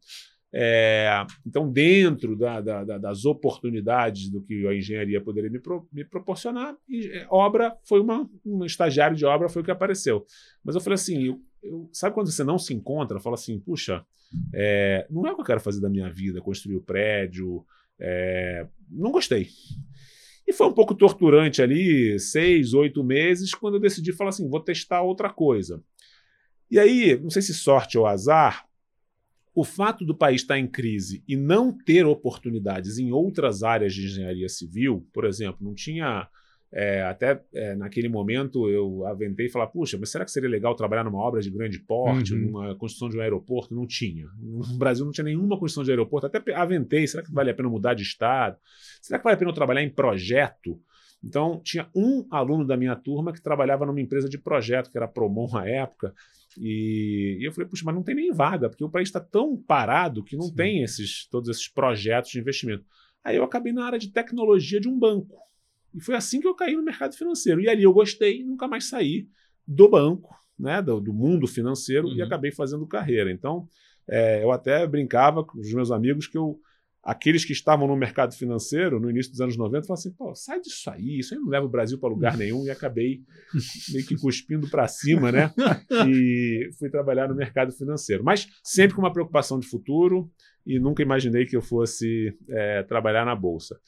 É, 0.55 1.27
então, 1.45 1.69
dentro 1.69 2.37
da, 2.37 2.61
da, 2.61 2.85
das 2.97 3.25
oportunidades 3.25 4.31
do 4.31 4.41
que 4.41 4.65
a 4.69 4.73
engenharia 4.73 5.21
poderia 5.21 5.51
me, 5.51 5.59
pro, 5.59 5.89
me 5.93 6.05
proporcionar, 6.05 6.77
é, 6.89 7.27
obra 7.29 7.77
foi 7.83 8.01
uma, 8.01 8.31
um 8.45 8.65
estagiário 8.65 9.17
de 9.17 9.27
obra 9.27 9.49
foi 9.49 9.63
o 9.63 9.65
que 9.65 9.71
apareceu. 9.73 10.25
Mas 10.65 10.77
eu 10.77 10.81
falei 10.81 10.95
assim, 10.95 11.25
eu, 11.25 11.41
eu, 11.67 11.89
sabe 11.93 12.15
quando 12.15 12.31
você 12.31 12.45
não 12.45 12.59
se 12.59 12.73
encontra, 12.73 13.21
fala 13.21 13.35
assim, 13.35 13.59
puxa, 13.59 14.05
é, 14.53 15.07
não 15.11 15.27
é 15.27 15.33
o 15.33 15.35
que 15.35 15.41
eu 15.41 15.47
quero 15.47 15.61
fazer 15.61 15.81
da 15.81 15.89
minha 15.89 16.11
vida, 16.11 16.41
construir 16.41 16.77
o 16.77 16.83
prédio. 16.83 17.65
É, 17.99 18.67
não 18.91 19.11
gostei. 19.11 19.49
E 20.47 20.53
foi 20.53 20.67
um 20.67 20.73
pouco 20.73 20.95
torturante 20.95 21.61
ali, 21.61 22.19
seis, 22.21 22.73
oito 22.73 23.03
meses, 23.03 23.53
quando 23.55 23.75
eu 23.75 23.81
decidi 23.81 24.13
falar 24.13 24.31
assim: 24.31 24.49
vou 24.49 24.61
testar 24.61 25.03
outra 25.03 25.29
coisa. 25.29 25.83
E 26.71 26.79
aí, 26.79 27.19
não 27.19 27.31
sei 27.31 27.43
se 27.43 27.55
sorte 27.55 27.99
ou 27.99 28.07
azar, 28.07 28.67
o 29.55 29.65
fato 29.65 30.05
do 30.05 30.15
país 30.15 30.43
estar 30.43 30.59
em 30.59 30.67
crise 30.67 31.25
e 31.27 31.35
não 31.37 31.73
ter 31.73 32.05
oportunidades 32.05 32.99
em 32.99 33.11
outras 33.11 33.63
áreas 33.63 33.95
de 33.95 34.05
engenharia 34.05 34.49
civil, 34.49 35.09
por 35.13 35.25
exemplo, 35.25 35.65
não 35.65 35.75
tinha 35.75 36.29
é, 36.73 37.03
até 37.03 37.41
é, 37.55 37.75
naquele 37.75 38.09
momento 38.09 38.69
eu 38.69 39.07
aventei 39.07 39.47
e 39.47 39.51
falar, 39.51 39.69
puxa, 39.69 39.97
mas 39.99 40.11
será 40.11 40.25
que 40.25 40.31
seria 40.31 40.49
legal 40.49 40.75
trabalhar 40.75 41.05
numa 41.05 41.19
obra 41.19 41.41
de 41.41 41.51
grande 41.51 41.79
porte, 41.79 42.35
uhum. 42.35 42.41
numa 42.41 42.75
construção 42.75 43.09
de 43.09 43.17
um 43.17 43.21
aeroporto? 43.21 43.75
Não 43.75 43.87
tinha. 43.87 44.27
No 44.39 44.77
Brasil 44.77 45.05
não 45.05 45.13
tinha 45.13 45.25
nenhuma 45.25 45.59
construção 45.59 45.85
de 45.85 45.91
aeroporto. 45.91 46.27
Até 46.27 46.55
aventei, 46.55 47.07
será 47.07 47.23
que 47.23 47.33
vale 47.33 47.51
a 47.51 47.55
pena 47.55 47.69
mudar 47.69 47.95
de 47.95 48.03
estado? 48.03 48.57
Será 49.01 49.19
que 49.19 49.25
vale 49.25 49.35
a 49.35 49.39
pena 49.39 49.51
eu 49.51 49.55
trabalhar 49.55 49.83
em 49.83 49.91
projeto? 49.91 50.81
Então, 51.25 51.61
tinha 51.65 51.89
um 51.95 52.27
aluno 52.31 52.65
da 52.65 52.77
minha 52.77 52.95
turma 52.95 53.33
que 53.33 53.43
trabalhava 53.43 53.87
numa 53.87 54.01
empresa 54.01 54.29
de 54.29 54.39
projeto, 54.39 54.91
que 54.91 54.99
era 54.99 55.09
Promon 55.09 55.49
na 55.51 55.67
época, 55.67 56.15
e, 56.59 57.39
e, 57.41 57.45
eu 57.45 57.53
falei, 57.53 57.69
puxa, 57.69 57.83
mas 57.85 57.95
não 57.95 58.03
tem 58.03 58.15
nem 58.15 58.33
vaga, 58.33 58.69
porque 58.69 58.85
o 58.85 58.89
país 58.89 59.09
está 59.09 59.21
tão 59.21 59.57
parado 59.57 60.25
que 60.25 60.37
não 60.37 60.47
Sim. 60.47 60.55
tem 60.55 60.83
esses, 60.83 61.27
todos 61.29 61.49
esses 61.49 61.69
projetos 61.69 62.31
de 62.31 62.39
investimento. 62.39 62.85
Aí 63.23 63.37
eu 63.37 63.45
acabei 63.45 63.73
na 63.73 63.85
área 63.85 63.99
de 63.99 64.09
tecnologia 64.09 64.81
de 64.81 64.89
um 64.89 64.99
banco. 64.99 65.37
E 65.97 66.01
foi 66.03 66.15
assim 66.15 66.41
que 66.41 66.47
eu 66.47 66.55
caí 66.55 66.77
no 66.77 66.83
mercado 66.83 67.17
financeiro. 67.17 67.61
E 67.61 67.69
ali 67.69 67.83
eu 67.83 67.93
gostei, 67.93 68.45
nunca 68.45 68.69
mais 68.69 68.89
saí 68.89 69.27
do 69.67 69.89
banco, 69.89 70.35
né, 70.59 70.83
do, 70.83 71.01
do 71.01 71.13
mundo 71.13 71.47
financeiro, 71.47 72.07
uhum. 72.07 72.17
e 72.17 72.23
acabei 72.23 72.53
fazendo 72.53 72.87
carreira. 72.87 73.33
Então, 73.33 73.67
é, 74.09 74.43
eu 74.43 74.53
até 74.53 74.87
brincava 74.87 75.43
com 75.43 75.59
os 75.59 75.73
meus 75.73 75.91
amigos 75.91 76.27
que 76.27 76.39
eu 76.39 76.61
aqueles 77.07 77.45
que 77.45 77.53
estavam 77.53 77.87
no 77.87 77.97
mercado 77.97 78.35
financeiro 78.35 78.99
no 78.99 79.09
início 79.09 79.31
dos 79.31 79.41
anos 79.41 79.57
90 79.57 79.87
falaram 79.87 80.01
assim: 80.01 80.13
pô, 80.13 80.35
sai 80.35 80.61
disso 80.61 80.91
aí, 80.91 81.21
isso 81.21 81.35
aí 81.35 81.41
não 81.41 81.49
leva 81.49 81.65
o 81.65 81.69
Brasil 81.69 81.99
para 82.01 82.09
lugar 82.09 82.37
nenhum. 82.37 82.65
E 82.67 82.71
acabei 82.71 83.21
meio 83.95 84.05
que 84.05 84.17
cuspindo 84.17 84.69
para 84.69 84.89
cima, 84.89 85.31
né? 85.31 85.53
E 86.09 86.69
fui 86.79 86.91
trabalhar 86.91 87.29
no 87.29 87.35
mercado 87.37 87.73
financeiro. 87.73 88.25
Mas 88.25 88.49
sempre 88.63 88.97
com 88.97 89.03
uma 89.03 89.13
preocupação 89.13 89.61
de 89.61 89.69
futuro 89.69 90.29
e 90.67 90.81
nunca 90.81 91.01
imaginei 91.01 91.47
que 91.47 91.57
eu 91.57 91.63
fosse 91.63 92.37
é, 92.49 92.83
trabalhar 92.83 93.25
na 93.25 93.37
bolsa. 93.37 93.79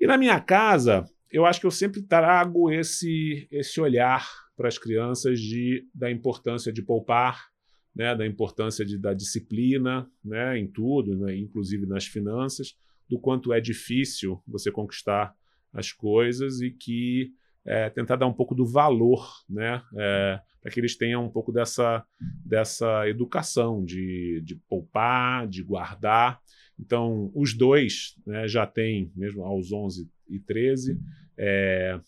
E 0.00 0.06
na 0.06 0.16
minha 0.16 0.40
casa, 0.40 1.04
eu 1.30 1.44
acho 1.44 1.60
que 1.60 1.66
eu 1.66 1.70
sempre 1.70 2.02
trago 2.02 2.70
esse, 2.70 3.48
esse 3.50 3.80
olhar 3.80 4.26
para 4.56 4.68
as 4.68 4.78
crianças 4.78 5.40
de, 5.40 5.86
da 5.94 6.10
importância 6.10 6.72
de 6.72 6.82
poupar, 6.82 7.48
né, 7.94 8.14
da 8.14 8.26
importância 8.26 8.84
de, 8.84 8.98
da 8.98 9.14
disciplina 9.14 10.10
né, 10.24 10.58
em 10.58 10.66
tudo, 10.66 11.16
né, 11.16 11.36
inclusive 11.36 11.86
nas 11.86 12.06
finanças, 12.06 12.76
do 13.08 13.18
quanto 13.18 13.52
é 13.52 13.60
difícil 13.60 14.42
você 14.46 14.70
conquistar 14.70 15.34
as 15.72 15.92
coisas 15.92 16.60
e 16.60 16.70
que 16.70 17.32
é, 17.64 17.90
tentar 17.90 18.16
dar 18.16 18.26
um 18.26 18.32
pouco 18.32 18.54
do 18.54 18.66
valor, 18.66 19.26
né, 19.48 19.82
é, 19.96 20.40
para 20.60 20.72
que 20.72 20.80
eles 20.80 20.96
tenham 20.96 21.24
um 21.24 21.30
pouco 21.30 21.52
dessa, 21.52 22.04
dessa 22.44 23.08
educação 23.08 23.84
de, 23.84 24.40
de 24.44 24.56
poupar, 24.56 25.46
de 25.46 25.62
guardar. 25.62 26.40
Então, 26.78 27.30
os 27.34 27.54
dois 27.54 28.16
né, 28.26 28.46
já 28.46 28.66
têm, 28.66 29.10
mesmo 29.14 29.42
aos 29.44 29.72
11 29.72 30.08
e 30.28 30.38
13, 30.38 30.98
é, 31.36 31.98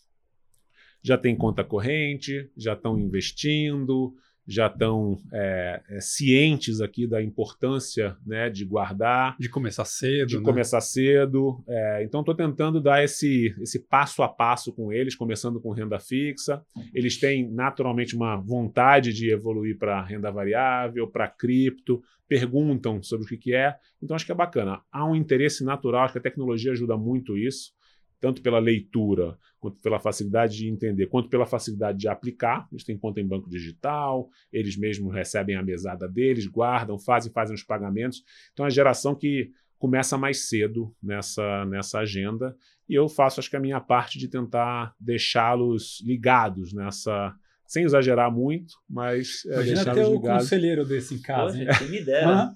já 1.03 1.17
tem 1.17 1.35
conta 1.37 1.65
corrente, 1.65 2.51
já 2.57 2.75
estão 2.75 2.99
investindo, 2.99 4.15
já 4.49 4.67
estão 4.67 5.19
é, 5.31 5.83
é, 5.91 6.01
cientes 6.01 6.81
aqui 6.81 7.07
da 7.07 7.23
importância 7.23 8.17
né, 8.27 8.49
de 8.49 8.65
guardar. 8.65 9.37
De 9.39 9.51
começar 9.51 9.85
cedo. 9.85 10.27
De 10.27 10.39
né? 10.39 10.43
começar 10.43 10.81
cedo. 10.81 11.63
É, 11.69 12.03
então, 12.03 12.21
estou 12.21 12.35
tentando 12.35 12.81
dar 12.81 13.05
esse, 13.05 13.55
esse 13.61 13.79
passo 13.79 14.23
a 14.23 14.29
passo 14.29 14.73
com 14.73 14.91
eles, 14.91 15.15
começando 15.15 15.61
com 15.61 15.71
renda 15.71 16.01
fixa. 16.01 16.63
Eles 16.95 17.19
têm, 17.19 17.51
naturalmente, 17.53 18.17
uma 18.17 18.37
vontade 18.37 19.13
de 19.13 19.31
evoluir 19.31 19.77
para 19.77 20.03
renda 20.03 20.31
variável, 20.31 21.07
para 21.07 21.29
cripto, 21.29 22.03
perguntam 22.27 23.03
sobre 23.03 23.27
o 23.27 23.29
que, 23.29 23.37
que 23.37 23.55
é. 23.55 23.75
Então, 24.03 24.15
acho 24.15 24.25
que 24.25 24.33
é 24.33 24.35
bacana. 24.35 24.81
Há 24.91 25.05
um 25.05 25.15
interesse 25.15 25.63
natural, 25.63 26.05
acho 26.05 26.15
que 26.15 26.19
a 26.21 26.23
tecnologia 26.23 26.73
ajuda 26.73 26.97
muito 26.97 27.37
isso 27.37 27.77
tanto 28.21 28.43
pela 28.43 28.59
leitura, 28.59 29.39
quanto 29.61 29.81
pela 29.81 29.99
facilidade 29.99 30.57
de 30.57 30.69
entender, 30.69 31.07
quanto 31.07 31.29
pela 31.29 31.47
facilidade 31.47 31.99
de 31.99 32.09
aplicar. 32.09 32.69
Eles 32.73 32.85
têm 32.85 32.99
conta 32.99 33.21
em 33.21 33.27
banco 33.27 33.49
digital, 33.49 34.29
eles 34.53 34.77
mesmos 34.77 35.15
recebem 35.15 35.57
a 35.57 35.63
mesada 35.63 36.09
deles, 36.09 36.47
guardam, 36.47 36.99
fazem, 36.99 37.33
fazem 37.33 37.55
os 37.55 37.63
pagamentos. 37.63 38.23
Então, 38.53 38.65
é 38.65 38.69
a 38.69 38.71
geração 38.71 39.15
que 39.15 39.53
começa 39.79 40.19
mais 40.19 40.49
cedo 40.49 40.95
nessa, 41.03 41.65
nessa 41.67 42.01
agenda 42.01 42.57
e 42.89 42.95
eu 42.95 43.09
faço, 43.09 43.39
acho 43.39 43.51
que 43.51 43.57
a 43.57 43.61
minha 43.61 43.81
parte 43.81 44.19
de 44.19 44.29
tentar 44.29 44.95
deixá-los 44.99 46.03
ligados 46.05 46.73
nessa, 46.73 47.35
sem 47.69 47.85
exagerar 47.85 48.33
muito, 48.33 48.77
mas 48.89 49.45
é, 49.45 49.53
Imagina 49.57 49.95
ter 49.95 50.07
um 50.07 50.19
conselheiro 50.19 50.87
desse 50.87 51.15
em 51.15 51.21
casa. 51.21 51.59
Poxa, 51.59 51.79
quem 51.79 51.91
me 51.91 52.01
dera. 52.03 52.55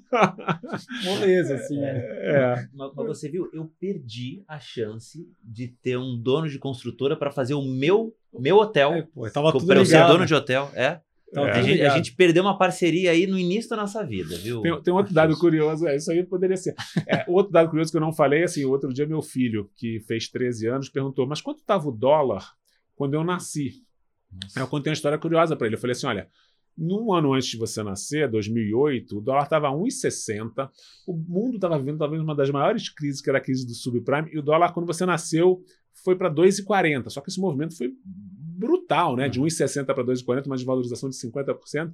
Moleza, 1.05 1.57
assim. 1.57 1.79
É, 1.85 1.97
é. 2.23 2.69
Mas, 2.73 2.93
mas, 2.97 3.07
você 3.07 3.29
viu, 3.29 3.51
eu 3.53 3.71
perdi 3.79 4.43
a 4.49 4.59
chance 4.59 5.29
de 5.45 5.69
ter 5.69 5.99
um 5.99 6.19
dono 6.19 6.49
de 6.49 6.59
construtora 6.59 7.15
para 7.15 7.31
fazer 7.31 7.53
o 7.53 7.63
meu, 7.63 8.17
meu 8.33 8.57
hotel. 8.57 8.95
É, 8.95 9.03
pô, 9.03 9.29
tava 9.29 9.53
tudo 9.53 9.67
pra 9.67 9.81
eu 9.81 9.85
ser 9.85 10.07
dono 10.07 10.25
de 10.25 10.35
hotel, 10.35 10.71
é. 10.75 11.01
A 11.35 11.63
gente, 11.63 11.83
a, 11.83 11.91
gente, 11.91 12.15
perdeu 12.15 12.43
uma 12.43 12.59
parceria 12.59 13.11
aí 13.11 13.27
no 13.27 13.39
início 13.39 13.69
da 13.71 13.77
nossa 13.77 14.05
vida, 14.05 14.37
viu? 14.37 14.61
Tem, 14.61 14.83
tem 14.83 14.95
outro 14.95 15.15
dado 15.15 15.37
curioso, 15.39 15.87
é, 15.87 15.97
isso 15.97 16.11
aí 16.11 16.23
poderia 16.25 16.57
ser. 16.57 16.75
É, 17.07 17.25
outro 17.29 17.53
dado 17.53 17.69
curioso 17.71 17.91
que 17.91 17.97
eu 17.97 18.03
não 18.03 18.13
falei, 18.13 18.45
assim, 18.45 18.65
outro 18.65 18.93
dia 18.93 19.07
meu 19.07 19.23
filho, 19.23 19.71
que 19.75 20.01
fez 20.01 20.29
13 20.29 20.69
anos, 20.69 20.89
perguntou, 20.91 21.27
mas 21.27 21.41
quanto 21.41 21.61
estava 21.61 21.89
o 21.89 21.93
dólar 21.93 22.53
quando 22.95 23.15
eu 23.15 23.25
nasci? 23.25 23.83
Nossa. 24.33 24.61
Eu 24.61 24.67
contei 24.69 24.91
uma 24.91 24.95
história 24.95 25.19
curiosa 25.19 25.57
para 25.57 25.67
ele. 25.67 25.77
Eu 25.77 25.81
falei 25.81 25.93
assim: 25.93 26.07
olha, 26.07 26.29
num 26.77 27.13
ano 27.13 27.35
antes 27.35 27.49
de 27.49 27.59
você 27.59 27.83
nascer, 27.83 28.31
2008, 28.31 29.19
o 29.19 29.21
dólar 29.21 29.45
estava 29.45 29.69
1,60. 29.69 30.71
O 31.07 31.15
mundo 31.15 31.57
estava 31.57 31.79
vivendo 31.79 31.99
talvez 31.99 32.23
uma 32.23 32.35
das 32.35 32.51
maiores 32.51 32.89
crises, 32.89 33.21
que 33.21 33.29
era 33.29 33.39
a 33.39 33.43
crise 33.43 33.67
do 33.67 33.75
subprime, 33.75 34.31
e 34.33 34.39
o 34.39 34.43
dólar, 34.43 34.73
quando 34.73 34.87
você 34.87 35.05
nasceu, 35.05 35.63
foi 36.05 36.17
para 36.17 36.31
2,40. 36.31 37.11
Só 37.11 37.21
que 37.21 37.31
esse 37.31 37.41
movimento 37.41 37.77
foi 37.77 37.93
brutal, 38.05 39.17
né? 39.17 39.29
De 39.29 39.41
1,60 39.41 39.85
para 39.87 40.05
2,40, 40.05 40.47
uma 40.47 40.57
desvalorização 40.57 41.11
de 41.11 41.17
50%. 41.17 41.93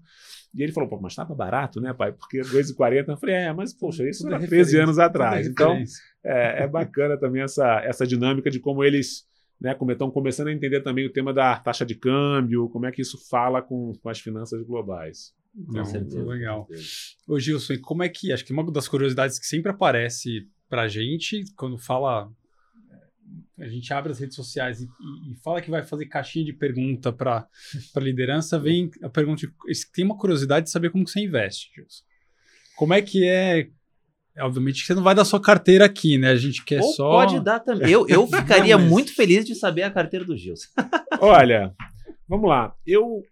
E 0.55 0.63
ele 0.63 0.73
falou, 0.73 0.89
pô, 0.89 1.01
mas 1.01 1.13
estava 1.13 1.35
barato, 1.35 1.81
né, 1.81 1.93
pai? 1.93 2.13
Porque 2.13 2.41
2,40. 2.41 3.09
Eu 3.09 3.17
falei, 3.17 3.35
é, 3.35 3.53
mas, 3.53 3.73
poxa, 3.73 4.09
isso 4.09 4.27
era 4.27 4.39
13 4.39 4.79
anos 4.79 4.99
atrás. 4.99 5.47
Então, 5.47 5.83
é, 6.25 6.65
é 6.65 6.69
bacana 6.69 7.19
também 7.19 7.43
essa, 7.43 7.81
essa 7.83 8.07
dinâmica 8.07 8.51
de 8.51 8.61
como 8.61 8.85
eles 8.85 9.27
né, 9.61 9.75
como 9.75 9.91
estão 9.91 10.11
começando 10.11 10.49
a 10.49 10.53
entender 10.53 10.83
também 10.83 11.07
o 11.07 11.13
tema 11.13 11.33
da 11.33 11.59
taxa 11.59 11.85
de 11.85 11.95
câmbio, 11.95 12.69
como 12.69 12.87
é 12.87 12.93
que 12.93 13.03
isso 13.03 13.19
fala 13.29 13.61
com, 13.61 13.93
com 13.95 14.09
as 14.09 14.21
finanças 14.21 14.63
globais. 14.63 15.35
Então, 15.57 15.85
certeza, 15.85 16.23
legal. 16.25 16.69
Ô 17.27 17.39
Gilson, 17.39 17.79
como 17.83 18.03
é 18.03 18.09
que, 18.09 18.33
acho 18.33 18.45
que 18.45 18.53
uma 18.53 18.71
das 18.71 18.87
curiosidades 18.87 19.39
que 19.39 19.47
sempre 19.47 19.73
aparece 19.73 20.49
para 20.69 20.83
a 20.83 20.89
gente, 20.89 21.45
quando 21.57 21.77
fala, 21.79 22.31
a 23.59 23.69
gente 23.69 23.93
abre 23.93 24.13
as 24.13 24.21
redes 24.21 24.37
sociais 24.37 24.81
e, 24.81 24.85
e, 24.85 25.33
e 25.33 25.37
fala 25.43 25.61
que 25.61 25.71
vai 25.71 25.83
fazer 25.83 26.07
caixinha 26.07 26.45
de 26.45 26.53
pergunta 26.53 27.13
para 27.13 27.49
a 27.95 28.01
liderança, 28.01 28.59
vem 28.59 28.91
a 29.03 29.09
pergunta, 29.09 29.47
de, 29.47 29.53
tem 29.93 30.05
uma 30.05 30.17
curiosidade 30.17 30.67
de 30.67 30.71
saber 30.71 30.91
como 30.91 31.05
que 31.05 31.11
você 31.11 31.21
investe, 31.21 31.71
Gilson. 31.75 32.05
Como 32.77 32.95
é 32.95 33.03
que 33.03 33.25
é 33.27 33.71
Obviamente 34.41 34.81
que 34.81 34.87
você 34.87 34.95
não 34.95 35.03
vai 35.03 35.15
dar 35.15 35.25
sua 35.25 35.41
carteira 35.41 35.85
aqui, 35.85 36.19
né? 36.19 36.31
A 36.31 36.37
gente 36.37 36.65
quer 36.65 36.81
Ou 36.81 36.93
só. 36.93 37.11
Pode 37.11 37.41
dar 37.41 37.61
também. 37.61 37.91
Eu, 37.91 38.07
eu 38.09 38.27
ficaria 38.29 38.77
não, 38.77 38.85
mas... 38.85 38.93
muito 38.93 39.15
feliz 39.15 39.45
de 39.45 39.55
saber 39.55 39.83
a 39.83 39.91
carteira 39.91 40.25
do 40.25 40.37
Gilson. 40.37 40.69
Olha, 41.21 41.75
vamos 42.29 42.49
lá. 42.49 42.75
Eu, 42.87 43.23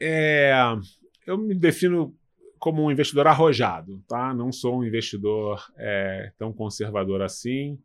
é, 0.00 0.52
eu 1.26 1.38
me 1.38 1.54
defino 1.54 2.14
como 2.58 2.84
um 2.84 2.92
investidor 2.92 3.26
arrojado, 3.26 4.00
tá? 4.06 4.32
Não 4.32 4.52
sou 4.52 4.78
um 4.78 4.84
investidor 4.84 5.64
é, 5.76 6.30
tão 6.38 6.52
conservador 6.52 7.20
assim. 7.20 7.76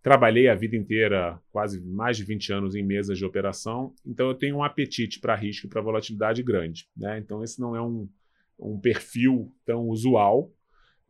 Trabalhei 0.00 0.48
a 0.48 0.54
vida 0.54 0.76
inteira, 0.76 1.40
quase 1.50 1.80
mais 1.80 2.16
de 2.16 2.24
20 2.24 2.52
anos 2.52 2.74
em 2.74 2.84
mesas 2.84 3.18
de 3.18 3.24
operação, 3.24 3.94
então 4.04 4.28
eu 4.28 4.34
tenho 4.34 4.56
um 4.56 4.64
apetite 4.64 5.20
para 5.20 5.34
risco 5.34 5.66
e 5.66 5.68
para 5.68 5.80
volatilidade 5.80 6.42
grande. 6.42 6.88
Né? 6.96 7.18
Então, 7.18 7.42
esse 7.42 7.60
não 7.60 7.74
é 7.76 7.82
um, 7.82 8.08
um 8.58 8.78
perfil 8.78 9.52
tão 9.64 9.88
usual. 9.88 10.52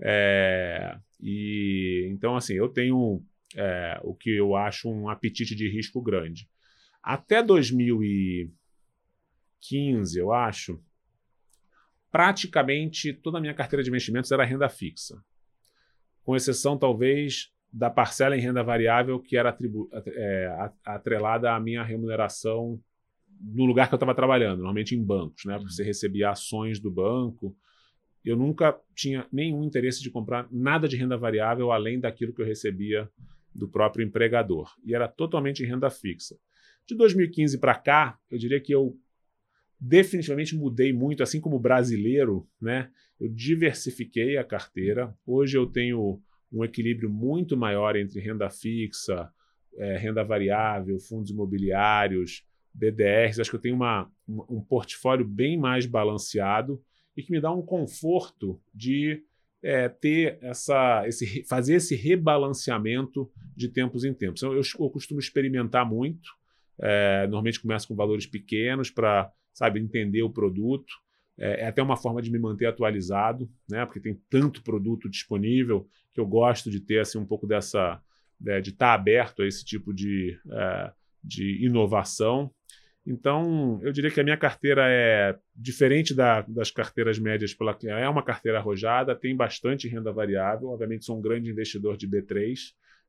É, 0.04 0.98
e 1.20 2.08
então, 2.10 2.34
assim, 2.34 2.54
eu 2.54 2.68
tenho 2.68 3.22
é, 3.54 4.00
o 4.02 4.14
que 4.14 4.30
eu 4.30 4.56
acho 4.56 4.90
um 4.90 5.08
apetite 5.08 5.54
de 5.54 5.68
risco 5.68 6.02
grande. 6.02 6.48
Até 7.00 7.40
2015, 7.42 10.18
eu 10.18 10.32
acho, 10.32 10.82
praticamente 12.10 13.12
toda 13.12 13.38
a 13.38 13.40
minha 13.40 13.54
carteira 13.54 13.82
de 13.82 13.90
investimentos 13.90 14.32
era 14.32 14.44
renda 14.44 14.68
fixa, 14.68 15.22
com 16.24 16.34
exceção 16.34 16.76
talvez 16.76 17.52
da 17.72 17.88
parcela 17.88 18.36
em 18.36 18.40
renda 18.40 18.62
variável 18.62 19.18
que 19.18 19.36
era 19.36 19.56
é, 20.06 20.70
atrelada 20.84 21.54
à 21.54 21.60
minha 21.60 21.82
remuneração 21.82 22.78
no 23.40 23.64
lugar 23.64 23.88
que 23.88 23.94
eu 23.94 23.96
estava 23.96 24.14
trabalhando, 24.14 24.58
normalmente 24.58 24.94
em 24.94 25.02
bancos, 25.02 25.44
né? 25.44 25.56
Porque 25.56 25.72
você 25.72 25.82
recebia 25.82 26.30
ações 26.30 26.78
do 26.78 26.90
banco 26.90 27.56
eu 28.24 28.36
nunca 28.36 28.78
tinha 28.94 29.26
nenhum 29.32 29.64
interesse 29.64 30.02
de 30.02 30.10
comprar 30.10 30.48
nada 30.50 30.86
de 30.86 30.96
renda 30.96 31.16
variável 31.16 31.72
além 31.72 31.98
daquilo 31.98 32.32
que 32.32 32.40
eu 32.40 32.46
recebia 32.46 33.08
do 33.54 33.68
próprio 33.68 34.06
empregador. 34.06 34.70
E 34.84 34.94
era 34.94 35.08
totalmente 35.08 35.62
em 35.62 35.66
renda 35.66 35.90
fixa. 35.90 36.36
De 36.86 36.96
2015 36.96 37.58
para 37.58 37.74
cá, 37.74 38.18
eu 38.30 38.38
diria 38.38 38.60
que 38.60 38.72
eu 38.72 38.96
definitivamente 39.78 40.56
mudei 40.56 40.92
muito, 40.92 41.22
assim 41.22 41.40
como 41.40 41.58
brasileiro, 41.58 42.48
né? 42.60 42.90
Eu 43.20 43.28
diversifiquei 43.28 44.36
a 44.36 44.44
carteira. 44.44 45.14
Hoje 45.26 45.58
eu 45.58 45.66
tenho 45.66 46.20
um 46.52 46.64
equilíbrio 46.64 47.10
muito 47.10 47.56
maior 47.56 47.96
entre 47.96 48.20
renda 48.20 48.48
fixa, 48.48 49.28
é, 49.76 49.96
renda 49.96 50.22
variável, 50.22 50.98
fundos 51.00 51.30
imobiliários, 51.30 52.44
BDRs. 52.72 53.40
Acho 53.40 53.50
que 53.50 53.56
eu 53.56 53.60
tenho 53.60 53.74
uma, 53.74 54.10
um 54.28 54.60
portfólio 54.60 55.26
bem 55.26 55.58
mais 55.58 55.86
balanceado 55.86 56.80
e 57.16 57.22
que 57.22 57.32
me 57.32 57.40
dá 57.40 57.52
um 57.52 57.62
conforto 57.62 58.60
de 58.74 59.22
é, 59.62 59.88
ter 59.88 60.38
essa, 60.42 61.06
esse, 61.06 61.44
fazer 61.44 61.74
esse 61.74 61.94
rebalanceamento 61.94 63.30
de 63.56 63.68
tempos 63.68 64.04
em 64.04 64.12
tempos. 64.12 64.42
Eu, 64.42 64.54
eu, 64.54 64.62
eu 64.80 64.90
costumo 64.90 65.20
experimentar 65.20 65.88
muito. 65.88 66.30
É, 66.80 67.26
normalmente 67.26 67.60
começo 67.60 67.86
com 67.86 67.94
valores 67.94 68.26
pequenos 68.26 68.90
para 68.90 69.30
sabe 69.52 69.78
entender 69.78 70.22
o 70.22 70.30
produto. 70.30 70.92
É, 71.38 71.62
é, 71.62 71.66
até 71.66 71.82
uma 71.82 71.96
forma 71.96 72.20
de 72.20 72.30
me 72.30 72.38
manter 72.38 72.66
atualizado, 72.66 73.50
né? 73.68 73.84
Porque 73.86 74.00
tem 74.00 74.20
tanto 74.28 74.62
produto 74.62 75.08
disponível 75.08 75.88
que 76.12 76.20
eu 76.20 76.26
gosto 76.26 76.70
de 76.70 76.80
ter 76.80 77.00
assim 77.00 77.18
um 77.18 77.26
pouco 77.26 77.46
dessa 77.46 78.02
né, 78.40 78.60
de 78.60 78.70
estar 78.70 78.88
tá 78.88 78.94
aberto 78.94 79.42
a 79.42 79.46
esse 79.46 79.64
tipo 79.64 79.94
de, 79.94 80.38
é, 80.50 80.92
de 81.22 81.64
inovação. 81.64 82.50
Então, 83.04 83.80
eu 83.82 83.92
diria 83.92 84.10
que 84.10 84.20
a 84.20 84.24
minha 84.24 84.36
carteira 84.36 84.84
é 84.88 85.36
diferente 85.54 86.14
da, 86.14 86.42
das 86.42 86.70
carteiras 86.70 87.18
médias, 87.18 87.52
pela 87.52 87.76
é 87.82 88.08
uma 88.08 88.22
carteira 88.22 88.58
arrojada, 88.58 89.16
tem 89.16 89.36
bastante 89.36 89.88
renda 89.88 90.12
variável. 90.12 90.68
Obviamente, 90.68 91.04
sou 91.04 91.18
um 91.18 91.22
grande 91.22 91.50
investidor 91.50 91.96
de 91.96 92.08
B3, 92.08 92.58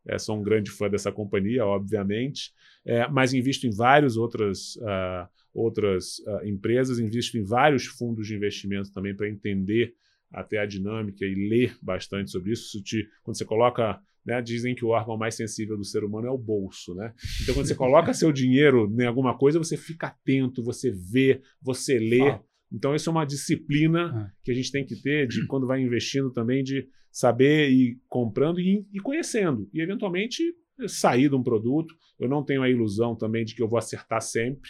é, 0.08 0.18
sou 0.18 0.39
um 0.39 0.44
grande 0.44 0.72
fã 0.72 0.89
dessa 0.89 1.12
companhia, 1.12 1.66
obviamente, 1.66 2.52
é, 2.84 3.08
mas 3.08 3.34
invisto 3.34 3.68
em 3.68 3.72
várias 3.72 4.18
outras, 4.18 4.76
uh, 4.78 5.28
outras 5.54 6.20
uh, 6.20 6.46
empresas, 6.46 7.00
invisto 7.00 7.38
em 7.38 7.44
vários 7.44 7.86
fundos 7.86 8.28
de 8.28 8.36
investimento 8.36 8.91
também 8.91 9.16
para 9.16 9.30
entender 9.30 9.94
até 10.32 10.58
a 10.58 10.66
dinâmica 10.66 11.24
e 11.24 11.36
ler 11.36 11.78
bastante 11.82 12.32
sobre 12.32 12.52
isso. 12.52 12.82
Te, 12.82 13.08
quando 13.22 13.38
você 13.38 13.46
coloca 13.46 14.02
né? 14.26 14.41
Dizem 14.41 14.76
que 14.76 14.86
o 14.86 14.89
órgão 14.89 15.17
mais 15.17 15.36
sensível 15.36 15.78
do 15.78 15.84
ser 15.84 16.03
humano 16.03 16.28
é 16.28 16.32
o 16.32 16.38
bolso. 16.38 16.93
Né? 16.95 17.13
Então, 17.41 17.53
quando 17.53 17.67
você 17.67 17.76
coloca 17.76 18.13
seu 18.13 18.32
dinheiro 18.32 18.93
em 18.99 19.05
alguma 19.05 19.38
coisa, 19.38 19.59
você 19.59 19.78
fica 19.78 20.07
atento, 20.07 20.63
você 20.63 20.91
vê, 20.91 21.41
você 21.61 21.99
lê. 21.99 22.30
Ah. 22.30 22.41
Então, 22.71 22.95
isso 22.95 23.09
é 23.09 23.11
uma 23.11 23.26
disciplina 23.26 24.11
ah. 24.13 24.32
que 24.43 24.51
a 24.51 24.55
gente 24.55 24.71
tem 24.71 24.86
que 24.86 24.95
ter 25.01 25.28
de 25.28 25.45
quando 25.47 25.67
vai 25.67 25.82
investindo 25.82 26.32
também, 26.32 26.63
de 26.63 26.88
saber 27.11 27.69
ir 27.69 27.99
comprando 28.07 28.59
e, 28.59 28.86
e 28.91 28.99
conhecendo. 28.99 29.69
E, 29.74 29.82
eventualmente, 29.82 30.43
sair 30.88 31.30
de 31.30 31.36
um 31.36 31.43
produto. 31.43 31.93
Eu 32.19 32.28
não 32.28 32.43
tenho 32.43 32.63
a 32.63 32.69
ilusão 32.69 33.15
também 33.15 33.45
de 33.45 33.55
que 33.55 33.61
eu 33.61 33.67
vou 33.67 33.78
acertar 33.78 34.21
sempre. 34.21 34.69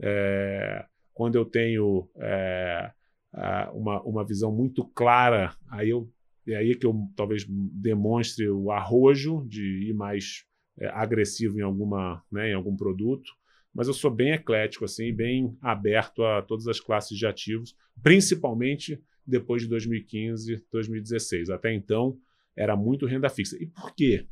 É, 0.00 0.84
quando 1.14 1.36
eu 1.36 1.44
tenho 1.44 2.08
é, 2.16 2.92
uma, 3.72 4.02
uma 4.02 4.26
visão 4.26 4.54
muito 4.54 4.84
clara, 4.84 5.56
aí 5.70 5.90
eu 5.90 6.08
é 6.48 6.56
aí 6.56 6.74
que 6.74 6.86
eu 6.86 6.94
talvez 7.14 7.44
demonstre 7.48 8.48
o 8.48 8.70
arrojo 8.70 9.44
de 9.46 9.88
ir 9.88 9.94
mais 9.94 10.44
é, 10.78 10.88
agressivo 10.88 11.58
em, 11.58 11.62
alguma, 11.62 12.22
né, 12.30 12.50
em 12.50 12.54
algum 12.54 12.76
produto. 12.76 13.32
mas 13.74 13.86
eu 13.86 13.94
sou 13.94 14.10
bem 14.10 14.32
eclético, 14.32 14.84
assim, 14.84 15.12
bem 15.12 15.56
aberto 15.60 16.24
a 16.24 16.42
todas 16.42 16.66
as 16.66 16.80
classes 16.80 17.16
de 17.16 17.26
ativos, 17.26 17.76
principalmente 18.02 19.00
depois 19.26 19.62
de 19.62 19.68
2015, 19.68 20.64
2016. 20.72 21.50
Até 21.50 21.72
então, 21.74 22.18
era 22.56 22.76
muito 22.76 23.06
renda 23.06 23.28
fixa. 23.28 23.56
E 23.62 23.66
por 23.66 23.94
quê? 23.94 24.26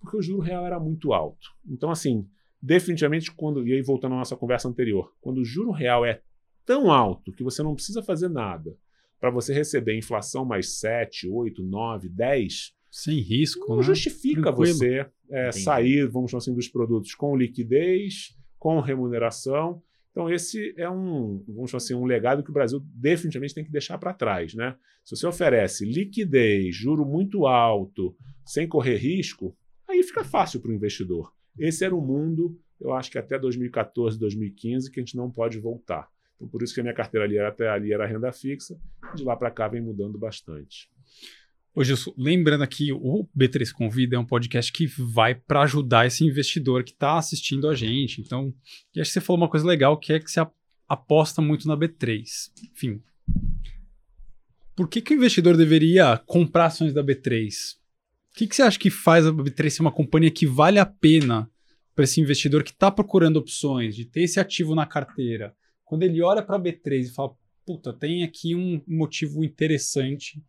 Porque 0.00 0.16
o 0.16 0.22
juro 0.22 0.40
real 0.40 0.66
era 0.66 0.78
muito 0.80 1.12
alto. 1.12 1.48
Então, 1.66 1.90
assim, 1.90 2.28
definitivamente, 2.60 3.32
quando. 3.32 3.66
E 3.66 3.72
aí, 3.72 3.82
voltando 3.82 4.14
à 4.14 4.18
nossa 4.18 4.36
conversa 4.36 4.68
anterior, 4.68 5.14
quando 5.20 5.38
o 5.38 5.44
juro 5.44 5.70
real 5.70 6.04
é 6.04 6.20
tão 6.66 6.90
alto 6.90 7.32
que 7.32 7.44
você 7.44 7.62
não 7.62 7.74
precisa 7.74 8.02
fazer 8.02 8.28
nada 8.28 8.76
para 9.20 9.30
você 9.30 9.52
receber 9.52 9.96
inflação 9.96 10.44
mais 10.44 10.78
7, 10.78 11.28
8, 11.28 11.62
9, 11.62 12.08
10. 12.08 12.72
Sem 12.90 13.20
risco. 13.20 13.68
Não 13.68 13.78
né? 13.78 13.82
justifica 13.82 14.42
Tranquilo. 14.42 14.74
você 14.74 15.06
é, 15.30 15.52
sair, 15.52 16.06
vamos 16.06 16.30
chamar 16.30 16.38
assim, 16.38 16.54
dos 16.54 16.68
produtos 16.68 17.14
com 17.14 17.36
liquidez, 17.36 18.34
com 18.58 18.80
remuneração. 18.80 19.82
Então, 20.10 20.30
esse 20.30 20.74
é 20.78 20.88
um, 20.88 21.44
vamos 21.46 21.70
chamar 21.70 21.76
assim, 21.76 21.94
um 21.94 22.06
legado 22.06 22.42
que 22.42 22.48
o 22.48 22.54
Brasil 22.54 22.80
definitivamente 22.94 23.54
tem 23.54 23.64
que 23.64 23.70
deixar 23.70 23.98
para 23.98 24.14
trás. 24.14 24.54
Né? 24.54 24.74
Se 25.04 25.14
você 25.14 25.26
oferece 25.26 25.84
liquidez, 25.84 26.74
juro 26.74 27.04
muito 27.04 27.46
alto, 27.46 28.16
sem 28.44 28.66
correr 28.66 28.96
risco, 28.96 29.54
aí 29.86 30.02
fica 30.02 30.24
fácil 30.24 30.60
para 30.60 30.70
o 30.70 30.74
investidor. 30.74 31.34
Esse 31.58 31.84
era 31.84 31.94
o 31.94 32.00
mundo, 32.00 32.58
eu 32.80 32.92
acho 32.92 33.10
que 33.10 33.18
até 33.18 33.38
2014, 33.38 34.18
2015, 34.18 34.90
que 34.90 35.00
a 35.00 35.02
gente 35.02 35.16
não 35.16 35.30
pode 35.30 35.58
voltar. 35.58 36.08
Então, 36.36 36.48
por 36.48 36.62
isso 36.62 36.72
que 36.74 36.80
a 36.80 36.82
minha 36.82 36.94
carteira 36.94 37.24
ali 37.24 37.36
era, 37.36 37.48
até 37.48 37.68
ali 37.68 37.92
era 37.92 38.06
renda 38.06 38.30
fixa, 38.30 38.78
de 39.14 39.24
lá 39.24 39.34
para 39.34 39.50
cá 39.50 39.66
vem 39.68 39.80
mudando 39.80 40.18
bastante. 40.18 40.88
Ô, 41.74 41.84
Gilson, 41.84 42.14
lembrando 42.16 42.62
aqui, 42.62 42.90
o 42.92 43.28
B3 43.36 43.70
Convida 43.70 44.16
é 44.16 44.18
um 44.18 44.24
podcast 44.24 44.72
que 44.72 44.86
vai 44.86 45.34
para 45.34 45.62
ajudar 45.62 46.06
esse 46.06 46.24
investidor 46.24 46.82
que 46.82 46.92
está 46.92 47.18
assistindo 47.18 47.68
a 47.68 47.74
gente. 47.74 48.20
Então, 48.20 48.54
acho 48.96 49.04
que 49.04 49.04
você 49.04 49.20
falou 49.20 49.42
uma 49.42 49.50
coisa 49.50 49.66
legal, 49.66 49.98
que 49.98 50.14
é 50.14 50.20
que 50.20 50.30
você 50.30 50.40
aposta 50.88 51.42
muito 51.42 51.68
na 51.68 51.76
B3. 51.76 52.24
Enfim, 52.72 53.02
por 54.74 54.88
que, 54.88 55.00
que 55.00 55.14
o 55.14 55.16
investidor 55.16 55.56
deveria 55.56 56.16
comprar 56.26 56.66
ações 56.66 56.92
da 56.92 57.02
B3? 57.02 57.48
O 58.30 58.38
que, 58.38 58.46
que 58.46 58.54
você 58.54 58.62
acha 58.62 58.78
que 58.78 58.90
faz 58.90 59.26
a 59.26 59.32
B3 59.32 59.70
ser 59.70 59.82
uma 59.82 59.92
companhia 59.92 60.30
que 60.30 60.46
vale 60.46 60.78
a 60.78 60.86
pena 60.86 61.50
para 61.94 62.04
esse 62.04 62.20
investidor 62.20 62.62
que 62.62 62.70
está 62.70 62.90
procurando 62.90 63.38
opções, 63.38 63.96
de 63.96 64.04
ter 64.04 64.22
esse 64.22 64.38
ativo 64.38 64.74
na 64.74 64.84
carteira? 64.84 65.54
Quando 65.86 66.02
ele 66.02 66.20
olha 66.20 66.42
para 66.42 66.56
a 66.56 66.60
B3 66.60 67.04
e 67.04 67.14
fala, 67.14 67.34
puta, 67.64 67.92
tem 67.92 68.24
aqui 68.24 68.54
um 68.54 68.82
motivo 68.86 69.42
interessante 69.42 70.42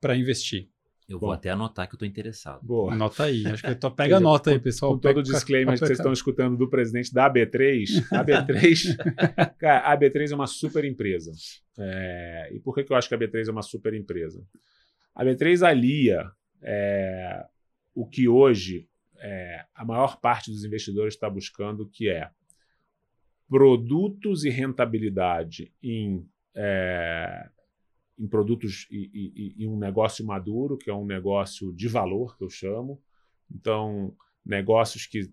para 0.00 0.16
investir. 0.16 0.68
Eu 1.08 1.20
vou 1.20 1.28
Bom. 1.28 1.34
até 1.34 1.50
anotar 1.50 1.86
que 1.86 1.94
eu 1.94 1.96
estou 1.96 2.08
interessado. 2.08 2.60
Boa. 2.64 2.92
Anota 2.92 3.24
aí. 3.24 3.46
Acho 3.46 3.62
que 3.62 3.74
tô, 3.76 3.90
pega 3.92 4.16
a 4.16 4.20
nota 4.20 4.50
aí, 4.50 4.58
pessoal. 4.58 4.94
Com 4.94 4.98
todo 4.98 5.18
o 5.18 5.22
disclaimer 5.22 5.74
que 5.74 5.86
vocês 5.86 5.98
estão 5.98 6.12
escutando 6.12 6.56
do 6.56 6.68
presidente 6.68 7.14
da 7.14 7.30
AB3, 7.30 7.84
a 8.10 8.24
AB3, 8.24 9.54
cara, 9.56 9.92
a 9.92 9.96
AB3 9.96 10.32
é 10.32 10.34
uma 10.34 10.48
super 10.48 10.84
empresa. 10.84 11.30
É, 11.78 12.50
e 12.52 12.58
por 12.58 12.74
que, 12.74 12.82
que 12.82 12.92
eu 12.92 12.96
acho 12.96 13.08
que 13.08 13.14
a 13.14 13.18
AB3 13.18 13.46
é 13.46 13.52
uma 13.52 13.62
super 13.62 13.94
empresa? 13.94 14.42
A 15.14 15.24
AB3 15.24 15.62
alia 15.62 16.28
é, 16.60 17.44
o 17.94 18.04
que 18.04 18.26
hoje 18.26 18.88
é, 19.18 19.64
a 19.74 19.84
maior 19.84 20.20
parte 20.20 20.50
dos 20.50 20.64
investidores 20.64 21.14
está 21.14 21.30
buscando, 21.30 21.88
que 21.88 22.08
é 22.08 22.28
produtos 23.48 24.44
e 24.44 24.50
rentabilidade 24.50 25.72
em, 25.82 26.28
é, 26.54 27.48
em 28.18 28.26
produtos 28.26 28.86
e, 28.90 29.10
e- 29.12 29.54
e- 29.62 29.66
um 29.66 29.78
negócio 29.78 30.24
maduro, 30.24 30.76
que 30.76 30.90
é 30.90 30.94
um 30.94 31.06
negócio 31.06 31.72
de 31.72 31.88
valor, 31.88 32.36
que 32.36 32.44
eu 32.44 32.50
chamo. 32.50 33.00
Então, 33.50 34.14
negócios 34.44 35.06
que 35.06 35.30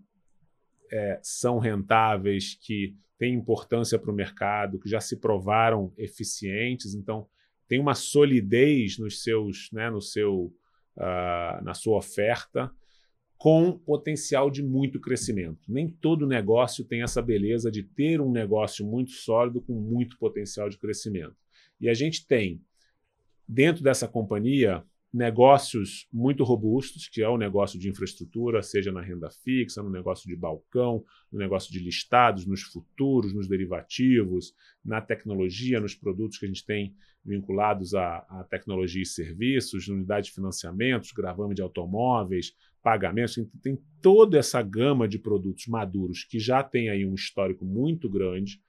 é, 0.92 1.18
são 1.22 1.58
rentáveis, 1.58 2.54
que 2.54 2.96
têm 3.18 3.34
importância 3.34 3.98
para 3.98 4.10
o 4.10 4.14
mercado, 4.14 4.78
que 4.78 4.88
já 4.88 5.00
se 5.00 5.16
provaram 5.18 5.92
eficientes. 5.96 6.94
Então, 6.94 7.26
tem 7.66 7.80
uma 7.80 7.94
solidez 7.94 8.98
nos 8.98 9.22
seus, 9.22 9.70
né, 9.72 9.90
no 9.90 10.00
seu, 10.00 10.54
ah, 10.96 11.60
na 11.64 11.74
sua 11.74 11.96
oferta, 11.96 12.70
com 13.44 13.72
potencial 13.72 14.50
de 14.50 14.62
muito 14.62 14.98
crescimento. 14.98 15.60
Nem 15.68 15.86
todo 15.86 16.26
negócio 16.26 16.82
tem 16.82 17.02
essa 17.02 17.20
beleza 17.20 17.70
de 17.70 17.82
ter 17.82 18.18
um 18.18 18.32
negócio 18.32 18.86
muito 18.86 19.10
sólido 19.10 19.60
com 19.60 19.74
muito 19.74 20.16
potencial 20.16 20.70
de 20.70 20.78
crescimento. 20.78 21.36
E 21.78 21.90
a 21.90 21.92
gente 21.92 22.26
tem, 22.26 22.62
dentro 23.46 23.82
dessa 23.82 24.08
companhia, 24.08 24.82
negócios 25.12 26.08
muito 26.10 26.42
robustos, 26.42 27.06
que 27.06 27.20
é 27.20 27.28
o 27.28 27.36
negócio 27.36 27.78
de 27.78 27.90
infraestrutura, 27.90 28.62
seja 28.62 28.90
na 28.90 29.02
renda 29.02 29.28
fixa, 29.30 29.82
no 29.82 29.90
negócio 29.90 30.26
de 30.26 30.34
balcão, 30.34 31.04
no 31.30 31.38
negócio 31.38 31.70
de 31.70 31.80
listados, 31.80 32.46
nos 32.46 32.62
futuros, 32.62 33.34
nos 33.34 33.46
derivativos, 33.46 34.54
na 34.82 35.02
tecnologia, 35.02 35.80
nos 35.80 35.94
produtos 35.94 36.38
que 36.38 36.46
a 36.46 36.48
gente 36.48 36.64
tem 36.64 36.94
vinculados 37.24 37.94
à, 37.94 38.18
à 38.28 38.44
tecnologia 38.44 39.02
e 39.02 39.06
serviços, 39.06 39.88
unidade 39.88 40.26
de 40.26 40.32
financiamentos, 40.32 41.12
gravame 41.12 41.54
de 41.54 41.62
automóveis, 41.62 42.52
pagamentos, 42.82 43.34
tem, 43.34 43.46
tem 43.62 43.78
toda 44.02 44.38
essa 44.38 44.60
gama 44.60 45.08
de 45.08 45.18
produtos 45.18 45.66
maduros 45.66 46.24
que 46.24 46.38
já 46.38 46.62
tem 46.62 46.90
aí 46.90 47.06
um 47.06 47.14
histórico 47.14 47.64
muito 47.64 48.10
grande, 48.10 48.60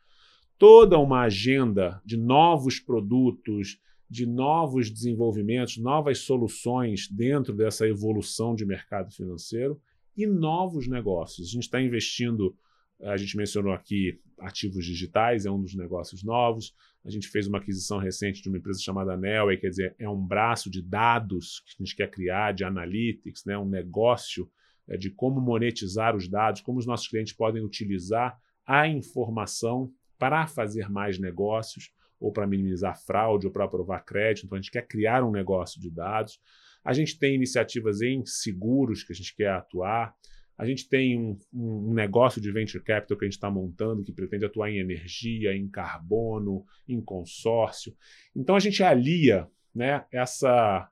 toda 0.57 0.97
uma 0.97 1.21
agenda 1.21 2.01
de 2.05 2.15
novos 2.15 2.79
produtos, 2.79 3.77
de 4.09 4.25
novos 4.25 4.89
desenvolvimentos, 4.89 5.77
novas 5.77 6.19
soluções 6.19 7.09
dentro 7.09 7.53
dessa 7.53 7.87
evolução 7.87 8.55
de 8.55 8.65
mercado 8.65 9.13
financeiro 9.13 9.81
e 10.15 10.25
novos 10.25 10.87
negócios. 10.87 11.49
A 11.49 11.51
gente 11.51 11.63
está 11.63 11.81
investindo, 11.81 12.55
a 13.01 13.17
gente 13.17 13.35
mencionou 13.37 13.73
aqui 13.73 14.19
ativos 14.39 14.85
digitais, 14.85 15.45
é 15.45 15.51
um 15.51 15.61
dos 15.61 15.75
negócios 15.75 16.23
novos. 16.23 16.73
A 17.03 17.09
gente 17.09 17.27
fez 17.27 17.47
uma 17.47 17.57
aquisição 17.57 17.97
recente 17.97 18.41
de 18.41 18.49
uma 18.49 18.57
empresa 18.57 18.79
chamada 18.81 19.17
Nelway, 19.17 19.57
quer 19.57 19.69
dizer, 19.69 19.95
é 19.99 20.09
um 20.09 20.25
braço 20.25 20.69
de 20.69 20.81
dados 20.81 21.61
que 21.65 21.75
a 21.77 21.85
gente 21.85 21.95
quer 21.95 22.09
criar, 22.09 22.53
de 22.53 22.63
analytics, 22.63 23.45
né, 23.45 23.57
um 23.57 23.67
negócio 23.67 24.49
é, 24.87 24.97
de 24.97 25.09
como 25.09 25.41
monetizar 25.41 26.15
os 26.15 26.27
dados, 26.27 26.61
como 26.61 26.79
os 26.79 26.85
nossos 26.85 27.07
clientes 27.07 27.33
podem 27.33 27.63
utilizar 27.63 28.39
a 28.65 28.87
informação 28.87 29.91
para 30.17 30.47
fazer 30.47 30.89
mais 30.89 31.19
negócios 31.19 31.91
ou 32.19 32.31
para 32.31 32.47
minimizar 32.47 32.97
fraude, 33.05 33.45
ou 33.45 33.51
para 33.51 33.65
aprovar 33.65 34.03
crédito. 34.03 34.45
Então, 34.45 34.57
a 34.57 34.61
gente 34.61 34.71
quer 34.71 34.87
criar 34.87 35.23
um 35.23 35.31
negócio 35.31 35.79
de 35.79 35.91
dados. 35.91 36.39
A 36.83 36.93
gente 36.93 37.19
tem 37.19 37.35
iniciativas 37.35 38.01
em 38.01 38.25
seguros 38.25 39.03
que 39.03 39.11
a 39.11 39.15
gente 39.15 39.35
quer 39.35 39.49
atuar. 39.49 40.15
A 40.57 40.65
gente 40.65 40.87
tem 40.87 41.17
um, 41.17 41.37
um 41.53 41.93
negócio 41.93 42.41
de 42.41 42.51
venture 42.51 42.83
capital 42.83 43.17
que 43.17 43.25
a 43.25 43.27
gente 43.27 43.37
está 43.37 43.49
montando 43.49 44.03
que 44.03 44.13
pretende 44.13 44.45
atuar 44.45 44.71
em 44.71 44.79
energia, 44.79 45.55
em 45.55 45.67
carbono, 45.67 46.65
em 46.87 47.01
consórcio. 47.01 47.93
Então, 48.35 48.55
a 48.55 48.59
gente 48.59 48.81
alia 48.81 49.47
né, 49.73 50.05
essa, 50.11 50.89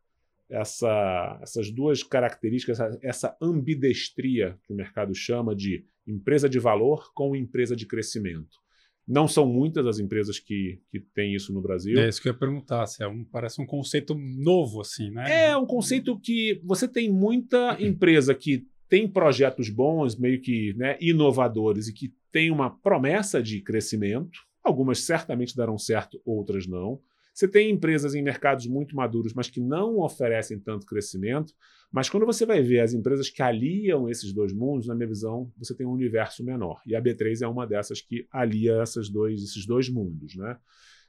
essa, 0.49 1.39
essas 1.41 1.71
duas 1.71 2.03
características, 2.03 2.79
essa, 2.79 2.99
essa 3.01 3.37
ambidestria 3.41 4.57
que 4.63 4.73
o 4.73 4.75
mercado 4.75 5.15
chama 5.15 5.55
de 5.55 5.85
empresa 6.05 6.49
de 6.49 6.59
valor 6.59 7.11
com 7.13 7.35
empresa 7.35 7.75
de 7.75 7.85
crescimento. 7.85 8.61
Não 9.07 9.27
são 9.27 9.45
muitas 9.45 9.85
as 9.85 9.99
empresas 9.99 10.39
que, 10.39 10.79
que 10.89 10.99
têm 11.13 11.35
isso 11.35 11.53
no 11.53 11.61
Brasil. 11.61 11.99
É 11.99 12.07
isso 12.07 12.21
que 12.21 12.29
eu 12.29 12.33
ia 12.33 12.39
perguntar. 12.39 12.85
Se 12.85 13.03
é 13.03 13.07
um, 13.07 13.23
parece 13.25 13.61
um 13.61 13.65
conceito 13.65 14.15
novo, 14.15 14.79
assim, 14.79 15.09
né? 15.09 15.49
É 15.49 15.57
um 15.57 15.65
conceito 15.65 16.17
que 16.17 16.61
você 16.63 16.87
tem 16.87 17.11
muita 17.11 17.77
empresa 17.83 18.33
que 18.33 18.65
tem 18.89 19.07
projetos 19.07 19.69
bons, 19.69 20.17
meio 20.17 20.41
que 20.41 20.73
né, 20.75 20.97
inovadores 21.01 21.87
e 21.87 21.93
que 21.93 22.13
tem 22.31 22.51
uma 22.51 22.69
promessa 22.69 23.41
de 23.41 23.61
crescimento. 23.61 24.39
Algumas 24.63 24.99
certamente 24.99 25.55
darão 25.55 25.77
certo, 25.77 26.21
outras 26.25 26.67
não. 26.67 26.99
Você 27.33 27.47
tem 27.47 27.71
empresas 27.71 28.13
em 28.13 28.21
mercados 28.21 28.67
muito 28.67 28.95
maduros, 28.95 29.33
mas 29.33 29.49
que 29.49 29.59
não 29.59 29.99
oferecem 29.99 30.59
tanto 30.59 30.85
crescimento. 30.85 31.53
Mas 31.91 32.07
quando 32.07 32.25
você 32.25 32.45
vai 32.45 32.61
ver 32.61 32.79
as 32.79 32.93
empresas 32.93 33.29
que 33.29 33.41
aliam 33.41 34.07
esses 34.07 34.31
dois 34.31 34.53
mundos, 34.53 34.87
na 34.87 34.93
minha 34.93 35.07
visão, 35.07 35.51
você 35.57 35.75
tem 35.75 35.85
um 35.85 35.91
universo 35.91 36.43
menor. 36.43 36.79
E 36.85 36.95
a 36.95 37.01
B3 37.01 37.41
é 37.41 37.47
uma 37.47 37.65
dessas 37.65 38.01
que 38.01 38.27
alia 38.31 38.81
essas 38.81 39.09
dois, 39.09 39.41
esses 39.41 39.65
dois 39.65 39.89
mundos, 39.89 40.35
né? 40.35 40.57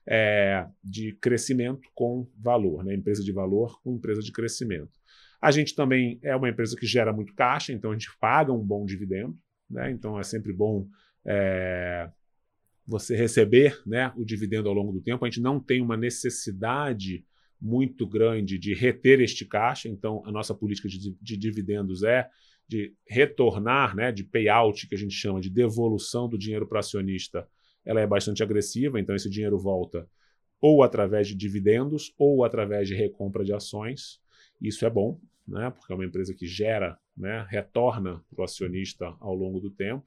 É, 0.06 0.66
de 0.82 1.12
crescimento 1.12 1.88
com 1.94 2.28
valor, 2.38 2.84
né? 2.84 2.94
empresa 2.94 3.24
de 3.24 3.32
valor 3.32 3.80
com 3.82 3.94
empresa 3.94 4.20
de 4.20 4.30
crescimento. 4.32 4.92
A 5.44 5.50
gente 5.50 5.74
também 5.74 6.18
é 6.22 6.34
uma 6.34 6.48
empresa 6.48 6.74
que 6.74 6.86
gera 6.86 7.12
muito 7.12 7.34
caixa, 7.34 7.70
então 7.70 7.90
a 7.90 7.92
gente 7.92 8.08
paga 8.18 8.50
um 8.50 8.64
bom 8.64 8.86
dividendo, 8.86 9.38
né? 9.68 9.90
então 9.90 10.18
é 10.18 10.22
sempre 10.22 10.54
bom 10.54 10.88
é, 11.22 12.08
você 12.86 13.14
receber 13.14 13.78
né, 13.86 14.10
o 14.16 14.24
dividendo 14.24 14.70
ao 14.70 14.74
longo 14.74 14.90
do 14.90 15.02
tempo. 15.02 15.22
A 15.22 15.28
gente 15.28 15.42
não 15.42 15.60
tem 15.60 15.82
uma 15.82 15.98
necessidade 15.98 17.26
muito 17.60 18.08
grande 18.08 18.58
de 18.58 18.72
reter 18.72 19.20
este 19.20 19.44
caixa, 19.44 19.86
então 19.86 20.22
a 20.24 20.32
nossa 20.32 20.54
política 20.54 20.88
de, 20.88 21.14
de 21.20 21.36
dividendos 21.36 22.02
é 22.02 22.26
de 22.66 22.94
retornar, 23.06 23.94
né, 23.94 24.10
de 24.10 24.24
payout, 24.24 24.88
que 24.88 24.94
a 24.94 24.98
gente 24.98 25.12
chama 25.12 25.42
de 25.42 25.50
devolução 25.50 26.26
do 26.26 26.38
dinheiro 26.38 26.66
para 26.66 26.80
acionista, 26.80 27.46
ela 27.84 28.00
é 28.00 28.06
bastante 28.06 28.42
agressiva, 28.42 28.98
então 28.98 29.14
esse 29.14 29.28
dinheiro 29.28 29.58
volta 29.58 30.08
ou 30.58 30.82
através 30.82 31.28
de 31.28 31.34
dividendos 31.34 32.14
ou 32.16 32.44
através 32.44 32.88
de 32.88 32.94
recompra 32.94 33.44
de 33.44 33.52
ações. 33.52 34.22
Isso 34.58 34.86
é 34.86 34.88
bom, 34.88 35.20
né, 35.46 35.70
porque 35.70 35.92
é 35.92 35.96
uma 35.96 36.04
empresa 36.04 36.34
que 36.34 36.46
gera, 36.46 36.98
né, 37.16 37.46
retorna 37.48 38.22
para 38.30 38.40
o 38.40 38.44
acionista 38.44 39.14
ao 39.20 39.34
longo 39.34 39.60
do 39.60 39.70
tempo. 39.70 40.06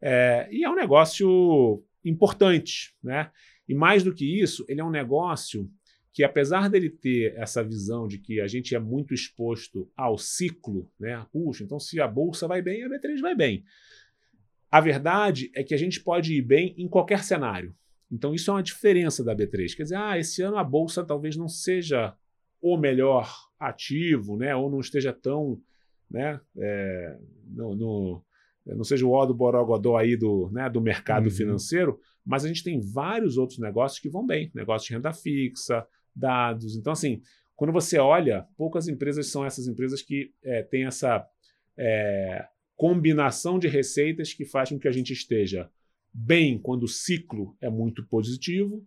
É, 0.00 0.48
e 0.50 0.64
é 0.64 0.70
um 0.70 0.74
negócio 0.74 1.82
importante, 2.04 2.94
né? 3.02 3.30
E 3.66 3.74
mais 3.74 4.02
do 4.02 4.14
que 4.14 4.40
isso, 4.40 4.64
ele 4.68 4.80
é 4.80 4.84
um 4.84 4.90
negócio 4.90 5.70
que, 6.12 6.22
apesar 6.22 6.68
dele 6.68 6.90
ter 6.90 7.34
essa 7.36 7.64
visão 7.64 8.06
de 8.06 8.18
que 8.18 8.40
a 8.40 8.46
gente 8.46 8.74
é 8.74 8.78
muito 8.78 9.14
exposto 9.14 9.90
ao 9.96 10.18
ciclo, 10.18 10.90
né? 11.00 11.24
Puxa, 11.32 11.64
então 11.64 11.80
se 11.80 12.00
a 12.00 12.06
bolsa 12.06 12.46
vai 12.46 12.60
bem, 12.60 12.84
a 12.84 12.88
B3 12.88 13.20
vai 13.20 13.34
bem. 13.34 13.64
A 14.70 14.80
verdade 14.80 15.50
é 15.54 15.62
que 15.62 15.72
a 15.72 15.76
gente 15.78 16.00
pode 16.00 16.34
ir 16.34 16.42
bem 16.42 16.74
em 16.76 16.88
qualquer 16.88 17.24
cenário. 17.24 17.74
Então, 18.10 18.34
isso 18.34 18.50
é 18.50 18.54
uma 18.54 18.62
diferença 18.62 19.24
da 19.24 19.34
B3. 19.34 19.74
Quer 19.74 19.84
dizer, 19.84 19.96
ah, 19.96 20.18
esse 20.18 20.42
ano 20.42 20.56
a 20.56 20.64
bolsa 20.64 21.04
talvez 21.04 21.36
não 21.36 21.48
seja 21.48 22.14
o 22.66 22.78
melhor 22.78 23.30
ativo, 23.60 24.38
né? 24.38 24.56
Ou 24.56 24.70
não 24.70 24.80
esteja 24.80 25.12
tão, 25.12 25.60
né? 26.10 26.40
É, 26.56 27.18
no, 27.46 27.74
no, 27.76 28.24
não 28.64 28.84
seja 28.84 29.04
o 29.04 29.10
ó 29.10 29.26
do 29.26 29.34
Borogodó 29.34 29.98
aí 29.98 30.16
do, 30.16 30.48
né, 30.50 30.70
do 30.70 30.80
mercado 30.80 31.26
uhum. 31.26 31.30
financeiro, 31.30 32.00
mas 32.24 32.42
a 32.42 32.48
gente 32.48 32.64
tem 32.64 32.80
vários 32.80 33.36
outros 33.36 33.58
negócios 33.58 34.00
que 34.00 34.08
vão 34.08 34.26
bem, 34.26 34.50
negócio 34.54 34.88
de 34.88 34.94
renda 34.94 35.12
fixa, 35.12 35.86
dados. 36.16 36.74
Então, 36.74 36.94
assim, 36.94 37.20
quando 37.54 37.70
você 37.70 37.98
olha, 37.98 38.46
poucas 38.56 38.88
empresas 38.88 39.26
são 39.26 39.44
essas 39.44 39.68
empresas 39.68 40.00
que 40.00 40.32
é, 40.42 40.62
têm 40.62 40.86
essa 40.86 41.28
é, 41.76 42.48
combinação 42.74 43.58
de 43.58 43.68
receitas 43.68 44.32
que 44.32 44.46
faz 44.46 44.70
com 44.70 44.78
que 44.78 44.88
a 44.88 44.92
gente 44.92 45.12
esteja 45.12 45.70
bem 46.10 46.58
quando 46.58 46.84
o 46.84 46.88
ciclo 46.88 47.54
é 47.60 47.68
muito 47.68 48.06
positivo, 48.06 48.82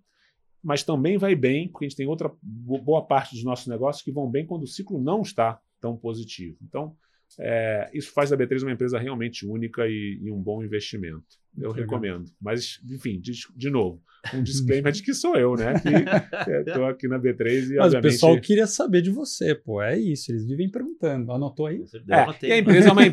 mas 0.67 0.83
também 0.83 1.17
vai 1.17 1.33
bem, 1.33 1.69
porque 1.69 1.85
a 1.85 1.87
gente 1.87 1.95
tem 1.95 2.07
outra 2.07 2.29
boa 2.43 3.01
parte 3.01 3.33
dos 3.33 3.41
nossos 3.41 3.67
negócios 3.67 4.03
que 4.03 4.11
vão 4.11 4.29
bem 4.29 4.45
quando 4.45 4.63
o 4.63 4.67
ciclo 4.67 5.01
não 5.01 5.21
está 5.21 5.61
tão 5.79 5.95
positivo. 5.95 6.57
Então, 6.61 6.93
é, 7.39 7.89
isso 7.93 8.11
faz 8.11 8.31
da 8.31 8.37
B3 8.37 8.63
uma 8.63 8.73
empresa 8.73 8.99
realmente 8.99 9.47
única 9.47 9.87
e, 9.87 10.19
e 10.21 10.29
um 10.29 10.41
bom 10.41 10.61
investimento. 10.61 11.23
Eu 11.57 11.69
Legal. 11.69 11.85
recomendo. 11.85 12.25
Mas, 12.41 12.81
enfim, 12.83 13.17
de, 13.17 13.31
de, 13.55 13.69
novo, 13.69 14.03
um 14.33 14.43
disclaimer 14.43 14.91
de 14.91 15.03
que 15.03 15.13
sou 15.13 15.37
eu, 15.37 15.55
né? 15.55 15.75
Que 15.79 15.87
estou 16.69 16.85
aqui 16.87 17.07
na 17.07 17.17
B3 17.17 17.69
e, 17.71 17.75
Mas 17.75 17.85
obviamente... 17.85 17.95
o 17.95 18.01
pessoal 18.01 18.41
queria 18.41 18.67
saber 18.67 19.01
de 19.01 19.09
você, 19.09 19.55
pô. 19.55 19.81
É 19.81 19.97
isso, 19.97 20.29
eles 20.33 20.45
vivem 20.45 20.69
perguntando. 20.69 21.31
Anotou 21.31 21.67
aí? 21.67 21.81
É, 22.09 22.45
e, 22.45 22.51
a 22.51 22.57
empresa 22.57 22.89
é 22.89 22.91
uma, 22.91 23.05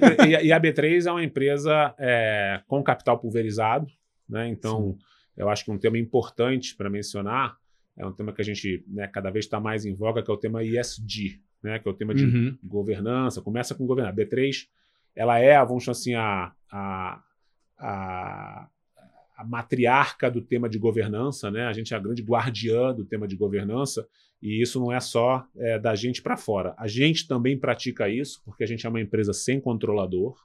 e 0.43 0.53
a 0.53 0.61
B3 0.61 1.07
é 1.07 1.13
uma 1.13 1.23
empresa 1.23 1.95
é, 2.01 2.61
com 2.67 2.83
capital 2.83 3.17
pulverizado, 3.21 3.87
né? 4.29 4.49
Então, 4.49 4.99
Sim. 4.99 5.14
Eu 5.37 5.49
acho 5.49 5.65
que 5.65 5.71
um 5.71 5.79
tema 5.79 5.99
importante 5.99 6.75
para 6.75 6.89
mencionar 6.89 7.57
é 7.97 8.05
um 8.05 8.13
tema 8.13 8.33
que 8.33 8.41
a 8.41 8.45
gente 8.45 8.85
né, 8.89 9.07
cada 9.07 9.31
vez 9.31 9.45
está 9.45 9.61
mais 9.61 9.85
em 9.85 9.95
voga, 9.95 10.23
que 10.23 10.31
é 10.31 10.35
o 10.35 10.37
tema 10.37 10.63
ISD, 10.63 11.41
né, 11.63 11.79
que 11.79 11.89
é 11.89 11.91
o 11.91 11.95
tema 11.95 12.15
de 12.15 12.25
uhum. 12.25 12.59
governança. 12.63 13.41
Começa 13.41 13.75
com 13.75 13.87
governança. 13.87 14.17
B3, 14.17 14.67
ela 15.15 15.39
é, 15.39 15.57
vamos 15.65 15.85
chamar 15.85 15.93
assim, 15.93 16.15
a, 16.15 16.53
a, 16.71 17.23
a, 17.79 18.69
a, 19.37 19.45
matriarca 19.45 20.31
do 20.31 20.43
tema 20.43 20.69
de 20.69 20.79
governança, 20.79 21.51
né? 21.51 21.67
A 21.67 21.73
gente 21.73 21.95
é 21.95 21.97
a 21.97 22.01
grande 22.01 22.23
guardiã 22.23 22.93
do 22.93 23.05
tema 23.05 23.29
de 23.29 23.37
governança 23.37 24.07
e 24.43 24.61
isso 24.61 24.81
não 24.81 24.93
é 24.93 24.99
só 24.99 25.47
é, 25.57 25.79
da 25.79 25.95
gente 25.95 26.21
para 26.21 26.37
fora. 26.37 26.75
A 26.77 26.89
gente 26.89 27.29
também 27.29 27.57
pratica 27.57 28.09
isso 28.09 28.43
porque 28.45 28.65
a 28.65 28.67
gente 28.67 28.85
é 28.85 28.89
uma 28.89 29.01
empresa 29.01 29.33
sem 29.33 29.61
controlador. 29.61 30.37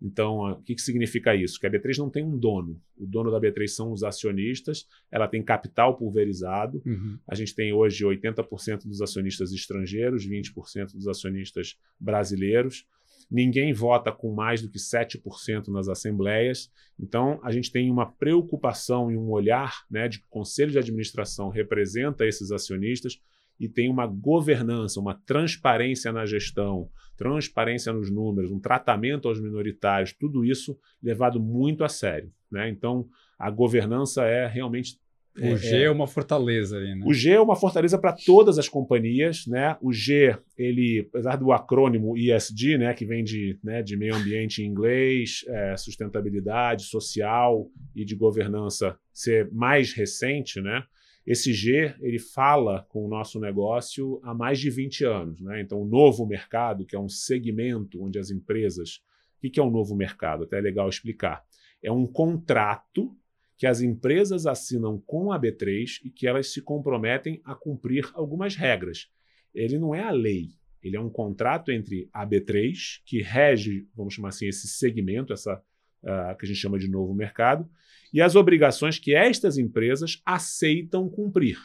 Então, 0.00 0.52
o 0.52 0.62
que, 0.62 0.74
que 0.74 0.82
significa 0.82 1.34
isso? 1.34 1.58
Que 1.58 1.66
a 1.66 1.70
B3 1.70 1.98
não 1.98 2.10
tem 2.10 2.24
um 2.24 2.36
dono. 2.36 2.80
O 2.96 3.06
dono 3.06 3.30
da 3.30 3.40
B3 3.40 3.66
são 3.68 3.92
os 3.92 4.02
acionistas, 4.02 4.86
ela 5.10 5.26
tem 5.26 5.42
capital 5.42 5.96
pulverizado. 5.96 6.82
Uhum. 6.84 7.18
A 7.26 7.34
gente 7.34 7.54
tem 7.54 7.72
hoje 7.72 8.04
80% 8.04 8.86
dos 8.86 9.00
acionistas 9.00 9.52
estrangeiros, 9.52 10.26
20% 10.26 10.92
dos 10.92 11.08
acionistas 11.08 11.78
brasileiros. 11.98 12.86
Ninguém 13.30 13.72
vota 13.72 14.12
com 14.12 14.32
mais 14.32 14.62
do 14.62 14.70
que 14.70 14.78
7% 14.78 15.68
nas 15.68 15.88
assembleias. 15.88 16.70
Então, 16.98 17.40
a 17.42 17.50
gente 17.50 17.72
tem 17.72 17.90
uma 17.90 18.06
preocupação 18.06 19.10
e 19.10 19.16
um 19.16 19.30
olhar 19.30 19.84
né, 19.90 20.08
de 20.08 20.20
que 20.20 20.26
o 20.26 20.30
conselho 20.30 20.70
de 20.70 20.78
administração 20.78 21.48
representa 21.48 22.26
esses 22.26 22.52
acionistas 22.52 23.18
e 23.58 23.68
tem 23.68 23.90
uma 23.90 24.06
governança, 24.06 25.00
uma 25.00 25.14
transparência 25.14 26.12
na 26.12 26.26
gestão, 26.26 26.88
transparência 27.16 27.92
nos 27.92 28.10
números, 28.10 28.52
um 28.52 28.60
tratamento 28.60 29.28
aos 29.28 29.40
minoritários, 29.40 30.12
tudo 30.12 30.44
isso 30.44 30.78
levado 31.02 31.40
muito 31.40 31.82
a 31.82 31.88
sério. 31.88 32.30
Né? 32.50 32.68
Então, 32.68 33.08
a 33.38 33.50
governança 33.50 34.24
é 34.24 34.46
realmente. 34.46 34.98
O 35.38 35.44
é, 35.44 35.56
G 35.56 35.76
é, 35.76 35.82
é 35.82 35.90
uma 35.90 36.06
fortaleza 36.06 36.78
aí, 36.78 36.94
né? 36.94 37.04
O 37.04 37.12
G 37.12 37.32
é 37.32 37.40
uma 37.40 37.56
fortaleza 37.56 37.98
para 37.98 38.14
todas 38.14 38.58
as 38.58 38.70
companhias, 38.70 39.46
né? 39.46 39.76
O 39.82 39.92
G, 39.92 40.34
ele, 40.56 41.06
apesar 41.10 41.36
do 41.36 41.52
acrônimo 41.52 42.16
ESG, 42.16 42.78
né, 42.78 42.94
que 42.94 43.04
vem 43.04 43.22
de, 43.22 43.58
né, 43.62 43.82
de 43.82 43.98
meio 43.98 44.14
ambiente 44.14 44.62
em 44.62 44.66
inglês, 44.66 45.44
é, 45.48 45.76
sustentabilidade 45.76 46.84
social 46.84 47.68
e 47.94 48.02
de 48.02 48.16
governança 48.16 48.98
ser 49.12 49.50
mais 49.52 49.92
recente, 49.92 50.58
né? 50.58 50.82
Esse 51.26 51.52
G 51.52 51.94
ele 52.00 52.18
fala 52.18 52.86
com 52.88 53.04
o 53.04 53.08
nosso 53.08 53.40
negócio 53.40 54.20
há 54.22 54.32
mais 54.32 54.60
de 54.60 54.70
20 54.70 55.04
anos. 55.04 55.40
Né? 55.40 55.60
Então, 55.60 55.80
o 55.80 55.86
novo 55.86 56.24
mercado, 56.24 56.86
que 56.86 56.94
é 56.94 57.00
um 57.00 57.08
segmento 57.08 58.02
onde 58.02 58.18
as 58.18 58.30
empresas. 58.30 59.00
O 59.36 59.50
que 59.50 59.60
é 59.60 59.62
um 59.62 59.70
novo 59.70 59.94
mercado? 59.94 60.44
Até 60.44 60.58
é 60.58 60.60
legal 60.60 60.88
explicar. 60.88 61.44
É 61.82 61.90
um 61.90 62.06
contrato 62.06 63.16
que 63.56 63.66
as 63.66 63.80
empresas 63.80 64.46
assinam 64.46 65.00
com 65.06 65.32
a 65.32 65.40
B3 65.40 66.00
e 66.04 66.10
que 66.10 66.26
elas 66.26 66.52
se 66.52 66.60
comprometem 66.60 67.40
a 67.44 67.54
cumprir 67.54 68.08
algumas 68.14 68.54
regras. 68.54 69.08
Ele 69.54 69.78
não 69.78 69.94
é 69.94 70.02
a 70.02 70.10
lei, 70.10 70.50
ele 70.82 70.96
é 70.96 71.00
um 71.00 71.10
contrato 71.10 71.72
entre 71.72 72.08
a 72.12 72.26
B3, 72.26 73.00
que 73.04 73.22
rege, 73.22 73.88
vamos 73.94 74.14
chamar 74.14 74.28
assim, 74.28 74.46
esse 74.46 74.68
segmento, 74.68 75.32
essa 75.32 75.60
uh, 76.06 76.36
que 76.38 76.46
a 76.46 76.48
gente 76.48 76.58
chama 76.58 76.78
de 76.78 76.88
novo 76.88 77.12
mercado, 77.14 77.68
e 78.12 78.22
as 78.22 78.34
obrigações 78.34 78.98
que 78.98 79.14
estas 79.14 79.58
empresas 79.58 80.22
aceitam 80.24 81.08
cumprir. 81.08 81.58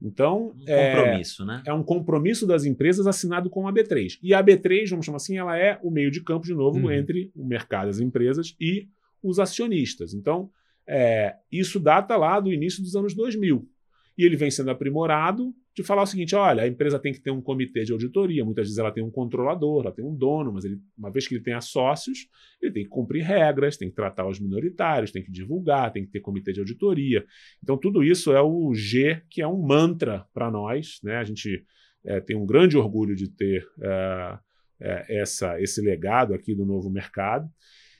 Então, 0.00 0.54
um 0.56 0.64
é, 0.66 0.96
compromisso, 0.96 1.44
né? 1.44 1.62
É 1.66 1.72
um 1.72 1.82
compromisso 1.82 2.46
das 2.46 2.64
empresas 2.64 3.06
assinado 3.06 3.48
com 3.48 3.68
a 3.68 3.72
B3. 3.72 4.18
E 4.22 4.34
a 4.34 4.42
B3, 4.42 4.90
vamos 4.90 5.06
chamar 5.06 5.16
assim, 5.16 5.38
ela 5.38 5.56
é 5.56 5.78
o 5.82 5.90
meio 5.90 6.10
de 6.10 6.22
campo, 6.22 6.46
de 6.46 6.54
novo, 6.54 6.78
uhum. 6.78 6.90
entre 6.90 7.30
o 7.34 7.44
mercado, 7.44 7.88
as 7.88 8.00
empresas 8.00 8.54
e 8.60 8.88
os 9.22 9.38
acionistas. 9.38 10.14
Então, 10.14 10.50
é, 10.86 11.36
isso 11.50 11.80
data 11.80 12.16
lá 12.16 12.38
do 12.40 12.52
início 12.52 12.82
dos 12.82 12.94
anos 12.94 13.14
2000. 13.14 13.68
E 14.16 14.24
ele 14.24 14.36
vem 14.36 14.50
sendo 14.50 14.70
aprimorado 14.70 15.54
de 15.76 15.82
falar 15.82 16.02
o 16.02 16.06
seguinte: 16.06 16.34
olha, 16.34 16.62
a 16.62 16.66
empresa 16.66 16.98
tem 16.98 17.12
que 17.12 17.20
ter 17.20 17.30
um 17.30 17.42
comitê 17.42 17.84
de 17.84 17.92
auditoria, 17.92 18.44
muitas 18.44 18.64
vezes 18.64 18.78
ela 18.78 18.90
tem 18.90 19.04
um 19.04 19.10
controlador, 19.10 19.82
ela 19.82 19.94
tem 19.94 20.04
um 20.04 20.14
dono, 20.14 20.54
mas 20.54 20.64
ele, 20.64 20.80
uma 20.96 21.10
vez 21.10 21.28
que 21.28 21.34
ele 21.34 21.44
tenha 21.44 21.60
sócios, 21.60 22.26
ele 22.62 22.72
tem 22.72 22.82
que 22.84 22.88
cumprir 22.88 23.22
regras, 23.22 23.76
tem 23.76 23.90
que 23.90 23.94
tratar 23.94 24.26
os 24.26 24.40
minoritários, 24.40 25.12
tem 25.12 25.22
que 25.22 25.30
divulgar, 25.30 25.92
tem 25.92 26.06
que 26.06 26.10
ter 26.10 26.20
comitê 26.20 26.52
de 26.52 26.60
auditoria. 26.60 27.24
Então, 27.62 27.76
tudo 27.76 28.02
isso 28.02 28.32
é 28.32 28.40
o 28.40 28.72
G, 28.74 29.22
que 29.28 29.42
é 29.42 29.46
um 29.46 29.60
mantra 29.60 30.26
para 30.32 30.50
nós. 30.50 30.98
Né? 31.04 31.16
A 31.16 31.24
gente 31.24 31.62
é, 32.02 32.20
tem 32.20 32.34
um 32.34 32.46
grande 32.46 32.78
orgulho 32.78 33.14
de 33.14 33.28
ter 33.28 33.68
é, 33.82 34.38
é, 34.80 35.20
essa, 35.20 35.60
esse 35.60 35.82
legado 35.82 36.32
aqui 36.32 36.54
do 36.54 36.64
novo 36.64 36.88
mercado. 36.88 37.46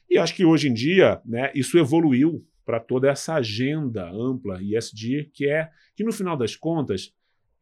E 0.08 0.16
acho 0.16 0.34
que 0.34 0.46
hoje 0.46 0.68
em 0.68 0.72
dia 0.72 1.20
né, 1.26 1.52
isso 1.54 1.76
evoluiu 1.76 2.42
para 2.64 2.80
toda 2.80 3.10
essa 3.10 3.34
agenda 3.34 4.10
ampla 4.10 4.60
ESG, 4.62 5.30
que 5.32 5.46
é 5.46 5.68
que 5.94 6.04
no 6.04 6.12
final 6.12 6.36
das 6.36 6.56
contas 6.56 7.12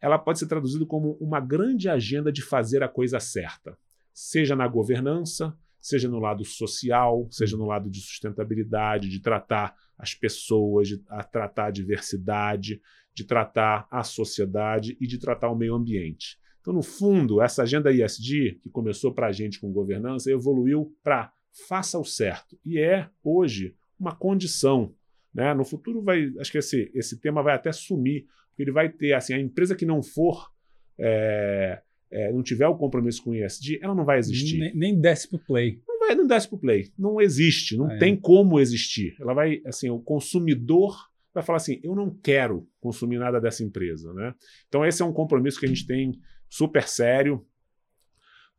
ela 0.04 0.18
pode 0.18 0.38
ser 0.38 0.46
traduzida 0.46 0.84
como 0.84 1.16
uma 1.18 1.40
grande 1.40 1.88
agenda 1.88 2.30
de 2.30 2.42
fazer 2.42 2.82
a 2.82 2.88
coisa 2.88 3.18
certa, 3.18 3.74
seja 4.12 4.54
na 4.54 4.68
governança, 4.68 5.56
seja 5.80 6.10
no 6.10 6.18
lado 6.18 6.44
social, 6.44 7.26
seja 7.30 7.56
no 7.56 7.64
lado 7.64 7.88
de 7.88 8.02
sustentabilidade, 8.02 9.08
de 9.08 9.22
tratar 9.22 9.74
as 9.96 10.14
pessoas, 10.14 10.88
de 10.88 11.02
a 11.08 11.24
tratar 11.24 11.68
a 11.68 11.70
diversidade, 11.70 12.82
de 13.14 13.24
tratar 13.24 13.88
a 13.90 14.02
sociedade 14.02 14.94
e 15.00 15.06
de 15.06 15.18
tratar 15.18 15.50
o 15.50 15.56
meio 15.56 15.74
ambiente. 15.74 16.38
Então, 16.60 16.74
no 16.74 16.82
fundo, 16.82 17.40
essa 17.40 17.62
agenda 17.62 17.90
ISD, 17.90 18.58
que 18.62 18.68
começou 18.68 19.10
para 19.10 19.28
a 19.28 19.32
gente 19.32 19.58
com 19.58 19.72
governança, 19.72 20.30
evoluiu 20.30 20.94
para 21.02 21.32
faça 21.66 21.98
o 21.98 22.04
certo. 22.04 22.58
E 22.62 22.78
é, 22.78 23.08
hoje, 23.22 23.74
uma 23.98 24.14
condição. 24.14 24.94
Né? 25.32 25.54
No 25.54 25.64
futuro, 25.64 26.02
vai, 26.02 26.30
acho 26.38 26.52
que 26.52 26.58
esse, 26.58 26.90
esse 26.94 27.18
tema 27.20 27.42
vai 27.42 27.54
até 27.54 27.72
sumir, 27.72 28.26
porque 28.54 28.62
ele 28.62 28.72
vai 28.72 28.88
ter, 28.88 29.12
assim, 29.14 29.34
a 29.34 29.40
empresa 29.40 29.74
que 29.74 29.84
não 29.84 30.00
for, 30.00 30.48
é, 30.96 31.82
é, 32.10 32.32
não 32.32 32.42
tiver 32.42 32.68
o 32.68 32.76
compromisso 32.76 33.22
com 33.24 33.30
o 33.30 33.34
ESG, 33.34 33.80
ela 33.82 33.94
não 33.94 34.04
vai 34.04 34.18
existir. 34.18 34.58
Nem, 34.58 34.74
nem 34.76 35.00
desce 35.00 35.28
para 35.28 35.36
o 35.36 35.44
play. 35.44 35.82
Não 35.88 35.98
vai, 35.98 36.14
não 36.14 36.26
desce 36.26 36.48
para 36.48 36.56
o 36.56 36.60
play. 36.60 36.92
Não 36.96 37.20
existe, 37.20 37.76
não 37.76 37.90
é. 37.90 37.98
tem 37.98 38.16
como 38.16 38.60
existir. 38.60 39.16
Ela 39.20 39.34
vai, 39.34 39.60
assim, 39.66 39.90
o 39.90 39.98
consumidor 39.98 40.96
vai 41.34 41.42
falar 41.42 41.56
assim, 41.56 41.80
eu 41.82 41.96
não 41.96 42.16
quero 42.22 42.68
consumir 42.80 43.18
nada 43.18 43.40
dessa 43.40 43.64
empresa, 43.64 44.14
né? 44.14 44.32
Então 44.68 44.86
esse 44.86 45.02
é 45.02 45.04
um 45.04 45.12
compromisso 45.12 45.58
que 45.58 45.66
a 45.66 45.68
gente 45.68 45.84
tem 45.84 46.12
super 46.48 46.86
sério 46.86 47.44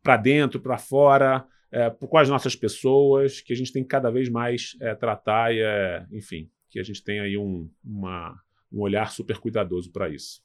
para 0.02 0.18
dentro, 0.18 0.60
para 0.60 0.76
fora, 0.76 1.46
é, 1.72 1.88
com 1.88 2.18
as 2.18 2.28
nossas 2.28 2.54
pessoas, 2.54 3.40
que 3.40 3.54
a 3.54 3.56
gente 3.56 3.72
tem 3.72 3.82
que 3.82 3.88
cada 3.88 4.10
vez 4.10 4.28
mais 4.28 4.76
é, 4.78 4.94
tratar 4.94 5.54
e, 5.54 5.60
é, 5.60 6.06
enfim, 6.12 6.50
que 6.68 6.78
a 6.78 6.82
gente 6.82 7.02
tem 7.02 7.18
aí 7.18 7.38
um, 7.38 7.70
uma, 7.82 8.38
um 8.72 8.80
olhar 8.80 9.10
super 9.10 9.38
cuidadoso 9.38 9.90
para 9.90 10.08
isso. 10.08 10.42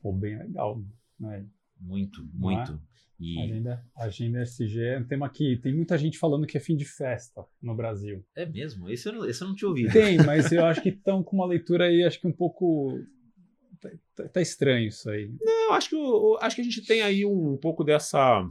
Pô, 0.00 0.12
bem 0.12 0.38
legal. 0.38 0.82
Né? 1.18 1.46
Muito, 1.80 2.28
muito. 2.32 2.72
É? 2.72 2.98
E... 3.20 3.40
Agenda, 3.40 3.84
agenda 3.96 4.42
SG 4.42 4.80
é 4.80 4.98
um 4.98 5.04
tema 5.04 5.28
que 5.28 5.56
tem 5.56 5.74
muita 5.74 5.98
gente 5.98 6.18
falando 6.18 6.46
que 6.46 6.56
é 6.56 6.60
fim 6.60 6.76
de 6.76 6.84
festa 6.84 7.44
no 7.60 7.74
Brasil. 7.74 8.24
É 8.36 8.46
mesmo? 8.46 8.88
Esse 8.88 9.08
eu 9.08 9.12
não, 9.12 9.24
esse 9.28 9.42
eu 9.42 9.48
não 9.48 9.56
tinha 9.56 9.68
ouvido. 9.68 9.92
Tem, 9.92 10.18
mas 10.18 10.50
eu 10.52 10.64
acho 10.64 10.80
que 10.80 10.90
estão 10.90 11.22
com 11.22 11.36
uma 11.36 11.46
leitura 11.46 11.86
aí, 11.86 12.04
acho 12.04 12.20
que 12.20 12.28
um 12.28 12.32
pouco. 12.32 13.00
Tá, 13.80 13.90
tá, 14.14 14.28
tá 14.28 14.40
estranho 14.40 14.88
isso 14.88 15.10
aí. 15.10 15.32
Não, 15.40 15.72
acho 15.72 15.88
que, 15.88 15.96
eu, 15.96 16.38
acho 16.40 16.54
que 16.54 16.62
a 16.62 16.64
gente 16.64 16.86
tem 16.86 17.02
aí 17.02 17.24
um 17.24 17.56
pouco 17.56 17.82
dessa. 17.82 18.48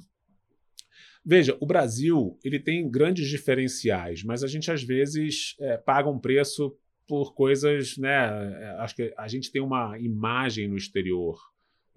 Veja, 1.26 1.58
o 1.62 1.66
Brasil 1.66 2.38
ele 2.44 2.60
tem 2.60 2.90
grandes 2.90 3.28
diferenciais, 3.28 4.24
mas 4.24 4.44
a 4.44 4.48
gente 4.48 4.70
às 4.70 4.84
vezes 4.84 5.56
é, 5.60 5.78
paga 5.78 6.10
um 6.10 6.20
preço 6.20 6.78
por 7.08 7.34
coisas, 7.34 7.98
né? 7.98 8.10
É, 8.62 8.70
acho 8.80 8.96
que 8.96 9.14
a 9.18 9.28
gente 9.28 9.52
tem 9.52 9.62
uma 9.62 9.98
imagem 10.00 10.68
no 10.68 10.78
exterior 10.78 11.40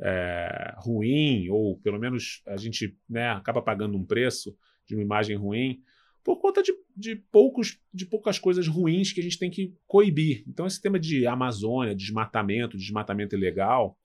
é, 0.00 0.74
ruim, 0.78 1.48
ou 1.50 1.78
pelo 1.78 1.98
menos 1.98 2.42
a 2.46 2.56
gente 2.56 2.96
né, 3.08 3.30
acaba 3.30 3.60
pagando 3.60 3.96
um 3.96 4.04
preço 4.04 4.56
de 4.86 4.94
uma 4.94 5.02
imagem 5.02 5.36
ruim, 5.36 5.82
por 6.24 6.38
conta 6.38 6.62
de, 6.62 6.72
de, 6.96 7.16
poucos, 7.16 7.78
de 7.92 8.06
poucas 8.06 8.38
coisas 8.38 8.66
ruins 8.66 9.12
que 9.12 9.20
a 9.20 9.22
gente 9.22 9.38
tem 9.38 9.50
que 9.50 9.74
coibir. 9.86 10.44
Então, 10.46 10.66
esse 10.66 10.80
tema 10.80 10.98
de 10.98 11.26
Amazônia, 11.26 11.94
desmatamento, 11.94 12.76
desmatamento 12.76 13.34
ilegal, 13.34 13.98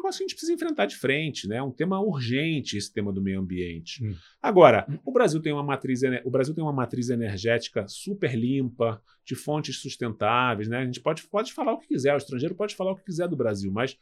negócio 0.00 0.18
que 0.18 0.24
a 0.24 0.26
gente 0.26 0.34
precisa 0.34 0.52
enfrentar 0.52 0.86
de 0.86 0.96
frente, 0.96 1.46
né? 1.46 1.56
É 1.56 1.62
um 1.62 1.70
tema 1.70 2.00
urgente 2.00 2.76
esse 2.76 2.92
tema 2.92 3.12
do 3.12 3.22
meio 3.22 3.40
ambiente. 3.40 4.04
Hum. 4.04 4.14
Agora, 4.42 4.86
o 5.04 5.12
Brasil 5.12 5.40
tem 5.40 5.52
uma 5.52 5.62
matriz, 5.62 6.00
o 6.24 6.30
Brasil 6.30 6.54
tem 6.54 6.64
uma 6.64 6.72
matriz 6.72 7.10
energética 7.10 7.86
super 7.88 8.34
limpa, 8.34 9.00
de 9.24 9.34
fontes 9.34 9.76
sustentáveis, 9.76 10.68
né? 10.68 10.78
A 10.78 10.84
gente 10.84 11.00
pode, 11.00 11.22
pode 11.28 11.52
falar 11.52 11.72
o 11.72 11.78
que 11.78 11.88
quiser, 11.88 12.14
o 12.14 12.18
estrangeiro 12.18 12.54
pode 12.54 12.74
falar 12.74 12.92
o 12.92 12.96
que 12.96 13.04
quiser 13.04 13.28
do 13.28 13.36
Brasil, 13.36 13.70
mas 13.70 13.96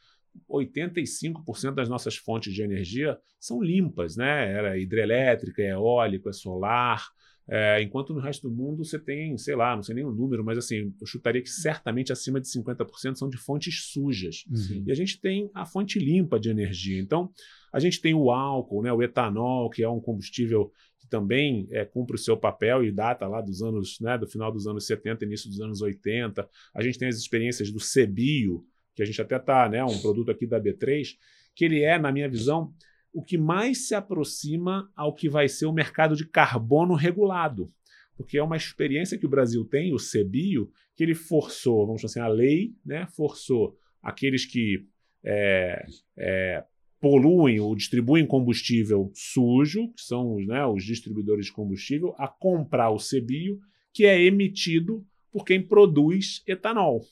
85% 0.48 1.74
das 1.74 1.88
nossas 1.88 2.16
fontes 2.16 2.54
de 2.54 2.62
energia 2.62 3.18
são 3.38 3.62
limpas, 3.62 4.16
né? 4.16 4.52
Era 4.52 4.78
hidrelétrica, 4.78 5.62
é 5.62 5.70
eólico, 5.72 6.28
é 6.28 6.32
solar. 6.32 7.08
É, 7.50 7.80
enquanto 7.82 8.12
no 8.12 8.20
resto 8.20 8.48
do 8.48 8.54
mundo 8.54 8.84
você 8.84 8.98
tem, 8.98 9.38
sei 9.38 9.56
lá, 9.56 9.74
não 9.74 9.82
sei 9.82 9.94
nem 9.94 10.04
o 10.04 10.12
número, 10.12 10.44
mas 10.44 10.58
assim, 10.58 10.92
eu 11.00 11.06
chutaria 11.06 11.40
que 11.40 11.48
certamente 11.48 12.12
acima 12.12 12.38
de 12.38 12.46
50% 12.48 13.16
são 13.16 13.28
de 13.28 13.38
fontes 13.38 13.90
sujas. 13.90 14.44
Uhum. 14.50 14.84
E 14.86 14.92
a 14.92 14.94
gente 14.94 15.18
tem 15.18 15.50
a 15.54 15.64
fonte 15.64 15.98
limpa 15.98 16.38
de 16.38 16.50
energia. 16.50 17.00
Então, 17.00 17.30
a 17.72 17.80
gente 17.80 18.02
tem 18.02 18.14
o 18.14 18.30
álcool, 18.30 18.82
né, 18.82 18.92
o 18.92 19.02
etanol, 19.02 19.70
que 19.70 19.82
é 19.82 19.88
um 19.88 20.00
combustível 20.00 20.70
que 20.98 21.08
também 21.08 21.66
é, 21.70 21.86
cumpre 21.86 22.16
o 22.16 22.18
seu 22.18 22.36
papel 22.36 22.84
e 22.84 22.92
data 22.92 23.26
lá 23.26 23.40
dos 23.40 23.62
anos, 23.62 23.98
né, 24.00 24.18
do 24.18 24.26
final 24.26 24.52
dos 24.52 24.66
anos 24.66 24.86
70, 24.86 25.24
início 25.24 25.48
dos 25.48 25.60
anos 25.60 25.80
80. 25.80 26.46
A 26.74 26.82
gente 26.82 26.98
tem 26.98 27.08
as 27.08 27.16
experiências 27.16 27.70
do 27.72 27.78
CBio, 27.78 28.62
que 28.94 29.02
a 29.02 29.06
gente 29.06 29.22
até 29.22 29.36
está, 29.36 29.68
né, 29.70 29.82
um 29.82 29.98
produto 30.00 30.30
aqui 30.30 30.46
da 30.46 30.60
B3, 30.60 31.14
que 31.54 31.64
ele 31.64 31.82
é, 31.82 31.98
na 31.98 32.12
minha 32.12 32.28
visão, 32.28 32.74
o 33.18 33.22
que 33.22 33.36
mais 33.36 33.88
se 33.88 33.96
aproxima 33.96 34.88
ao 34.94 35.12
que 35.12 35.28
vai 35.28 35.48
ser 35.48 35.66
o 35.66 35.72
mercado 35.72 36.14
de 36.14 36.24
carbono 36.24 36.94
regulado. 36.94 37.68
Porque 38.16 38.38
é 38.38 38.42
uma 38.42 38.56
experiência 38.56 39.18
que 39.18 39.26
o 39.26 39.28
Brasil 39.28 39.64
tem, 39.64 39.92
o 39.92 39.96
CBIO, 39.96 40.70
que 40.94 41.02
ele 41.02 41.16
forçou, 41.16 41.84
vamos 41.84 42.00
dizer 42.00 42.12
assim, 42.12 42.20
a 42.20 42.28
lei 42.32 42.76
né, 42.86 43.08
forçou 43.08 43.76
aqueles 44.00 44.46
que 44.46 44.86
é, 45.24 45.84
é, 46.16 46.64
poluem 47.00 47.58
ou 47.58 47.74
distribuem 47.74 48.24
combustível 48.24 49.10
sujo, 49.12 49.88
que 49.94 50.02
são 50.02 50.36
os, 50.36 50.46
né, 50.46 50.64
os 50.64 50.84
distribuidores 50.84 51.46
de 51.46 51.52
combustível, 51.52 52.14
a 52.18 52.28
comprar 52.28 52.90
o 52.90 52.98
CBIO, 52.98 53.58
que 53.92 54.04
é 54.04 54.22
emitido 54.22 55.04
por 55.32 55.44
quem 55.44 55.60
produz 55.60 56.40
etanol. 56.46 57.04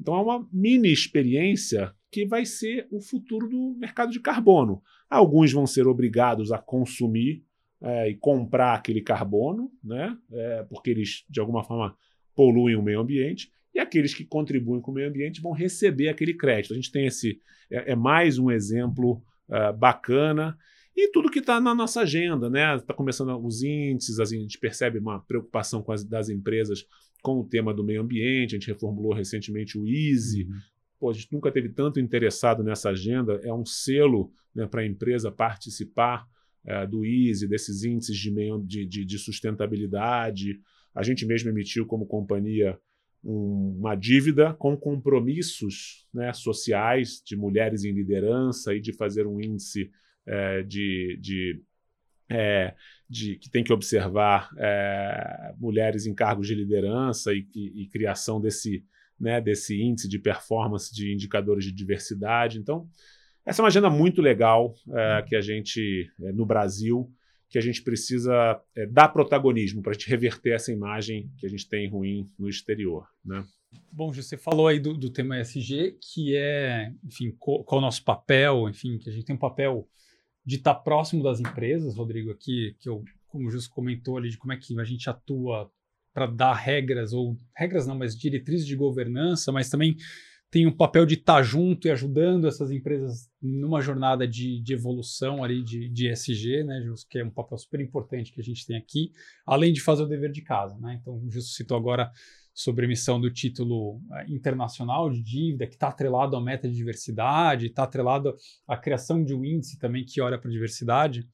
Então 0.00 0.14
é 0.14 0.22
uma 0.22 0.48
mini 0.52 0.92
experiência 0.92 1.92
que 2.10 2.24
vai 2.24 2.44
ser 2.44 2.86
o 2.90 3.00
futuro 3.00 3.48
do 3.48 3.76
mercado 3.76 4.12
de 4.12 4.20
carbono. 4.20 4.82
Alguns 5.08 5.52
vão 5.52 5.66
ser 5.66 5.86
obrigados 5.86 6.52
a 6.52 6.58
consumir 6.58 7.44
é, 7.80 8.10
e 8.10 8.14
comprar 8.16 8.74
aquele 8.74 9.00
carbono, 9.00 9.70
né? 9.82 10.16
É, 10.32 10.64
porque 10.68 10.90
eles, 10.90 11.24
de 11.28 11.40
alguma 11.40 11.64
forma, 11.64 11.96
poluem 12.34 12.76
o 12.76 12.82
meio 12.82 13.00
ambiente, 13.00 13.50
e 13.74 13.78
aqueles 13.78 14.14
que 14.14 14.24
contribuem 14.24 14.80
com 14.80 14.90
o 14.90 14.94
meio 14.94 15.08
ambiente 15.08 15.40
vão 15.40 15.52
receber 15.52 16.08
aquele 16.08 16.34
crédito. 16.34 16.72
A 16.72 16.76
gente 16.76 16.90
tem 16.90 17.06
esse. 17.06 17.40
É, 17.70 17.92
é 17.92 17.96
mais 17.96 18.38
um 18.38 18.50
exemplo 18.50 19.22
é, 19.50 19.72
bacana. 19.72 20.56
E 20.96 21.12
tudo 21.12 21.30
que 21.30 21.38
está 21.38 21.60
na 21.60 21.74
nossa 21.74 22.00
agenda, 22.00 22.50
né? 22.50 22.74
Está 22.74 22.92
começando 22.92 23.38
os 23.38 23.62
índices, 23.62 24.18
a 24.18 24.24
gente 24.24 24.58
percebe 24.58 24.98
uma 24.98 25.20
preocupação 25.20 25.84
as, 25.88 26.04
das 26.04 26.28
empresas 26.28 26.84
com 27.22 27.38
o 27.40 27.44
tema 27.44 27.72
do 27.72 27.84
meio 27.84 28.02
ambiente, 28.02 28.56
a 28.56 28.58
gente 28.58 28.72
reformulou 28.72 29.12
recentemente 29.12 29.78
o 29.78 29.86
EASY. 29.86 30.44
Uhum. 30.44 30.58
Pô, 30.98 31.10
a 31.10 31.12
gente 31.12 31.32
nunca 31.32 31.50
teve 31.50 31.68
tanto 31.68 32.00
interessado 32.00 32.62
nessa 32.62 32.90
agenda, 32.90 33.40
é 33.44 33.52
um 33.52 33.64
selo 33.64 34.32
né, 34.54 34.66
para 34.66 34.82
a 34.82 34.86
empresa 34.86 35.30
participar 35.30 36.26
é, 36.64 36.86
do 36.86 37.04
EASY, 37.04 37.46
desses 37.46 37.84
índices 37.84 38.16
de, 38.16 38.30
meio, 38.30 38.58
de, 38.60 38.84
de, 38.84 39.04
de 39.04 39.18
sustentabilidade. 39.18 40.60
A 40.94 41.02
gente 41.02 41.24
mesmo 41.24 41.50
emitiu 41.50 41.86
como 41.86 42.06
companhia 42.06 42.78
um, 43.24 43.76
uma 43.78 43.94
dívida 43.94 44.54
com 44.54 44.76
compromissos 44.76 46.06
né, 46.12 46.32
sociais 46.32 47.22
de 47.24 47.36
mulheres 47.36 47.84
em 47.84 47.92
liderança 47.92 48.74
e 48.74 48.80
de 48.80 48.92
fazer 48.92 49.26
um 49.26 49.40
índice 49.40 49.90
é, 50.26 50.62
de, 50.62 51.18
de 51.20 51.62
é, 52.30 52.74
de, 53.08 53.36
que 53.36 53.50
tem 53.50 53.64
que 53.64 53.72
observar 53.72 54.50
é, 54.58 55.54
mulheres 55.58 56.06
em 56.06 56.14
cargos 56.14 56.46
de 56.46 56.54
liderança 56.54 57.32
e, 57.32 57.46
e, 57.54 57.82
e, 57.82 57.88
criação 57.88 58.38
desse, 58.38 58.84
né, 59.18 59.40
desse 59.40 59.80
índice 59.80 60.08
de 60.08 60.18
performance 60.18 60.94
de 60.94 61.12
indicadores 61.12 61.64
de 61.64 61.72
diversidade. 61.72 62.58
Então, 62.58 62.88
essa 63.44 63.60
é 63.60 63.62
uma 63.62 63.68
agenda 63.68 63.90
muito 63.90 64.20
legal 64.20 64.74
é, 64.90 65.24
que 65.26 65.34
a 65.34 65.40
gente, 65.40 66.10
é, 66.20 66.32
no 66.32 66.44
Brasil, 66.44 67.10
que 67.48 67.58
a 67.58 67.62
gente 67.62 67.82
precisa 67.82 68.60
é, 68.76 68.86
dar 68.86 69.08
protagonismo 69.08 69.82
para 69.82 69.92
a 69.92 69.94
gente 69.94 70.08
reverter 70.08 70.54
essa 70.54 70.70
imagem 70.70 71.30
que 71.38 71.46
a 71.46 71.48
gente 71.48 71.66
tem 71.66 71.88
ruim 71.88 72.30
no 72.38 72.48
exterior. 72.48 73.08
Né? 73.24 73.44
Bom, 73.90 74.12
você 74.12 74.36
falou 74.36 74.68
aí 74.68 74.78
do, 74.78 74.94
do 74.94 75.10
tema 75.10 75.40
ESG, 75.40 75.98
que 76.00 76.36
é, 76.36 76.92
enfim, 77.04 77.34
qual, 77.38 77.64
qual, 77.64 77.80
é 77.80 77.82
o 77.82 77.86
nosso 77.86 78.04
papel, 78.04 78.68
enfim, 78.68 78.98
que 78.98 79.08
a 79.08 79.12
gente 79.12 79.24
tem 79.24 79.36
um 79.36 79.38
papel 79.38 79.88
de 80.44 80.56
estar 80.56 80.74
tá 80.74 80.80
próximo 80.80 81.22
das 81.22 81.40
empresas, 81.40 81.96
Rodrigo, 81.96 82.30
aqui, 82.30 82.76
que 82.78 82.88
eu, 82.88 83.02
como 83.28 83.48
o 83.48 83.50
Justo 83.50 83.74
comentou 83.74 84.16
ali, 84.16 84.30
de 84.30 84.38
como 84.38 84.52
é 84.52 84.56
que 84.56 84.78
a 84.78 84.84
gente 84.84 85.08
atua 85.08 85.70
para 86.12 86.26
dar 86.26 86.54
regras, 86.54 87.12
ou 87.12 87.36
regras 87.56 87.86
não, 87.86 87.96
mas 87.96 88.16
diretrizes 88.16 88.66
de 88.66 88.76
governança, 88.76 89.52
mas 89.52 89.68
também 89.68 89.96
tem 90.50 90.66
um 90.66 90.74
papel 90.74 91.04
de 91.04 91.14
estar 91.14 91.36
tá 91.36 91.42
junto 91.42 91.86
e 91.86 91.90
ajudando 91.90 92.48
essas 92.48 92.70
empresas 92.70 93.28
numa 93.40 93.80
jornada 93.80 94.26
de, 94.26 94.62
de 94.62 94.72
evolução 94.72 95.44
ali 95.44 95.62
de, 95.62 95.90
de 95.90 96.10
ESG, 96.10 96.64
né, 96.64 96.82
que 97.10 97.18
é 97.18 97.24
um 97.24 97.30
papel 97.30 97.58
super 97.58 97.80
importante 97.80 98.32
que 98.32 98.40
a 98.40 98.44
gente 98.44 98.66
tem 98.66 98.76
aqui, 98.76 99.10
além 99.46 99.72
de 99.72 99.80
fazer 99.80 100.04
o 100.04 100.08
dever 100.08 100.32
de 100.32 100.42
casa, 100.42 100.78
né? 100.78 100.98
Então, 101.00 101.22
Justo 101.28 101.52
citou 101.52 101.76
agora 101.76 102.10
sobre 102.58 102.86
emissão 102.86 103.20
do 103.20 103.30
título 103.30 104.00
eh, 104.14 104.26
internacional 104.30 105.08
de 105.08 105.22
dívida, 105.22 105.64
que 105.64 105.74
está 105.74 105.88
atrelado 105.88 106.34
à 106.34 106.40
meta 106.40 106.68
de 106.68 106.74
diversidade, 106.74 107.66
está 107.66 107.84
atrelado 107.84 108.34
à 108.66 108.76
criação 108.76 109.22
de 109.22 109.32
um 109.32 109.44
índice 109.44 109.78
também 109.78 110.04
que 110.04 110.20
olha 110.20 110.38
para 110.38 110.48
a 110.48 110.52
diversidade. 110.52 111.28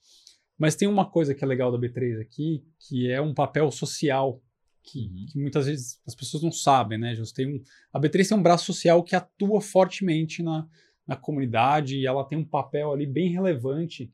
Mas 0.59 0.77
tem 0.77 0.87
uma 0.87 1.09
coisa 1.09 1.35
que 1.35 1.43
é 1.43 1.47
legal 1.47 1.73
da 1.73 1.79
B3 1.79 2.21
aqui, 2.21 2.63
que 2.79 3.11
é 3.11 3.23
um 3.23 3.33
papel 3.33 3.71
social, 3.71 4.43
que, 4.85 5.09
uhum. 5.09 5.27
que 5.31 5.39
muitas 5.39 5.66
vezes 5.66 6.01
as 6.06 6.15
pessoas 6.15 6.43
não 6.43 6.52
sabem, 6.52 6.98
né? 6.98 7.15
Just 7.15 7.35
tem 7.35 7.47
um, 7.47 7.62
a 7.93 7.98
B3 7.98 8.28
tem 8.28 8.39
um 8.39 8.43
braço 8.43 8.66
social 8.66 9.02
que 9.02 9.16
atua 9.16 9.61
fortemente 9.61 10.43
na, 10.43 10.69
na 11.06 11.16
comunidade 11.16 11.97
e 11.97 12.06
ela 12.06 12.24
tem 12.24 12.39
um 12.39 12.44
papel 12.44 12.93
ali 12.93 13.06
bem 13.06 13.32
relevante 13.32 14.12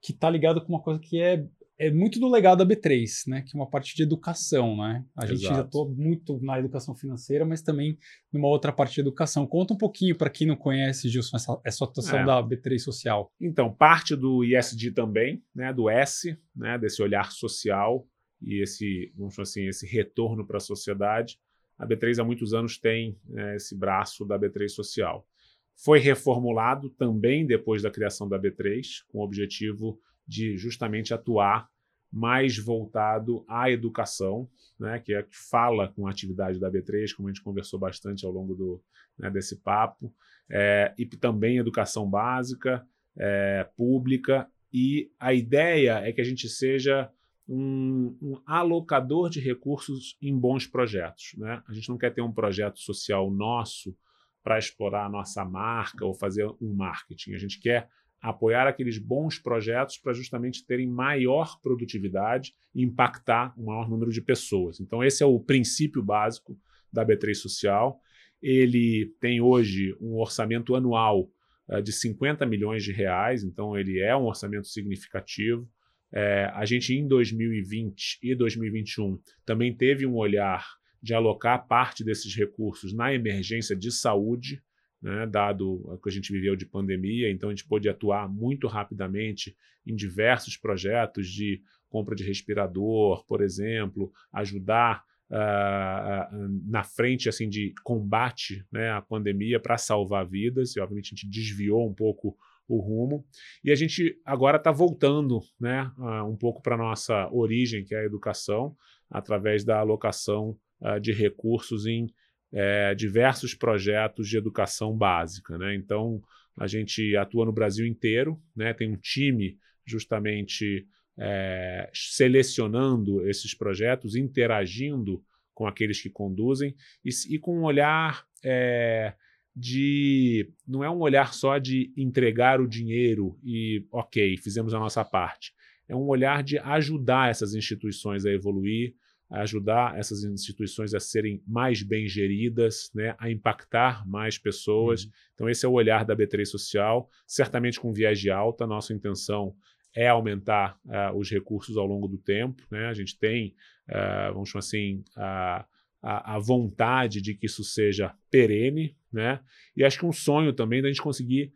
que 0.00 0.12
está 0.12 0.28
ligado 0.28 0.60
com 0.60 0.72
uma 0.72 0.82
coisa 0.82 1.00
que 1.00 1.20
é 1.20 1.46
é 1.78 1.90
muito 1.90 2.20
do 2.20 2.28
legado 2.28 2.64
da 2.64 2.74
B3, 2.74 3.26
né? 3.26 3.42
Que 3.42 3.56
é 3.56 3.58
uma 3.58 3.68
parte 3.68 3.96
de 3.96 4.04
educação, 4.04 4.76
né? 4.76 5.04
A 5.16 5.24
Exato. 5.24 5.40
gente 5.40 5.52
atua 5.52 5.88
muito 5.88 6.38
na 6.40 6.56
educação 6.60 6.94
financeira, 6.94 7.44
mas 7.44 7.60
também 7.60 7.98
numa 8.32 8.46
outra 8.46 8.72
parte 8.72 8.94
de 8.94 9.00
educação. 9.00 9.44
Conta 9.48 9.74
um 9.74 9.76
pouquinho 9.76 10.16
para 10.16 10.30
quem 10.30 10.46
não 10.46 10.54
conhece, 10.54 11.08
Gilson, 11.08 11.36
essa, 11.36 11.60
essa 11.64 11.84
atuação 11.84 12.20
é. 12.20 12.24
da 12.24 12.40
B3 12.40 12.78
social. 12.78 13.32
Então, 13.40 13.74
parte 13.74 14.14
do 14.14 14.44
ISD 14.44 14.92
também, 14.92 15.42
né? 15.52 15.72
Do 15.72 15.90
S, 15.90 16.38
né? 16.54 16.78
Desse 16.78 17.02
olhar 17.02 17.32
social 17.32 18.06
e 18.42 18.62
esse, 18.62 19.12
vamos 19.16 19.38
assim, 19.38 19.66
esse 19.66 19.86
retorno 19.86 20.46
para 20.46 20.56
a 20.56 20.60
sociedade. 20.60 21.38
A 21.78 21.86
B3 21.86 22.18
há 22.20 22.24
muitos 22.24 22.52
anos 22.52 22.78
tem 22.78 23.18
né, 23.28 23.56
esse 23.56 23.76
braço 23.76 24.24
da 24.24 24.38
B3 24.38 24.68
social. 24.68 25.26
Foi 25.74 25.98
reformulado 25.98 26.90
também 26.90 27.46
depois 27.46 27.82
da 27.82 27.90
criação 27.90 28.28
da 28.28 28.38
B3, 28.38 29.04
com 29.08 29.18
o 29.18 29.24
objetivo 29.24 29.98
de 30.26 30.56
justamente 30.56 31.14
atuar 31.14 31.68
mais 32.12 32.58
voltado 32.58 33.44
à 33.48 33.70
educação, 33.70 34.48
né, 34.78 34.98
que 34.98 35.14
é 35.14 35.22
que 35.22 35.36
fala 35.36 35.88
com 35.88 36.06
a 36.06 36.10
atividade 36.10 36.60
da 36.60 36.70
B3, 36.70 37.14
como 37.16 37.28
a 37.28 37.32
gente 37.32 37.42
conversou 37.42 37.80
bastante 37.80 38.26
ao 38.26 38.32
longo 38.32 38.54
do, 38.54 38.82
né, 39.18 39.30
desse 39.30 39.56
papo, 39.56 40.14
é, 40.50 40.92
e 40.98 41.06
também 41.06 41.56
educação 41.56 42.08
básica, 42.08 42.86
é, 43.16 43.66
pública, 43.76 44.46
e 44.72 45.10
a 45.18 45.32
ideia 45.32 46.00
é 46.00 46.12
que 46.12 46.20
a 46.20 46.24
gente 46.24 46.48
seja 46.48 47.10
um, 47.48 48.16
um, 48.22 48.40
alocador 48.46 49.28
de 49.28 49.40
recursos 49.40 50.16
em 50.22 50.36
bons 50.36 50.66
projetos. 50.66 51.34
Né? 51.36 51.62
A 51.68 51.72
gente 51.72 51.88
não 51.88 51.98
quer 51.98 52.14
ter 52.14 52.22
um 52.22 52.32
projeto 52.32 52.78
social 52.78 53.30
nosso 53.30 53.96
para 54.42 54.58
explorar 54.58 55.06
a 55.06 55.10
nossa 55.10 55.44
marca 55.44 56.04
ou 56.04 56.14
fazer 56.14 56.46
um 56.60 56.74
marketing. 56.74 57.34
A 57.34 57.38
gente 57.38 57.60
quer 57.60 57.88
apoiar 58.22 58.68
aqueles 58.68 58.98
bons 58.98 59.38
projetos 59.38 59.98
para 59.98 60.12
justamente 60.12 60.64
terem 60.64 60.86
maior 60.86 61.60
produtividade 61.60 62.54
e 62.72 62.82
impactar 62.82 63.52
um 63.58 63.64
maior 63.64 63.90
número 63.90 64.12
de 64.12 64.22
pessoas. 64.22 64.80
Então, 64.80 65.02
esse 65.02 65.24
é 65.24 65.26
o 65.26 65.40
princípio 65.40 66.02
básico 66.02 66.56
da 66.92 67.04
B3 67.04 67.34
Social. 67.34 68.00
Ele 68.40 69.12
tem 69.20 69.40
hoje 69.40 69.96
um 70.00 70.14
orçamento 70.20 70.76
anual 70.76 71.28
uh, 71.68 71.82
de 71.82 71.92
50 71.92 72.46
milhões 72.46 72.84
de 72.84 72.92
reais, 72.92 73.42
então 73.42 73.76
ele 73.76 73.98
é 73.98 74.16
um 74.16 74.26
orçamento 74.26 74.68
significativo. 74.68 75.68
É, 76.12 76.50
a 76.54 76.64
gente, 76.64 76.94
em 76.94 77.08
2020 77.08 78.18
e 78.22 78.34
2021, 78.34 79.18
também 79.46 79.74
teve 79.74 80.06
um 80.06 80.16
olhar 80.16 80.66
de 81.02 81.14
alocar 81.14 81.66
parte 81.66 82.04
desses 82.04 82.34
recursos 82.34 82.92
na 82.92 83.12
emergência 83.12 83.74
de 83.74 83.90
saúde, 83.90 84.62
né, 85.00 85.26
dado 85.26 85.82
o 85.84 85.98
que 85.98 86.08
a 86.08 86.12
gente 86.12 86.32
viveu 86.32 86.54
de 86.54 86.64
pandemia, 86.64 87.30
então 87.30 87.48
a 87.48 87.52
gente 87.52 87.66
pôde 87.66 87.88
atuar 87.88 88.28
muito 88.28 88.68
rapidamente 88.68 89.56
em 89.84 89.96
diversos 89.96 90.56
projetos 90.56 91.28
de 91.28 91.60
compra 91.88 92.14
de 92.14 92.22
respirador, 92.22 93.24
por 93.26 93.42
exemplo, 93.42 94.12
ajudar 94.32 95.02
uh, 95.28 96.48
na 96.68 96.84
frente 96.84 97.28
assim 97.28 97.48
de 97.48 97.74
combate 97.82 98.64
né, 98.70 98.90
à 98.90 99.02
pandemia 99.02 99.58
para 99.58 99.76
salvar 99.76 100.24
vidas, 100.24 100.76
e 100.76 100.80
obviamente 100.80 101.08
a 101.08 101.16
gente 101.16 101.28
desviou 101.28 101.88
um 101.88 101.94
pouco 101.94 102.36
o 102.68 102.78
rumo. 102.78 103.24
E 103.64 103.70
a 103.70 103.74
gente 103.74 104.18
agora 104.24 104.56
está 104.56 104.70
voltando 104.70 105.40
né, 105.60 105.90
um 106.26 106.36
pouco 106.36 106.62
para 106.62 106.74
a 106.74 106.78
nossa 106.78 107.28
origem, 107.32 107.84
que 107.84 107.94
é 107.94 108.00
a 108.00 108.04
educação, 108.04 108.76
através 109.10 109.64
da 109.64 109.78
alocação 109.78 110.56
uh, 110.80 110.98
de 110.98 111.12
recursos 111.12 111.86
em 111.86 112.06
é, 112.52 112.94
diversos 112.94 113.54
projetos 113.54 114.28
de 114.28 114.36
educação 114.36 114.96
básica. 114.96 115.56
Né? 115.56 115.74
Então, 115.74 116.22
a 116.56 116.66
gente 116.66 117.16
atua 117.16 117.46
no 117.46 117.52
Brasil 117.52 117.86
inteiro, 117.86 118.40
né? 118.54 118.74
tem 118.74 118.92
um 118.92 118.96
time 118.96 119.58
justamente 119.86 120.86
é, 121.18 121.90
selecionando 121.92 123.26
esses 123.28 123.54
projetos, 123.54 124.16
interagindo 124.16 125.22
com 125.54 125.66
aqueles 125.66 126.00
que 126.00 126.10
conduzem 126.10 126.74
e, 127.04 127.10
e 127.34 127.38
com 127.38 127.58
um 127.58 127.64
olhar 127.64 128.24
é, 128.44 129.14
de. 129.54 130.50
Não 130.66 130.82
é 130.82 130.90
um 130.90 131.00
olhar 131.00 131.32
só 131.34 131.58
de 131.58 131.92
entregar 131.96 132.60
o 132.60 132.68
dinheiro 132.68 133.38
e, 133.44 133.86
ok, 133.90 134.36
fizemos 134.36 134.74
a 134.74 134.78
nossa 134.78 135.04
parte. 135.04 135.52
É 135.88 135.94
um 135.94 136.06
olhar 136.06 136.42
de 136.42 136.58
ajudar 136.58 137.30
essas 137.30 137.54
instituições 137.54 138.24
a 138.24 138.30
evoluir, 138.30 138.94
a 139.30 139.40
ajudar 139.40 139.98
essas 139.98 140.24
instituições 140.24 140.94
a 140.94 141.00
serem 141.00 141.42
mais 141.46 141.82
bem 141.82 142.06
geridas, 142.06 142.90
né, 142.94 143.14
a 143.18 143.30
impactar 143.30 144.06
mais 144.06 144.38
pessoas. 144.38 145.04
Uhum. 145.04 145.10
Então, 145.34 145.48
esse 145.50 145.64
é 145.64 145.68
o 145.68 145.72
olhar 145.72 146.04
da 146.04 146.16
B3 146.16 146.44
Social, 146.44 147.08
certamente 147.26 147.80
com 147.80 147.92
viés 147.92 148.20
de 148.20 148.30
alta. 148.30 148.66
Nossa 148.66 148.92
intenção 148.92 149.54
é 149.94 150.08
aumentar 150.08 150.78
uh, 150.86 151.16
os 151.16 151.30
recursos 151.30 151.76
ao 151.76 151.86
longo 151.86 152.08
do 152.08 152.18
tempo. 152.18 152.62
Né? 152.70 152.86
A 152.86 152.94
gente 152.94 153.18
tem, 153.18 153.54
uh, 153.88 154.32
vamos 154.32 154.48
chamar 154.48 154.60
assim, 154.60 155.02
a, 155.16 155.66
a, 156.02 156.36
a, 156.36 156.38
vontade 156.38 157.20
de 157.20 157.34
que 157.34 157.46
isso 157.46 157.62
seja 157.62 158.14
perene. 158.30 158.96
Né? 159.12 159.40
E 159.76 159.84
acho 159.84 159.98
que 159.98 160.06
um 160.06 160.12
sonho 160.12 160.52
também 160.52 160.82
da 160.82 160.88
gente 160.88 161.02
conseguir, 161.02 161.52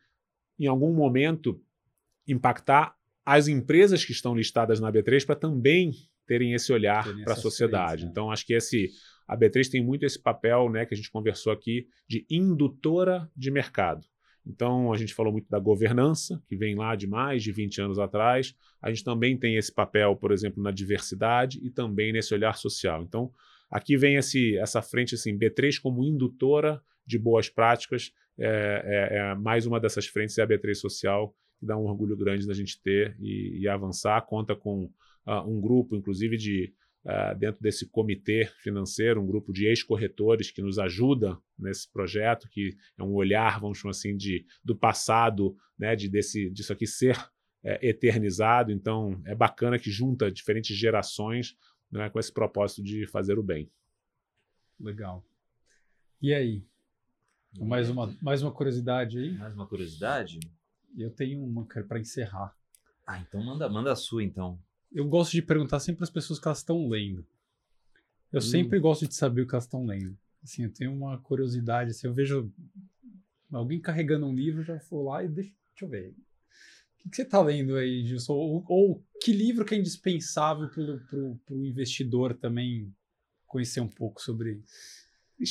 em 0.59 0.67
algum 0.67 0.95
momento, 0.95 1.61
impactar 2.27 2.95
as 3.25 3.49
empresas 3.49 4.05
que 4.05 4.13
estão 4.13 4.35
listadas 4.35 4.79
na 4.79 4.93
B3 4.93 5.27
para 5.27 5.35
também 5.35 5.93
terem 6.27 6.55
esse 6.55 6.73
olhar 6.73 7.05
para 7.25 7.33
a 7.33 7.37
sociedade. 7.37 8.05
Né? 8.05 8.11
Então, 8.11 8.31
acho 8.31 8.47
que 8.47 8.55
esse 8.55 8.91
a 9.27 9.37
B3 9.37 9.69
tem 9.69 9.85
muito 9.85 10.05
esse 10.05 10.21
papel, 10.21 10.71
né, 10.71 10.87
que 10.87 10.95
a 10.95 10.97
gente 10.97 11.11
conversou 11.11 11.53
aqui, 11.53 11.89
de 12.09 12.25
indutora 12.31 13.29
de 13.37 13.51
mercado. 13.51 14.07
Então, 14.47 14.93
a 14.93 14.97
gente 14.97 15.13
falou 15.13 15.33
muito 15.33 15.49
da 15.51 15.59
governança, 15.59 16.41
que 16.47 16.57
vem 16.57 16.77
lá 16.77 16.95
de 16.95 17.09
mais 17.09 17.43
de 17.43 17.51
20 17.51 17.81
anos 17.81 17.99
atrás. 17.99 18.55
A 18.81 18.91
gente 18.91 19.03
também 19.03 19.37
tem 19.37 19.57
esse 19.57 19.75
papel, 19.75 20.15
por 20.15 20.31
exemplo, 20.31 20.63
na 20.63 20.71
diversidade 20.71 21.59
e 21.61 21.69
também 21.69 22.13
nesse 22.13 22.33
olhar 22.33 22.57
social. 22.57 23.03
Então, 23.03 23.33
aqui 23.71 23.97
vem 23.97 24.17
esse, 24.17 24.57
essa 24.59 24.83
frente, 24.83 25.15
assim, 25.15 25.39
B3 25.39 25.81
como 25.81 26.05
indutora 26.05 26.81
de 27.07 27.19
boas 27.19 27.49
práticas. 27.49 28.13
É, 28.39 29.11
é, 29.13 29.19
é 29.19 29.35
mais 29.35 29.67
uma 29.67 29.81
dessas 29.81 30.07
frentes, 30.07 30.37
é 30.39 30.43
a 30.43 30.47
B3 30.47 30.75
Social, 30.75 31.35
que 31.59 31.67
dá 31.67 31.77
um 31.77 31.85
orgulho 31.85 32.17
grande 32.17 32.47
da 32.47 32.53
gente 32.53 32.81
ter 32.83 33.17
e, 33.21 33.61
e 33.61 33.69
avançar. 33.69 34.21
Conta 34.23 34.55
com 34.55 34.85
uh, 35.27 35.41
um 35.47 35.61
grupo, 35.61 35.97
inclusive, 35.97 36.37
de 36.37 36.75
uh, 37.05 37.39
dentro 37.39 37.63
desse 37.63 37.89
comitê 37.89 38.47
financeiro, 38.59 39.23
um 39.23 39.27
grupo 39.27 39.53
de 39.53 39.67
ex-corretores 39.67 40.51
que 40.51 40.61
nos 40.61 40.79
ajuda 40.79 41.39
nesse 41.59 41.91
projeto, 41.91 42.49
que 42.51 42.77
é 42.99 43.03
um 43.03 43.15
olhar, 43.15 43.61
vamos 43.61 43.79
chamar 43.79 43.93
assim, 43.93 44.17
de, 44.17 44.45
do 44.63 44.77
passado, 44.77 45.57
né, 45.79 45.97
de 45.97 46.09
desse, 46.09 46.51
disso 46.51 46.73
aqui 46.73 46.87
ser 46.87 47.17
é, 47.65 47.89
eternizado. 47.89 48.71
Então, 48.71 49.21
é 49.25 49.35
bacana 49.35 49.79
que 49.79 49.91
junta 49.91 50.31
diferentes 50.31 50.77
gerações 50.77 51.57
né, 51.91 52.11
com 52.11 52.19
esse 52.19 52.33
propósito 52.33 52.83
de 52.83 53.07
fazer 53.07 53.39
o 53.39 53.43
bem. 53.43 53.71
Legal. 54.79 55.25
E 56.21 56.33
aí? 56.35 56.65
Mais 57.59 57.89
uma, 57.89 58.15
mais 58.21 58.43
uma 58.43 58.53
curiosidade 58.53 59.19
aí? 59.19 59.33
Mais 59.33 59.55
uma 59.55 59.67
curiosidade? 59.67 60.41
Eu 60.97 61.11
tenho 61.11 61.43
uma 61.43 61.65
para 61.65 61.99
encerrar. 61.99 62.55
Ah, 63.07 63.19
então 63.21 63.43
manda, 63.43 63.69
manda 63.69 63.93
a 63.93 63.97
sua, 63.97 64.23
então 64.23 64.59
eu 64.93 65.07
gosto 65.07 65.33
de 65.33 65.43
perguntar 65.43 65.81
sempre 65.81 66.05
as 66.05 66.11
pessoas 66.11 66.39
que 66.39 66.49
elas 66.49 66.59
estão 66.59 66.89
lendo. 66.89 67.27
Eu 68.33 68.39
hum. 68.39 68.43
sempre 68.43 68.79
gosto 68.79 69.07
de 69.07 69.15
saber 69.15 69.43
o 69.43 69.47
que 69.47 69.55
elas 69.55 69.65
estão 69.65 69.85
lendo. 69.85 70.17
Assim, 70.43 70.65
eu 70.65 70.73
tenho 70.73 70.93
uma 70.93 71.19
curiosidade, 71.19 71.91
assim, 71.91 72.07
eu 72.07 72.15
vejo 72.15 72.53
alguém 73.53 73.81
carregando 73.81 74.27
um 74.27 74.35
livro, 74.35 74.63
já 74.63 74.79
vou 74.91 75.05
lá 75.05 75.25
e 75.25 75.29
deixa, 75.29 75.53
deixa 75.71 75.85
eu 75.85 75.89
ver. 75.89 76.15
O 77.07 77.09
que, 77.09 77.11
que 77.11 77.17
você 77.17 77.23
está 77.23 77.41
lendo 77.41 77.77
aí, 77.77 78.05
Gilson? 78.05 78.35
Ou, 78.35 78.65
ou, 78.69 79.05
que 79.23 79.33
livro 79.33 79.65
que 79.65 79.75
é 79.75 79.79
indispensável 79.79 80.69
para 80.69 81.55
o 81.55 81.65
investidor 81.65 82.35
também 82.35 82.93
conhecer 83.47 83.81
um 83.81 83.89
pouco 83.89 84.21
sobre 84.21 84.61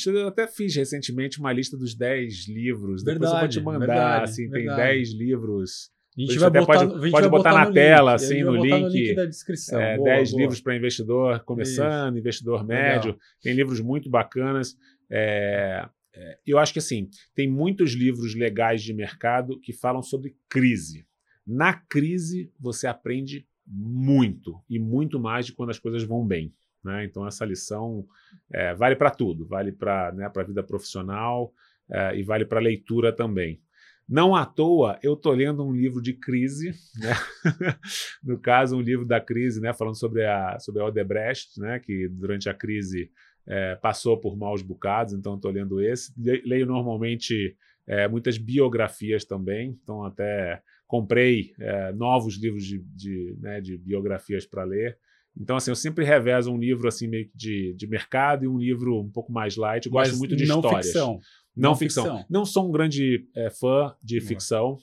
eu 0.06 0.26
até 0.26 0.48
fiz 0.48 0.74
recentemente 0.74 1.38
uma 1.38 1.52
lista 1.52 1.76
dos 1.76 1.94
10 1.94 2.48
livros. 2.48 3.04
Verdade, 3.04 3.20
Depois 3.20 3.32
eu 3.32 3.40
vou 3.40 3.48
te 3.48 3.60
mandar. 3.60 3.86
Verdade, 3.86 4.24
assim, 4.24 4.48
verdade. 4.48 4.76
tem 4.76 4.86
10 4.98 5.12
livros 5.14 5.90
a 6.16 6.20
gente 6.20 6.38
vai 6.38 6.50
botar, 6.50 6.66
pode, 6.66 7.10
pode 7.10 7.10
botar, 7.10 7.28
botar, 7.28 7.52
na 7.52 7.72
tela, 7.72 8.12
link. 8.12 8.24
assim, 8.24 8.42
no 8.42 8.54
link. 8.56 8.80
no 8.80 8.88
link. 8.88 9.14
da 9.14 9.26
descrição. 9.26 9.78
É, 9.78 9.96
boa, 9.96 10.08
10 10.08 10.30
boa. 10.30 10.40
livros 10.40 10.60
para 10.62 10.76
investidor 10.76 11.44
começando, 11.44 12.14
Isso. 12.14 12.20
investidor 12.20 12.66
médio. 12.66 13.10
Legal. 13.10 13.20
Tem 13.42 13.52
livros 13.52 13.80
muito 13.80 14.08
bacanas. 14.08 14.74
É, 15.10 15.86
é, 16.14 16.38
eu 16.46 16.58
acho 16.58 16.72
que 16.72 16.78
assim, 16.78 17.10
tem 17.34 17.46
muitos 17.46 17.92
livros 17.92 18.34
legais 18.34 18.82
de 18.82 18.94
mercado 18.94 19.60
que 19.60 19.74
falam 19.74 20.02
sobre 20.02 20.34
crise. 20.48 21.05
Na 21.46 21.72
crise, 21.72 22.52
você 22.58 22.86
aprende 22.86 23.46
muito, 23.66 24.60
e 24.68 24.78
muito 24.78 25.18
mais 25.18 25.46
de 25.46 25.52
quando 25.52 25.70
as 25.70 25.78
coisas 25.78 26.02
vão 26.02 26.26
bem. 26.26 26.52
Né? 26.82 27.04
Então, 27.04 27.26
essa 27.26 27.44
lição 27.44 28.06
é, 28.52 28.74
vale 28.74 28.96
para 28.96 29.10
tudo, 29.10 29.46
vale 29.46 29.72
para 29.72 30.12
né, 30.12 30.30
a 30.34 30.42
vida 30.42 30.62
profissional 30.62 31.52
é, 31.90 32.16
e 32.16 32.22
vale 32.22 32.44
para 32.44 32.60
leitura 32.60 33.12
também. 33.12 33.60
Não 34.08 34.36
à 34.36 34.46
toa, 34.46 34.98
eu 35.02 35.14
estou 35.14 35.32
lendo 35.32 35.64
um 35.64 35.72
livro 35.72 36.00
de 36.00 36.12
crise, 36.12 36.72
né? 36.96 37.12
no 38.22 38.38
caso, 38.38 38.76
um 38.76 38.80
livro 38.80 39.04
da 39.04 39.20
crise, 39.20 39.60
né? 39.60 39.72
falando 39.72 39.98
sobre 39.98 40.24
a, 40.24 40.58
sobre 40.60 40.80
a 40.80 40.86
Odebrecht, 40.86 41.58
né? 41.60 41.80
que 41.80 42.08
durante 42.08 42.48
a 42.48 42.54
crise 42.54 43.10
é, 43.46 43.74
passou 43.76 44.16
por 44.18 44.36
maus 44.36 44.62
bocados, 44.62 45.12
então 45.12 45.34
estou 45.34 45.50
lendo 45.50 45.80
esse. 45.80 46.12
Leio 46.44 46.66
normalmente 46.66 47.56
é, 47.86 48.06
muitas 48.06 48.38
biografias 48.38 49.24
também, 49.24 49.78
então 49.82 50.04
até 50.04 50.62
comprei 50.86 51.52
é, 51.58 51.92
novos 51.92 52.36
livros 52.36 52.64
de, 52.64 52.78
de, 52.94 53.36
né, 53.40 53.60
de 53.60 53.76
biografias 53.76 54.46
para 54.46 54.64
ler. 54.64 54.98
Então, 55.38 55.56
assim, 55.56 55.70
eu 55.70 55.76
sempre 55.76 56.04
revezo 56.04 56.50
um 56.50 56.58
livro 56.58 56.88
assim 56.88 57.06
meio 57.06 57.30
de, 57.34 57.74
de 57.74 57.86
mercado 57.86 58.44
e 58.44 58.48
um 58.48 58.58
livro 58.58 58.98
um 59.00 59.10
pouco 59.10 59.30
mais 59.30 59.56
light. 59.56 59.84
Eu 59.86 59.92
gosto 59.92 60.10
Mas 60.10 60.18
muito 60.18 60.34
de 60.34 60.46
não 60.46 60.56
histórias. 60.56 60.86
Ficção. 60.86 61.20
Não, 61.54 61.70
não 61.70 61.76
ficção. 61.76 62.04
ficção. 62.04 62.26
Não 62.30 62.44
sou 62.44 62.68
um 62.68 62.72
grande 62.72 63.26
é, 63.34 63.50
fã 63.50 63.94
de 64.02 64.20
ficção. 64.20 64.78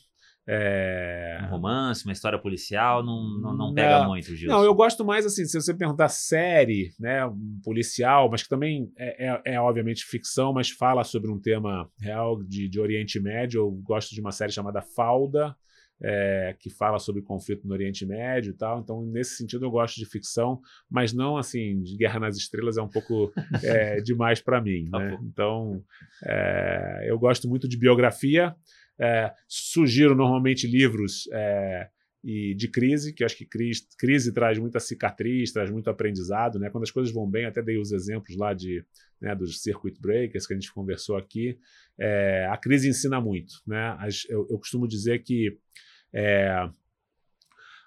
É... 0.45 1.39
Um 1.45 1.51
romance, 1.51 2.05
uma 2.05 2.11
história 2.11 2.37
policial, 2.37 3.01
não, 3.01 3.39
não, 3.39 3.55
não 3.55 3.73
pega 3.73 3.99
não, 3.99 4.09
muito, 4.09 4.35
Gilson. 4.35 4.57
Não, 4.57 4.63
eu 4.63 4.75
gosto 4.75 5.05
mais 5.05 5.25
assim, 5.25 5.45
se 5.45 5.59
você 5.59 5.73
perguntar 5.73 6.09
série, 6.09 6.91
né, 6.99 7.25
um 7.25 7.61
policial, 7.63 8.29
mas 8.29 8.43
que 8.43 8.49
também 8.49 8.91
é, 8.97 9.29
é, 9.29 9.41
é, 9.53 9.59
obviamente 9.61 10.03
ficção, 10.03 10.51
mas 10.51 10.69
fala 10.69 11.05
sobre 11.05 11.31
um 11.31 11.39
tema 11.39 11.89
real 11.97 12.43
de, 12.43 12.67
de 12.67 12.79
Oriente 12.79 13.21
Médio. 13.21 13.61
Eu 13.61 13.71
gosto 13.71 14.13
de 14.13 14.19
uma 14.19 14.33
série 14.33 14.51
chamada 14.51 14.81
Falda, 14.81 15.55
é, 16.03 16.55
que 16.59 16.69
fala 16.69 16.99
sobre 16.99 17.21
conflito 17.21 17.65
no 17.65 17.73
Oriente 17.73 18.05
Médio 18.05 18.51
e 18.51 18.53
tal. 18.53 18.81
Então, 18.81 19.05
nesse 19.05 19.37
sentido, 19.37 19.65
eu 19.65 19.71
gosto 19.71 19.95
de 19.95 20.05
ficção, 20.05 20.59
mas 20.89 21.13
não 21.13 21.37
assim, 21.37 21.81
de 21.81 21.95
Guerra 21.95 22.19
nas 22.19 22.35
Estrelas 22.35 22.77
é 22.77 22.81
um 22.81 22.89
pouco 22.89 23.31
é, 23.63 24.01
demais 24.01 24.41
para 24.41 24.61
mim. 24.61 24.89
Tá 24.91 24.99
né? 24.99 25.17
Então, 25.23 25.81
é, 26.25 27.05
eu 27.07 27.17
gosto 27.17 27.47
muito 27.47 27.67
de 27.67 27.77
biografia. 27.77 28.53
É, 28.99 29.33
sugiro 29.47 30.13
normalmente 30.13 30.67
livros 30.67 31.27
é, 31.31 31.89
e 32.23 32.53
de 32.53 32.67
crise, 32.67 33.11
que 33.11 33.23
acho 33.23 33.35
que 33.35 33.45
crise, 33.45 33.87
crise, 33.97 34.31
traz 34.31 34.59
muita 34.59 34.79
cicatriz, 34.79 35.51
traz 35.51 35.71
muito 35.71 35.89
aprendizado. 35.89 36.59
Né? 36.59 36.69
Quando 36.69 36.83
as 36.83 36.91
coisas 36.91 37.13
vão 37.13 37.29
bem, 37.29 37.45
até 37.45 37.61
dei 37.61 37.77
os 37.77 37.93
exemplos 37.93 38.35
lá 38.35 38.53
de, 38.53 38.83
né, 39.21 39.33
dos 39.33 39.61
circuit 39.61 39.99
breakers 40.01 40.45
que 40.45 40.53
a 40.53 40.55
gente 40.57 40.71
conversou 40.73 41.15
aqui. 41.15 41.57
É, 41.97 42.45
a 42.51 42.57
crise 42.57 42.89
ensina 42.89 43.21
muito. 43.21 43.53
Né? 43.65 43.95
As, 43.99 44.25
eu, 44.29 44.45
eu 44.49 44.59
costumo 44.59 44.85
dizer 44.85 45.23
que 45.23 45.57
É, 46.13 46.69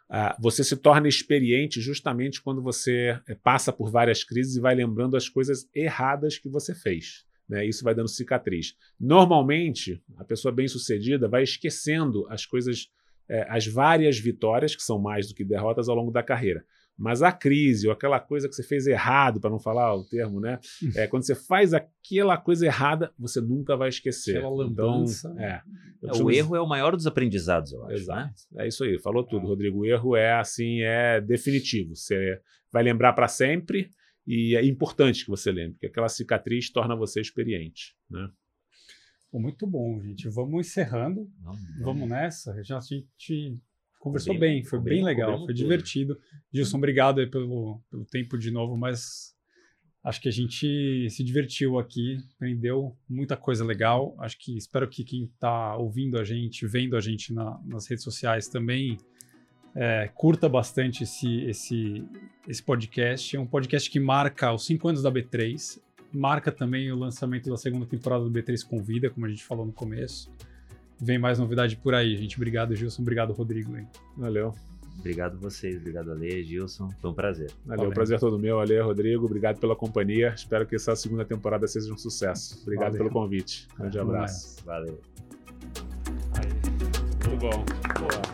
Uh, 0.08 0.40
você 0.40 0.62
se 0.62 0.76
torna 0.76 1.08
experiente 1.08 1.80
justamente 1.80 2.40
quando 2.40 2.62
você 2.62 3.20
é, 3.26 3.34
passa 3.34 3.72
por 3.72 3.90
várias 3.90 4.22
crises 4.22 4.54
e 4.54 4.60
vai 4.60 4.72
lembrando 4.72 5.16
as 5.16 5.28
coisas 5.28 5.68
erradas 5.74 6.38
que 6.38 6.48
você 6.48 6.72
fez. 6.74 7.24
Né? 7.48 7.66
Isso 7.66 7.82
vai 7.82 7.92
dando 7.92 8.08
cicatriz. 8.08 8.76
Normalmente, 9.00 10.00
a 10.16 10.24
pessoa 10.24 10.52
bem-sucedida 10.52 11.28
vai 11.28 11.42
esquecendo 11.42 12.24
as 12.28 12.46
coisas, 12.46 12.88
é, 13.28 13.46
as 13.50 13.66
várias 13.66 14.16
vitórias, 14.16 14.76
que 14.76 14.82
são 14.82 14.98
mais 14.98 15.26
do 15.26 15.34
que 15.34 15.44
derrotas, 15.44 15.88
ao 15.88 15.96
longo 15.96 16.12
da 16.12 16.22
carreira. 16.22 16.64
Mas 16.98 17.22
a 17.22 17.30
crise, 17.30 17.86
ou 17.86 17.92
aquela 17.92 18.18
coisa 18.18 18.48
que 18.48 18.54
você 18.54 18.62
fez 18.62 18.86
errado, 18.86 19.40
para 19.40 19.50
não 19.50 19.58
falar 19.58 19.94
o 19.94 20.04
termo, 20.04 20.40
né? 20.40 20.58
É, 20.94 21.06
quando 21.06 21.26
você 21.26 21.34
faz 21.34 21.74
aquela 21.74 22.38
coisa 22.38 22.64
errada, 22.64 23.12
você 23.18 23.40
nunca 23.40 23.76
vai 23.76 23.90
esquecer. 23.90 24.38
Aquela 24.38 24.54
lambança. 24.54 25.30
Então, 25.32 25.44
é, 25.44 25.62
é 26.04 26.22
o 26.22 26.30
erro 26.30 26.56
é 26.56 26.60
o 26.60 26.66
maior 26.66 26.96
dos 26.96 27.06
aprendizados, 27.06 27.72
eu 27.72 27.82
acho. 27.82 27.88
Né? 27.88 27.94
Exato. 27.96 28.42
Né? 28.52 28.64
É 28.64 28.68
isso 28.68 28.82
aí, 28.82 28.98
falou 28.98 29.24
tudo, 29.24 29.44
é. 29.44 29.48
Rodrigo. 29.48 29.80
O 29.80 29.86
erro 29.86 30.16
é 30.16 30.32
assim, 30.32 30.80
é 30.80 31.20
definitivo. 31.20 31.94
Você 31.94 32.40
vai 32.72 32.82
lembrar 32.82 33.12
para 33.12 33.28
sempre 33.28 33.90
e 34.26 34.56
é 34.56 34.64
importante 34.64 35.24
que 35.24 35.30
você 35.30 35.52
lembre, 35.52 35.72
porque 35.72 35.86
aquela 35.86 36.08
cicatriz 36.08 36.70
torna 36.70 36.96
você 36.96 37.20
experiente, 37.20 37.94
né? 38.10 38.28
muito 39.38 39.66
bom, 39.66 40.00
gente. 40.02 40.28
Vamos 40.30 40.66
encerrando. 40.66 41.30
Vamos, 41.42 41.60
vamos 41.80 42.08
nessa. 42.08 42.62
Já 42.64 42.78
a 42.78 42.80
gente 42.80 43.60
conversou 44.06 44.38
bem, 44.38 44.54
bem, 44.54 44.64
foi 44.64 44.78
bem, 44.78 44.94
bem 44.94 45.04
legal, 45.04 45.38
foi 45.38 45.48
tudo. 45.48 45.54
divertido. 45.54 46.18
Gilson, 46.52 46.76
obrigado 46.76 47.28
pelo, 47.28 47.80
pelo 47.90 48.04
tempo 48.04 48.38
de 48.38 48.52
novo, 48.52 48.76
mas 48.76 49.34
acho 50.04 50.20
que 50.20 50.28
a 50.28 50.32
gente 50.32 51.10
se 51.10 51.24
divertiu 51.24 51.76
aqui, 51.76 52.18
aprendeu 52.36 52.96
muita 53.08 53.36
coisa 53.36 53.64
legal. 53.64 54.14
Acho 54.20 54.38
que 54.38 54.56
espero 54.56 54.88
que 54.88 55.02
quem 55.02 55.24
está 55.24 55.76
ouvindo 55.76 56.18
a 56.18 56.24
gente, 56.24 56.64
vendo 56.68 56.96
a 56.96 57.00
gente 57.00 57.34
na, 57.34 57.60
nas 57.66 57.88
redes 57.88 58.04
sociais 58.04 58.46
também 58.46 58.96
é, 59.74 60.08
curta 60.14 60.48
bastante 60.48 61.02
esse, 61.02 61.40
esse, 61.42 62.04
esse 62.46 62.62
podcast. 62.62 63.36
É 63.36 63.40
um 63.40 63.46
podcast 63.46 63.90
que 63.90 63.98
marca 63.98 64.52
os 64.52 64.64
cinco 64.64 64.88
anos 64.88 65.02
da 65.02 65.10
B3, 65.10 65.80
marca 66.12 66.52
também 66.52 66.92
o 66.92 66.96
lançamento 66.96 67.50
da 67.50 67.56
segunda 67.56 67.86
temporada 67.86 68.22
do 68.22 68.30
B3 68.30 68.64
Convida, 68.64 69.10
como 69.10 69.26
a 69.26 69.28
gente 69.28 69.42
falou 69.42 69.66
no 69.66 69.72
começo 69.72 70.30
vem 71.00 71.18
mais 71.18 71.38
novidade 71.38 71.76
por 71.76 71.94
aí, 71.94 72.16
gente. 72.16 72.36
Obrigado, 72.36 72.74
Gilson. 72.74 73.02
Obrigado, 73.02 73.32
Rodrigo. 73.32 73.76
Hein? 73.76 73.86
Valeu. 74.16 74.54
Obrigado 74.98 75.38
vocês, 75.38 75.76
obrigado 75.76 76.10
Ale, 76.10 76.42
Gilson, 76.42 76.90
foi 77.00 77.10
um 77.10 77.14
prazer. 77.14 77.50
Valeu, 77.64 77.78
Valeu. 77.78 77.92
prazer 77.92 78.18
todo 78.18 78.38
meu, 78.38 78.58
Ale, 78.58 78.80
Rodrigo, 78.80 79.26
obrigado 79.26 79.58
pela 79.60 79.76
companhia, 79.76 80.32
espero 80.34 80.66
que 80.66 80.74
essa 80.74 80.96
segunda 80.96 81.24
temporada 81.24 81.66
seja 81.68 81.92
um 81.92 81.98
sucesso. 81.98 82.60
Obrigado 82.62 82.92
Valeu. 82.92 82.98
pelo 82.98 83.10
convite, 83.10 83.68
grande 83.78 83.98
abraço. 83.98 84.64
Valeu. 84.64 84.98
Aí. 86.34 87.28
Muito 87.28 87.40
bom. 87.40 87.64
Boa. 88.00 88.25